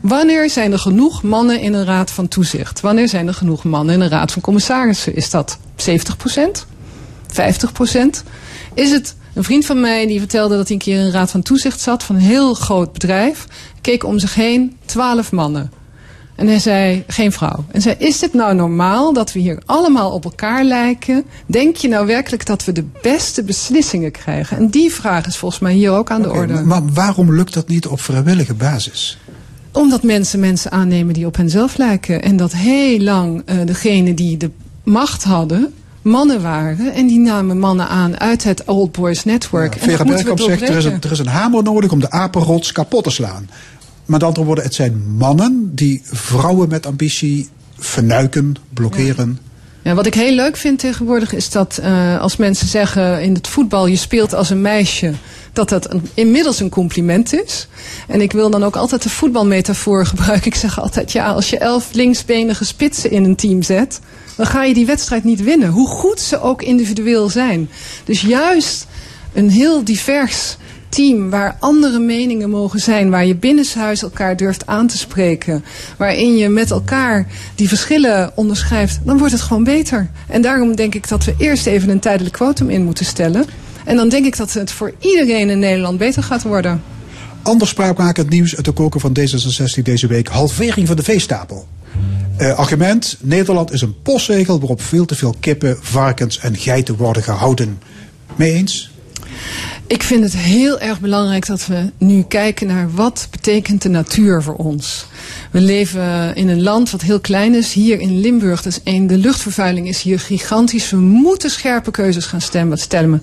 Wanneer 0.00 0.50
zijn 0.50 0.72
er 0.72 0.78
genoeg 0.78 1.22
mannen 1.22 1.60
in 1.60 1.74
een 1.74 1.84
raad 1.84 2.10
van 2.10 2.28
toezicht? 2.28 2.80
Wanneer 2.80 3.08
zijn 3.08 3.28
er 3.28 3.34
genoeg 3.34 3.64
mannen 3.64 3.94
in 3.94 4.00
een 4.00 4.08
raad 4.08 4.32
van 4.32 4.42
commissarissen? 4.42 5.16
Is 5.16 5.30
dat 5.30 5.58
70% 5.76 6.66
50% 7.28 8.22
Is 8.74 8.90
het 8.90 9.16
een 9.34 9.44
vriend 9.44 9.66
van 9.66 9.80
mij 9.80 10.06
die 10.06 10.18
vertelde 10.18 10.56
dat 10.56 10.66
hij 10.66 10.76
een 10.76 10.82
keer 10.82 10.98
in 10.98 11.04
een 11.04 11.12
raad 11.12 11.30
van 11.30 11.42
toezicht 11.42 11.80
zat 11.80 12.02
van 12.02 12.14
een 12.14 12.20
heel 12.20 12.54
groot 12.54 12.92
bedrijf. 12.92 13.46
Keek 13.80 14.04
om 14.04 14.18
zich 14.18 14.34
heen, 14.34 14.76
12 14.84 15.32
mannen. 15.32 15.70
En 16.36 16.46
hij 16.46 16.58
zei, 16.58 17.04
geen 17.06 17.32
vrouw. 17.32 17.64
En 17.70 17.82
zei, 17.82 17.94
is 17.98 18.18
dit 18.18 18.32
nou 18.34 18.54
normaal 18.54 19.12
dat 19.12 19.32
we 19.32 19.38
hier 19.38 19.62
allemaal 19.66 20.10
op 20.10 20.24
elkaar 20.24 20.64
lijken? 20.64 21.24
Denk 21.46 21.76
je 21.76 21.88
nou 21.88 22.06
werkelijk 22.06 22.46
dat 22.46 22.64
we 22.64 22.72
de 22.72 22.84
beste 23.02 23.42
beslissingen 23.42 24.10
krijgen? 24.10 24.56
En 24.56 24.68
die 24.68 24.92
vraag 24.92 25.26
is 25.26 25.36
volgens 25.36 25.60
mij 25.60 25.72
hier 25.72 25.90
ook 25.90 26.10
aan 26.10 26.22
de 26.22 26.32
orde. 26.32 26.62
maar- 26.62 26.92
waarom 26.92 27.34
lukt 27.34 27.54
dat 27.54 27.68
niet 27.68 27.86
op 27.86 28.00
vrijwillige 28.00 28.54
basis? 28.54 29.18
Omdat 29.72 30.02
mensen 30.02 30.40
mensen 30.40 30.70
aannemen 30.70 31.14
die 31.14 31.26
op 31.26 31.36
henzelf 31.36 31.76
lijken. 31.76 32.22
En 32.22 32.36
dat 32.36 32.52
heel 32.52 32.98
lang 33.00 33.42
eh 33.44 33.56
degene 33.64 34.14
die 34.14 34.36
de 34.36 34.50
macht 34.82 35.24
hadden, 35.24 35.74
mannen 36.02 36.42
waren. 36.42 36.92
En 36.94 37.06
die 37.06 37.18
namen 37.18 37.58
mannen 37.58 37.88
aan 37.88 38.20
uit 38.20 38.44
het 38.44 38.64
Old 38.64 38.92
Boys 38.92 39.24
Network. 39.24 39.74
en 39.74 39.80
Vera 39.80 40.04
Bergkamp 40.04 40.40
zegt, 40.40 40.62
er 40.62 40.76
is, 40.76 40.84
een, 40.84 41.00
er 41.00 41.10
is 41.10 41.18
een 41.18 41.26
hamer 41.26 41.62
nodig 41.62 41.92
om 41.92 42.00
de 42.00 42.10
apenrots 42.10 42.72
kapot 42.72 43.04
te 43.04 43.10
slaan. 43.10 43.48
Met 44.06 44.22
andere 44.22 44.46
woorden, 44.46 44.64
het 44.64 44.74
zijn 44.74 45.02
mannen 45.18 45.70
die 45.74 46.00
vrouwen 46.04 46.68
met 46.68 46.86
ambitie 46.86 47.48
vernuiken, 47.78 48.54
blokkeren. 48.74 49.38
Ja, 49.82 49.94
wat 49.94 50.06
ik 50.06 50.14
heel 50.14 50.34
leuk 50.34 50.56
vind 50.56 50.78
tegenwoordig 50.78 51.32
is 51.32 51.50
dat 51.50 51.78
eh, 51.78 52.20
als 52.20 52.36
mensen 52.36 52.66
zeggen 52.66 53.22
in 53.22 53.34
het 53.34 53.48
voetbal 53.48 53.86
je 53.86 53.96
speelt 53.96 54.34
als 54.34 54.50
een 54.50 54.60
meisje, 54.60 55.12
dat 55.52 55.68
dat 55.68 55.88
inmiddels 56.14 56.60
een 56.60 56.68
compliment 56.68 57.34
is. 57.44 57.68
En 58.08 58.20
ik 58.20 58.32
wil 58.32 58.50
dan 58.50 58.64
ook 58.64 58.76
altijd 58.76 59.02
de 59.02 59.10
voetbalmetafoor 59.10 60.06
gebruiken. 60.16 60.46
Ik 60.46 60.54
zeg 60.54 60.80
altijd 60.80 61.12
ja, 61.12 61.32
als 61.32 61.50
je 61.50 61.58
elf 61.58 61.88
linksbenige 61.92 62.64
spitsen 62.64 63.10
in 63.10 63.24
een 63.24 63.36
team 63.36 63.62
zet, 63.62 64.00
dan 64.36 64.46
ga 64.46 64.64
je 64.64 64.74
die 64.74 64.86
wedstrijd 64.86 65.24
niet 65.24 65.42
winnen. 65.42 65.68
Hoe 65.68 65.88
goed 65.88 66.20
ze 66.20 66.40
ook 66.40 66.62
individueel 66.62 67.28
zijn. 67.28 67.68
Dus 68.04 68.20
juist 68.20 68.86
een 69.32 69.50
heel 69.50 69.84
divers 69.84 70.56
team 70.96 71.30
waar 71.30 71.56
andere 71.60 71.98
meningen 71.98 72.50
mogen 72.50 72.80
zijn, 72.80 73.10
waar 73.10 73.26
je 73.26 73.36
binnenshuis 73.36 74.02
elkaar 74.02 74.36
durft 74.36 74.66
aan 74.66 74.86
te 74.86 74.98
spreken, 74.98 75.64
waarin 75.96 76.36
je 76.36 76.48
met 76.48 76.70
elkaar 76.70 77.26
die 77.54 77.68
verschillen 77.68 78.30
onderschrijft, 78.34 78.98
dan 79.04 79.18
wordt 79.18 79.32
het 79.32 79.42
gewoon 79.42 79.64
beter. 79.64 80.10
En 80.28 80.42
daarom 80.42 80.76
denk 80.76 80.94
ik 80.94 81.08
dat 81.08 81.24
we 81.24 81.34
eerst 81.38 81.66
even 81.66 81.88
een 81.88 82.00
tijdelijk 82.00 82.34
quotum 82.34 82.70
in 82.70 82.84
moeten 82.84 83.04
stellen. 83.04 83.44
En 83.84 83.96
dan 83.96 84.08
denk 84.08 84.26
ik 84.26 84.36
dat 84.36 84.52
het 84.52 84.72
voor 84.72 84.92
iedereen 84.98 85.50
in 85.50 85.58
Nederland 85.58 85.98
beter 85.98 86.22
gaat 86.22 86.42
worden. 86.42 86.82
Ander 87.42 87.68
spraakmakend 87.68 88.28
nieuws 88.28 88.56
uit 88.56 88.64
de 88.64 88.72
koker 88.72 89.00
van 89.00 89.16
D66 89.20 89.82
deze 89.82 90.06
week. 90.06 90.28
Halvering 90.28 90.86
van 90.86 90.96
de 90.96 91.02
veestapel. 91.02 91.66
Eh, 92.36 92.58
argument, 92.58 93.16
Nederland 93.20 93.72
is 93.72 93.80
een 93.80 94.02
postzegel 94.02 94.58
waarop 94.58 94.82
veel 94.82 95.04
te 95.04 95.14
veel 95.14 95.34
kippen, 95.40 95.76
varkens 95.80 96.38
en 96.38 96.56
geiten 96.56 96.96
worden 96.96 97.22
gehouden. 97.22 97.78
Mee 98.36 98.52
eens? 98.52 98.90
Ik 99.88 100.02
vind 100.02 100.22
het 100.22 100.36
heel 100.36 100.80
erg 100.80 101.00
belangrijk 101.00 101.46
dat 101.46 101.66
we 101.66 101.90
nu 101.98 102.22
kijken 102.22 102.66
naar 102.66 102.90
wat 102.94 103.28
betekent 103.30 103.82
de 103.82 103.88
natuur 103.88 104.42
voor 104.42 104.54
ons. 104.54 105.06
We 105.50 105.60
leven 105.60 106.34
in 106.34 106.48
een 106.48 106.62
land 106.62 106.90
wat 106.90 107.00
heel 107.00 107.20
klein 107.20 107.54
is. 107.54 107.72
Hier 107.72 108.00
in 108.00 108.20
Limburg, 108.20 108.62
dat 108.62 108.72
is 108.72 108.82
één, 108.82 109.06
de 109.06 109.18
luchtvervuiling 109.18 109.88
is 109.88 110.02
hier 110.02 110.20
gigantisch. 110.20 110.90
We 110.90 110.96
moeten 110.96 111.50
scherpe 111.50 111.90
keuzes 111.90 112.26
gaan 112.26 112.40
stemmen, 112.40 112.78
stellen. 112.78 113.22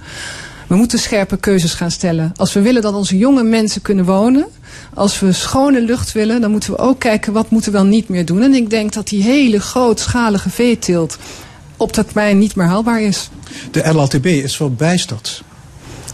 We 0.68 0.76
moeten 0.76 1.00
scherpe 1.00 1.38
keuzes 1.38 1.74
gaan 1.74 1.92
stellen. 1.92 2.34
Als 2.36 2.54
we 2.54 2.62
willen 2.62 2.82
dat 2.82 2.94
onze 2.94 3.18
jonge 3.18 3.44
mensen 3.44 3.82
kunnen 3.82 4.06
wonen, 4.06 4.46
als 4.94 5.20
we 5.20 5.32
schone 5.32 5.82
lucht 5.82 6.12
willen, 6.12 6.42
dan 6.42 6.52
moeten 6.52 6.72
we 6.72 6.78
ook 6.78 7.00
kijken 7.00 7.34
wat 7.34 7.50
moeten 7.50 7.72
we 7.72 7.78
wel 7.78 7.88
niet 7.88 8.10
meer 8.10 8.26
doen. 8.26 8.42
En 8.42 8.54
ik 8.54 8.70
denk 8.70 8.94
dat 8.94 9.08
die 9.08 9.24
hele 9.24 9.60
grootschalige 9.60 10.50
veeteelt 10.50 11.18
op 11.78 11.92
termijn 11.92 12.38
niet 12.38 12.56
meer 12.56 12.68
haalbaar 12.68 13.02
is. 13.02 13.30
De 13.72 13.94
LLTB 13.94 14.26
is 14.26 14.56
verbijsterd. 14.56 15.44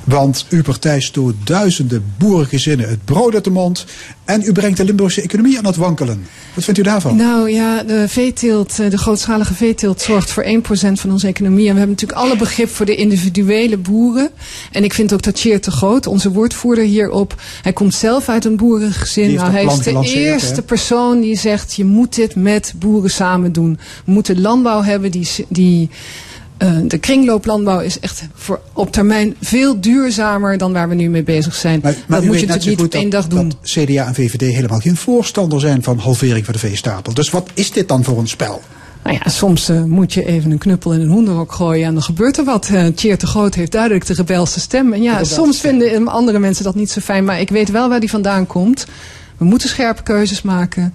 Want 0.03 0.45
uw 0.49 0.61
partij 0.61 1.01
stoot 1.01 1.35
duizenden 1.43 2.13
boerengezinnen 2.17 2.89
het 2.89 3.05
brood 3.05 3.34
uit 3.34 3.43
de 3.43 3.49
mond. 3.49 3.85
En 4.26 4.41
u 4.43 4.51
brengt 4.51 4.77
de 4.77 4.85
Limburgse 4.85 5.21
economie 5.21 5.57
aan 5.57 5.65
het 5.65 5.76
wankelen. 5.76 6.26
Wat 6.53 6.63
vindt 6.63 6.80
u 6.80 6.84
daarvan? 6.84 7.15
Nou 7.15 7.51
ja, 7.51 7.84
de 7.84 8.07
veeteelt, 8.07 8.80
eh, 8.80 8.89
de 8.89 8.97
grootschalige 8.97 9.53
veeteelt 9.53 10.01
zorgt 10.01 10.31
voor 10.31 10.43
1% 10.43 10.99
van 10.99 11.11
onze 11.11 11.27
economie. 11.27 11.67
En 11.67 11.73
we 11.73 11.80
hebben 11.80 11.95
natuurlijk 11.95 12.19
alle 12.19 12.38
begrip 12.38 12.69
voor 12.69 12.85
de 12.85 12.95
individuele 12.95 13.77
boeren. 13.77 14.30
En 14.71 14.84
ik 14.84 14.93
vind 14.93 15.13
ook 15.13 15.21
dat 15.21 15.39
Cheer 15.39 15.61
te 15.61 15.71
groot, 15.71 16.07
onze 16.07 16.31
woordvoerder 16.31 16.84
hierop. 16.84 17.41
Hij 17.61 17.73
komt 17.73 17.93
zelf 17.93 18.30
uit 18.30 18.45
een 18.45 18.57
boerengezin. 18.57 19.34
Nou, 19.34 19.51
hij 19.51 19.65
is 19.65 19.77
de 19.77 20.01
eerste 20.01 20.61
persoon 20.61 21.21
die 21.21 21.38
zegt, 21.38 21.76
je 21.76 21.85
moet 21.85 22.15
dit 22.15 22.35
met 22.35 22.73
boeren 22.77 23.09
samen 23.09 23.51
doen. 23.51 23.80
We 24.05 24.11
moeten 24.11 24.41
landbouw 24.41 24.81
hebben 24.81 25.11
die, 25.11 25.30
die 25.47 25.89
Eh, 26.60 26.77
de 26.84 26.98
kringlooplandbouw 26.98 27.80
is 27.80 27.99
echt 27.99 28.27
voor 28.34 28.60
op 28.73 28.91
termijn 28.91 29.36
veel 29.41 29.81
duurzamer 29.81 30.57
dan 30.57 30.73
waar 30.73 30.90
we 30.90 30.95
nu 30.95 31.10
mee 31.10 31.23
bezig 31.23 31.56
zijn. 31.56 31.80
Maar 31.81 31.95
dat 32.07 32.23
moet 32.23 32.40
je 32.40 32.45
natuurlijk 32.45 32.81
niet 32.81 32.94
op 32.94 33.02
één 33.02 33.10
dag 33.10 33.27
doen. 33.27 33.49
dat 33.49 33.57
CDA 33.61 34.07
en 34.07 34.15
VVD 34.15 34.53
helemaal 34.53 34.80
geen 34.80 34.95
voorstander 34.95 35.60
zijn 35.60 35.84
van 35.84 35.98
halvering 35.98 36.45
van 36.45 36.53
de 36.53 36.60
veestapel. 36.60 37.14
Dus 37.14 37.30
wat 37.30 37.49
is 37.53 37.72
dit 37.72 37.88
dan 37.88 38.03
voor 38.03 38.19
een 38.19 38.27
spel? 38.27 38.61
Nou 39.03 39.18
ja, 39.23 39.30
soms 39.30 39.69
eh, 39.69 39.84
moet 39.84 40.14
je 40.14 40.26
even 40.26 40.52
een 40.52 40.57
knuppel 40.57 40.94
in 40.94 41.02
een 41.02 41.10
hoenderhok 41.10 41.52
gooien 41.52 41.88
en 41.88 41.94
dan 41.94 42.03
gebeurt 42.03 42.38
er 42.38 42.44
wat. 42.44 42.69
Uh, 42.72 42.88
Tjeer 42.88 43.18
te 43.18 43.27
Groot 43.27 43.56
heeft 43.56 43.72
duidelijk 43.72 44.06
de 44.06 44.14
rebelse 44.14 44.60
stem. 44.60 44.94
En 44.94 45.02
ja, 45.02 45.23
soms 45.23 45.60
vinden 45.60 46.07
andere 46.07 46.40
mensen 46.40 46.64
dat 46.64 46.76
niet 46.76 46.91
zo 46.91 47.02
fijn, 47.02 47.26
maar 47.26 47.40
ik 47.40 47.49
weet 47.49 47.72
wel 47.72 47.90
waar 47.90 47.99
die 47.99 48.10
vandaan 48.10 48.48
komt. 48.48 48.86
We 49.38 49.45
moeten 49.45 49.69
scherpe 49.69 50.03
keuzes 50.03 50.41
maken. 50.41 50.94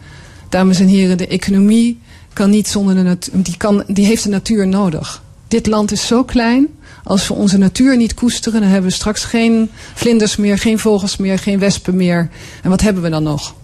Dames 0.49 0.81
en 0.81 0.87
heren, 0.87 1.19
de 1.19 1.27
economie 1.27 1.99
kan 2.33 2.51
niet 2.51 2.69
zonder 2.69 2.95
de 2.95 3.03
natuur, 3.03 3.43
die, 3.43 3.57
kan, 3.57 3.85
die 3.87 4.07
heeft 4.07 4.23
de 4.23 4.29
natuur 4.29 4.69
nodig. 4.69 5.23
Dit 5.55 5.67
land 5.67 5.93
is 5.93 6.07
zo 6.07 6.25
klein. 6.25 6.69
Als 7.05 7.29
we 7.29 7.35
onze 7.35 7.59
natuur 7.59 7.97
niet 7.97 8.15
koesteren, 8.15 8.61
dan 8.61 8.71
hebben 8.71 8.91
we 8.91 8.97
straks 8.97 9.25
geen 9.25 9.71
vlinders 9.95 10.37
meer, 10.37 10.59
geen 10.59 10.79
vogels 10.79 11.17
meer, 11.17 11.39
geen 11.39 11.59
wespen 11.59 11.97
meer. 11.97 12.29
En 12.63 12.71
wat 12.71 12.81
hebben 12.81 13.03
we 13.03 13.09
dan 13.11 13.23
nog? 13.23 13.55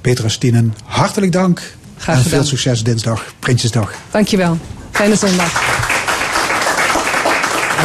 Petra 0.00 0.28
Stienen, 0.28 0.74
hartelijk 0.84 1.32
dank. 1.32 1.62
Graag 1.96 2.16
en 2.16 2.22
gedaan. 2.22 2.38
veel 2.38 2.48
succes 2.48 2.82
dinsdag, 2.82 3.34
Prinsjesdag. 3.38 3.92
Dankjewel. 4.10 4.58
Fijne 4.90 5.16
zondag. 5.16 5.77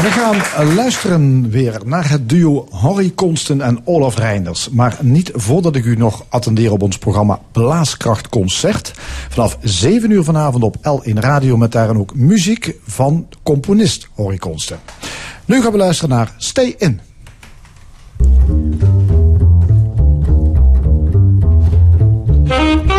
We 0.02 0.12
gaan 0.12 0.66
luisteren 0.76 1.50
weer 1.50 1.82
naar 1.86 2.10
het 2.10 2.30
duo 2.30 2.68
Horry 2.70 3.12
Konsten 3.16 3.62
en 3.62 3.82
Olaf 3.84 4.18
Reinders. 4.18 4.70
Maar 4.70 4.98
niet 5.02 5.32
voordat 5.34 5.76
ik 5.76 5.86
u 5.86 5.96
nog 5.96 6.26
attendeer 6.30 6.72
op 6.72 6.82
ons 6.82 6.98
programma 6.98 7.40
Blaaskracht 7.52 8.30
Concert. 8.30 8.92
Vanaf 9.30 9.58
7 9.62 10.12
uur 10.12 10.24
vanavond 10.24 10.64
op 10.64 10.76
L1 10.78 11.14
Radio 11.14 11.58
met 11.58 11.72
daarin 11.72 11.98
ook 11.98 12.16
muziek 12.16 12.76
van 12.86 13.28
componist 13.44 14.08
Horry 14.14 14.38
Konsten. 14.38 14.80
Nu 15.46 15.62
gaan 15.62 15.72
we 15.72 15.78
luisteren 15.78 16.16
naar 16.16 16.34
Stay 16.38 16.76
In. 16.78 17.02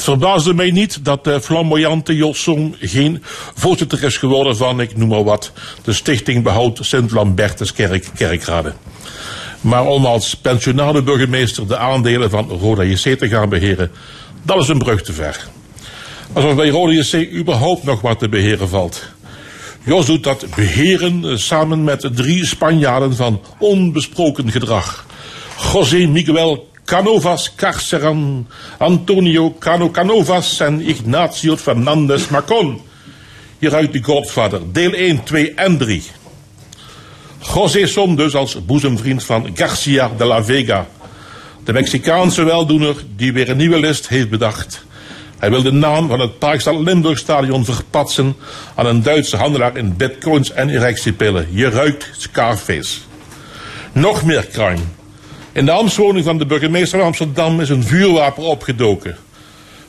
Het 0.00 0.08
verbaasde 0.08 0.54
mij 0.54 0.70
niet 0.70 1.04
dat 1.04 1.24
de 1.24 1.40
flamboyante 1.40 2.16
Josson 2.16 2.76
geen 2.80 3.22
voorzitter 3.54 4.04
is 4.04 4.16
geworden 4.16 4.56
van, 4.56 4.80
ik 4.80 4.96
noem 4.96 5.08
maar 5.08 5.24
wat, 5.24 5.52
de 5.84 5.92
Stichting 5.92 6.42
Behoud 6.42 6.78
Sint-Lambertuskerk 6.82 8.08
Kerkrade. 8.14 8.72
Maar 9.60 9.86
om 9.86 10.04
als 10.04 10.34
pensionade 10.34 11.02
burgemeester 11.02 11.66
de 11.66 11.76
aandelen 11.76 12.30
van 12.30 12.48
Roda 12.48 12.82
JC 12.82 13.18
te 13.18 13.28
gaan 13.28 13.48
beheren, 13.48 13.90
dat 14.42 14.62
is 14.62 14.68
een 14.68 14.78
brug 14.78 15.02
te 15.02 15.12
ver. 15.12 15.48
Alsof 16.32 16.54
bij 16.54 16.68
Roda 16.68 16.92
JC 16.92 17.32
überhaupt 17.32 17.84
nog 17.84 18.00
wat 18.00 18.18
te 18.18 18.28
beheren 18.28 18.68
valt. 18.68 19.02
Jos 19.84 20.06
doet 20.06 20.24
dat 20.24 20.46
beheren 20.56 21.24
eh, 21.24 21.36
samen 21.36 21.84
met 21.84 22.10
drie 22.14 22.46
Spanjaarden 22.46 23.16
van 23.16 23.40
onbesproken 23.58 24.50
gedrag. 24.50 25.06
José 25.72 26.06
Miguel 26.06 26.69
Canovas 26.90 27.54
Carceran, 27.54 28.46
Antonio 28.78 29.54
Cano 29.60 29.92
Canovas 29.92 30.60
en 30.60 30.80
Ignacio 30.80 31.56
Fernandez 31.56 32.28
Macon. 32.30 32.80
Hieruit 33.60 33.92
de 33.92 34.02
Godfather, 34.02 34.60
deel 34.72 34.92
1, 34.92 35.24
2 35.24 35.54
en 35.54 35.78
3. 35.78 36.02
José 37.38 37.86
Som 37.86 38.16
dus 38.16 38.34
als 38.34 38.64
boezemvriend 38.66 39.24
van 39.24 39.50
Garcia 39.54 40.10
de 40.16 40.24
la 40.24 40.44
Vega. 40.44 40.86
De 41.64 41.72
Mexicaanse 41.72 42.44
weldoener 42.44 42.94
die 43.16 43.32
weer 43.32 43.50
een 43.50 43.56
nieuwe 43.56 43.78
list 43.78 44.08
heeft 44.08 44.30
bedacht. 44.30 44.84
Hij 45.38 45.50
wil 45.50 45.62
de 45.62 45.72
naam 45.72 46.08
van 46.08 46.20
het 46.20 46.38
Parkstad 46.38 46.80
Limburgstadion 46.80 47.64
verpatsen 47.64 48.36
aan 48.74 48.86
een 48.86 49.02
Duitse 49.02 49.36
handelaar 49.36 49.76
in 49.76 49.96
bitcoins 49.96 50.52
en 50.52 50.68
erectiepillen. 50.68 51.46
Je 51.50 51.68
ruikt 51.68 52.10
Scarface. 52.12 52.98
Nog 53.92 54.24
meer 54.24 54.46
crime. 54.46 54.98
In 55.60 55.66
de 55.66 55.72
ambtswoning 55.72 56.24
van 56.24 56.38
de 56.38 56.46
burgemeester 56.46 56.98
van 56.98 57.06
Amsterdam 57.06 57.60
is 57.60 57.68
een 57.68 57.84
vuurwapen 57.84 58.42
opgedoken. 58.42 59.16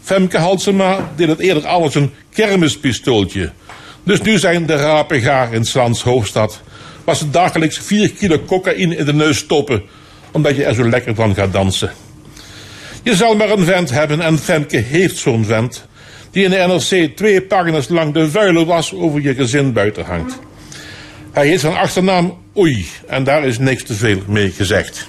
Femke 0.02 0.38
Halsema 0.38 1.12
deed 1.16 1.28
het 1.28 1.40
eerder 1.40 1.68
alles 1.68 1.96
een 1.96 2.12
kermispistooltje. 2.34 3.52
Dus 4.04 4.22
nu 4.22 4.38
zijn 4.38 4.66
de 4.66 4.76
rapen 4.76 5.22
gaar 5.22 5.54
in 5.54 5.66
Slans 5.66 6.04
hoofdstad 6.04 6.62
was 7.04 7.20
het 7.20 7.34
dagelijks 7.34 7.78
4 7.78 8.12
kilo 8.12 8.40
cocaïne 8.46 8.96
in 8.96 9.06
de 9.06 9.14
neus 9.14 9.38
stoppen, 9.38 9.84
omdat 10.32 10.56
je 10.56 10.64
er 10.64 10.74
zo 10.74 10.90
lekker 10.90 11.16
van 11.16 11.36
gaat 11.36 11.54
dansen. 11.54 11.92
Je 13.04 13.16
zal 13.16 13.36
maar 13.36 13.50
een 13.50 13.66
vent 13.66 13.90
hebben, 13.90 14.22
en 14.22 14.40
Femke 14.40 14.78
heeft 14.78 15.18
zo'n 15.18 15.46
vent, 15.46 15.86
die 16.32 16.44
in 16.44 16.50
de 16.50 16.58
NRC 16.68 17.18
twee 17.18 17.42
pagina's 17.42 17.88
lang 17.88 18.14
de 18.14 18.30
vuile 18.30 18.66
was 18.66 18.94
over 18.94 19.22
je 19.22 19.34
gezin 19.34 19.74
buiten 19.74 20.06
hangt. 20.06 20.40
Hij 21.32 21.48
heeft 21.48 21.62
zijn 21.62 21.76
achternaam 21.76 22.38
Oei, 22.58 22.86
en 23.08 23.24
daar 23.24 23.46
is 23.46 23.60
niks 23.60 23.84
te 23.84 23.94
veel 23.94 24.22
mee 24.28 24.50
gezegd. 24.50 25.08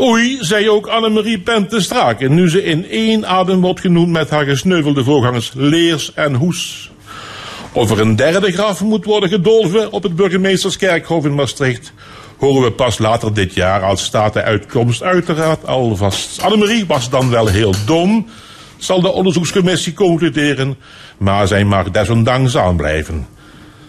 Oei, 0.00 0.38
zei 0.40 0.70
ook 0.70 0.86
Annemarie 0.86 1.38
Pente 1.38 1.80
Straken, 1.80 2.34
nu 2.34 2.48
ze 2.48 2.64
in 2.64 2.88
één 2.90 3.26
adem 3.26 3.60
wordt 3.60 3.80
genoemd 3.80 4.08
met 4.08 4.30
haar 4.30 4.44
gesneuvelde 4.44 5.04
voorgangers 5.04 5.52
Leers 5.54 6.14
en 6.14 6.34
Hoes. 6.34 6.90
Of 7.72 7.90
er 7.90 8.00
een 8.00 8.16
derde 8.16 8.52
graf 8.52 8.80
moet 8.80 9.04
worden 9.04 9.28
gedolven 9.28 9.92
op 9.92 10.02
het 10.02 10.16
burgemeesterskerkhof 10.16 11.24
in 11.24 11.34
Maastricht, 11.34 11.92
horen 12.36 12.62
we 12.62 12.72
pas 12.72 12.98
later 12.98 13.34
dit 13.34 13.54
jaar 13.54 13.82
als 13.82 14.04
staat 14.04 14.32
de 14.32 14.42
uitkomst 14.42 15.02
uiteraard 15.02 15.66
al 15.66 15.96
vast. 15.96 16.42
Annemarie 16.42 16.86
was 16.86 17.10
dan 17.10 17.30
wel 17.30 17.46
heel 17.46 17.74
dom, 17.86 18.26
zal 18.76 19.00
de 19.00 19.12
onderzoekscommissie 19.12 19.92
concluderen, 19.92 20.76
maar 21.16 21.46
zij 21.46 21.64
mag 21.64 21.90
desondanks 21.90 22.56
aanblijven. 22.56 23.26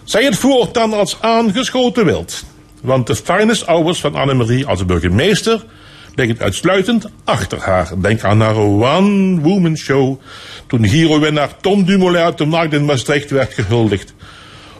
Zij 0.04 0.24
het 0.24 0.36
voortaan 0.36 0.92
als 0.92 1.16
aangeschoten 1.20 2.04
wild. 2.04 2.44
Want 2.82 3.06
de 3.06 3.16
finest 3.16 3.64
hours 3.64 4.00
van 4.00 4.14
Annemarie 4.14 4.66
als 4.66 4.84
burgemeester 4.84 5.64
liggen 6.14 6.38
uitsluitend 6.38 7.06
achter 7.24 7.58
haar. 7.58 7.90
Denk 8.00 8.22
aan 8.22 8.40
haar 8.40 8.56
one-woman 8.56 9.76
show 9.76 10.20
toen 10.66 10.88
Giro-winnaar 10.88 11.56
Tom 11.60 11.84
Dumoulin 11.84 12.22
uit 12.22 12.38
de 12.38 12.44
markt 12.44 12.72
in 12.72 12.84
Maastricht 12.84 13.30
werd 13.30 13.54
gehuldigd. 13.54 14.14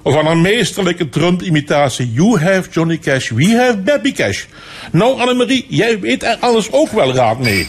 Of 0.03 0.17
aan 0.17 0.27
haar 0.27 0.37
meesterlijke 0.37 1.09
Trump-imitatie 1.09 2.13
You 2.13 2.39
have 2.39 2.71
Johnny 2.71 2.99
Cash, 2.99 3.31
we 3.31 3.57
have 3.57 3.79
Baby 3.79 4.13
Cash. 4.13 4.45
Nou 4.93 5.21
Annemarie, 5.21 5.67
jij 5.69 6.01
weet 6.01 6.23
er 6.23 6.37
alles 6.41 6.73
ook 6.73 6.91
wel 6.91 7.15
raad 7.15 7.39
mee. 7.39 7.69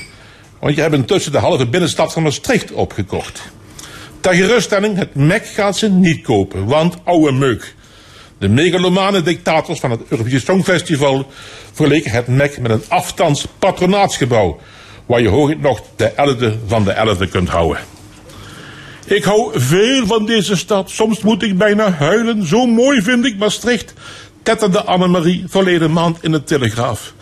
Want 0.59 0.75
je 0.75 0.81
hebt 0.81 0.95
intussen 0.95 1.31
de 1.31 1.38
halve 1.38 1.67
binnenstad 1.67 2.13
van 2.13 2.23
Maastricht 2.23 2.71
opgekocht. 2.71 3.41
Ter 4.19 4.33
geruststelling, 4.33 4.97
het 4.97 5.15
MEC 5.15 5.45
gaat 5.45 5.77
ze 5.77 5.89
niet 5.89 6.21
kopen, 6.21 6.65
want 6.65 6.95
oude 7.03 7.31
meuk. 7.31 7.75
De 8.41 8.49
megalomane 8.49 9.22
dictators 9.22 9.80
van 9.80 9.91
het 9.91 10.01
Eurovisie 10.07 10.39
Songfestival 10.39 11.27
verleken 11.72 12.11
het 12.11 12.27
MEC 12.27 12.59
met 12.59 12.72
een 12.72 12.84
afstands 12.88 13.47
patronaatsgebouw, 13.59 14.59
waar 15.05 15.22
je 15.22 15.27
hooguit 15.27 15.61
nog 15.61 15.81
de 15.95 16.11
11e 16.11 16.68
van 16.68 16.84
de 16.84 17.15
11e 17.15 17.30
kunt 17.30 17.49
houden. 17.49 17.81
Ik 19.05 19.23
hou 19.23 19.59
veel 19.59 20.05
van 20.05 20.26
deze 20.26 20.55
stad. 20.55 20.89
Soms 20.89 21.22
moet 21.22 21.43
ik 21.43 21.57
bijna 21.57 21.91
huilen. 21.91 22.47
Zo 22.47 22.65
mooi 22.65 23.01
vind 23.01 23.26
ik 23.26 23.38
Maastricht, 23.38 23.93
tetterde 24.43 24.84
Annemarie 24.84 25.43
verleden 25.47 25.91
maand 25.91 26.18
in 26.22 26.31
de 26.31 26.43
Telegraaf. 26.43 27.13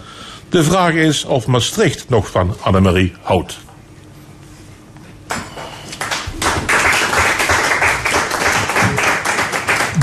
De 0.49 0.63
vraag 0.63 0.93
is 0.93 1.25
of 1.25 1.47
Maastricht 1.47 2.09
nog 2.09 2.29
van 2.29 2.55
Annemarie 2.61 3.13
houdt. 3.21 3.57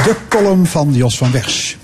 De 0.06 0.16
column 0.28 0.66
van 0.66 0.94
Jos 0.94 1.16
van 1.16 1.30
Wers. 1.30 1.76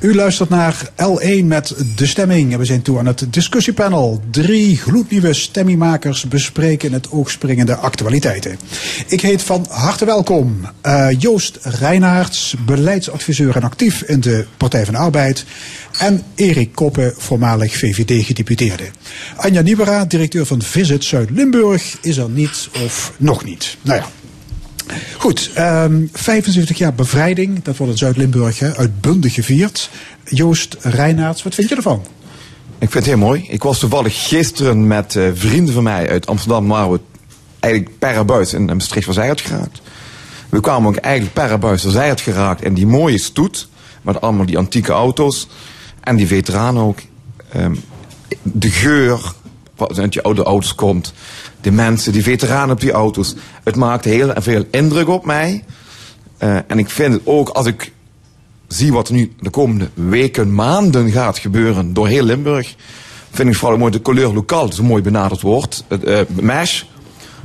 U 0.00 0.14
luistert 0.14 0.48
naar 0.48 0.90
L1 0.90 1.44
met 1.44 1.74
De 1.96 2.06
Stemming. 2.06 2.56
We 2.56 2.64
zijn 2.64 2.82
toe 2.82 2.98
aan 2.98 3.06
het 3.06 3.26
discussiepanel. 3.30 4.22
Drie 4.30 4.76
gloednieuwe 4.76 5.34
stemmingmakers 5.34 6.24
bespreken 6.24 6.92
het 6.92 7.10
oogspringende 7.10 7.74
actualiteiten. 7.74 8.58
Ik 9.06 9.20
heet 9.20 9.42
van 9.42 9.66
harte 9.70 10.04
welkom 10.04 10.60
uh, 10.86 11.08
Joost 11.18 11.58
Reinaerts, 11.62 12.54
beleidsadviseur 12.66 13.56
en 13.56 13.62
actief 13.62 14.02
in 14.02 14.20
de 14.20 14.46
Partij 14.56 14.84
van 14.84 14.94
de 14.94 15.00
Arbeid. 15.00 15.44
En 15.98 16.22
Erik 16.34 16.72
Koppen, 16.74 17.14
voormalig 17.16 17.76
VVD-gedeputeerde. 17.76 18.84
Anja 19.36 19.60
Niebera, 19.60 20.04
directeur 20.04 20.46
van 20.46 20.62
Visit 20.62 21.04
Zuid-Limburg, 21.04 21.98
is 22.00 22.16
er 22.16 22.30
niet 22.30 22.68
of 22.84 23.12
nog 23.16 23.44
niet. 23.44 23.76
Nou 23.82 23.98
ja, 23.98 24.06
Goed, 25.18 25.50
um, 25.58 26.08
75 26.12 26.78
jaar 26.78 26.94
bevrijding, 26.94 27.62
dat 27.62 27.76
wordt 27.76 27.92
in 27.92 27.98
Zuid-Limburg 27.98 28.62
uitbundig 28.62 29.34
gevierd. 29.34 29.90
Joost 30.24 30.76
Reinaerts, 30.80 31.42
wat 31.42 31.54
vind 31.54 31.68
je 31.68 31.76
ervan? 31.76 32.06
Ik 32.78 32.90
vind 32.90 32.94
het 32.94 33.04
heel 33.04 33.16
mooi. 33.16 33.46
Ik 33.48 33.62
was 33.62 33.78
toevallig 33.78 34.28
gisteren 34.28 34.86
met 34.86 35.14
uh, 35.14 35.28
vrienden 35.34 35.74
van 35.74 35.82
mij 35.82 36.08
uit 36.08 36.26
Amsterdam, 36.26 36.68
waar 36.68 36.92
we 36.92 37.00
eigenlijk 37.60 37.98
per 37.98 38.24
buis 38.24 38.52
in 38.52 38.64
Maastricht 38.64 39.04
van 39.04 39.14
Zijert 39.14 39.40
geraakt. 39.40 39.80
We 40.48 40.60
kwamen 40.60 40.88
ook 40.88 40.96
eigenlijk 40.96 41.34
per 41.34 41.58
buis 41.58 41.86
Zijert 41.86 42.20
geraakt 42.20 42.62
en 42.62 42.74
die 42.74 42.86
mooie 42.86 43.18
stoet, 43.18 43.68
met 44.02 44.20
allemaal 44.20 44.46
die 44.46 44.58
antieke 44.58 44.92
auto's 44.92 45.48
en 46.00 46.16
die 46.16 46.26
veteranen 46.26 46.82
ook. 46.82 46.98
Um, 47.56 47.80
de 48.42 48.70
geur, 48.70 49.32
wat 49.76 49.98
uit 49.98 50.14
je 50.14 50.22
oude 50.22 50.42
auto's 50.42 50.74
komt 50.74 51.12
de 51.68 51.74
mensen, 51.74 52.12
die 52.12 52.22
veteranen 52.22 52.70
op 52.70 52.80
die 52.80 52.92
auto's. 52.92 53.34
Het 53.64 53.76
maakt 53.76 54.04
heel 54.04 54.32
veel 54.34 54.64
indruk 54.70 55.08
op 55.08 55.24
mij. 55.24 55.64
Uh, 56.42 56.56
en 56.66 56.78
ik 56.78 56.90
vind 56.90 57.12
het 57.12 57.22
ook, 57.24 57.48
als 57.48 57.66
ik 57.66 57.92
zie 58.68 58.92
wat 58.92 59.08
er 59.08 59.14
nu 59.14 59.32
de 59.40 59.50
komende 59.50 59.88
weken, 59.94 60.54
maanden 60.54 61.10
gaat 61.10 61.38
gebeuren 61.38 61.92
door 61.92 62.06
heel 62.06 62.22
Limburg, 62.22 62.74
vind 63.30 63.48
ik 63.48 63.56
vooral 63.56 63.78
mooi 63.78 63.90
de 63.90 64.02
couleur 64.02 64.32
lokaal, 64.32 64.70
een 64.78 64.84
mooi 64.84 65.02
benaderd 65.02 65.40
woord. 65.40 65.84
Het 65.88 66.04
uh, 66.04 66.20
MESH, 66.40 66.82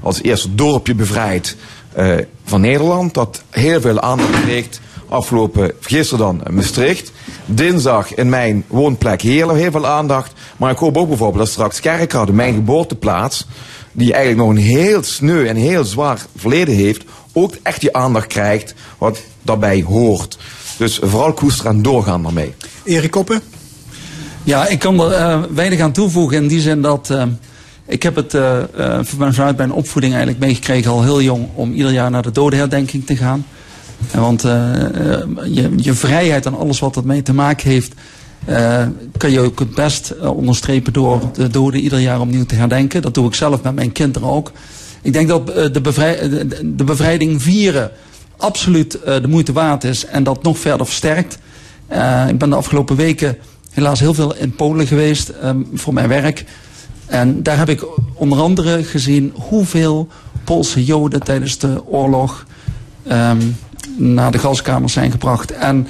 als 0.01 0.21
eerste 0.21 0.55
dorpje 0.55 0.95
bevrijd 0.95 1.55
uh, 1.97 2.15
van 2.43 2.61
Nederland, 2.61 3.13
dat 3.13 3.43
heel 3.49 3.81
veel 3.81 3.99
aandacht 3.99 4.41
kreeg. 4.41 4.67
Afgelopen 5.07 5.71
gisteren 5.79 6.25
dan 6.25 6.55
Maastricht. 6.55 7.11
Dinsdag 7.45 8.13
in 8.13 8.29
mijn 8.29 8.63
woonplek 8.67 9.21
Heerlen 9.21 9.55
heel 9.55 9.71
veel 9.71 9.87
aandacht. 9.87 10.31
Maar 10.57 10.71
ik 10.71 10.77
hoop 10.77 10.97
ook 10.97 11.07
bijvoorbeeld 11.07 11.43
dat 11.43 11.53
straks 11.53 11.79
Kerkrade, 11.79 12.33
mijn 12.33 12.53
geboorteplaats, 12.53 13.47
die 13.94 14.14
eigenlijk 14.14 14.48
nog 14.48 14.57
een 14.57 14.64
heel 14.64 15.03
sneu 15.03 15.48
en 15.48 15.56
heel 15.56 15.84
zwaar 15.84 16.26
verleden 16.36 16.76
heeft, 16.76 17.03
ook 17.34 17.56
echt 17.64 17.82
die 17.82 17.95
aandacht 17.95 18.28
krijgt 18.28 18.74
wat 18.98 19.22
daarbij 19.41 19.82
hoort. 19.82 20.38
Dus 20.78 20.99
vooral 21.02 21.34
koesteren 21.34 21.72
en 21.72 21.82
doorgaan 21.82 22.24
daarmee. 22.24 22.53
Erik 22.84 23.11
Koppen? 23.11 23.41
Ja, 24.44 24.68
ik 24.68 24.80
kan 24.80 24.99
er 24.99 25.20
uh, 25.20 25.44
weinig 25.53 25.80
aan 25.80 25.91
toevoegen 25.91 26.38
in 26.38 26.48
die 26.48 26.61
zin 26.61 26.82
dat... 26.82 27.10
Uh, 27.11 27.24
ik 27.86 28.03
heb 28.03 28.15
het 28.15 28.34
uh, 28.34 28.57
vanuit 29.02 29.57
mijn 29.57 29.72
opvoeding 29.72 30.14
eigenlijk 30.14 30.44
meegekregen 30.44 30.91
al 30.91 31.03
heel 31.03 31.22
jong 31.22 31.48
om 31.56 31.74
ieder 31.74 31.91
jaar 31.91 32.11
naar 32.11 32.22
de 32.22 32.32
dodenherdenking 32.32 33.06
te 33.06 33.15
gaan. 33.15 33.45
Want 34.11 34.41
je, 34.41 35.74
je 35.76 35.94
vrijheid 35.94 36.45
en 36.45 36.57
alles 36.57 36.80
wat 36.80 36.95
ermee 36.95 37.22
te 37.22 37.34
maken 37.34 37.70
heeft, 37.70 37.94
uh, 38.49 38.86
kan 39.18 39.32
je 39.32 39.40
ook 39.40 39.60
het 39.60 39.76
best 39.76 40.14
uh, 40.22 40.38
onderstrepen 40.38 40.94
door 40.94 41.22
de 41.34 41.48
doden 41.48 41.80
ieder 41.80 41.99
jaar 41.99 42.20
opnieuw 42.20 42.45
te 42.45 42.56
herdenken. 42.56 43.02
Dat 43.02 43.14
doe 43.14 43.28
ik 43.28 43.34
zelf 43.34 43.64
met 43.64 43.76
mijn 43.76 43.91
kinderen 43.91 44.30
ook. 44.30 44.52
Ik 45.02 45.14
denk 45.14 45.28
dat 45.28 45.48
de, 45.48 45.72
de, 46.76 46.84
bevrijding 46.84 47.41
vieren 47.41 47.91
absoluut 48.38 48.91
de 49.06 49.28
moeite 49.28 49.53
waard 49.53 49.84
is 49.84 50.06
en 50.06 50.24
dat 50.24 50.44
nog 50.44 50.57
verder 50.57 50.86
versterkt. 50.86 51.38
ik 52.30 52.38
ben 52.38 52.49
de 52.49 52.56
afgelopen 52.56 52.95
weken 52.95 53.38
helaas 53.74 53.99
heel 53.99 54.14
veel 54.14 54.36
in 54.36 54.56
Polen 54.56 54.88
geweest 54.88 55.32
um, 55.44 55.68
voor 55.74 55.94
mijn 55.94 56.07
werk. 56.07 56.45
En 57.06 57.44
daar 57.44 57.57
heb 57.57 57.70
ik 57.70 57.86
onder 58.14 58.40
andere 58.40 58.84
gezien 58.84 59.34
hoeveel 59.36 60.07
Poolse 60.44 60.84
Joden 60.86 61.24
tijdens 61.24 61.57
de 61.57 61.86
oorlog 61.86 62.45
um, 63.11 63.57
naar 63.98 64.32
de 64.32 64.38
gaskamers 64.38 64.94
zijn 64.94 65.11
gebracht. 65.11 65.52
En 65.52 65.88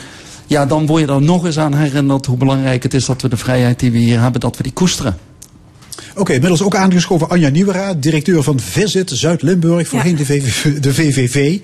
ja, 0.54 0.66
dan 0.66 0.86
word 0.86 1.02
je 1.02 1.14
er 1.14 1.22
nog 1.22 1.46
eens 1.46 1.60
aan 1.60 1.74
herinnerd 1.74 2.26
hoe 2.26 2.38
belangrijk 2.38 2.84
het 2.84 2.94
is 2.94 3.06
dat 3.06 3.22
we 3.22 3.30
de 3.30 3.38
vrijheid 3.38 3.80
die 3.80 3.92
we 3.92 3.98
hier 3.98 4.22
hebben, 4.22 4.42
dat 4.42 4.58
we 4.58 4.64
die 4.64 4.74
koesteren. 4.74 5.18
Oké, 6.12 6.22
okay, 6.22 6.36
inmiddels 6.36 6.64
ook 6.64 6.76
aangeschoven 6.76 7.30
Anja 7.30 7.50
Nieuwera, 7.50 7.94
directeur 7.94 8.44
van 8.44 8.60
Visit 8.60 9.10
Zuid-Limburg, 9.10 9.88
voorheen 9.88 10.12
ja. 10.12 10.18
de, 10.18 10.26
VVV. 10.26 10.80
De 10.80 10.94
VVV. 10.94 11.60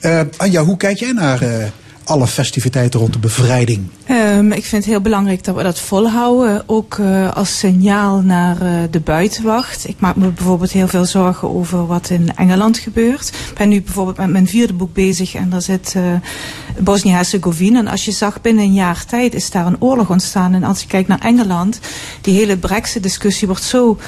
Ja. 0.00 0.20
Uh, 0.20 0.26
Anja, 0.36 0.64
hoe 0.64 0.76
kijk 0.76 0.98
jij 0.98 1.12
naar 1.12 1.42
uh, 1.42 1.64
alle 2.10 2.26
festiviteiten 2.26 3.00
rond 3.00 3.12
de 3.12 3.18
bevrijding? 3.18 3.88
Um, 4.10 4.52
ik 4.52 4.64
vind 4.64 4.84
het 4.84 4.92
heel 4.92 5.00
belangrijk 5.00 5.44
dat 5.44 5.56
we 5.56 5.62
dat 5.62 5.80
volhouden. 5.80 6.62
Ook 6.66 6.96
uh, 6.96 7.32
als 7.32 7.58
signaal 7.58 8.20
naar 8.20 8.62
uh, 8.62 8.72
de 8.90 9.00
buitenwacht. 9.00 9.88
Ik 9.88 9.96
maak 9.98 10.16
me 10.16 10.28
bijvoorbeeld 10.28 10.70
heel 10.70 10.88
veel 10.88 11.04
zorgen 11.04 11.54
over 11.54 11.86
wat 11.86 12.10
in 12.10 12.36
Engeland 12.36 12.78
gebeurt. 12.78 13.28
Ik 13.28 13.58
ben 13.58 13.68
nu 13.68 13.82
bijvoorbeeld 13.82 14.16
met 14.16 14.30
mijn 14.30 14.46
vierde 14.46 14.72
boek 14.72 14.92
bezig 14.92 15.34
en 15.34 15.50
daar 15.50 15.62
zit 15.62 15.94
uh, 15.96 16.02
Bosnië-Herzegovina. 16.78 17.78
En 17.78 17.88
als 17.88 18.04
je 18.04 18.12
zag 18.12 18.40
binnen 18.40 18.64
een 18.64 18.74
jaar 18.74 19.04
tijd 19.04 19.34
is 19.34 19.50
daar 19.50 19.66
een 19.66 19.80
oorlog 19.80 20.10
ontstaan. 20.10 20.54
En 20.54 20.64
als 20.64 20.80
je 20.80 20.86
kijkt 20.86 21.08
naar 21.08 21.20
Engeland, 21.20 21.80
die 22.20 22.34
hele 22.34 22.56
brexit 22.56 23.02
discussie 23.02 23.48
wordt 23.48 23.62
zo 23.62 23.98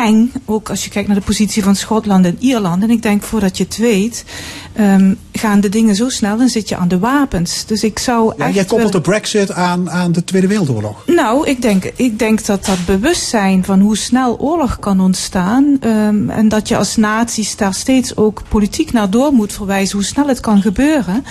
eng. 0.00 0.32
Ook 0.44 0.68
als 0.70 0.84
je 0.84 0.90
kijkt 0.90 1.08
naar 1.08 1.16
de 1.18 1.24
positie 1.24 1.62
van 1.62 1.76
Schotland 1.76 2.24
en 2.24 2.36
Ierland. 2.38 2.82
En 2.82 2.90
ik 2.90 3.02
denk 3.02 3.22
voordat 3.22 3.56
je 3.56 3.64
het 3.64 3.76
weet, 3.76 4.24
ehm, 4.72 5.14
gaan 5.32 5.60
de 5.60 5.68
dingen 5.68 5.94
zo 5.94 6.08
snel 6.08 6.40
en 6.40 6.48
zit 6.48 6.68
je 6.68 6.76
aan 6.76 6.88
de 6.88 6.98
wapens. 6.98 7.66
Dus 7.66 7.84
ik 7.84 7.98
zou 7.98 8.32
Ja, 8.36 8.44
echt 8.44 8.54
jij 8.54 8.64
koppelt 8.64 8.92
de 8.92 9.00
brexit 9.00 9.52
aan, 9.52 9.90
aan 9.90 10.12
de 10.12 10.24
Tweede 10.24 10.46
Wereldoorlog. 10.46 11.02
nou, 11.06 11.48
ik 11.48 11.62
denk, 11.62 11.84
ik 11.96 12.18
denk 12.18 12.46
dat 12.46 12.64
dat 12.66 12.78
bewustzijn 12.86 13.64
van 13.64 13.80
hoe 13.80 13.96
snel 13.96 14.38
oorlog 14.38 14.78
kan 14.78 15.00
ontstaan. 15.00 15.76
ehm, 15.80 16.30
en 16.30 16.48
dat 16.48 16.68
je 16.68 16.76
als 16.76 16.96
naties 16.96 17.56
daar 17.56 17.74
steeds 17.74 18.16
ook 18.16 18.42
politiek 18.48 18.92
naar 18.92 19.10
door 19.10 19.32
moet 19.32 19.52
verwijzen 19.52 19.96
hoe 19.96 20.06
snel 20.06 20.26
het 20.28 20.40
kan 20.40 20.62
gebeuren. 20.62 21.24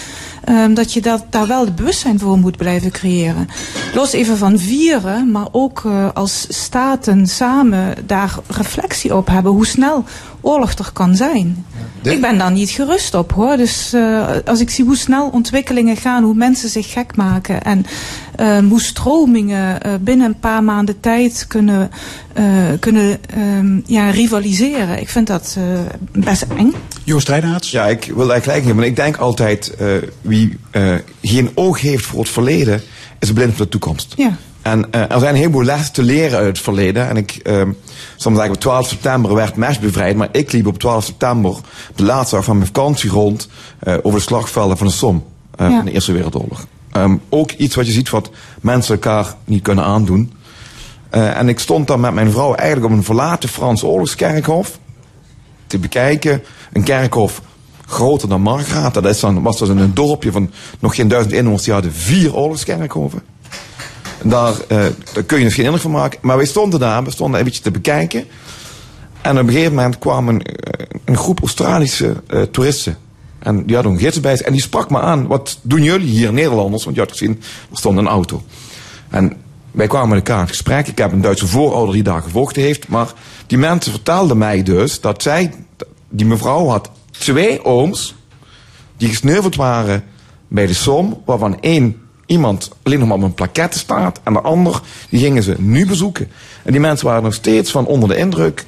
Ehm, 0.43 0.73
dat 0.73 0.93
je 0.93 1.01
dat, 1.01 1.25
daar 1.29 1.47
wel 1.47 1.65
het 1.65 1.75
bewustzijn 1.75 2.19
voor 2.19 2.37
moet 2.37 2.57
blijven 2.57 2.91
creëren. 2.91 3.47
Los 3.93 4.11
even 4.11 4.37
van 4.37 4.59
vieren, 4.59 5.31
maar 5.31 5.47
ook 5.51 5.81
eh, 5.85 6.09
als 6.13 6.45
staten 6.49 7.27
samen 7.27 7.95
daar 8.05 8.35
reflectie 8.47 9.15
op 9.15 9.27
hebben 9.27 9.51
hoe 9.51 9.65
snel 9.65 10.03
oorlog 10.41 10.71
er 10.71 10.89
kan 10.93 11.15
zijn. 11.15 11.65
Ik 12.01 12.21
ben 12.21 12.37
daar 12.37 12.51
niet 12.51 12.69
gerust 12.69 13.13
op 13.13 13.31
hoor. 13.31 13.57
Dus 13.57 13.93
eh, 13.93 14.27
als 14.45 14.59
ik 14.59 14.69
zie 14.69 14.85
hoe 14.85 14.97
snel 14.97 15.29
ontwikkelingen 15.29 15.97
gaan, 15.97 16.23
hoe 16.23 16.33
mensen 16.33 16.69
zich 16.69 16.91
gek 16.91 17.15
maken 17.15 17.61
en 17.63 17.85
ehm, 18.35 18.65
hoe 18.65 18.81
stromingen 18.81 19.81
eh, 19.81 19.93
binnen 20.01 20.27
een 20.27 20.39
paar 20.39 20.63
maanden 20.63 20.99
tijd 20.99 21.45
kunnen, 21.47 21.91
eh, 22.33 22.43
kunnen 22.79 23.17
ehm, 23.35 23.79
ja, 23.85 24.09
rivaliseren. 24.09 24.99
Ik 24.99 25.09
vind 25.09 25.27
dat 25.27 25.55
eh, 25.57 25.79
best 26.23 26.45
eng. 26.57 26.73
Joost 27.03 27.27
Reinaerts? 27.27 27.71
Ja, 27.71 27.87
ik 27.87 28.11
wil 28.15 28.27
daar 28.27 28.41
gelijk 28.41 28.65
in. 28.65 28.75
Maar 28.75 28.85
ik 28.85 28.95
denk 28.95 29.17
altijd, 29.17 29.75
eh, 29.75 29.87
wie 30.21 30.57
eh, 30.71 30.95
geen 31.21 31.49
oog 31.53 31.81
heeft 31.81 32.05
voor 32.05 32.19
het 32.19 32.29
verleden, 32.29 32.81
is 33.19 33.33
blind 33.33 33.55
voor 33.55 33.65
de 33.65 33.71
toekomst. 33.71 34.13
Ja. 34.17 34.37
En 34.61 34.91
eh, 34.91 35.01
er 35.01 35.19
zijn 35.19 35.29
een 35.33 35.35
heleboel 35.39 35.63
lessen 35.63 35.93
te 35.93 36.03
leren 36.03 36.37
uit 36.37 36.47
het 36.47 36.59
verleden. 36.59 37.07
En 37.09 37.17
ik, 37.17 37.31
eh, 37.31 37.61
soms 38.15 38.35
zeggen 38.35 38.53
op 38.55 38.61
12 38.61 38.87
september 38.87 39.33
werd 39.35 39.55
Mes 39.55 39.79
bevrijd. 39.79 40.15
Maar 40.15 40.29
ik 40.31 40.51
liep 40.51 40.67
op 40.67 40.79
12 40.79 41.03
september, 41.03 41.55
de 41.95 42.03
laatste 42.03 42.35
dag 42.35 42.43
van 42.45 42.55
mijn 42.55 42.67
vakantie, 42.73 43.09
rond 43.09 43.49
eh, 43.79 43.93
over 44.01 44.19
de 44.19 44.25
slagvelden 44.25 44.77
van 44.77 44.87
de 44.87 44.93
Somme. 44.93 45.21
eh, 45.55 45.69
Ja. 45.69 45.79
in 45.79 45.85
de 45.85 45.91
Eerste 45.91 46.11
Wereldoorlog. 46.11 46.65
Ehm, 46.91 47.15
ook 47.29 47.51
iets 47.51 47.75
wat 47.75 47.85
je 47.85 47.91
ziet 47.91 48.09
wat 48.09 48.29
mensen 48.61 48.93
elkaar 48.93 49.35
niet 49.45 49.61
kunnen 49.63 49.83
aandoen. 49.83 50.33
En 51.09 51.49
ik 51.49 51.59
stond 51.59 51.87
dan 51.87 51.99
met 51.99 52.13
mijn 52.13 52.31
vrouw 52.31 52.53
eigenlijk 52.55 52.91
op 52.91 52.97
een 52.97 53.03
verlaten 53.03 53.49
Frans 53.49 53.83
oorlogskerkhof 53.83 54.79
te 55.67 55.77
bekijken. 55.77 56.43
Een 56.73 56.83
kerkhof 56.83 57.41
groter 57.89 58.29
dan 58.29 58.41
Margraat. 58.41 58.93
Dat 58.93 59.05
is 59.05 59.19
dan, 59.19 59.41
was 59.41 59.57
dus 59.57 59.69
een 59.69 59.93
dorpje 59.93 60.31
van 60.31 60.51
nog 60.79 60.95
geen 60.95 61.07
duizend 61.07 61.33
inwoners. 61.33 61.63
Die 61.63 61.73
hadden 61.73 61.93
vier 61.93 62.35
oorlogskerkhoven. 62.35 63.21
En 64.21 64.29
daar, 64.29 64.53
eh, 64.67 64.85
daar 65.13 65.23
kun 65.23 65.37
je 65.37 65.43
dus 65.43 65.53
geen 65.53 65.65
indruk 65.65 65.81
van 65.81 65.91
maken. 65.91 66.19
Maar 66.21 66.37
wij 66.37 66.45
stonden 66.45 66.79
daar, 66.79 67.03
we 67.03 67.11
stonden 67.11 67.39
een 67.39 67.45
beetje 67.45 67.61
te 67.61 67.71
bekijken. 67.71 68.25
En 69.21 69.39
op 69.39 69.47
een 69.47 69.53
gegeven 69.53 69.73
moment 69.73 69.99
kwam 69.99 70.29
een, 70.29 70.41
eh, 70.41 71.15
groep 71.15 71.39
Australische 71.39 72.15
eh, 72.27 72.41
toeristen. 72.41 72.97
En 73.39 73.65
die 73.65 73.75
hadden 73.75 73.93
een 73.93 73.99
gids 73.99 74.19
bij 74.19 74.35
zich. 74.35 74.45
En 74.45 74.51
die 74.51 74.61
sprak 74.61 74.89
me 74.89 74.99
aan. 74.99 75.27
Wat 75.27 75.59
doen 75.61 75.83
jullie 75.83 76.09
hier, 76.09 76.33
Nederlanders? 76.33 76.83
Want 76.83 76.95
je 76.95 77.01
had 77.01 77.11
gezien, 77.11 77.41
er 77.71 77.77
stond 77.77 77.97
een 77.97 78.07
auto. 78.07 78.43
En 79.09 79.33
wij 79.71 79.87
kwamen 79.87 80.09
met 80.09 80.17
elkaar 80.17 80.41
in 80.41 80.47
gesprek. 80.47 80.87
Ik 80.87 80.97
heb 80.97 81.11
een 81.11 81.21
Duitse 81.21 81.47
voorouder 81.47 81.93
die 81.93 82.03
daar 82.03 82.21
gevochten 82.21 82.61
heeft. 82.61 82.87
Maar 82.87 83.13
die 83.47 83.57
mensen 83.57 83.91
vertelden 83.91 84.37
mij 84.37 84.63
dus 84.63 85.01
dat 85.01 85.21
zij, 85.21 85.53
die 86.09 86.25
mevrouw 86.25 86.67
had 86.67 86.89
twee 87.19 87.63
ooms 87.63 88.15
die 88.97 89.09
gesneuveld 89.09 89.55
waren 89.55 90.03
bij 90.47 90.67
de 90.67 90.73
som, 90.73 91.21
waarvan 91.25 91.61
één 91.61 92.01
iemand 92.25 92.71
alleen 92.83 92.99
nog 92.99 93.07
maar 93.07 93.17
op 93.17 93.23
een 93.23 93.33
plaquette 93.33 93.77
staat 93.77 94.19
en 94.23 94.33
de 94.33 94.41
ander 94.41 94.81
die 95.09 95.19
gingen 95.19 95.43
ze 95.43 95.55
nu 95.57 95.85
bezoeken. 95.85 96.31
En 96.63 96.71
die 96.71 96.81
mensen 96.81 97.07
waren 97.07 97.23
nog 97.23 97.33
steeds 97.33 97.71
van 97.71 97.85
onder 97.85 98.09
de 98.09 98.15
indruk 98.15 98.65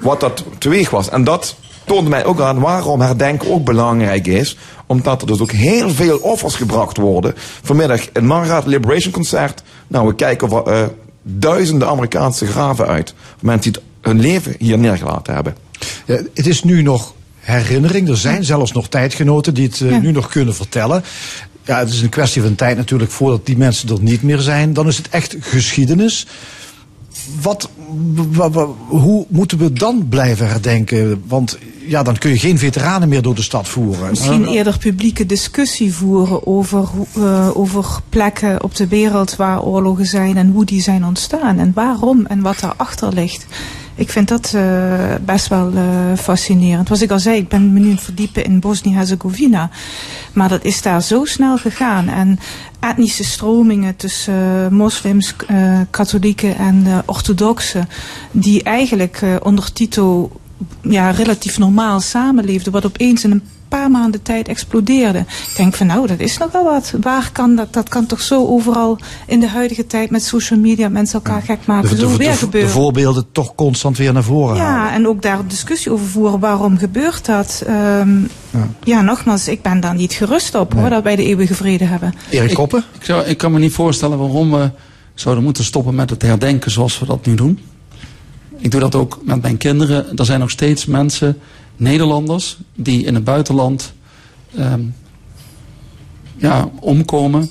wat 0.00 0.20
dat 0.20 0.44
teweeg 0.58 0.90
was. 0.90 1.08
En 1.08 1.24
dat 1.24 1.56
toonde 1.84 2.10
mij 2.10 2.24
ook 2.24 2.40
aan 2.40 2.60
waarom 2.60 3.00
herdenken 3.00 3.50
ook 3.50 3.64
belangrijk 3.64 4.26
is, 4.26 4.56
omdat 4.86 5.20
er 5.20 5.26
dus 5.26 5.40
ook 5.40 5.52
heel 5.52 5.90
veel 5.90 6.18
offers 6.18 6.54
gebracht 6.54 6.96
worden. 6.96 7.34
Vanmiddag 7.62 8.00
een 8.12 8.26
Margaret 8.26 8.66
Liberation 8.66 9.12
Concert. 9.12 9.62
Nou, 9.86 10.06
we 10.06 10.14
kijken 10.14 10.48
voor 10.48 10.70
eh, 10.70 10.82
duizenden 11.22 11.88
Amerikaanse 11.88 12.46
graven 12.46 12.86
uit. 12.86 13.14
Mensen 13.40 13.72
die 13.72 13.82
hun 14.00 14.20
leven 14.20 14.54
hier 14.58 14.78
neergelaten 14.78 15.34
hebben. 15.34 15.56
Ja, 16.06 16.14
het 16.34 16.46
is 16.46 16.62
nu 16.62 16.82
nog 16.82 17.14
herinnering. 17.46 18.08
Er 18.08 18.16
zijn 18.16 18.44
zelfs 18.44 18.72
nog 18.72 18.88
tijdgenoten 18.88 19.54
die 19.54 19.66
het 19.66 19.80
eh, 19.80 19.98
nu 19.98 20.10
nog 20.12 20.28
kunnen 20.28 20.54
vertellen. 20.54 21.02
Ja, 21.64 21.78
het 21.78 21.88
is 21.88 22.00
een 22.02 22.08
kwestie 22.08 22.42
van 22.42 22.54
tijd 22.54 22.76
natuurlijk 22.76 23.10
voordat 23.10 23.46
die 23.46 23.56
mensen 23.56 23.88
er 23.88 24.02
niet 24.02 24.22
meer 24.22 24.38
zijn. 24.38 24.72
Dan 24.72 24.86
is 24.86 24.96
het 24.96 25.08
echt 25.08 25.36
geschiedenis. 25.40 26.26
Wat, 27.42 27.70
wa- 28.32 28.50
wa- 28.50 28.66
hoe 28.88 29.26
moeten 29.28 29.58
we 29.58 29.72
dan 29.72 30.06
blijven 30.08 30.48
herdenken? 30.48 31.22
Want 31.26 31.58
ja, 31.86 32.02
dan 32.02 32.18
kun 32.18 32.30
je 32.30 32.38
geen 32.38 32.58
veteranen 32.58 33.08
meer 33.08 33.22
door 33.22 33.34
de 33.34 33.42
stad 33.42 33.68
voeren. 33.68 34.10
Misschien 34.10 34.46
eerder 34.46 34.78
publieke 34.78 35.26
discussie 35.26 35.94
voeren 35.94 36.46
over, 36.46 36.88
eh, 37.16 37.50
over 37.56 37.86
plekken 38.08 38.62
op 38.64 38.74
de 38.74 38.86
wereld 38.86 39.36
waar 39.36 39.62
oorlogen 39.62 40.06
zijn 40.06 40.36
en 40.36 40.50
hoe 40.50 40.64
die 40.64 40.82
zijn 40.82 41.04
ontstaan 41.04 41.58
en 41.58 41.72
waarom 41.74 42.26
en 42.26 42.40
wat 42.40 42.60
daarachter 42.60 43.12
ligt. 43.12 43.46
Ik 43.96 44.10
vind 44.10 44.28
dat 44.28 44.52
eh, 44.54 45.14
best 45.24 45.48
wel 45.48 45.72
eh, 45.74 45.84
fascinerend. 46.16 46.88
Wat 46.88 47.00
ik 47.00 47.10
al 47.10 47.18
zei, 47.18 47.36
ik 47.36 47.48
ben 47.48 47.72
me 47.72 47.80
nu 47.80 47.96
verdiepen 47.96 48.44
in 48.44 48.60
Bosnië-Herzegovina. 48.60 49.70
Maar 50.32 50.48
dat 50.48 50.64
is 50.64 50.82
daar 50.82 51.02
zo 51.02 51.24
snel 51.24 51.56
gegaan. 51.56 52.08
En 52.08 52.38
etnische 52.80 53.24
stromingen 53.24 53.96
tussen 53.96 54.64
eh, 54.64 54.68
moslims, 54.68 55.34
katholieken 55.90 56.56
en 56.56 57.02
orthodoxen, 57.06 57.88
die 58.30 58.62
eigenlijk 58.62 59.22
onder 59.42 59.72
Tito 59.72 60.30
ja, 60.82 61.10
relatief 61.10 61.58
normaal 61.58 62.00
samenleefden, 62.00 62.72
wat 62.72 62.86
opeens 62.86 63.24
in 63.24 63.30
een 63.30 63.42
paar 63.68 63.90
maanden 63.90 64.22
tijd 64.22 64.48
explodeerde. 64.48 65.18
Ik 65.18 65.52
denk 65.56 65.74
van 65.74 65.86
nou, 65.86 66.06
dat 66.06 66.18
is 66.20 66.38
nogal 66.38 66.64
wat. 66.64 66.92
Waar 67.00 67.30
kan 67.32 67.56
dat? 67.56 67.72
Dat 67.72 67.88
kan 67.88 68.06
toch 68.06 68.20
zo 68.20 68.46
overal 68.46 68.98
in 69.26 69.40
de 69.40 69.48
huidige 69.48 69.86
tijd 69.86 70.10
met 70.10 70.22
social 70.22 70.58
media 70.58 70.88
mensen 70.88 71.14
elkaar 71.24 71.42
gek 71.42 71.58
maken. 71.66 71.88
de, 71.90 71.96
zo 71.96 72.08
de- 72.10 72.16
weer 72.16 72.38
de- 72.40 72.48
de 72.48 72.68
voorbeelden 72.68 73.26
toch 73.32 73.54
constant 73.54 73.96
weer 73.96 74.12
naar 74.12 74.22
voren 74.22 74.56
halen. 74.56 74.82
Ja, 74.88 74.94
en 74.94 75.06
ook 75.08 75.22
daar 75.22 75.38
discussie 75.46 75.92
over 75.92 76.06
voeren. 76.06 76.40
Waarom 76.40 76.78
gebeurt 76.78 77.26
dat? 77.26 77.62
Ehm, 77.66 78.18
ja. 78.84 79.00
nogmaals, 79.02 79.48
ik 79.48 79.62
ben 79.62 79.80
daar 79.80 79.94
niet 79.94 80.12
gerust 80.12 80.54
op 80.54 80.72
hoor, 80.72 80.90
dat 80.90 81.02
wij 81.02 81.16
de 81.16 81.24
eeuwige 81.24 81.54
vrede 81.54 81.84
hebben. 81.84 82.14
Erik 82.30 82.54
Koppen? 82.54 82.84
Ik, 82.98 83.04
zou, 83.04 83.24
ik 83.24 83.38
kan 83.38 83.52
me 83.52 83.58
niet 83.58 83.72
voorstellen 83.72 84.18
waarom 84.18 84.50
we 84.50 84.70
zouden 85.14 85.44
moeten 85.44 85.64
stoppen 85.64 85.94
met 85.94 86.10
het 86.10 86.22
herdenken 86.22 86.70
zoals 86.70 86.98
we 86.98 87.06
dat 87.06 87.26
nu 87.26 87.34
doen. 87.34 87.58
Ik 88.58 88.70
doe 88.70 88.80
dat 88.80 88.94
ook 88.94 89.18
met 89.22 89.42
mijn 89.42 89.56
kinderen. 89.56 90.16
Er 90.18 90.24
zijn 90.24 90.40
nog 90.40 90.50
steeds 90.50 90.86
mensen, 90.86 91.38
Nederlanders, 91.76 92.58
die 92.74 93.04
in 93.04 93.14
het 93.14 93.24
buitenland 93.24 93.92
ehm, 94.56 94.80
ja, 96.36 96.70
omkomen. 96.80 97.50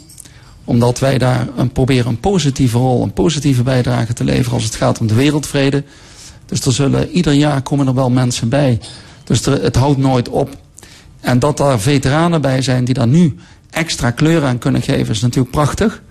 Omdat 0.65 0.99
wij 0.99 1.18
daar 1.18 1.47
een, 1.56 1.72
proberen 1.72 2.07
een 2.07 2.19
positieve 2.19 2.77
rol, 2.77 3.03
een 3.03 3.14
positieve 3.14 3.64
bijdrage 3.64 4.14
te 4.14 4.23
leveren 4.23 4.53
als 4.53 4.64
het 4.64 4.76
gaat 4.76 4.99
om 4.99 5.07
de 5.07 5.14
wereldvrede. 5.14 5.84
Dus 6.45 6.65
er 6.65 6.73
zullen 6.73 7.10
ieder 7.10 7.34
jaar 7.34 7.61
komen 7.61 7.88
er 7.88 7.93
wel 7.93 8.10
mensen 8.10 8.49
bij. 8.49 8.80
Dus 9.23 9.45
het 9.45 9.76
houdt 9.76 9.97
nooit 9.97 10.30
op. 10.30 10.49
En 11.19 11.39
dat 11.39 11.57
daar 11.57 11.80
veteranen 11.80 12.41
bij 12.41 12.61
zijn 12.61 12.85
die 12.85 12.93
daar 12.93 13.07
nu 13.07 13.35
extra 13.69 14.11
kleur 14.11 14.43
aan 14.43 14.57
kunnen 14.57 14.81
geven, 14.81 15.14
is 15.14 15.22
natuurlijk 15.22 15.52
prachtig. 15.52 16.02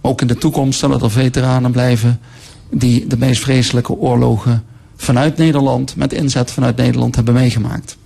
Maar 0.00 0.10
ook 0.10 0.20
in 0.20 0.26
de 0.26 0.38
toekomst 0.38 0.78
zullen 0.78 1.00
er 1.00 1.10
veteranen 1.10 1.72
blijven 1.72 2.20
die 2.70 3.06
de 3.06 3.18
meest 3.18 3.42
vreselijke 3.42 3.92
oorlogen 3.92 4.64
vanuit 5.00 5.36
Nederland, 5.36 5.96
met 5.96 6.12
inzet 6.12 6.50
vanuit 6.50 6.76
Nederland, 6.76 7.14
hebben 7.14 7.34
meegemaakt. 7.34 7.96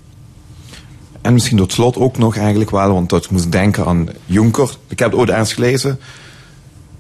En 1.20 1.32
misschien 1.32 1.56
tot 1.56 1.73
slot 1.73 1.97
ook 1.97 2.19
nog 2.19 2.36
eigenlijk 2.36 2.70
wel, 2.70 2.93
want 2.93 3.12
ik 3.12 3.31
moest 3.31 3.52
denken 3.52 3.86
aan 3.86 4.09
Juncker. 4.27 4.77
Ik 4.89 4.98
heb 4.98 5.10
het 5.10 5.20
ooit 5.20 5.31
eens 5.31 5.52
gelezen. 5.52 5.98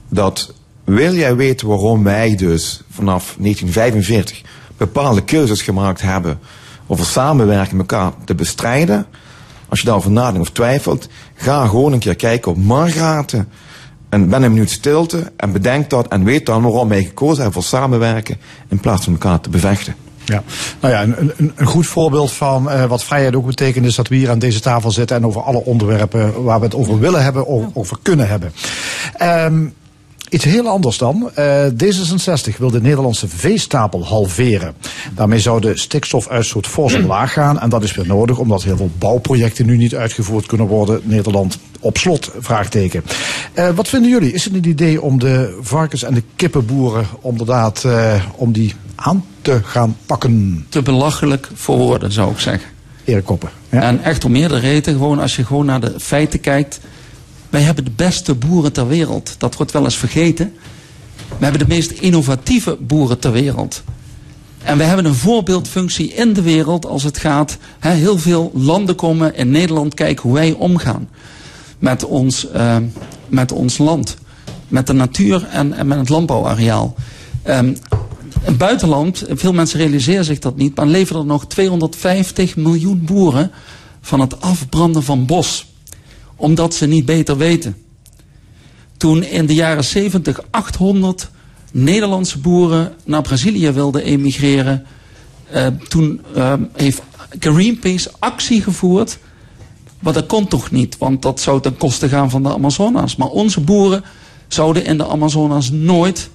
Dat 0.08 0.54
wil 0.84 1.14
jij 1.14 1.36
weten 1.36 1.68
waarom 1.68 2.02
wij 2.02 2.36
dus 2.36 2.82
vanaf 2.90 3.34
1945 3.38 4.42
bepaalde 4.76 5.24
keuzes 5.24 5.62
gemaakt 5.62 6.00
hebben 6.00 6.38
over 6.86 7.04
samenwerken 7.04 7.76
met 7.76 7.90
elkaar 7.90 8.12
te 8.24 8.34
bestrijden. 8.34 9.06
Als 9.68 9.80
je 9.80 9.86
daarover 9.86 10.10
nadenkt 10.10 10.48
of 10.48 10.54
twijfelt, 10.54 11.08
ga 11.34 11.66
gewoon 11.66 11.92
een 11.92 11.98
keer 11.98 12.16
kijken 12.16 12.50
op 12.50 12.56
Margraten. 12.56 13.48
En 14.12 14.28
ben 14.28 14.42
een 14.42 14.52
minuut 14.52 14.70
stilte 14.70 15.32
en 15.36 15.52
bedenk 15.52 15.90
dat 15.90 16.08
en 16.08 16.24
weet 16.24 16.46
dan 16.46 16.62
waarom 16.62 16.88
wij 16.88 17.04
gekozen 17.04 17.42
hebben 17.42 17.52
voor 17.62 17.78
samenwerken 17.78 18.36
in 18.68 18.80
plaats 18.80 19.04
van 19.04 19.12
elkaar 19.12 19.40
te 19.40 19.50
bevechten. 19.50 19.94
Ja, 20.24 20.42
nou 20.80 20.94
ja, 20.94 21.02
een, 21.02 21.32
een, 21.36 21.52
een 21.56 21.66
goed 21.66 21.86
voorbeeld 21.86 22.32
van 22.32 22.70
eh, 22.70 22.84
wat 22.84 23.04
vrijheid 23.04 23.34
ook 23.34 23.46
betekent 23.46 23.86
is 23.86 23.94
dat 23.94 24.08
we 24.08 24.14
hier 24.16 24.30
aan 24.30 24.38
deze 24.38 24.60
tafel 24.60 24.90
zitten 24.90 25.16
en 25.16 25.26
over 25.26 25.42
alle 25.42 25.64
onderwerpen 25.64 26.42
waar 26.42 26.58
we 26.58 26.64
het 26.64 26.74
over 26.74 26.98
willen 26.98 27.22
hebben, 27.22 27.46
o- 27.46 27.70
over 27.74 27.96
kunnen 28.02 28.28
hebben. 28.28 28.52
Ehm, 29.16 29.64
iets 30.28 30.44
heel 30.44 30.68
anders 30.68 30.98
dan. 30.98 31.30
Eh, 31.34 31.64
D66 31.66 32.56
wil 32.58 32.70
de 32.70 32.80
Nederlandse 32.80 33.28
veestapel 33.28 34.04
halveren. 34.06 34.74
Daarmee 35.14 35.40
zou 35.40 35.60
de 35.60 35.78
stikstofuitstoot 35.78 36.66
fors 36.66 36.94
omlaag 36.94 37.32
gaan. 37.32 37.60
En 37.60 37.68
dat 37.68 37.82
is 37.82 37.94
weer 37.94 38.06
nodig 38.06 38.38
omdat 38.38 38.62
heel 38.62 38.76
veel 38.76 38.90
bouwprojecten 38.98 39.66
nu 39.66 39.76
niet 39.76 39.94
uitgevoerd 39.94 40.46
kunnen 40.46 40.66
worden. 40.66 41.00
Nederland 41.04 41.58
op 41.82 41.98
slot, 41.98 42.30
vraagteken. 42.38 43.04
Eh, 43.52 43.70
wat 43.70 43.88
vinden 43.88 44.10
jullie? 44.10 44.32
Is 44.32 44.44
het 44.44 44.54
een 44.54 44.68
idee 44.68 45.02
om 45.02 45.18
de 45.18 45.58
varkens- 45.60 46.02
en 46.02 46.14
de 46.14 46.22
kippenboeren 46.36 47.06
inderdaad 47.22 47.84
eh, 47.84 48.24
om 48.36 48.52
die 48.52 48.74
aan 48.94 49.24
te 49.42 49.60
gaan 49.64 49.96
pakken. 50.06 50.66
Te 50.68 50.82
belachelijk 50.82 51.48
voor 51.54 51.76
woorden, 51.76 52.12
zou 52.12 52.30
ik 52.32 52.38
zeggen. 52.38 52.70
Erik 53.04 53.24
Koppen. 53.24 53.50
En 53.68 54.02
echt 54.02 54.24
om 54.24 54.32
meerdere 54.32 54.60
redenen. 54.60 54.98
Gewoon 55.00 55.18
als 55.18 55.36
je 55.36 55.44
gewoon 55.44 55.66
naar 55.66 55.80
de 55.80 55.94
feiten 56.00 56.40
kijkt. 56.40 56.80
Wij 57.50 57.60
hebben 57.60 57.84
de 57.84 57.92
beste 57.96 58.34
boeren 58.34 58.72
ter 58.72 58.88
wereld. 58.88 59.34
Dat 59.38 59.56
wordt 59.56 59.72
wel 59.72 59.84
eens 59.84 59.96
vergeten. 59.96 60.52
We 61.38 61.44
hebben 61.44 61.68
de 61.68 61.74
meest 61.74 61.90
innovatieve 61.90 62.76
boeren 62.80 63.18
ter 63.18 63.32
wereld. 63.32 63.82
En 64.62 64.78
we 64.78 64.84
hebben 64.84 65.04
een 65.04 65.14
voorbeeldfunctie 65.14 66.12
in 66.12 66.32
de 66.32 66.42
wereld 66.42 66.86
als 66.86 67.02
het 67.02 67.18
gaat. 67.18 67.56
Heel 67.78 68.18
veel 68.18 68.50
landen 68.54 68.94
komen 68.94 69.34
in 69.34 69.50
Nederland 69.50 69.94
kijken 69.94 70.22
hoe 70.22 70.34
wij 70.34 70.52
omgaan 70.52 71.08
met 71.82 72.04
ons, 72.04 72.50
eh, 72.50 72.76
met 73.28 73.52
ons 73.52 73.78
land. 73.78 74.16
Met 74.68 74.86
de 74.86 74.92
natuur 74.92 75.46
en, 75.46 75.86
met 75.86 75.98
het 75.98 76.08
landbouwareaal. 76.08 76.94
In 77.44 77.78
het 78.40 78.58
buitenland, 78.58 79.24
veel 79.28 79.52
mensen 79.52 79.78
realiseren 79.78 80.24
zich 80.24 80.38
dat 80.38 80.56
niet, 80.56 80.76
maar 80.76 80.86
leven 80.86 81.16
er 81.16 81.24
nog 81.24 81.46
250 81.46 82.56
miljoen 82.56 83.04
boeren 83.04 83.50
van 84.00 84.20
het 84.20 84.40
afbranden 84.40 85.02
van 85.02 85.26
bos. 85.26 85.66
Omdat 86.36 86.74
ze 86.74 86.86
niet 86.86 87.04
beter 87.04 87.36
weten. 87.36 87.76
Toen 88.96 89.22
in 89.22 89.46
de 89.46 89.54
jaren 89.54 89.84
70 89.84 90.40
800 90.50 91.30
Nederlandse 91.72 92.38
boeren 92.38 92.92
naar 93.04 93.22
Brazilië 93.22 93.70
wilden 93.70 94.02
emigreren, 94.02 94.86
eh, 95.50 95.66
toen 95.88 96.20
eh, 96.34 96.54
heeft 96.72 97.02
Greenpeace 97.38 98.10
actie 98.18 98.62
gevoerd. 98.62 99.18
Maar 100.02 100.12
dat 100.12 100.26
kon 100.26 100.46
toch 100.46 100.70
niet, 100.70 100.98
want 100.98 101.22
dat 101.22 101.40
zou 101.40 101.60
ten 101.60 101.76
koste 101.76 102.08
gaan 102.08 102.30
van 102.30 102.42
de 102.42 102.52
Amazonas. 102.52 103.16
Maar 103.16 103.28
onze 103.28 103.60
boeren 103.60 104.04
zouden 104.48 104.84
in 104.84 104.98
de 104.98 105.06
Amazonas 105.06 105.70
nooit 105.70 106.30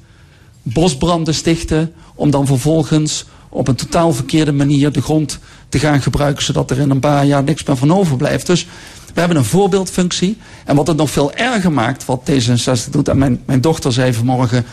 bosbranden 0.62 1.34
stichten 1.34 1.94
om 2.16 2.32
dan 2.32 2.46
vervolgens 2.46 3.26
op 3.50 3.68
een 3.68 3.76
totaal 3.76 4.14
verkeerde 4.14 4.52
manier 4.52 4.92
de 4.92 5.02
grond 5.02 5.40
te 5.70 5.80
gaan 5.80 6.02
gebruiken, 6.02 6.44
zodat 6.44 6.72
er 6.72 6.80
in 6.80 6.90
een 6.90 7.00
paar 7.00 7.26
jaar 7.26 7.44
niks 7.44 7.64
meer 7.64 7.78
van 7.78 7.94
overblijft. 7.94 8.46
Dus 8.46 8.68
we 9.14 9.20
hebben 9.20 9.38
een 9.38 9.46
voorbeeldfunctie. 9.46 10.38
En 10.66 10.76
wat 10.76 10.88
het 10.88 10.98
nog 10.98 11.10
veel 11.10 11.34
erger 11.34 11.72
maakt, 11.72 12.06
wat 12.06 12.30
D66 12.32 12.90
doet, 12.92 13.08
en 13.08 13.18
mijn, 13.18 13.42
mijn 13.46 13.62
dochter 13.62 13.94
zei 13.94 14.14
vanmorgen, 14.14 14.66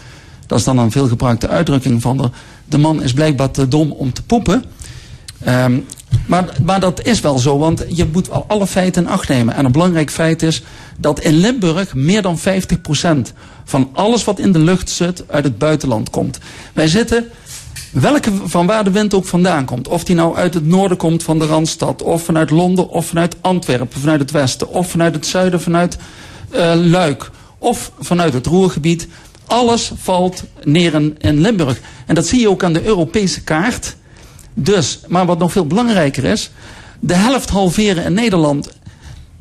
dat 0.46 0.58
is 0.58 0.64
dan 0.64 0.78
een 0.78 0.90
veelgebruikte 0.90 1.48
uitdrukking 1.48 2.02
van 2.02 2.16
de, 2.16 2.30
de 2.64 2.78
man 2.78 3.02
is 3.02 3.12
blijkbaar 3.12 3.50
te 3.50 3.68
dom 3.68 3.90
om 3.90 4.12
te 4.12 4.22
poepen. 4.22 4.64
Ehm, 5.44 5.78
maar, 6.26 6.44
maar 6.62 6.80
dat 6.80 7.02
is 7.02 7.20
wel 7.20 7.38
zo, 7.38 7.58
want 7.58 7.84
je 7.88 8.08
moet 8.12 8.48
alle 8.48 8.66
feiten 8.66 9.02
in 9.02 9.08
acht 9.08 9.28
nemen. 9.28 9.54
En 9.54 9.64
een 9.64 9.72
belangrijk 9.72 10.10
feit 10.10 10.42
is 10.42 10.62
dat 10.98 11.20
in 11.20 11.34
Limburg 11.34 11.94
meer 11.94 12.22
dan 12.22 12.38
50% 12.38 13.32
van 13.64 13.90
alles 13.92 14.24
wat 14.24 14.38
in 14.38 14.52
de 14.52 14.58
lucht 14.58 14.90
zit 14.90 15.24
uit 15.28 15.44
het 15.44 15.58
buitenland 15.58 16.10
komt. 16.10 16.38
Wij 16.72 16.88
zitten, 16.88 17.24
welke 17.90 18.30
van 18.44 18.66
waar 18.66 18.84
de 18.84 18.90
wind 18.90 19.14
ook 19.14 19.26
vandaan 19.26 19.64
komt, 19.64 19.88
of 19.88 20.04
die 20.04 20.14
nou 20.14 20.36
uit 20.36 20.54
het 20.54 20.66
noorden 20.66 20.96
komt 20.96 21.22
van 21.22 21.38
de 21.38 21.46
Randstad, 21.46 22.02
of 22.02 22.22
vanuit 22.22 22.50
Londen, 22.50 22.88
of 22.88 23.06
vanuit 23.06 23.36
Antwerpen, 23.40 24.00
vanuit 24.00 24.20
het 24.20 24.30
westen, 24.30 24.68
of 24.68 24.90
vanuit 24.90 25.14
het 25.14 25.26
zuiden, 25.26 25.60
vanuit 25.60 25.96
uh, 26.54 26.72
Luik, 26.74 27.30
of 27.58 27.92
vanuit 28.00 28.32
het 28.32 28.46
Roergebied. 28.46 29.08
Alles 29.46 29.92
valt 29.96 30.42
neer 30.62 30.94
in 31.18 31.40
Limburg. 31.40 31.80
En 32.06 32.14
dat 32.14 32.26
zie 32.26 32.40
je 32.40 32.50
ook 32.50 32.64
aan 32.64 32.72
de 32.72 32.84
Europese 32.84 33.42
kaart. 33.42 33.96
Dus, 34.55 35.01
maar 35.09 35.26
wat 35.26 35.39
nog 35.39 35.52
veel 35.52 35.66
belangrijker 35.66 36.24
is, 36.24 36.51
de 37.01 37.14
helft 37.14 37.51
halveren 37.51 38.05
in 38.05 38.12
Nederland, 38.12 38.70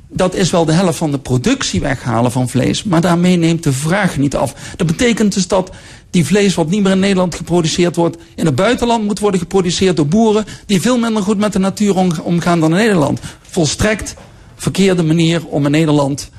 dat 0.09 0.35
is 0.35 0.49
wel 0.49 0.65
de 0.65 0.71
helft 0.71 0.97
van 0.97 1.11
de 1.11 1.19
productie 1.19 1.81
weghalen 1.81 2.31
van 2.31 2.49
vlees, 2.49 2.83
maar 2.83 3.01
daarmee 3.01 3.37
neemt 3.37 3.63
de 3.63 3.73
vraag 3.73 4.17
niet 4.17 4.35
af. 4.35 4.53
Dat 4.75 4.87
betekent 4.87 5.33
dus 5.33 5.47
dat 5.47 5.71
die 6.09 6.25
vlees 6.25 6.55
wat 6.55 6.69
niet 6.69 6.83
meer 6.83 6.91
in 6.91 6.99
Nederland 6.99 7.35
geproduceerd 7.35 7.95
wordt, 7.95 8.17
in 8.35 8.45
het 8.45 8.55
buitenland 8.55 9.03
moet 9.03 9.19
worden 9.19 9.39
geproduceerd 9.39 9.95
door 9.95 10.07
boeren 10.07 10.45
die 10.65 10.81
veel 10.81 10.97
minder 10.97 11.23
goed 11.23 11.37
met 11.37 11.53
de 11.53 11.59
natuur 11.59 12.21
omgaan 12.23 12.59
dan 12.59 12.71
in 12.71 12.77
Nederland. 12.77 13.19
Volstrekt 13.41 14.15
verkeerde 14.55 15.03
manier 15.03 15.45
om 15.45 15.65
in 15.65 15.71
Nederland 15.71 16.29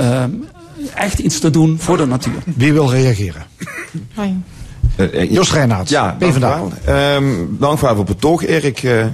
uh, 0.00 0.24
echt 0.94 1.18
iets 1.18 1.38
te 1.38 1.50
doen 1.50 1.78
voor 1.78 1.96
de 1.96 2.06
natuur. 2.06 2.42
Wie 2.44 2.72
wil 2.72 2.90
reageren? 2.90 3.46
Hoi. 4.14 4.36
Uh, 4.96 5.30
Jos 5.30 5.52
Reinaert, 5.52 5.88
ja, 5.88 6.16
PvdA. 6.18 6.62
Um, 7.16 7.56
dank 7.60 7.78
voor 7.78 7.88
het 7.88 8.04
betoog, 8.04 8.46
Erik. 8.46 8.82
Uh, 8.82 9.04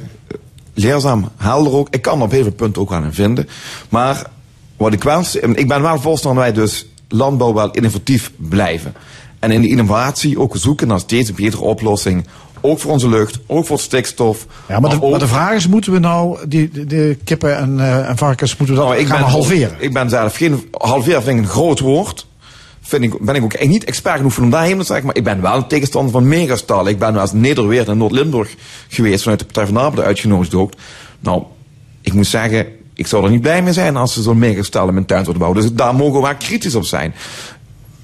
leerzaam, 0.75 1.29
helder 1.37 1.73
ook. 1.73 1.89
Ik 1.91 2.03
kan 2.03 2.23
op 2.23 2.31
heel 2.31 2.43
veel 2.43 2.53
punten 2.53 2.83
ook 2.83 2.93
aan 2.93 3.03
hem 3.03 3.13
vinden. 3.13 3.49
Maar 3.89 4.23
wat 4.77 4.93
ik 4.93 5.03
wel, 5.03 5.23
ik 5.55 5.69
ben 5.69 5.83
wel 5.83 6.01
voorstander 6.01 6.43
wij 6.43 6.53
dus 6.53 6.87
landbouw 7.09 7.55
wel 7.55 7.71
innovatief 7.71 8.33
blijven. 8.37 8.95
En 9.39 9.51
in 9.51 9.61
die 9.61 9.71
innovatie 9.71 10.41
ook 10.41 10.57
zoeken 10.57 10.89
naar 10.89 10.99
steeds 10.99 11.29
een 11.29 11.35
betere 11.35 11.63
oplossing. 11.63 12.27
Ook 12.61 12.79
voor 12.79 12.93
onze 12.93 13.09
lucht, 13.09 13.39
ook 13.47 13.67
voor 13.67 13.79
stikstof. 13.79 14.47
Ja, 14.69 14.81
maar, 14.81 15.01
de, 15.01 15.09
maar 15.09 15.19
de 15.19 15.27
vraag 15.27 15.55
is, 15.55 15.69
moeten 15.69 15.93
we 15.93 15.99
nou 15.99 16.39
die, 16.49 16.71
de, 16.71 16.87
de 16.87 17.19
kippen 17.25 17.57
en, 17.57 17.77
uh, 17.79 18.09
en 18.09 18.17
varkens, 18.17 18.57
moeten 18.57 18.75
we 18.75 18.81
dat 18.81 18.91
nou, 18.91 19.07
gaan 19.07 19.21
ben, 19.21 19.31
halveren? 19.31 19.77
Ik 19.79 19.93
ben 19.93 20.11
zelf 20.11 20.37
geen, 20.37 20.69
halveren 20.71 21.23
vind 21.23 21.39
ik 21.39 21.45
een 21.45 21.51
groot 21.51 21.81
woord 21.81 22.27
vind 22.89 23.05
ik, 23.05 23.21
ben 23.21 23.35
ik 23.35 23.43
ook 23.43 23.53
echt 23.53 23.71
niet 23.71 23.85
expert 23.85 24.17
genoeg 24.17 24.39
om 24.39 24.51
daarheen 24.51 24.79
te 24.79 24.85
zeggen. 24.85 25.07
Maar 25.07 25.17
ik 25.17 25.25
ben 25.25 25.41
wel 25.41 25.57
een 25.57 25.67
tegenstander 25.67 26.13
van 26.13 26.29
megastallen. 26.29 26.93
Ik 26.93 26.99
ben 26.99 27.13
wel 27.13 27.23
eens 27.23 27.33
Nederweert 27.33 27.89
en 27.89 27.99
Noord-Limburg 27.99 28.55
geweest 28.89 29.23
vanuit 29.23 29.39
de 29.39 29.45
Partij 29.45 29.65
van 29.65 29.75
de 29.75 29.81
Arbeid 29.81 30.07
uitgenodigd. 30.07 30.77
Nou, 31.21 31.43
ik 32.01 32.13
moet 32.13 32.27
zeggen, 32.27 32.67
ik 32.95 33.07
zou 33.07 33.25
er 33.25 33.31
niet 33.31 33.41
blij 33.41 33.63
mee 33.63 33.73
zijn 33.73 33.97
als 33.97 34.13
ze 34.13 34.23
zo'n 34.23 34.39
megastal 34.39 34.89
in 34.89 34.95
mijn 34.95 35.07
tuin 35.07 35.25
zouden 35.25 35.43
bouwen. 35.43 35.63
Dus 35.63 35.73
daar 35.73 35.95
mogen 35.95 36.21
we 36.21 36.27
wel 36.27 36.37
kritisch 36.37 36.75
op 36.75 36.85
zijn. 36.85 37.15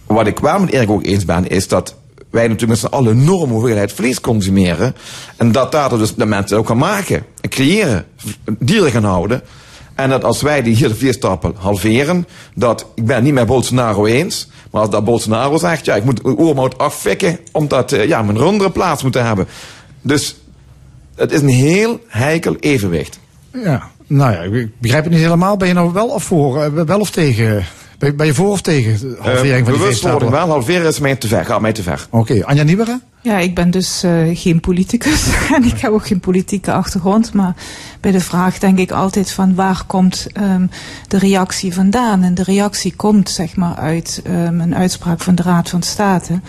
Wat 0.06 0.26
ik 0.26 0.38
wel 0.38 0.60
met 0.60 0.70
Erik 0.70 0.90
ook 0.90 1.04
eens 1.04 1.24
ben, 1.24 1.48
is 1.48 1.68
dat 1.68 1.96
wij 2.30 2.48
natuurlijk 2.48 2.80
met 2.80 2.90
z'n 2.90 2.96
allen 2.96 3.16
een 3.16 3.22
enorme 3.22 3.52
hoeveelheid 3.52 3.92
vlees 3.92 4.20
consumeren. 4.20 4.94
En 5.36 5.52
dat 5.52 5.72
daar 5.72 5.88
dus 5.88 6.14
de 6.14 6.26
mensen 6.26 6.58
ook 6.58 6.66
gaan 6.66 6.78
maken 6.78 7.24
en 7.40 7.48
creëren, 7.48 8.06
dieren 8.58 8.90
gaan 8.90 9.04
houden. 9.04 9.42
En 9.94 10.10
dat 10.10 10.24
als 10.24 10.42
wij 10.42 10.62
die 10.62 10.74
hier 10.74 10.88
de 10.88 10.94
vleestapel 10.94 11.52
halveren, 11.56 12.26
dat, 12.54 12.86
ik 12.94 13.04
ben 13.06 13.14
het 13.14 13.24
niet 13.24 13.34
met 13.34 13.46
Bolsonaro 13.46 14.06
eens, 14.06 14.48
maar 14.70 14.80
als 14.80 14.90
dat 14.90 15.04
Bolsonaro 15.04 15.58
zegt, 15.58 15.84
ja, 15.84 15.94
ik 15.94 16.04
moet 16.04 16.24
oermout 16.24 16.78
afvikken, 16.78 17.38
omdat, 17.52 17.92
uh, 17.92 18.06
ja, 18.06 18.22
mijn 18.22 18.38
runderen 18.38 18.72
plaats 18.72 19.02
moeten 19.02 19.26
hebben. 19.26 19.46
Dus, 20.00 20.36
het 21.14 21.32
is 21.32 21.40
een 21.40 21.48
heel 21.48 22.00
heikel 22.06 22.56
evenwicht. 22.60 23.18
Ja, 23.52 23.90
nou 24.06 24.32
ja, 24.32 24.58
ik 24.58 24.70
begrijp 24.78 25.04
het 25.04 25.12
niet 25.12 25.22
helemaal. 25.22 25.56
Ben 25.56 25.68
je 25.68 25.74
nou 25.74 25.92
wel 25.92 26.08
of 26.08 26.22
voor, 26.22 26.64
uh, 26.64 26.82
wel 26.84 27.00
of 27.00 27.10
tegen? 27.10 27.64
Ben, 28.12 28.26
je 28.26 28.34
voor 28.34 28.50
of 28.50 28.60
tegen 28.60 29.16
halvering 29.18 29.58
uh, 29.58 29.64
van 29.64 29.72
die 29.72 29.80
Bewustwording 29.80 30.30
wel, 30.30 30.48
halveren 30.48 30.86
is 30.86 30.98
mij 30.98 31.16
te 31.16 31.28
ver, 31.28 31.44
gaat 31.44 31.60
mij 31.60 31.72
te 31.72 31.82
ver. 31.82 32.06
Oké, 32.10 32.32
okay. 32.32 32.42
Anja 32.42 32.62
Nieuwere? 32.62 33.00
Ja, 33.20 33.38
ik 33.38 33.54
ben 33.54 33.70
dus 33.70 34.04
uh, 34.04 34.12
geen 34.32 34.60
politicus 34.60 35.26
en 35.56 35.64
ik 35.64 35.80
heb 35.80 35.92
ook 35.92 36.06
geen 36.06 36.20
politieke 36.20 36.72
achtergrond. 36.72 37.32
Maar 37.32 37.54
bij 38.00 38.12
de 38.12 38.20
vraag 38.20 38.58
denk 38.58 38.78
ik 38.78 38.90
altijd 38.90 39.30
van 39.30 39.54
waar 39.54 39.82
komt 39.86 40.26
um, 40.40 40.70
de 41.08 41.18
reactie 41.18 41.74
vandaan? 41.74 42.22
En 42.22 42.34
de 42.34 42.42
reactie 42.42 42.94
komt 42.96 43.30
zeg 43.30 43.56
maar 43.56 43.74
uit 43.74 44.22
um, 44.26 44.60
een 44.60 44.74
uitspraak 44.74 45.20
van 45.20 45.34
de 45.34 45.42
Raad 45.42 45.68
van 45.68 45.82
State 45.82 46.40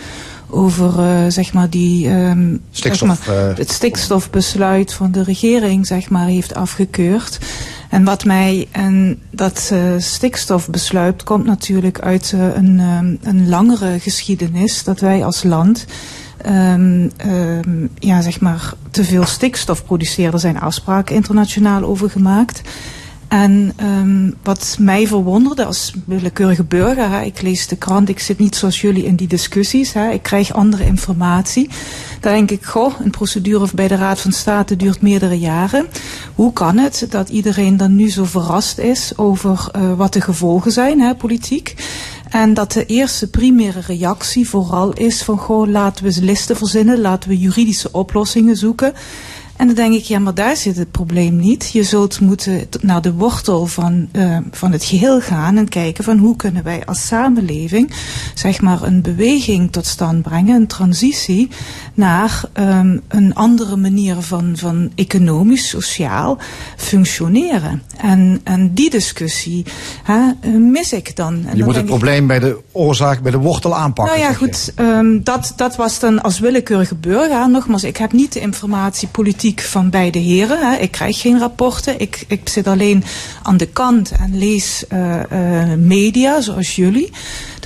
over 0.50 0.98
uh, 0.98 1.30
zeg 1.30 1.52
maar 1.52 1.70
die 1.70 2.08
um, 2.08 2.60
Stikstof, 2.70 3.18
zeg 3.24 3.26
maar, 3.26 3.56
het 3.56 3.70
stikstofbesluit 3.70 4.92
van 4.92 5.12
de 5.12 5.22
regering 5.22 5.86
zeg 5.86 6.10
maar 6.10 6.26
heeft 6.26 6.54
afgekeurd. 6.54 7.38
En 7.90 8.04
wat 8.04 8.24
mij 8.24 8.68
en 8.70 9.18
dat 9.30 9.70
uh, 9.72 9.80
stikstofbesluit 9.98 11.22
komt 11.22 11.44
natuurlijk 11.44 12.00
uit 12.00 12.32
uh, 12.34 12.54
een, 12.54 12.80
um, 12.80 13.18
een 13.22 13.48
langere 13.48 14.00
geschiedenis 14.00 14.84
dat 14.84 15.00
wij 15.00 15.24
als 15.24 15.42
land 15.42 15.86
um, 16.46 17.10
um, 17.26 17.90
ja, 17.98 18.20
zeg 18.20 18.40
maar 18.40 18.72
te 18.90 19.04
veel 19.04 19.24
stikstof 19.24 19.84
produceren. 19.84 20.32
Er 20.32 20.38
zijn 20.38 20.60
afspraken 20.60 21.14
internationaal 21.14 21.82
over 21.82 22.10
gemaakt. 22.10 22.60
En 23.28 23.72
um, 23.82 24.34
wat 24.42 24.76
mij 24.80 25.06
verwonderde 25.06 25.64
als 25.64 25.92
willekeurige 26.04 26.64
burger, 26.64 27.10
hè, 27.10 27.22
ik 27.22 27.42
lees 27.42 27.66
de 27.66 27.76
krant, 27.76 28.08
ik 28.08 28.18
zit 28.18 28.38
niet 28.38 28.56
zoals 28.56 28.80
jullie 28.80 29.04
in 29.04 29.16
die 29.16 29.28
discussies, 29.28 29.92
hè, 29.92 30.10
ik 30.10 30.22
krijg 30.22 30.52
andere 30.52 30.84
informatie. 30.84 31.70
Dan 32.20 32.32
denk 32.32 32.50
ik, 32.50 32.64
goh, 32.64 33.00
een 33.00 33.10
procedure 33.10 33.66
bij 33.74 33.88
de 33.88 33.96
Raad 33.96 34.20
van 34.20 34.32
State 34.32 34.76
duurt 34.76 35.00
meerdere 35.00 35.38
jaren. 35.38 35.86
Hoe 36.34 36.52
kan 36.52 36.78
het 36.78 37.06
dat 37.10 37.28
iedereen 37.28 37.76
dan 37.76 37.96
nu 37.96 38.10
zo 38.10 38.24
verrast 38.24 38.78
is 38.78 39.12
over 39.16 39.70
uh, 39.76 39.92
wat 39.92 40.12
de 40.12 40.20
gevolgen 40.20 40.72
zijn, 40.72 41.00
hè, 41.00 41.14
politiek? 41.14 41.74
En 42.30 42.54
dat 42.54 42.72
de 42.72 42.86
eerste 42.86 43.30
primaire 43.30 43.80
reactie 43.86 44.48
vooral 44.48 44.92
is 44.92 45.22
van, 45.22 45.38
goh, 45.38 45.68
laten 45.68 46.04
we 46.04 46.16
listen 46.20 46.56
verzinnen, 46.56 47.00
laten 47.00 47.28
we 47.28 47.38
juridische 47.38 47.88
oplossingen 47.92 48.56
zoeken. 48.56 48.92
En 49.56 49.66
dan 49.66 49.76
denk 49.76 49.94
ik, 49.94 50.04
ja, 50.04 50.18
maar 50.18 50.34
daar 50.34 50.56
zit 50.56 50.76
het 50.76 50.90
probleem 50.90 51.36
niet. 51.36 51.70
Je 51.72 51.82
zult 51.82 52.20
moeten 52.20 52.68
naar 52.80 53.02
de 53.02 53.12
wortel 53.12 53.66
van, 53.66 54.08
eh, 54.12 54.38
van 54.50 54.72
het 54.72 54.84
geheel 54.84 55.20
gaan 55.20 55.56
en 55.56 55.68
kijken 55.68 56.04
van 56.04 56.18
hoe 56.18 56.36
kunnen 56.36 56.62
wij 56.62 56.84
als 56.84 57.06
samenleving, 57.06 57.92
zeg 58.34 58.60
maar, 58.60 58.82
een 58.82 59.02
beweging 59.02 59.72
tot 59.72 59.86
stand 59.86 60.22
brengen, 60.22 60.56
een 60.56 60.66
transitie 60.66 61.48
naar 61.96 62.42
ehm, 62.52 62.98
een 63.08 63.34
andere 63.34 63.76
manier 63.76 64.16
van, 64.20 64.52
van 64.56 64.90
economisch, 64.94 65.68
sociaal 65.68 66.38
functioneren. 66.76 67.82
En, 67.96 68.40
en 68.44 68.74
die 68.74 68.90
discussie 68.90 69.64
hè, 70.02 70.48
mis 70.58 70.92
ik 70.92 71.16
dan. 71.16 71.44
En 71.46 71.56
Je 71.56 71.64
moet 71.64 71.74
het 71.74 71.82
ik- 71.82 71.88
probleem 71.90 72.26
bij 72.26 72.38
de 72.38 72.58
oorzaak, 72.72 73.22
bij 73.22 73.30
de 73.30 73.38
wortel 73.38 73.76
aanpakken. 73.76 74.18
nou 74.18 74.26
ja, 74.28 74.36
goed. 74.36 74.72
ehm, 74.74 75.22
dat, 75.22 75.52
dat 75.56 75.76
was 75.76 75.98
dan 76.00 76.22
als 76.22 76.38
willekeurige 76.38 76.94
burger. 76.94 77.50
Nogmaals, 77.50 77.84
ik 77.84 77.96
heb 77.96 78.12
niet 78.12 78.32
de 78.32 78.40
informatie 78.40 79.08
politiek 79.08 79.60
van 79.60 79.90
beide 79.90 80.18
heren. 80.18 80.70
Hè. 80.70 80.76
Ik 80.76 80.90
krijg 80.90 81.20
geen 81.20 81.38
rapporten. 81.38 82.00
Ik, 82.00 82.24
ik 82.28 82.48
zit 82.48 82.66
alleen 82.66 83.04
aan 83.42 83.56
de 83.56 83.66
kant 83.66 84.10
en 84.10 84.38
lees 84.38 84.84
eh, 84.88 85.62
eh, 85.62 85.78
media, 85.78 86.40
zoals 86.40 86.76
jullie. 86.76 87.10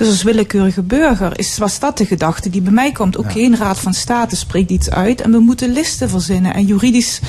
Dus 0.01 0.09
als 0.09 0.23
willekeurige 0.23 0.81
burger 0.81 1.39
is, 1.39 1.57
was 1.57 1.79
dat 1.79 1.97
de 1.97 2.05
gedachte 2.05 2.49
die 2.49 2.61
bij 2.61 2.71
mij 2.71 2.91
komt. 2.91 3.17
Oké, 3.17 3.39
een 3.39 3.57
raad 3.57 3.79
van 3.79 3.93
state 3.93 4.35
spreekt 4.35 4.71
iets 4.71 4.89
uit 4.89 5.21
en 5.21 5.31
we 5.31 5.39
moeten 5.39 5.71
listen 5.71 6.09
verzinnen 6.09 6.53
en 6.53 6.65
juridisch, 6.65 7.19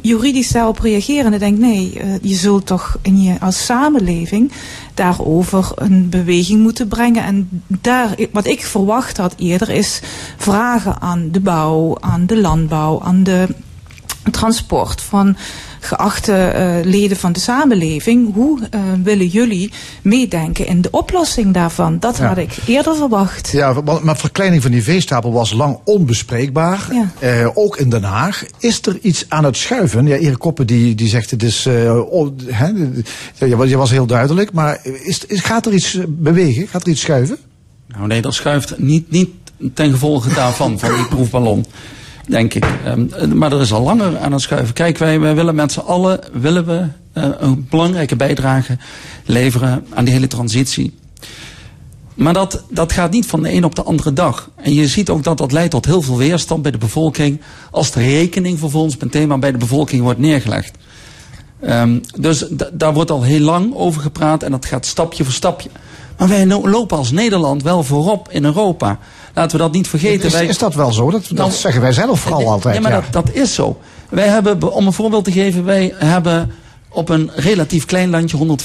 juridisch 0.00 0.50
daarop 0.50 0.78
reageren. 0.78 1.26
En 1.26 1.32
ik 1.32 1.38
denk, 1.38 1.58
nee, 1.58 1.98
eh, 1.98 2.08
je 2.22 2.34
zult 2.34 2.66
toch 2.66 2.98
in 3.02 3.22
je, 3.22 3.40
als 3.40 3.64
samenleving 3.64 4.52
daarover 4.94 5.72
een 5.74 6.08
beweging 6.08 6.62
moeten 6.62 6.88
brengen. 6.88 7.24
En 7.24 7.62
daar, 7.80 8.14
wat 8.32 8.46
ik 8.46 8.64
verwacht 8.64 9.16
had 9.16 9.34
eerder 9.36 9.70
is 9.70 10.00
vragen 10.36 11.00
aan 11.00 11.28
de 11.30 11.40
bouw, 11.40 11.96
aan 12.00 12.26
de 12.26 12.40
landbouw, 12.40 13.00
aan 13.02 13.22
de 13.22 13.48
transport 14.30 15.00
van 15.00 15.36
geachte 15.80 16.32
eh, 16.32 16.84
leden 16.84 17.16
van 17.16 17.32
de 17.32 17.40
samenleving. 17.40 18.34
Hoe 18.34 18.60
eh, 18.70 18.80
willen 19.02 19.26
jullie 19.26 19.72
meedenken 20.02 20.66
in 20.66 20.80
de 20.80 20.88
oplossing 20.90 21.54
daarvan? 21.54 21.98
Dat 21.98 22.16
Ja. 22.16 22.26
had 22.26 22.36
ik 22.36 22.56
eerder 22.66 22.96
verwacht. 22.96 23.50
Ja, 23.52 23.74
maar 24.02 24.16
verkleining 24.16 24.62
van 24.62 24.70
die 24.70 24.82
veestapel 24.82 25.32
was 25.32 25.52
lang 25.52 25.78
onbespreekbaar. 25.84 26.88
Ja. 26.92 27.10
Eh, 27.18 27.48
ook 27.54 27.76
in 27.76 27.90
Den 27.90 28.02
Haag. 28.02 28.44
Is 28.58 28.80
er 28.86 28.98
iets 29.02 29.24
aan 29.28 29.44
het 29.44 29.56
schuiven? 29.56 30.06
Ja, 30.06 30.16
Erik 30.16 30.38
Koppen 30.38 30.66
die, 30.66 30.94
die 30.94 31.08
zegt 31.08 31.30
het 31.30 31.42
is... 31.42 31.66
eh, 31.66 32.00
oh, 32.10 32.30
hè, 32.46 32.66
ja, 33.38 33.46
je, 33.46 33.56
was, 33.56 33.68
je 33.68 33.76
was 33.76 33.90
heel 33.90 34.06
duidelijk. 34.06 34.52
Maar 34.52 34.78
is, 35.04 35.24
is, 35.26 35.40
gaat 35.40 35.66
er 35.66 35.72
iets 35.72 35.98
bewegen? 36.08 36.68
Gaat 36.68 36.82
er 36.82 36.88
iets 36.88 37.00
schuiven? 37.00 37.36
Nou 37.88 38.06
nee, 38.06 38.22
dat 38.22 38.34
schuift 38.34 38.78
niet, 38.78 39.10
niet 39.10 39.28
ten 39.74 39.90
gevolge 39.90 40.34
daarvan, 40.34 40.78
van 40.78 40.94
die 40.94 41.06
proefballon. 41.06 41.64
Denk 42.26 42.54
ik. 42.54 42.66
Ehm, 42.84 43.38
maar 43.38 43.52
er 43.52 43.60
is 43.60 43.72
al 43.72 43.82
langer 43.82 44.18
aan 44.18 44.32
het 44.32 44.40
schuiven. 44.40 44.74
Kijk, 44.74 44.98
wij, 44.98 45.20
wij 45.20 45.34
willen 45.34 45.54
met 45.54 45.72
z'n 45.72 45.80
allen 45.80 46.20
willen 46.32 46.66
we, 46.66 46.86
eh, 47.12 47.28
een 47.38 47.66
belangrijke 47.70 48.16
bijdrage 48.16 48.76
leveren 49.24 49.86
aan 49.94 50.04
die 50.04 50.14
hele 50.14 50.26
transitie. 50.26 50.94
Maar 52.14 52.32
dat, 52.32 52.64
dat 52.70 52.92
gaat 52.92 53.10
niet 53.10 53.26
van 53.26 53.42
de 53.42 53.52
een 53.52 53.64
op 53.64 53.74
de 53.74 53.82
andere 53.82 54.12
dag. 54.12 54.50
En 54.54 54.74
je 54.74 54.86
ziet 54.86 55.10
ook 55.10 55.24
dat 55.24 55.38
dat 55.38 55.52
leidt 55.52 55.70
tot 55.70 55.84
heel 55.84 56.02
veel 56.02 56.16
weerstand 56.16 56.62
bij 56.62 56.70
de 56.70 56.78
bevolking. 56.78 57.40
Als 57.70 57.90
de 57.90 58.00
rekening 58.00 58.58
vervolgens 58.58 58.96
meteen 58.96 59.28
maar 59.28 59.38
bij 59.38 59.52
de 59.52 59.58
bevolking 59.58 60.02
wordt 60.02 60.18
neergelegd. 60.18 60.76
Ehm, 61.60 61.98
dus 62.18 62.46
daar 62.72 62.94
wordt 62.94 63.10
al 63.10 63.22
heel 63.22 63.40
lang 63.40 63.74
over 63.74 64.00
gepraat 64.00 64.42
en 64.42 64.50
dat 64.50 64.66
gaat 64.66 64.86
stapje 64.86 65.24
voor 65.24 65.32
stapje. 65.32 65.70
Maar 66.18 66.28
wij 66.28 66.46
lopen 66.46 66.96
als 66.96 67.10
Nederland 67.10 67.62
wel 67.62 67.82
voorop 67.82 68.30
in 68.30 68.44
Europa. 68.44 68.98
Laten 69.36 69.56
we 69.56 69.62
dat 69.62 69.72
niet 69.72 69.88
vergeten. 69.88 70.26
Is, 70.26 70.32
wij, 70.32 70.46
is 70.46 70.58
dat 70.58 70.74
wel 70.74 70.92
zo? 70.92 71.10
Dat, 71.10 71.22
dat 71.28 71.38
Nou, 71.38 71.50
zeggen 71.50 71.80
wij 71.80 71.92
zelf 71.92 72.20
vooral 72.20 72.48
altijd. 72.50 72.74
Ja, 72.74 72.80
maar 72.80 72.90
ja. 72.90 73.00
Dat, 73.10 73.24
dat 73.24 73.34
is 73.34 73.54
zo. 73.54 73.78
Wij 74.08 74.28
hebben, 74.28 74.58
be- 74.58 74.70
om 74.70 74.86
een 74.86 74.92
voorbeeld 74.92 75.24
te 75.24 75.32
geven, 75.32 75.64
wij 75.64 75.92
hebben 75.96 76.50
op 76.88 77.08
een 77.08 77.30
relatief 77.34 77.84
klein 77.84 78.10
landje 78.10 78.56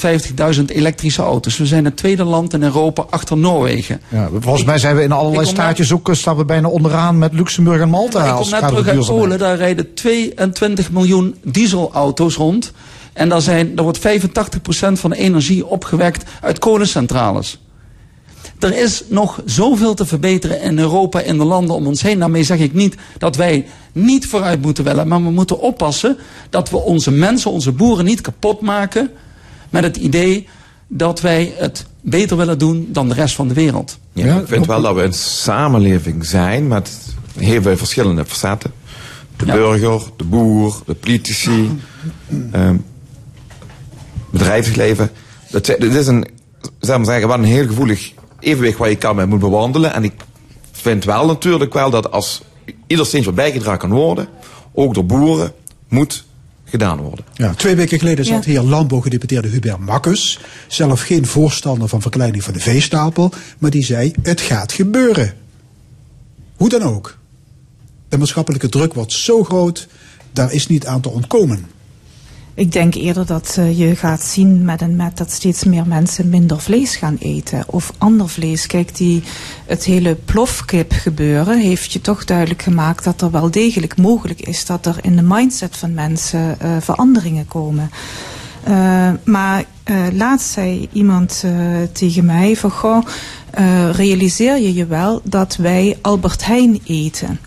150.000 0.54 0.64
elektrische 0.66 1.22
auto's. 1.22 1.56
We 1.56 1.66
zijn 1.66 1.84
het 1.84 1.96
tweede 1.96 2.24
land 2.24 2.52
in 2.52 2.62
Europa 2.62 3.04
achter 3.10 3.36
Noorwegen. 3.36 4.00
Ja, 4.08 4.28
volgens 4.40 4.64
mij 4.64 4.78
zijn 4.78 4.96
we 4.96 5.02
in 5.02 5.12
allerlei 5.12 5.46
staatjes 5.46 5.92
ook, 5.92 6.08
eh, 6.08 6.14
staan 6.14 6.36
we 6.36 6.44
bijna 6.44 6.68
onderaan 6.68 7.18
met 7.18 7.32
Luxemburg 7.32 7.80
en 7.80 7.88
Malta. 7.88 8.24
Ik 8.24 8.34
kom 8.34 8.50
net 8.50 8.68
terug 8.68 8.88
uit. 8.88 9.06
Polen, 9.06 9.38
daar 9.38 9.56
rijden 9.56 9.94
22 9.94 10.90
miljoen 10.90 11.36
dieselauto's 11.44 12.34
rond. 12.36 12.72
En 13.12 13.28
daar, 13.28 13.40
zijn, 13.40 13.74
daar 13.74 13.84
wordt 13.84 13.98
85% 13.98 14.98
van 15.00 15.10
de 15.10 15.16
energie 15.16 15.66
opgewekt 15.66 16.30
uit 16.40 16.58
kolencentrales. 16.58 17.60
Er 18.62 18.78
is 18.78 19.02
nog 19.08 19.42
zoveel 19.44 19.94
te 19.94 20.06
verbeteren 20.06 20.60
in 20.60 20.78
Europa 20.78 21.20
en 21.20 21.38
de 21.38 21.44
landen 21.44 21.74
om 21.74 21.86
ons 21.86 22.02
heen. 22.02 22.18
Daarmee 22.18 22.44
zeg 22.44 22.58
ik 22.58 22.74
niet 22.74 22.96
dat 23.18 23.36
wij 23.36 23.66
niet 23.92 24.26
vooruit 24.26 24.62
moeten 24.62 24.84
willen. 24.84 25.08
Maar 25.08 25.22
we 25.22 25.30
moeten 25.30 25.60
oppassen 25.60 26.16
dat 26.50 26.70
we 26.70 26.76
onze 26.76 27.10
mensen, 27.10 27.50
onze 27.50 27.72
boeren 27.72 28.04
niet 28.04 28.20
kapot 28.20 28.60
maken. 28.60 29.10
Met 29.70 29.82
het 29.82 29.96
idee 29.96 30.48
dat 30.86 31.20
wij 31.20 31.54
het 31.56 31.86
beter 32.00 32.36
willen 32.36 32.58
doen 32.58 32.88
dan 32.92 33.08
de 33.08 33.14
rest 33.14 33.34
van 33.34 33.48
de 33.48 33.54
wereld. 33.54 33.98
Ja, 34.12 34.38
ik 34.38 34.46
vind 34.46 34.66
wel 34.66 34.82
dat 34.82 34.94
we 34.94 35.02
een 35.02 35.12
samenleving 35.12 36.26
zijn 36.26 36.68
met 36.68 36.98
heel 37.38 37.62
veel 37.62 37.76
verschillende 37.76 38.24
facetten. 38.24 38.72
De 39.36 39.44
burger, 39.44 40.02
de 40.16 40.24
boer, 40.24 40.82
de 40.86 40.94
politici, 40.94 41.70
ehm, 42.52 42.76
bedrijfsleven. 44.30 45.10
Dit 45.50 45.68
is 45.82 46.06
een, 46.06 46.26
zeg 46.80 46.96
maar 46.96 47.06
zeggen, 47.06 47.28
wel 47.28 47.36
een 47.38 47.44
heel 47.44 47.66
gevoelig 47.66 48.12
evenwicht 48.42 48.78
waar 48.78 48.88
je 48.88 48.96
kan 48.96 49.16
mee 49.16 49.26
moet 49.26 49.40
bewandelen. 49.40 49.94
En 49.94 50.04
ik 50.04 50.12
vind 50.72 51.04
wel 51.04 51.26
natuurlijk 51.26 51.72
wel 51.72 51.90
dat 51.90 52.10
als 52.10 52.42
ieder 52.86 53.06
steentje 53.06 53.28
wat 53.32 53.38
bijgedragen 53.38 53.78
kan 53.80 53.90
worden, 53.90 54.28
ook 54.72 54.94
door 54.94 55.06
boeren, 55.06 55.52
moet 55.88 56.24
gedaan 56.64 57.00
worden. 57.00 57.24
Ja, 57.34 57.54
twee 57.54 57.74
weken 57.74 57.98
geleden 57.98 58.24
zat 58.24 58.44
Ja. 58.44 58.50
hier 58.50 58.60
landbouwgedeputeerde 58.62 59.48
Hubert 59.48 59.78
Makkes. 59.78 60.38
Zelf 60.68 61.02
geen 61.02 61.26
voorstander 61.26 61.88
van 61.88 62.02
verkleining 62.02 62.42
van 62.44 62.52
de 62.52 62.60
veestapel. 62.60 63.32
Maar 63.58 63.70
die 63.70 63.84
zei, 63.84 64.12
het 64.22 64.40
gaat 64.40 64.72
gebeuren. 64.72 65.34
Hoe 66.56 66.68
dan 66.68 66.82
ook. 66.82 67.16
De 68.08 68.18
maatschappelijke 68.18 68.68
druk 68.68 68.94
wordt 68.94 69.12
zo 69.12 69.44
groot, 69.44 69.88
daar 70.32 70.52
is 70.52 70.66
niet 70.66 70.86
aan 70.86 71.00
te 71.00 71.08
ontkomen. 71.08 71.66
Ik 72.54 72.72
denk 72.72 72.94
eerder 72.94 73.26
dat 73.26 73.56
eh, 73.58 73.78
je 73.78 73.96
gaat 73.96 74.22
zien 74.22 74.64
met 74.64 74.82
en 74.82 74.96
met 74.96 75.16
dat 75.16 75.30
steeds 75.30 75.64
meer 75.64 75.86
mensen 75.86 76.28
minder 76.28 76.60
vlees 76.60 76.96
gaan 76.96 77.16
eten. 77.18 77.64
Of 77.66 77.92
ander 77.98 78.28
vlees. 78.28 78.66
Kijk, 78.66 78.96
die, 78.96 79.22
het 79.66 79.84
hele 79.84 80.14
plofkip 80.14 80.92
gebeuren 80.92 81.58
heeft 81.58 81.92
je 81.92 82.00
toch 82.00 82.24
duidelijk 82.24 82.62
gemaakt 82.62 83.04
dat 83.04 83.20
er 83.20 83.30
wel 83.30 83.50
degelijk 83.50 83.96
mogelijk 83.96 84.40
is 84.40 84.66
dat 84.66 84.86
er 84.86 84.96
in 85.02 85.16
de 85.16 85.22
mindset 85.22 85.76
van 85.76 85.94
mensen 85.94 86.60
eh, 86.60 86.76
veranderingen 86.80 87.46
komen. 87.46 87.90
Eh, 88.62 89.10
maar 89.24 89.64
laatst 90.12 90.50
zei 90.50 90.88
iemand 90.92 91.44
tegen 91.92 92.24
mij 92.24 92.56
van 92.56 92.70
goh, 92.70 93.06
realiseer 93.92 94.58
je 94.58 94.74
je 94.74 94.86
wel 94.86 95.20
dat 95.24 95.56
wij 95.56 95.98
Albert 96.02 96.46
Heijn 96.46 96.80
eten. 96.86 97.38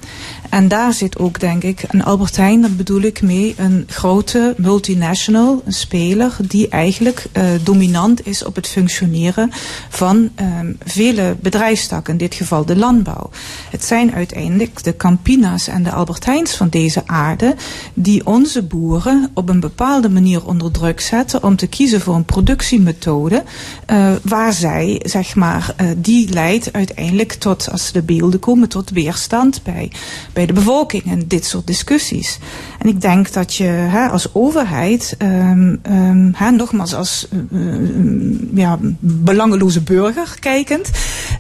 En 0.56 0.68
daar 0.68 0.94
zit 0.94 1.20
ook, 1.20 1.40
denk 1.40 1.64
ik, 1.64 1.84
een 1.88 2.04
Albert 2.04 2.38
Heijn, 2.38 2.62
dat 2.62 2.78
bedoel 2.78 3.02
ik 3.02 3.22
mee, 3.22 3.54
een 3.58 3.84
grote 3.88 4.54
multinational, 4.58 5.62
een 5.66 5.74
speler 5.74 6.36
die 6.48 6.70
eigenlijk 6.70 7.26
eh, 7.32 7.44
dominant 7.64 8.28
is 8.28 8.44
op 8.44 8.56
het 8.56 8.68
functioneren 8.68 9.52
van 9.90 10.30
ehm, 10.36 10.74
vele 10.86 11.36
bedrijfstakken, 11.42 12.14
in 12.14 12.20
dit 12.20 12.36
geval 12.36 12.66
de 12.66 12.76
landbouw. 12.76 13.30
Het 13.70 13.84
zijn 13.84 14.14
uiteindelijk 14.14 14.84
de 14.84 14.96
Campina's 14.98 15.68
en 15.68 15.84
de 15.84 15.92
Albert 15.92 16.26
Heijns 16.26 16.56
van 16.56 16.70
deze 16.70 17.04
aarde 17.06 17.56
die 17.94 18.26
onze 18.26 18.64
boeren 18.64 19.32
op 19.34 19.50
een 19.50 19.60
bepaalde 19.60 20.10
manier 20.10 20.46
onder 20.46 20.72
druk 20.72 21.00
zetten 21.00 21.44
om 21.44 21.56
te 21.56 21.68
kiezen 21.68 22.02
voor 22.02 22.16
een 22.16 22.26
productiemethode 22.26 23.44
eh, 23.86 24.12
waar 24.22 24.54
zij, 24.54 25.02
zeg 25.04 25.36
maar, 25.36 25.74
eh, 25.78 25.88
die 25.98 26.30
leidt 26.30 26.74
uiteindelijk 26.74 27.34
tot, 27.34 27.72
als 27.72 27.92
de 27.92 28.02
beelden 28.02 28.40
komen, 28.40 28.70
tot 28.70 28.90
weerstand 28.90 29.64
bij, 29.64 29.92
bij 30.34 30.44
de 30.48 30.54
bevolking 30.54 31.04
en 31.06 31.28
dit 31.28 31.46
soort 31.46 31.68
discussies. 31.68 32.40
En 32.80 32.88
ik 32.88 33.02
denk 33.02 33.34
dat 33.34 33.56
je 33.56 33.64
hè, 33.64 34.08
als 34.08 34.34
overheid, 34.34 35.16
ehm, 35.18 35.76
hè, 36.32 36.52
nogmaals 36.52 36.96
als 36.96 37.28
eh, 37.32 37.60
eh, 37.60 37.80
ja, 38.54 38.78
belangeloze 39.00 39.82
burger 39.82 40.38
kijkend, 40.40 40.92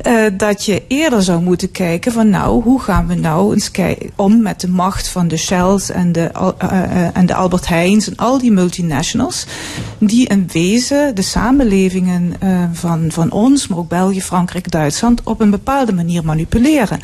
eh, 0.01 0.23
dat 0.37 0.65
je 0.65 0.83
eerder 0.87 1.23
zou 1.23 1.41
moeten 1.41 1.71
kijken 1.71 2.11
van 2.11 2.29
nou, 2.29 2.63
hoe 2.63 2.81
gaan 2.81 3.07
we 3.07 3.15
nou 3.15 3.53
eens 3.53 3.71
om 4.15 4.41
met 4.41 4.61
de 4.61 4.69
macht 4.69 5.07
van 5.07 5.27
de 5.27 5.37
Shells 5.37 5.89
en 5.89 6.11
de, 6.11 6.31
en 7.13 7.25
de 7.25 7.35
Albert 7.35 7.67
Heijns 7.67 8.09
en 8.09 8.15
al 8.15 8.37
die 8.37 8.51
multinationals, 8.51 9.45
die 9.99 10.27
in 10.27 10.49
wezen 10.51 11.15
de 11.15 11.21
samenlevingen 11.21 12.33
van, 12.73 13.05
van 13.11 13.31
ons, 13.31 13.67
maar 13.67 13.77
ook 13.77 13.89
België, 13.89 14.21
Frankrijk, 14.21 14.71
Duitsland, 14.71 15.21
op 15.23 15.41
een 15.41 15.49
bepaalde 15.49 15.93
manier 15.93 16.25
manipuleren. 16.25 16.99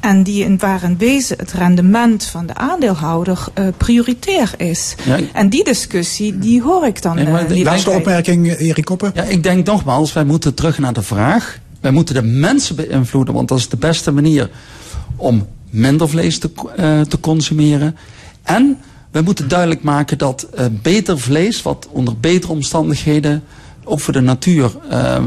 En 0.00 0.22
die 0.22 0.44
in, 0.44 0.58
waar 0.58 0.82
in 0.82 0.98
wezen 0.98 1.29
het 1.36 1.52
rendement 1.52 2.24
van 2.24 2.46
de 2.46 2.54
aandeelhouder 2.54 3.44
eh, 3.54 3.64
prioritair 3.76 4.52
is. 4.56 4.94
Ja, 5.04 5.18
En 5.32 5.48
die 5.48 5.64
discussie, 5.64 6.38
die 6.38 6.62
hoor 6.62 6.86
ik 6.86 7.02
dan 7.02 7.14
Nee, 7.14 7.26
eh, 7.26 7.48
de 7.48 7.54
niet 7.54 7.64
Laatste 7.64 7.90
opmerking, 7.90 8.48
eh, 8.48 8.68
Erik 8.68 8.84
Koppen. 8.84 9.10
Ja, 9.14 9.22
ik 9.22 9.42
denk 9.42 9.66
nogmaals, 9.66 10.12
wij 10.12 10.24
moeten 10.24 10.54
terug 10.54 10.78
naar 10.78 10.92
de 10.92 11.02
vraag. 11.02 11.58
Wij 11.80 11.90
moeten 11.90 12.14
de 12.14 12.22
mensen 12.22 12.76
beïnvloeden, 12.76 13.34
want 13.34 13.48
dat 13.48 13.58
is 13.58 13.68
de 13.68 13.76
beste 13.76 14.12
manier 14.12 14.50
om 15.16 15.46
minder 15.70 16.08
vlees 16.08 16.38
te, 16.38 16.50
eh, 16.76 17.00
te 17.00 17.20
consumeren. 17.20 17.96
En 18.42 18.78
we 19.10 19.20
moeten 19.20 19.48
duidelijk 19.48 19.82
maken 19.82 20.18
dat 20.18 20.42
eh, 20.54 20.64
beter 20.82 21.18
vlees, 21.18 21.62
wat 21.62 21.88
onder 21.90 22.18
betere 22.20 22.52
omstandigheden, 22.52 23.42
ook 23.84 24.00
voor 24.00 24.12
de 24.12 24.20
natuur, 24.20 24.70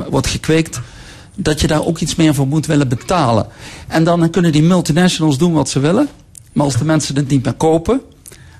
wordt 0.10 0.28
gekweekt, 0.28 0.80
dat 1.36 1.62
je 1.62 1.68
daar 1.68 1.86
ook 1.86 2.00
iets 2.00 2.16
meer 2.16 2.34
voor 2.34 2.48
moet 2.48 2.66
willen 2.66 2.88
betalen. 2.88 3.48
En 3.88 4.04
dan 4.04 4.30
kunnen 4.30 4.52
die 4.52 4.64
multinationals 4.64 5.38
doen 5.38 5.54
wat 5.54 5.70
ze 5.70 5.80
willen. 5.80 6.08
Maar 6.54 6.66
als 6.66 6.78
de 6.78 6.86
mensen 6.86 7.16
het 7.16 7.28
niet 7.28 7.44
meer 7.44 7.54
kopen, 7.54 8.02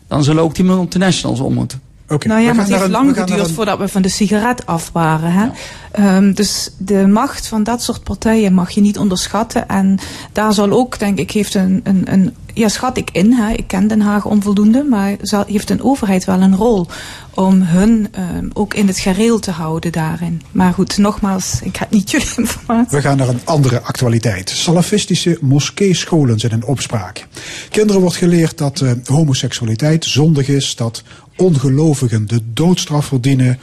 dan 0.08 0.24
zullen 0.24 0.44
ook 0.44 0.56
die 0.56 0.66
multinationals 0.66 1.40
om 1.40 1.54
moeten. 1.54 1.82
Nou 2.08 2.42
ja, 2.42 2.54
maar 2.54 2.66
het 2.66 2.76
heeft 2.76 2.90
lang 2.90 3.18
geduurd 3.18 3.52
voordat 3.52 3.78
we 3.80 3.88
van 3.88 4.02
de 4.02 4.10
sigaret 4.10 4.66
af 4.66 4.90
waren. 4.94 5.32
Hè? 5.32 5.48
Ehm, 5.92 6.34
dus 6.34 6.70
de 6.78 7.08
macht 7.08 7.48
van 7.48 7.64
dat 7.64 7.82
soort 7.82 8.04
partijen 8.04 8.54
mag 8.54 8.72
je 8.72 8.82
niet 8.82 8.98
onderschatten. 8.98 9.68
En 9.68 10.00
daar 10.32 10.54
zal 10.54 10.72
ook, 10.72 11.00
denk 11.00 11.20
ik, 11.20 11.32
heeft 11.32 11.54
een, 11.54 11.82
een, 11.84 12.14
een 12.14 12.34
ja, 12.54 12.68
schat 12.68 12.98
ik 12.98 13.10
in. 13.12 13.34
Hè? 13.34 13.52
Ik 13.54 13.68
ken 13.68 13.88
Den 13.88 14.02
Haag 14.02 14.26
onvoldoende, 14.26 14.84
maar 14.84 15.16
zal, 15.22 15.44
heeft 15.48 15.70
een 15.70 15.84
overheid 15.84 16.26
wel 16.26 16.42
een 16.42 16.56
rol 16.56 16.88
om 17.34 17.62
hun 17.62 18.08
ehm, 18.12 18.50
ook 18.54 18.74
in 18.74 18.88
het 18.88 19.00
gareel 19.00 19.40
te 19.40 19.52
houden 19.52 19.92
daarin. 19.92 20.42
Maar 20.52 20.74
goed, 20.74 20.98
nogmaals, 20.98 21.60
ik 21.64 21.76
heb 21.76 21.92
niet 21.92 22.12
jullie 22.12 22.28
informatie. 22.38 22.98
We 22.98 23.02
gaan 23.02 23.18
naar 23.18 23.30
een 23.30 23.42
andere 23.44 23.82
actualiteit. 23.82 24.50
Salafistische 24.50 25.38
moskeescholen 25.42 26.40
zijn 26.40 26.52
in 26.52 26.66
opspraak. 26.66 27.28
Kinderen 27.70 28.02
wordt 28.02 28.16
geleerd 28.16 28.58
dat 28.58 28.82
eh, 28.82 28.92
homoseksualiteit 29.06 30.06
zondig 30.06 30.48
is, 30.48 30.76
dat 30.76 31.04
ongelovigen 31.38 32.28
de 32.28 32.40
doodstraf 32.54 33.06
verdienen, 33.06 33.60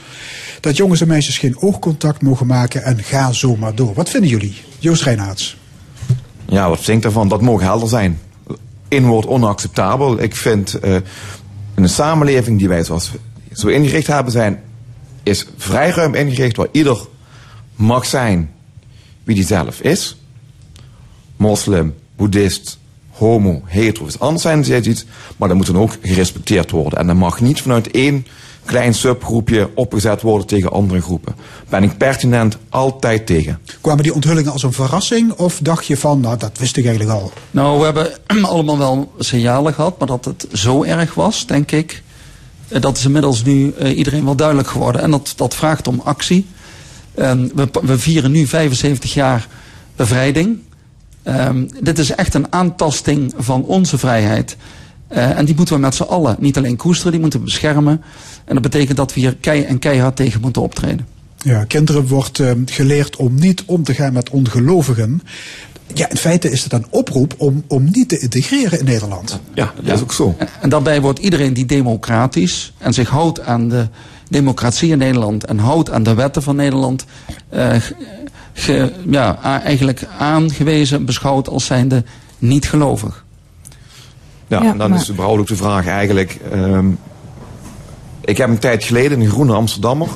dat 0.60 0.76
jongens 0.76 1.00
en 1.00 1.08
meisjes 1.08 1.38
geen 1.38 1.58
oogcontact 1.60 2.22
mogen 2.22 2.46
maken 2.46 2.82
en 2.82 3.02
ga 3.02 3.32
zo 3.32 3.56
maar 3.56 3.74
door. 3.74 3.94
Wat 3.94 4.10
vinden 4.10 4.30
jullie? 4.30 4.54
Joost 4.78 5.02
Reinaerts. 5.02 5.56
Ja, 6.48 6.68
wat 6.68 6.80
vind 6.80 6.96
ik 6.96 7.02
daarvan? 7.02 7.28
Dat 7.28 7.40
mogen 7.40 7.66
helder 7.66 7.88
zijn. 7.88 8.18
Inwoord 8.88 9.26
onacceptabel. 9.26 10.22
Ik 10.22 10.36
vind 10.36 10.74
eh, 10.74 10.96
een 11.74 11.88
samenleving 11.88 12.58
die 12.58 12.68
wij 12.68 12.84
zoals 12.84 13.10
zo 13.52 13.68
ingericht 13.68 14.06
hebben 14.06 14.32
zijn, 14.32 14.62
is 15.22 15.46
vrij 15.56 15.90
ruim 15.90 16.14
ingericht 16.14 16.56
waar 16.56 16.68
ieder 16.72 16.98
mag 17.74 18.06
zijn 18.06 18.50
wie 19.24 19.34
die 19.34 19.44
zelf 19.44 19.80
is. 19.80 20.16
Moslim, 21.36 21.94
boeddhist, 22.16 22.78
homo, 23.20 23.62
hetero, 23.64 24.06
is 24.06 24.18
anders 24.18 24.42
zijn 24.42 24.64
zij 24.64 24.80
iets, 24.80 25.04
maar 25.36 25.48
dat 25.48 25.56
moet 25.56 25.66
dan 25.66 25.78
ook 25.78 25.96
gerespecteerd 26.02 26.70
worden. 26.70 26.98
En 26.98 27.06
dat 27.06 27.16
mag 27.16 27.40
niet 27.40 27.62
vanuit 27.62 27.90
één 27.90 28.26
klein 28.64 28.94
subgroepje 28.94 29.70
opgezet 29.74 30.22
worden 30.22 30.46
tegen 30.46 30.72
andere 30.72 31.00
groepen. 31.00 31.34
Ben 31.68 31.82
ik 31.82 31.96
pertinent 31.96 32.56
altijd 32.68 33.26
tegen. 33.26 33.58
Kwamen 33.80 34.02
die 34.02 34.14
onthullingen 34.14 34.52
als 34.52 34.62
een 34.62 34.72
verrassing 34.72 35.32
of 35.32 35.58
dacht 35.62 35.86
je 35.86 35.96
van, 35.96 36.20
nou 36.20 36.36
dat 36.36 36.58
wist 36.58 36.76
ik 36.76 36.86
eigenlijk 36.86 37.18
al? 37.20 37.32
Nou, 37.50 37.78
we 37.78 37.84
hebben 37.84 38.12
allemaal 38.42 38.78
wel 38.78 39.12
signalen 39.18 39.74
gehad, 39.74 39.98
maar 39.98 40.08
dat 40.08 40.24
het 40.24 40.46
zo 40.52 40.82
erg 40.82 41.14
was, 41.14 41.46
denk 41.46 41.70
ik, 41.70 42.02
eh, 42.68 42.80
dat 42.80 42.96
is 42.96 43.04
inmiddels 43.04 43.44
nu 43.44 43.74
uh, 43.78 43.96
iedereen 43.96 44.24
wel 44.24 44.36
duidelijk 44.36 44.68
geworden. 44.68 45.02
En 45.02 45.10
dat, 45.10 45.32
dat 45.36 45.54
vraagt 45.54 45.88
om 45.88 46.00
actie. 46.04 46.46
Um, 47.18 47.50
we, 47.54 47.68
we, 47.82 47.98
vieren 47.98 48.30
nu 48.30 48.46
75 48.46 49.14
jaar 49.14 49.48
bevrijding. 49.96 50.58
Um, 51.24 51.68
dit 51.80 51.98
is 51.98 52.14
echt 52.14 52.34
een 52.34 52.52
aantasting 52.52 53.32
van 53.36 53.64
onze 53.64 53.98
vrijheid. 53.98 54.56
Uh, 55.12 55.38
en 55.38 55.44
die 55.44 55.54
moeten 55.54 55.74
we 55.74 55.80
met 55.80 55.94
z'n 55.94 56.02
allen 56.02 56.36
niet 56.38 56.56
alleen 56.56 56.76
koesteren, 56.76 57.12
die 57.12 57.20
moeten 57.20 57.38
we 57.38 57.44
beschermen. 57.44 58.02
En 58.44 58.54
dat 58.54 58.62
betekent 58.62 58.96
dat 58.96 59.14
we 59.14 59.20
hier 59.20 59.36
kei 59.36 59.62
en 59.62 59.78
keihard 59.78 60.16
tegen 60.16 60.40
moeten 60.40 60.62
optreden. 60.62 61.06
Ja, 61.36 61.64
kinderen 61.64 62.06
wordt 62.06 62.38
uh, 62.38 62.50
geleerd 62.64 63.16
om 63.16 63.34
niet 63.34 63.62
om 63.66 63.82
te 63.82 63.94
gaan 63.94 64.12
met 64.12 64.30
ongelovigen. 64.30 65.22
Ja, 65.94 66.10
in 66.10 66.16
feite 66.16 66.50
is 66.50 66.62
het 66.62 66.72
een 66.72 66.86
oproep 66.90 67.34
om, 67.36 67.64
om 67.66 67.88
niet 67.92 68.08
te 68.08 68.18
integreren 68.18 68.78
in 68.78 68.84
Nederland. 68.84 69.40
Ja, 69.54 69.72
dat 69.82 69.94
is 69.94 70.02
ook 70.02 70.12
zo. 70.12 70.34
En, 70.38 70.48
en 70.60 70.68
daarbij 70.68 71.00
wordt 71.00 71.18
iedereen 71.18 71.54
die 71.54 71.66
democratisch 71.66 72.72
en 72.78 72.92
zich 72.92 73.08
houdt 73.08 73.40
aan 73.40 73.68
de 73.68 73.88
democratie 74.28 74.90
in 74.90 74.98
Nederland 74.98 75.44
en 75.44 75.58
houdt 75.58 75.90
aan 75.90 76.02
de 76.02 76.14
wetten 76.14 76.42
van 76.42 76.56
Nederland, 76.56 77.04
uh, 77.54 77.74
ge, 78.62 78.92
ja, 79.06 79.62
eigenlijk 79.62 80.06
aangewezen, 80.18 81.04
beschouwd 81.04 81.48
als 81.48 81.64
zijnde 81.64 82.04
niet 82.38 82.68
gelovig. 82.68 83.24
Ja, 84.46 84.62
ja 84.62 84.72
dan 84.72 84.90
maar... 84.90 85.00
is 85.00 85.10
überhaupt 85.10 85.40
ook 85.40 85.46
de 85.46 85.56
vraag 85.56 85.86
eigenlijk. 85.86 86.38
Um, 86.52 86.98
ik 88.20 88.36
heb 88.36 88.48
een 88.48 88.58
tijd 88.58 88.84
geleden 88.84 89.20
een 89.20 89.30
Groene 89.30 89.54
Amsterdammer, 89.54 90.08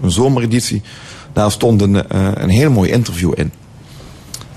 een 0.00 0.10
zomereditie, 0.10 0.82
daar 1.32 1.50
stond 1.50 1.80
een, 1.80 1.94
uh, 1.94 2.02
een 2.34 2.48
heel 2.48 2.70
mooi 2.70 2.90
interview 2.90 3.32
in 3.34 3.52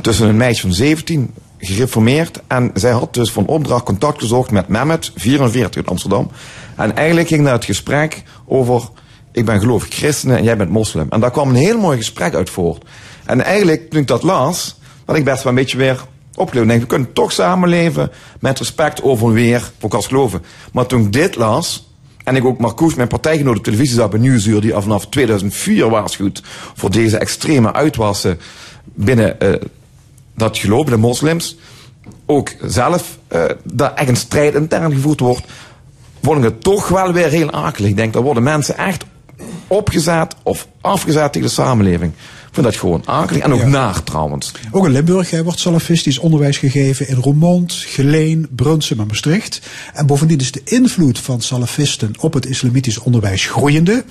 tussen 0.02 0.28
een 0.30 0.38
meisje 0.38 0.62
van 0.62 0.74
17, 0.74 1.34
gereformeerd. 1.58 2.42
En 2.48 2.72
zij 2.74 2.92
had 2.92 3.14
dus 3.14 3.32
van 3.32 3.46
opdracht 3.46 3.84
contact 3.84 4.20
gezocht 4.20 4.52
met 4.52 4.68
Mehmet, 4.68 5.12
44 5.16 5.82
in 5.82 5.88
Amsterdam. 5.88 6.32
En 6.76 6.96
eigenlijk 6.96 7.28
ging 7.28 7.44
daar 7.44 7.54
het 7.54 7.66
gesprek 7.66 8.24
over, 8.46 8.90
ik 9.38 9.46
ben 9.46 9.60
gelovig 9.60 9.90
christen 9.90 10.38
en 10.38 10.44
jij 10.44 10.58
bent 10.58 10.70
moslim. 10.70 11.08
En 11.10 11.20
daar 11.20 11.32
kwam 11.32 11.50
een 11.50 11.56
heel 11.56 11.80
mooi 11.80 11.98
gesprek 11.98 12.36
uit 12.36 12.50
voort. 12.50 12.86
En 13.26 13.44
eigenlijk, 13.44 13.90
toen 13.90 14.00
ik 14.00 14.08
dat 14.08 14.24
las, 14.24 14.80
had 15.06 15.16
ik 15.16 15.24
best 15.24 15.44
wel 15.44 15.52
een 15.52 15.58
beetje 15.58 15.78
weer 15.78 16.06
opgeleefd. 16.36 16.68
Denk, 16.68 16.82
we 16.82 16.88
kunnen 16.88 17.14
toch 17.14 17.32
samenleven 17.32 18.12
met 18.40 18.58
respect 18.58 19.04
over 19.04 19.32
weer, 19.32 19.72
ook 19.82 19.94
als 19.94 20.08
geloven. 20.08 20.42
Maar 20.72 20.86
toen 20.86 21.02
ik 21.02 21.14
dit 21.14 21.36
las, 21.36 21.90
en 22.24 22.36
ik 22.36 22.46
ook 22.46 22.60
Marcouch, 22.60 22.96
mijn 22.96 23.08
partijgenoot 23.08 23.58
op 23.58 23.64
televisie 23.64 23.96
zag 23.96 24.10
bij 24.10 24.20
Nieuwsuur, 24.20 24.62
die 24.62 24.74
vanaf 24.74 25.08
2004 25.08 25.90
waarschuwt 25.90 26.44
voor 26.76 26.92
deze 26.92 27.18
extreme 27.18 27.74
uitwassen 27.74 28.40
binnen 28.84 29.36
uh, 29.40 29.54
dat 30.36 30.58
geloof, 30.58 30.86
de 30.86 30.98
moslims, 30.98 31.58
ook 32.26 32.50
zelf 32.62 33.18
uh, 33.32 33.44
daar 33.64 33.94
echt 33.94 34.10
een 34.10 34.16
strijd 34.16 34.56
intern 34.56 34.94
gevoerd 34.94 35.20
wordt, 35.20 35.46
vond 36.22 36.38
ik 36.38 36.44
het 36.44 36.64
toch 36.64 36.88
wel 36.88 37.14
weer 37.14 37.30
heel 37.30 37.52
akelig. 37.52 37.90
Ik 37.90 37.98
denk, 37.98 38.14
daar 38.14 38.22
worden 38.22 38.44
mensen 38.44 38.78
echt 38.78 39.06
opgezet 39.68 40.36
of 40.44 40.68
afgezet 40.82 41.34
tegen 41.34 41.48
de 41.48 41.54
samenleving. 41.54 42.12
Ik 42.48 42.64
vind 42.64 42.66
dat 42.66 42.76
gewoon 42.76 43.02
akelig 43.06 43.44
en 43.44 43.54
ook 43.54 43.60
ja. 43.60 43.68
naar 43.68 44.04
trouwens. 44.04 44.52
Ook 44.72 44.86
in 44.86 44.92
Limburg 44.92 45.30
hè, 45.30 45.44
wordt 45.44 45.60
salafistisch 45.60 46.18
onderwijs 46.18 46.58
gegeven 46.58 47.08
in 47.08 47.16
Roermond, 47.16 47.74
Geleen, 47.74 48.48
Brunsum 48.50 49.00
en 49.00 49.08
Maastricht. 49.08 49.62
En 49.94 50.06
bovendien 50.06 50.40
is 50.40 50.52
de 50.52 50.62
invloed 50.64 51.20
van 51.20 51.42
salafisten 51.42 52.12
op 52.20 52.34
het 52.34 52.46
islamitisch 52.46 52.98
onderwijs 52.98 53.46
groeiende. 53.46 54.04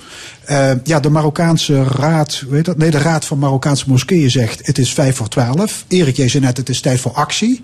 Uh, 0.49 0.71
ja, 0.83 0.99
de 0.99 1.09
Marokkaanse 1.09 1.83
raad, 1.83 2.43
weet 2.49 2.65
dat? 2.65 2.77
Nee, 2.77 2.91
de 2.91 2.97
raad 2.97 3.25
van 3.25 3.39
Marokkaanse 3.39 3.85
moskeeën 3.87 4.31
zegt 4.31 4.67
het 4.67 4.77
is 4.77 4.93
vijf 4.93 5.15
voor 5.15 5.27
twaalf. 5.27 5.85
Erik, 5.87 6.15
jij 6.15 6.29
zei 6.29 6.43
net 6.43 6.57
het 6.57 6.69
is 6.69 6.81
tijd 6.81 6.99
voor 6.99 7.11
actie. 7.11 7.63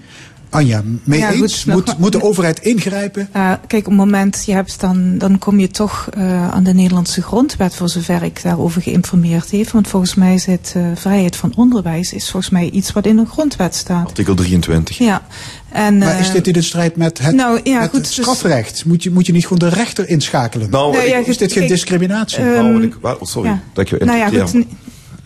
Anja, 0.53 0.81
mee 1.03 1.19
ja, 1.19 1.31
eens? 1.31 1.63
Goed, 1.63 1.73
moet, 1.73 1.97
moet 1.97 2.11
de 2.11 2.23
overheid 2.23 2.59
ingrijpen? 2.59 3.29
Uh, 3.35 3.51
kijk, 3.67 3.85
op 3.85 3.91
het 3.91 3.95
moment 3.95 4.43
je 4.45 4.53
hebt, 4.53 4.79
dan, 4.79 5.17
dan 5.17 5.39
kom 5.39 5.59
je 5.59 5.67
toch 5.67 6.09
uh, 6.17 6.49
aan 6.49 6.63
de 6.63 6.73
Nederlandse 6.73 7.21
grondwet, 7.21 7.75
voor 7.75 7.89
zover 7.89 8.23
ik 8.23 8.43
daarover 8.43 8.81
geïnformeerd 8.81 9.51
heb. 9.51 9.69
Want 9.69 9.87
volgens 9.87 10.15
mij 10.15 10.37
zit 10.37 10.73
uh, 10.77 10.85
vrijheid 10.95 11.35
van 11.35 11.53
onderwijs 11.55 12.13
is 12.13 12.29
volgens 12.29 12.51
mij 12.51 12.69
iets 12.69 12.91
wat 12.91 13.05
in 13.05 13.15
de 13.15 13.25
grondwet 13.25 13.75
staat. 13.75 14.07
Artikel 14.07 14.35
23. 14.35 14.97
Ja. 14.97 15.21
En, 15.69 15.97
maar 15.97 16.19
is 16.19 16.31
dit 16.31 16.47
in 16.47 16.53
de 16.53 16.61
strijd 16.61 16.95
met 16.95 17.17
het, 17.17 17.35
nou, 17.35 17.59
ja, 17.63 17.79
met 17.79 17.89
goed, 17.89 17.99
het 17.99 18.07
strafrecht? 18.07 18.71
Dus, 18.71 18.83
moet, 18.83 19.03
je, 19.03 19.11
moet 19.11 19.25
je 19.25 19.31
niet 19.31 19.43
gewoon 19.43 19.69
de 19.69 19.75
rechter 19.75 20.09
inschakelen? 20.09 20.69
Nou, 20.69 20.93
nou 20.93 21.07
ja, 21.07 21.17
is 21.17 21.37
dit 21.37 21.51
geen 21.51 21.61
kijk, 21.61 21.67
discriminatie? 21.67 22.43
Um, 22.43 22.53
nou, 22.53 22.83
ik, 22.83 22.95
well, 23.01 23.15
sorry 23.21 23.49
ja. 23.49 23.61
dat 23.73 23.83
ik 23.83 23.99
je 23.99 24.05
nou 24.05 24.17
ja, 24.17 24.45
goed, 24.45 24.55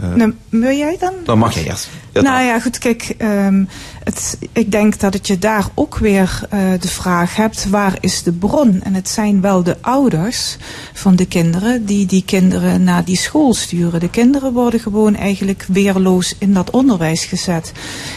uh, 0.01 0.13
nou, 0.13 0.33
wil 0.49 0.77
jij 0.77 0.97
dan? 0.99 1.13
Dan 1.23 1.37
mag 1.37 1.53
je 1.53 1.65
eerst. 1.65 1.89
Ja, 2.13 2.21
nou 2.21 2.45
ja, 2.45 2.59
goed, 2.59 2.77
kijk, 2.77 3.15
um, 3.21 3.67
het, 4.07 4.37
ik 4.51 4.71
denk 4.71 4.99
dat 4.99 5.13
het 5.13 5.27
je 5.27 5.39
daar 5.39 5.65
ook 5.73 5.97
weer 5.97 6.41
uh, 6.53 6.59
de 6.79 6.87
vraag 6.87 7.35
hebt, 7.35 7.69
waar 7.69 7.97
is 7.99 8.23
de 8.23 8.31
bron? 8.31 8.81
En 8.83 8.93
het 8.93 9.09
zijn 9.09 9.41
wel 9.41 9.63
de 9.63 9.77
ouders 9.81 10.57
van 10.93 11.15
de 11.15 11.25
kinderen 11.25 11.85
die 11.85 12.05
die 12.05 12.23
kinderen 12.25 12.83
naar 12.83 13.05
die 13.05 13.17
school 13.17 13.53
sturen. 13.53 13.99
De 13.99 14.09
kinderen 14.09 14.53
worden 14.53 14.79
gewoon 14.79 15.15
eigenlijk 15.15 15.65
weerloos 15.67 16.35
in 16.37 16.53
dat 16.53 16.69
onderwijs 16.69 17.25
gezet. 17.25 17.71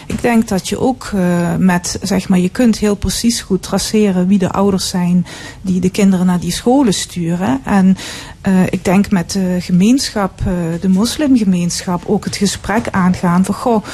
Ik 0.06 0.22
denk 0.22 0.48
dat 0.48 0.68
je 0.68 0.78
ook 0.78 1.10
uh, 1.14 1.54
met, 1.58 1.98
zeg 2.02 2.28
maar, 2.28 2.38
je 2.38 2.48
kunt 2.48 2.78
heel 2.78 2.96
precies 2.96 3.40
goed 3.40 3.62
traceren 3.62 4.26
wie 4.26 4.38
de 4.38 4.50
ouders 4.50 4.88
zijn 4.88 5.26
die 5.62 5.80
de 5.80 5.90
kinderen 5.90 6.26
naar 6.26 6.40
die 6.40 6.52
scholen 6.52 6.94
sturen. 6.94 7.60
En 7.64 7.96
uh, 8.48 8.62
ik 8.70 8.84
denk 8.84 9.10
met 9.10 9.30
de 9.30 9.56
gemeenschap, 9.60 10.40
de 10.80 10.88
moslimgemeenschap, 10.88 12.02
ook 12.06 12.24
het 12.24 12.36
gesprek 12.36 12.88
aangaan 12.90 13.44
van, 13.44 13.54
goh, 13.54 13.84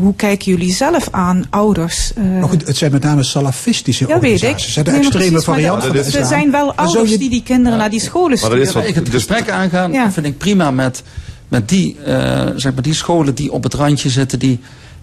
hoe 0.00 0.14
kijken 0.14 0.50
jullie 0.50 0.72
zelf 0.72 1.08
aan, 1.10 1.25
ouders? 1.50 2.12
Uh, 2.18 2.40
maar 2.40 2.48
goed, 2.48 2.66
het 2.66 2.76
zijn 2.76 2.92
met 2.92 3.02
name 3.02 3.22
salafistische 3.22 4.06
ja, 4.08 4.14
organisaties. 4.14 4.64
Het 4.64 4.72
zijn 4.72 4.84
de 4.84 4.90
nee, 4.90 5.00
extreme 5.00 5.40
varianten 5.40 6.04
van 6.04 6.20
Er 6.20 6.26
zijn 6.26 6.50
wel 6.50 6.74
ouders 6.74 7.10
je... 7.10 7.18
die 7.18 7.30
die 7.30 7.42
kinderen 7.42 7.72
ja, 7.72 7.78
naar 7.78 7.90
die 7.90 8.00
scholen 8.00 8.38
sturen. 8.38 8.56
Maar 8.56 8.66
dat 8.66 8.76
is 8.76 8.86
wat, 8.86 8.94
het 8.94 9.08
gesprek 9.08 9.50
aangaan 9.50 9.92
ja. 9.92 10.12
vind 10.12 10.26
ik 10.26 10.38
prima 10.38 10.70
met, 10.70 11.02
met 11.48 11.68
die, 11.68 11.96
uh, 12.06 12.46
zeg 12.56 12.74
maar 12.74 12.82
die 12.82 12.94
scholen 12.94 13.34
die 13.34 13.52
op 13.52 13.62
het 13.62 13.74
randje 13.74 14.08
zitten, 14.08 14.38
die, 14.38 14.60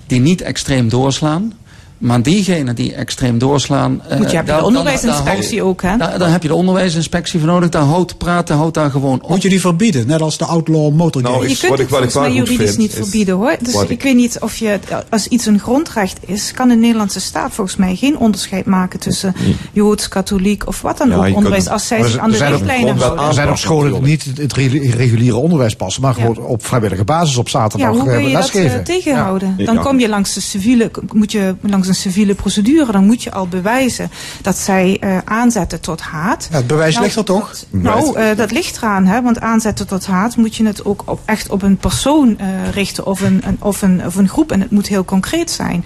die 0.07 0.19
niet 0.19 0.41
extreem 0.41 0.89
doorslaan. 0.89 1.53
Maar 1.97 2.21
diegenen 2.21 2.75
die 2.75 2.93
extreem 2.93 3.37
doorslaan... 3.37 4.01
eh, 4.07 4.17
Moet 4.17 4.29
je 4.29 4.35
hebben 4.35 4.45
daar- 4.45 4.45
de 4.45 4.51
dan- 4.53 4.63
onderwijsinspectie 4.77 5.63
ook, 5.63 5.81
hè? 5.81 5.97
Daar 5.97 6.31
heb 6.31 6.41
je 6.41 6.47
de 6.47 6.53
onderwijsinspectie 6.55 7.39
voor 7.39 7.47
nodig. 7.49 7.69
Daar 7.69 7.83
houdt 7.83 8.17
praten, 8.17 8.55
houdt 8.55 8.73
daar 8.73 8.91
gewoon 8.91 9.21
op. 9.21 9.29
Moet 9.29 9.41
je 9.41 9.49
die 9.49 9.59
verbieden, 9.61 10.07
net 10.07 10.21
als 10.21 10.37
de 10.37 10.45
outlaw 10.45 10.93
motorgate? 10.93 11.33
Nou, 11.35 11.49
je 11.49 11.57
kunt 11.57 11.77
het 11.77 11.87
volgens 11.89 12.13
mij 12.15 12.31
juridisch 12.33 12.77
niet 12.77 12.93
verbieden 12.93 13.35
hoor. 13.35 13.55
Dus 13.61 13.81
ik, 13.81 13.89
ik- 13.89 14.01
weet 14.03 14.15
niet 14.15 14.37
of 14.39 14.55
je, 14.55 14.79
als 15.09 15.27
iets 15.27 15.45
een 15.45 15.59
grondrecht 15.59 16.17
is, 16.25 16.51
kan 16.51 16.67
de 16.67 16.75
Nederlandse 16.75 17.19
staat 17.19 17.53
volgens 17.53 17.75
mij 17.77 17.95
geen 17.95 18.17
onderscheid 18.17 18.65
maken 18.65 18.99
tussen 18.99 19.35
joods, 19.71 20.07
katholiek 20.07 20.67
of 20.67 20.81
wat 20.81 20.97
dan 20.97 21.09
Ja, 21.09 21.15
ook 21.15 21.27
je 21.27 21.33
onderwijs. 21.35 21.63
kunt- 21.63 21.73
Als 21.73 21.87
zij 21.87 22.03
zich 22.03 22.13
er 22.13 22.19
aan 22.19 22.31
de 22.31 22.37
richtlijnen 22.45 22.97
houden. 22.97 23.25
Er 23.27 23.33
zijn 23.33 23.47
ook 23.49 23.57
scholen 23.57 23.91
die 23.93 24.01
niet 24.01 24.25
het 24.37 24.53
re- 24.53 24.91
reguliere 24.95 25.37
onderwijs 25.37 25.75
passen, 25.75 26.01
maar 26.01 26.13
gewoon 26.13 26.37
op 26.37 26.65
vrijwillige 26.65 27.03
basis 27.03 27.37
op 27.37 27.45
Ja, 27.45 27.51
zaterdag 27.51 27.89
hoe 27.89 28.03
kun 28.03 28.11
eh, 28.11 28.19
je 28.27 28.31
dat 28.33 28.41
lesgeven. 28.41 28.77
eh, 28.79 28.85
tegenhouden? 28.85 29.55
Ja. 29.57 29.65
Dan 29.65 29.75
Ja. 29.75 29.81
kom 29.81 29.99
je 29.99 30.09
langs 30.09 30.33
de 30.33 30.41
civiele, 30.41 30.91
moet 31.13 31.31
je 31.31 31.55
langs 31.61 31.82
een 31.87 31.95
civiele 31.95 32.35
procedure, 32.35 32.91
dan 32.91 33.05
moet 33.05 33.23
je 33.23 33.31
al 33.31 33.47
bewijzen 33.47 34.11
dat 34.41 34.57
zij 34.57 34.97
eh, 34.99 35.17
aanzetten 35.25 35.79
tot 35.81 36.01
haat. 36.01 36.47
Ja, 36.51 36.57
het 36.57 36.67
bewijs 36.67 36.93
Nou, 36.93 37.05
ligt 37.05 37.17
er 37.17 37.23
toch? 37.23 37.53
Nou, 37.69 38.17
eh, 38.17 38.37
dat 38.37 38.51
ligt 38.51 38.77
eraan, 38.77 39.05
hè? 39.05 39.21
want 39.21 39.39
aanzetten 39.39 39.87
tot 39.87 40.05
haat 40.05 40.35
moet 40.35 40.55
je 40.55 40.65
het 40.65 40.85
ook 40.85 41.03
op, 41.05 41.19
echt 41.25 41.49
op 41.49 41.61
een 41.61 41.77
persoon 41.77 42.37
eh, 42.39 42.47
richten 42.71 43.05
of 43.05 43.21
een, 43.21 43.41
een, 43.45 43.57
of, 43.59 43.81
een, 43.81 44.05
of 44.05 44.15
een 44.15 44.29
groep 44.29 44.51
en 44.51 44.61
het 44.61 44.71
moet 44.71 44.87
heel 44.87 45.05
concreet 45.05 45.51
zijn. 45.51 45.85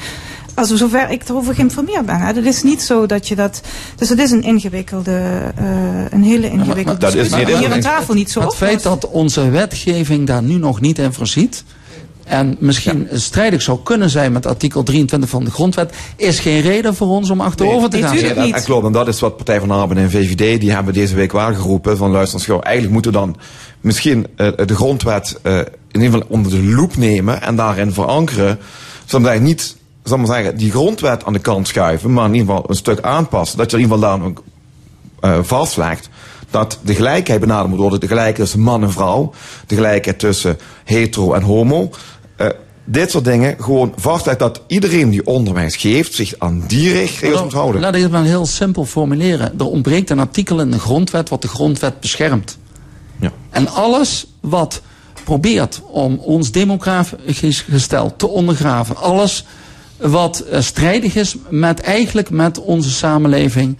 Als 0.53 0.69
zover 0.73 1.09
ik 1.09 1.29
erover 1.29 1.53
geïnformeerd 1.55 2.05
ben. 2.05 2.19
Hè. 2.19 2.25
Het 2.25 2.45
is 2.45 2.63
niet 2.63 2.81
zo 2.81 3.05
dat 3.05 3.27
je 3.27 3.35
dat. 3.35 3.61
Dus 3.95 4.09
het 4.09 4.19
is 4.19 4.31
een 4.31 4.41
ingewikkelde, 4.43 5.21
eh, 5.55 5.65
een 6.09 6.23
hele 6.23 6.49
ingewikkelde 6.49 6.99
dat 6.99 7.09
is- 7.09 7.15
discussie 7.15 7.35
nee, 7.35 7.45
dat 7.45 7.53
is 7.53 7.59
hier 7.59 7.69
aan 7.69 7.75
een- 7.77 7.83
tafel 7.83 8.13
niet 8.13 8.31
zo 8.31 8.39
het 8.39 8.49
op 8.49 8.55
feit 8.55 8.83
dat 8.83 9.09
onze 9.09 9.49
wetgeving 9.49 10.27
daar 10.27 10.43
nu 10.43 10.53
nog 10.55 10.81
niet 10.81 10.99
in 10.99 11.13
voorziet. 11.13 11.63
En 12.27 12.55
misschien 12.59 13.07
strijdig 13.11 13.61
zou 13.61 13.79
kunnen 13.83 14.09
zijn 14.09 14.31
met 14.31 14.45
artikel 14.45 14.83
23 14.83 15.29
van 15.29 15.43
de 15.43 15.51
grondwet. 15.51 15.95
Is 16.15 16.39
geen 16.39 16.61
reden 16.61 16.95
voor 16.95 17.07
ons 17.07 17.29
om 17.29 17.41
achterover 17.41 17.89
te 17.89 17.97
gaan. 17.97 18.17
Ja, 18.17 18.33
dat, 18.33 18.51
dat 18.51 18.63
klopt. 18.63 18.85
En 18.85 18.91
dat 18.91 19.07
is 19.07 19.19
wat 19.19 19.37
Partij 19.37 19.59
van 19.59 19.67
de 19.67 19.73
Arbeid 19.73 19.99
en 19.99 20.11
VVD, 20.11 20.59
die 20.59 20.71
hebben 20.71 20.93
deze 20.93 21.15
week 21.15 21.31
wel 21.31 21.53
geroepen 21.53 21.97
van 21.97 22.11
luister 22.11 22.39
gauw, 22.39 22.59
eigenlijk 22.59 22.93
moeten 22.93 23.11
we 23.11 23.17
dan 23.17 23.35
misschien 23.81 24.27
eh, 24.35 24.47
de 24.65 24.75
grondwet 24.75 25.39
eh, 25.41 25.57
in 25.57 26.01
ieder 26.01 26.11
geval 26.11 26.27
onder 26.29 26.51
de 26.51 26.63
loep 26.63 26.97
nemen 26.97 27.41
en 27.41 27.55
daarin 27.55 27.93
verankeren. 27.93 28.59
Zodat 29.05 29.33
je 29.33 29.39
niet, 29.39 29.75
zal 30.03 30.17
maar 30.17 30.27
zeggen, 30.27 30.57
die 30.57 30.71
grondwet 30.71 31.25
aan 31.25 31.33
de 31.33 31.39
kant 31.39 31.67
schuiven, 31.67 32.13
maar 32.13 32.25
in 32.25 32.33
ieder 32.33 32.47
geval 32.47 32.69
een 32.69 32.75
stuk 32.75 33.01
aanpassen. 33.01 33.57
Dat 33.57 33.71
je 33.71 33.77
in 33.77 33.83
ieder 33.83 33.97
geval 33.97 34.17
daar 34.17 34.27
ook 34.27 34.43
eh, 35.19 35.39
vastlegt 35.41 36.09
dat 36.49 36.79
de 36.81 36.95
gelijkheid 36.95 37.39
benaderd 37.39 37.69
moet 37.69 37.79
worden. 37.79 37.99
De 37.99 38.07
gelijkheid 38.07 38.35
tussen 38.35 38.59
man 38.59 38.83
en 38.83 38.91
vrouw. 38.91 39.33
De 39.67 39.75
gelijkheid 39.75 40.19
tussen 40.19 40.57
hetero 40.83 41.33
en 41.33 41.41
homo. 41.41 41.89
Dit 42.89 43.11
soort 43.11 43.23
dingen 43.25 43.55
gewoon 43.59 43.93
vastlegt 43.95 44.39
dat 44.39 44.61
iedereen 44.67 45.09
die 45.09 45.25
onderwijs 45.25 45.75
geeft 45.75 46.13
zich 46.13 46.33
aan 46.37 46.63
die 46.67 46.91
regels 46.91 47.41
moet 47.41 47.53
houden. 47.53 47.81
Laat 47.81 47.95
ik 47.95 48.01
het 48.01 48.11
maar 48.11 48.23
heel 48.23 48.45
simpel 48.45 48.85
formuleren. 48.85 49.59
Er 49.59 49.65
ontbreekt 49.65 50.09
een 50.09 50.19
artikel 50.19 50.59
in 50.59 50.71
de 50.71 50.79
grondwet 50.79 51.29
wat 51.29 51.41
de 51.41 51.47
grondwet 51.47 51.99
beschermt. 51.99 52.57
Ja. 53.19 53.31
En 53.49 53.67
alles 53.67 54.27
wat 54.39 54.81
probeert 55.23 55.81
om 55.91 56.17
ons 56.17 56.51
demografisch 56.51 57.61
gestel 57.61 58.15
te 58.15 58.27
ondergraven, 58.27 58.95
alles 58.95 59.45
wat 59.97 60.39
eh, 60.39 60.61
strijdig 60.61 61.15
is 61.15 61.35
met 61.49 61.79
eigenlijk 61.79 62.29
met 62.29 62.59
onze 62.59 62.89
samenleving, 62.89 63.77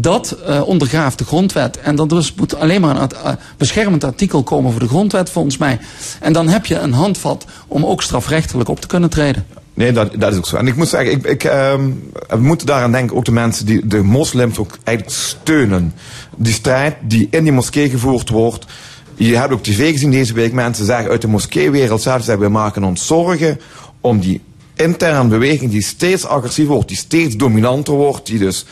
dat 0.00 0.30
eh, 0.30 0.68
ondergraaft 0.68 1.18
de 1.18 1.24
grondwet. 1.24 1.78
En 1.80 1.96
dat 1.96 2.08
dus 2.08 2.34
moet 2.34 2.56
alleen 2.56 2.80
maar 2.80 3.00
een 3.00 3.10
eh, 3.10 3.32
beschermend 3.56 4.04
artikel 4.04 4.42
komen 4.42 4.70
voor 4.70 4.80
de 4.80 4.88
grondwet 4.88 5.30
volgens 5.30 5.56
mij. 5.56 5.78
En 6.20 6.32
dan 6.32 6.48
heb 6.48 6.66
je 6.66 6.78
een 6.78 6.92
handvat 6.92 7.44
om 7.66 7.84
ook 7.84 8.02
strafrechtelijk 8.02 8.68
op 8.68 8.80
te 8.80 8.86
kunnen 8.86 9.10
treden. 9.10 9.46
Nee, 9.74 9.92
dat, 9.92 10.10
dat 10.18 10.32
is 10.32 10.38
ook 10.38 10.46
zo. 10.46 10.56
En 10.56 10.66
ik 10.66 10.76
moet 10.76 10.88
zeggen, 10.88 11.12
ik, 11.12 11.24
ik, 11.24 11.44
ehm, 11.44 11.90
we 12.28 12.36
moeten 12.36 12.66
daaraan 12.66 12.92
denken, 12.92 13.16
ook 13.16 13.24
de 13.24 13.32
mensen 13.32 13.66
die 13.66 13.86
de 13.86 14.02
moslims 14.02 14.58
ook 14.58 14.78
eigenlijk 14.84 15.16
steunen. 15.16 15.94
Die 16.36 16.52
strijd 16.52 16.96
die 17.02 17.28
in 17.30 17.42
die 17.42 17.52
moskee 17.52 17.90
gevoerd 17.90 18.28
wordt. 18.28 18.66
Je 19.14 19.36
hebt 19.36 19.52
ook 19.52 19.62
tv 19.62 19.92
gezien 19.92 20.10
deze 20.10 20.32
week, 20.32 20.52
mensen 20.52 20.84
zeggen 20.84 21.10
uit 21.10 21.20
de 21.20 21.28
moskeewereld 21.28 22.02
zelf, 22.02 22.22
zeggen 22.22 22.44
we 22.44 22.50
maken 22.50 22.84
ons 22.84 23.06
zorgen 23.06 23.60
om 24.00 24.20
die 24.20 24.40
interne 24.76 25.28
beweging 25.28 25.70
die 25.70 25.82
steeds 25.82 26.26
agressiever 26.26 26.74
wordt, 26.74 26.88
die 26.88 26.96
steeds 26.96 27.36
dominanter 27.36 27.94
wordt, 27.94 28.26
die 28.26 28.38
dus 28.38 28.64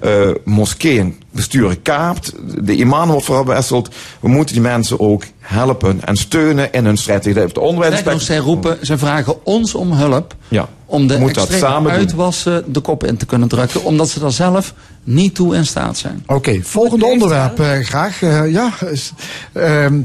eh 0.00 0.30
moskeeën 0.44 1.16
besturen 1.30 1.82
kaapt, 1.82 2.32
de 2.64 2.74
imam 2.74 3.08
wordt 3.10 3.24
verwisseld. 3.24 3.88
We 4.20 4.28
moeten 4.28 4.54
die 4.54 4.62
mensen 4.62 5.00
ook 5.00 5.24
helpen 5.38 6.00
en 6.04 6.16
steunen 6.16 6.72
in 6.72 6.84
hun 6.84 6.96
strijd 6.96 7.22
tegen 7.22 7.48
de 7.52 7.60
onderwijs. 7.60 8.02
Nog, 8.04 8.20
zij 8.22 8.36
roepen, 8.36 8.78
zij 8.80 8.98
vragen 8.98 9.44
ons 9.46 9.74
om 9.74 9.92
hulp 9.92 10.34
Ja. 10.48 10.68
om 10.86 11.06
de 11.06 11.18
Moet 11.18 11.34
dat 11.34 11.48
extreme 11.48 11.72
samen 11.72 11.90
doen. 11.90 12.00
uitwassen 12.00 12.72
de 12.72 12.80
kop 12.80 13.04
in 13.04 13.16
te 13.16 13.26
kunnen 13.26 13.48
drukken, 13.48 13.84
omdat 13.84 14.08
ze 14.08 14.20
daar 14.20 14.32
zelf 14.32 14.74
niet 15.04 15.34
toe 15.34 15.54
in 15.56 15.66
staat 15.66 15.96
zijn. 15.96 16.22
Oké, 16.26 16.60
volgende 16.62 17.06
onderwerp 17.06 17.60
eh, 17.60 17.78
graag. 17.80 18.22
Eh, 18.22 18.52
ja, 18.52 18.72
is, 18.90 19.12
ehm, 19.52 20.00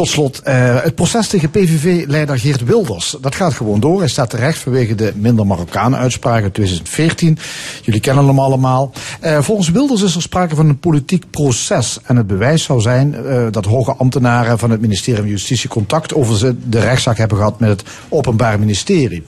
tot 0.00 0.08
slot, 0.08 0.42
eh, 0.42 0.82
het 0.82 0.94
proces 0.94 1.28
tegen 1.28 1.50
PVV-leider 1.50 2.38
Geert 2.38 2.64
Wilders. 2.64 3.16
Dat 3.20 3.34
gaat 3.34 3.54
gewoon 3.54 3.80
door. 3.80 3.98
Hij 3.98 4.08
staat 4.08 4.30
terecht 4.30 4.58
vanwege 4.58 4.94
de 4.94 5.12
minder 5.16 5.46
Marokkanen 5.46 5.98
uitspraak 5.98 6.42
uit 6.42 6.54
2014. 6.54 7.38
Jullie 7.82 8.00
kennen 8.00 8.26
hem 8.26 8.38
allemaal. 8.38 8.92
Eh, 9.20 9.42
volgens 9.42 9.70
Wilders 9.70 10.02
is 10.02 10.14
er 10.14 10.22
sprake 10.22 10.54
van 10.54 10.68
een 10.68 10.78
politiek 10.78 11.30
proces. 11.30 11.98
En 12.04 12.16
het 12.16 12.26
bewijs 12.26 12.62
zou 12.62 12.80
zijn 12.80 13.14
eh, 13.14 13.46
dat 13.50 13.64
hoge 13.64 13.94
ambtenaren 13.94 14.58
van 14.58 14.70
het 14.70 14.80
ministerie 14.80 15.20
van 15.20 15.30
Justitie 15.30 15.68
contact 15.68 16.14
over 16.14 16.36
ze 16.36 16.54
de 16.68 16.80
rechtszaak 16.80 17.18
hebben 17.18 17.36
gehad 17.36 17.60
met 17.60 17.68
het 17.68 17.82
Openbaar 18.08 18.58
Ministerie. 18.58 19.24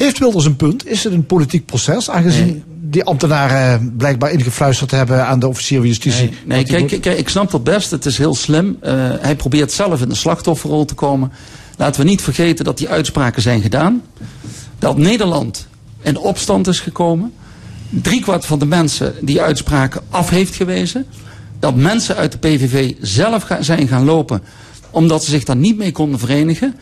Heeft 0.00 0.18
Wilders 0.18 0.44
een 0.44 0.56
punt? 0.56 0.86
Is 0.86 1.04
het 1.04 1.12
een 1.12 1.26
politiek 1.26 1.66
proces? 1.66 2.10
Aangezien 2.10 2.62
die 2.66 3.04
ambtenaren 3.04 3.94
blijkbaar 3.96 4.30
ingefluisterd 4.30 4.90
hebben 4.90 5.26
aan 5.26 5.38
de 5.38 5.48
officier 5.48 5.78
van 5.78 5.86
justitie. 5.86 6.30
Nee, 6.44 6.64
kijk, 6.64 7.00
kijk, 7.00 7.18
ik 7.18 7.28
snap 7.28 7.50
dat 7.50 7.64
best. 7.64 7.90
Het 7.90 8.06
is 8.06 8.18
heel 8.18 8.34
slim. 8.34 8.76
Eh, 8.80 8.92
hij 9.20 9.36
probeert 9.36 9.72
zelf 9.72 10.02
in 10.02 10.08
de 10.08 10.14
slachtofferrol 10.14 10.84
te 10.84 10.94
komen. 10.94 11.32
Laten 11.76 12.00
we 12.00 12.08
niet 12.08 12.22
vergeten 12.22 12.64
dat 12.64 12.78
die 12.78 12.88
uitspraken 12.88 13.42
zijn 13.42 13.62
gedaan. 13.62 14.02
Dat 14.78 14.98
Nederland 14.98 15.66
in 16.02 16.18
opstand 16.18 16.66
is 16.66 16.80
gekomen. 16.80 17.32
Driekwart 17.88 18.46
van 18.46 18.58
de 18.58 18.66
mensen 18.66 19.14
die 19.20 19.42
uitspraken 19.42 20.00
af 20.10 20.30
heeft 20.30 20.54
gewezen. 20.54 21.06
Dat 21.58 21.76
mensen 21.76 22.16
uit 22.16 22.32
de 22.32 22.38
PVV 22.38 22.94
zelf 23.00 23.46
zijn 23.60 23.88
gaan 23.88 24.04
lopen 24.04 24.42
omdat 24.90 25.24
ze 25.24 25.30
zich 25.30 25.44
daar 25.44 25.56
niet 25.56 25.76
mee 25.76 25.92
konden 25.92 26.18
verenigen. 26.18 26.74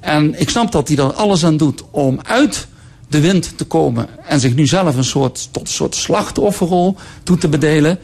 En 0.00 0.40
ik 0.40 0.50
snap 0.50 0.72
dat 0.72 0.88
hij 0.88 0.96
er 0.96 1.12
alles 1.12 1.44
aan 1.44 1.56
doet 1.56 1.84
om 1.90 2.18
uit 2.22 2.66
de 3.08 3.20
wind 3.20 3.52
te 3.56 3.64
komen 3.64 4.08
en 4.26 4.40
zich 4.40 4.54
nu 4.54 4.66
zelf 4.66 4.96
een 4.96 5.04
soort, 5.04 5.48
tot 5.50 5.62
een 5.62 5.74
soort 5.74 5.94
slachtofferrol 5.94 6.96
toe 7.22 7.38
te 7.38 7.48
bedelen. 7.48 7.98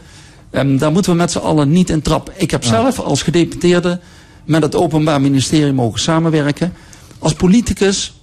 Ehm, 0.51 0.77
daar 0.77 0.93
moeten 0.93 1.13
we 1.13 1.17
met 1.19 1.31
z'n 1.33 1.39
allen 1.39 1.71
niet 1.71 1.91
in 1.91 2.03
trappen. 2.03 2.35
Ik 2.37 2.51
heb 2.51 2.65
zelf 2.65 2.99
als 2.99 3.23
gedeputeerde 3.23 4.01
met 4.45 4.63
het 4.63 4.75
Openbaar 4.75 5.21
Ministerie 5.21 5.73
mogen 5.73 6.01
samenwerken. 6.01 6.73
Als 7.19 7.33
politicus, 7.33 8.21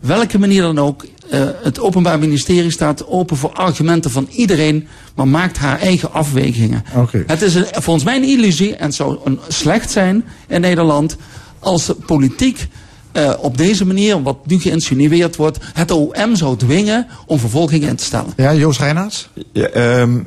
welke 0.00 0.38
manier 0.38 0.62
dan 0.62 0.78
ook, 0.78 1.06
eh, 1.30 1.40
het 1.62 1.80
Openbaar 1.80 2.18
Ministerie 2.18 2.70
staat 2.70 3.06
open 3.06 3.36
voor 3.36 3.52
argumenten 3.52 4.10
van 4.10 4.28
iedereen, 4.30 4.86
maar 5.14 5.28
maakt 5.28 5.58
haar 5.58 5.78
eigen 5.78 6.12
afwegingen. 6.12 6.84
Het 7.26 7.42
is 7.42 7.54
een, 7.54 7.66
volgens 7.70 8.04
mij 8.04 8.16
een 8.16 8.28
illusie 8.28 8.76
en 8.76 8.84
het 8.86 8.94
zou 8.94 9.18
een, 9.24 9.38
slecht 9.48 9.90
zijn 9.90 10.24
in 10.48 10.60
Nederland 10.60 11.16
als 11.58 11.86
de 11.86 11.94
politiek 11.94 12.68
eh, 13.12 13.32
op 13.38 13.56
deze 13.56 13.86
manier, 13.86 14.22
wat 14.22 14.46
nu 14.46 14.60
geïnsinueerd 14.60 15.36
wordt, 15.36 15.58
het 15.72 15.90
OM 15.90 16.36
zou 16.36 16.56
dwingen 16.56 17.06
om 17.26 17.38
vervolging 17.38 17.84
in 17.84 17.96
te 17.96 18.04
stellen. 18.04 18.32
Ja, 18.36 18.54
Joost 18.54 18.80
Reinaerts? 18.80 19.28
Ja, 19.52 19.66
ehm, 19.66 20.18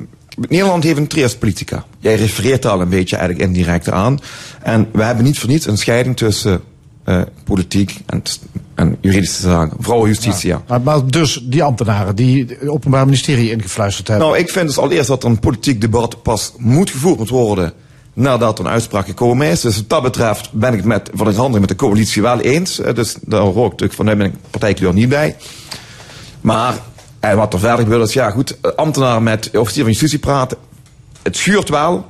Nederland 0.48 0.84
heeft 0.84 0.96
een 0.96 1.06
trias 1.06 1.36
politica. 1.36 1.84
Jij 1.98 2.14
refereert 2.14 2.62
daar 2.62 2.72
al 2.72 2.80
een 2.80 2.88
beetje 2.88 3.16
eigenlijk 3.16 3.48
indirect 3.48 3.90
aan. 3.90 4.18
En 4.62 4.88
we 4.92 5.02
hebben 5.02 5.24
niet 5.24 5.38
voor 5.38 5.48
niets 5.48 5.66
een 5.66 5.78
scheiding 5.78 6.16
tussen 6.16 6.60
eh, 7.04 7.20
politiek 7.44 7.98
en, 8.06 8.22
en 8.74 8.96
juridische 9.00 9.42
zaken. 9.42 9.76
Vooral 9.80 10.06
justitie, 10.06 10.48
ja. 10.48 10.62
Maar, 10.68 10.80
maar 10.80 11.06
dus 11.06 11.40
die 11.44 11.62
ambtenaren 11.62 12.16
die 12.16 12.44
het 12.44 12.68
Openbaar 12.68 13.04
Ministerie 13.04 13.50
ingefluisterd 13.50 14.08
hebben. 14.08 14.26
Nou, 14.26 14.38
ik 14.38 14.50
vind 14.50 14.66
dus 14.66 14.78
allereerst 14.78 15.08
dat 15.08 15.22
er 15.22 15.30
een 15.30 15.38
politiek 15.38 15.80
debat 15.80 16.22
pas 16.22 16.52
moet 16.56 16.90
gevoerd 16.90 17.28
worden 17.28 17.72
nadat 18.16 18.58
een 18.58 18.68
uitspraak 18.68 19.06
gekomen 19.06 19.46
is. 19.46 19.60
Dus 19.60 19.76
wat 19.76 19.88
dat 19.88 20.02
betreft 20.02 20.52
ben 20.52 20.70
ik 20.72 20.76
het 20.76 20.86
met, 20.86 21.10
van 21.14 21.26
de 21.26 21.34
handen 21.34 21.60
met 21.60 21.68
de 21.68 21.76
coalitie 21.76 22.22
wel 22.22 22.40
eens. 22.40 22.80
Dus 22.94 23.16
daar 23.20 23.40
hoor 23.40 23.64
ik 23.64 23.70
natuurlijk 23.70 23.92
van, 23.92 24.06
daar 24.06 24.16
ben 24.16 24.26
ik 24.26 24.34
partijkleur 24.50 24.92
niet 24.92 25.08
bij. 25.08 25.36
Maar 26.40 26.74
eh, 27.20 27.34
wat 27.34 27.52
er 27.52 27.58
verder 27.58 27.78
gebeurt 27.78 28.08
is, 28.08 28.14
ja 28.14 28.30
goed, 28.30 28.60
eh, 28.60 28.70
ambtenaren 28.76 29.22
met 29.22 29.56
officier 29.56 29.82
van 29.82 29.92
justitie 29.92 30.18
praten. 30.18 30.56
Het 31.22 31.36
schuurt 31.36 31.68
wel, 31.68 32.06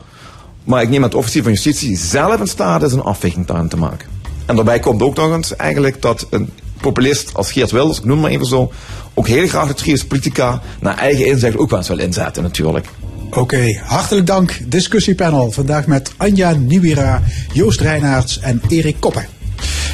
maar 0.65 0.83
ik 0.83 0.89
neem 0.89 1.01
dat 1.01 1.15
officier 1.15 1.43
van 1.43 1.53
justitie 1.53 1.97
zelf 1.97 2.41
in 2.41 2.47
staat 2.47 2.83
is 2.83 2.93
een 2.93 3.03
afweging 3.03 3.51
aan 3.51 3.69
te 3.69 3.77
maken. 3.77 4.09
En 4.47 4.57
daarbij 4.57 4.79
komt 4.79 5.03
ook 5.03 5.17
nog 5.17 5.33
eens 5.33 5.57
eigenlijk 5.57 6.03
dat 6.03 6.27
een 6.31 6.51
populist 6.81 7.35
als 7.35 7.53
Geert 7.53 7.71
Wilders, 7.71 7.99
ik 7.99 8.05
noem 8.05 8.21
maar 8.21 8.31
even 8.31 8.47
zo, 8.47 8.73
ook 9.15 9.27
heel 9.27 9.49
graag 9.49 9.67
de 9.67 9.75
trias 9.75 10.05
politica 10.05 10.63
naar 10.81 10.99
eigen 10.99 11.27
inzicht 11.27 11.57
ook 11.57 11.71
wel 11.71 11.79
eens 11.79 11.89
wil 11.89 11.99
inzetten 11.99 12.43
natuurlijk. 12.43 12.87
Oké, 13.31 13.81
hartelijk 13.85 14.27
dank. 14.27 14.61
Discussiepanel 14.67 15.51
vandaag 15.51 15.87
met 15.87 16.13
Anja 16.17 16.53
Nieuwira, 16.53 17.23
Joost 17.53 17.81
Reinaerts 17.81 18.41
en 18.41 18.61
Erik 18.69 18.97
Koppen. 19.01 19.27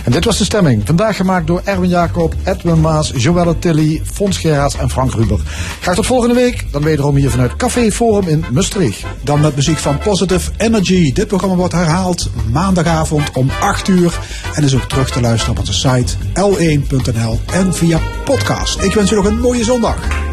En 0.04 0.12
dit 0.12 0.24
was 0.24 0.38
de 0.38 0.44
stemming. 0.44 0.82
Vandaag 0.84 1.16
gemaakt 1.16 1.46
door 1.46 1.60
Erwin 1.64 1.88
Jacob, 1.88 2.34
Edwin 2.44 2.80
Maas, 2.80 3.12
Joelle 3.16 3.58
Tilly, 3.58 4.02
Fons 4.12 4.38
Geraas 4.38 4.76
en 4.76 4.90
Frank 4.90 5.14
Ruber. 5.14 5.40
Graag 5.80 5.94
tot 5.94 6.06
volgende 6.06 6.34
week. 6.34 6.66
Dan 6.70 6.82
wederom 6.82 7.16
hier 7.16 7.30
vanuit 7.30 7.56
Café 7.56 7.90
Forum 7.92 8.28
in 8.28 8.44
Maastricht. 8.52 9.04
Dan 9.22 9.40
met 9.40 9.56
muziek 9.56 9.78
van 9.78 9.98
Positive 9.98 10.50
Energy. 10.56 11.12
Dit 11.12 11.26
programma 11.26 11.56
wordt 11.56 11.74
herhaald 11.74 12.30
maandagavond 12.52 13.30
om 13.32 13.50
8 13.60 13.88
uur. 13.88 14.18
En 14.54 14.64
is 14.64 14.74
ook 14.74 14.88
terug 14.88 15.10
te 15.10 15.20
luisteren 15.20 15.52
op 15.52 15.58
onze 15.58 15.72
site 15.72 16.14
l1.nl 16.34 17.40
en 17.52 17.74
via 17.74 18.00
podcast. 18.24 18.82
Ik 18.82 18.94
wens 18.94 19.10
u 19.10 19.14
nog 19.14 19.24
een 19.24 19.40
mooie 19.40 19.64
zondag. 19.64 20.31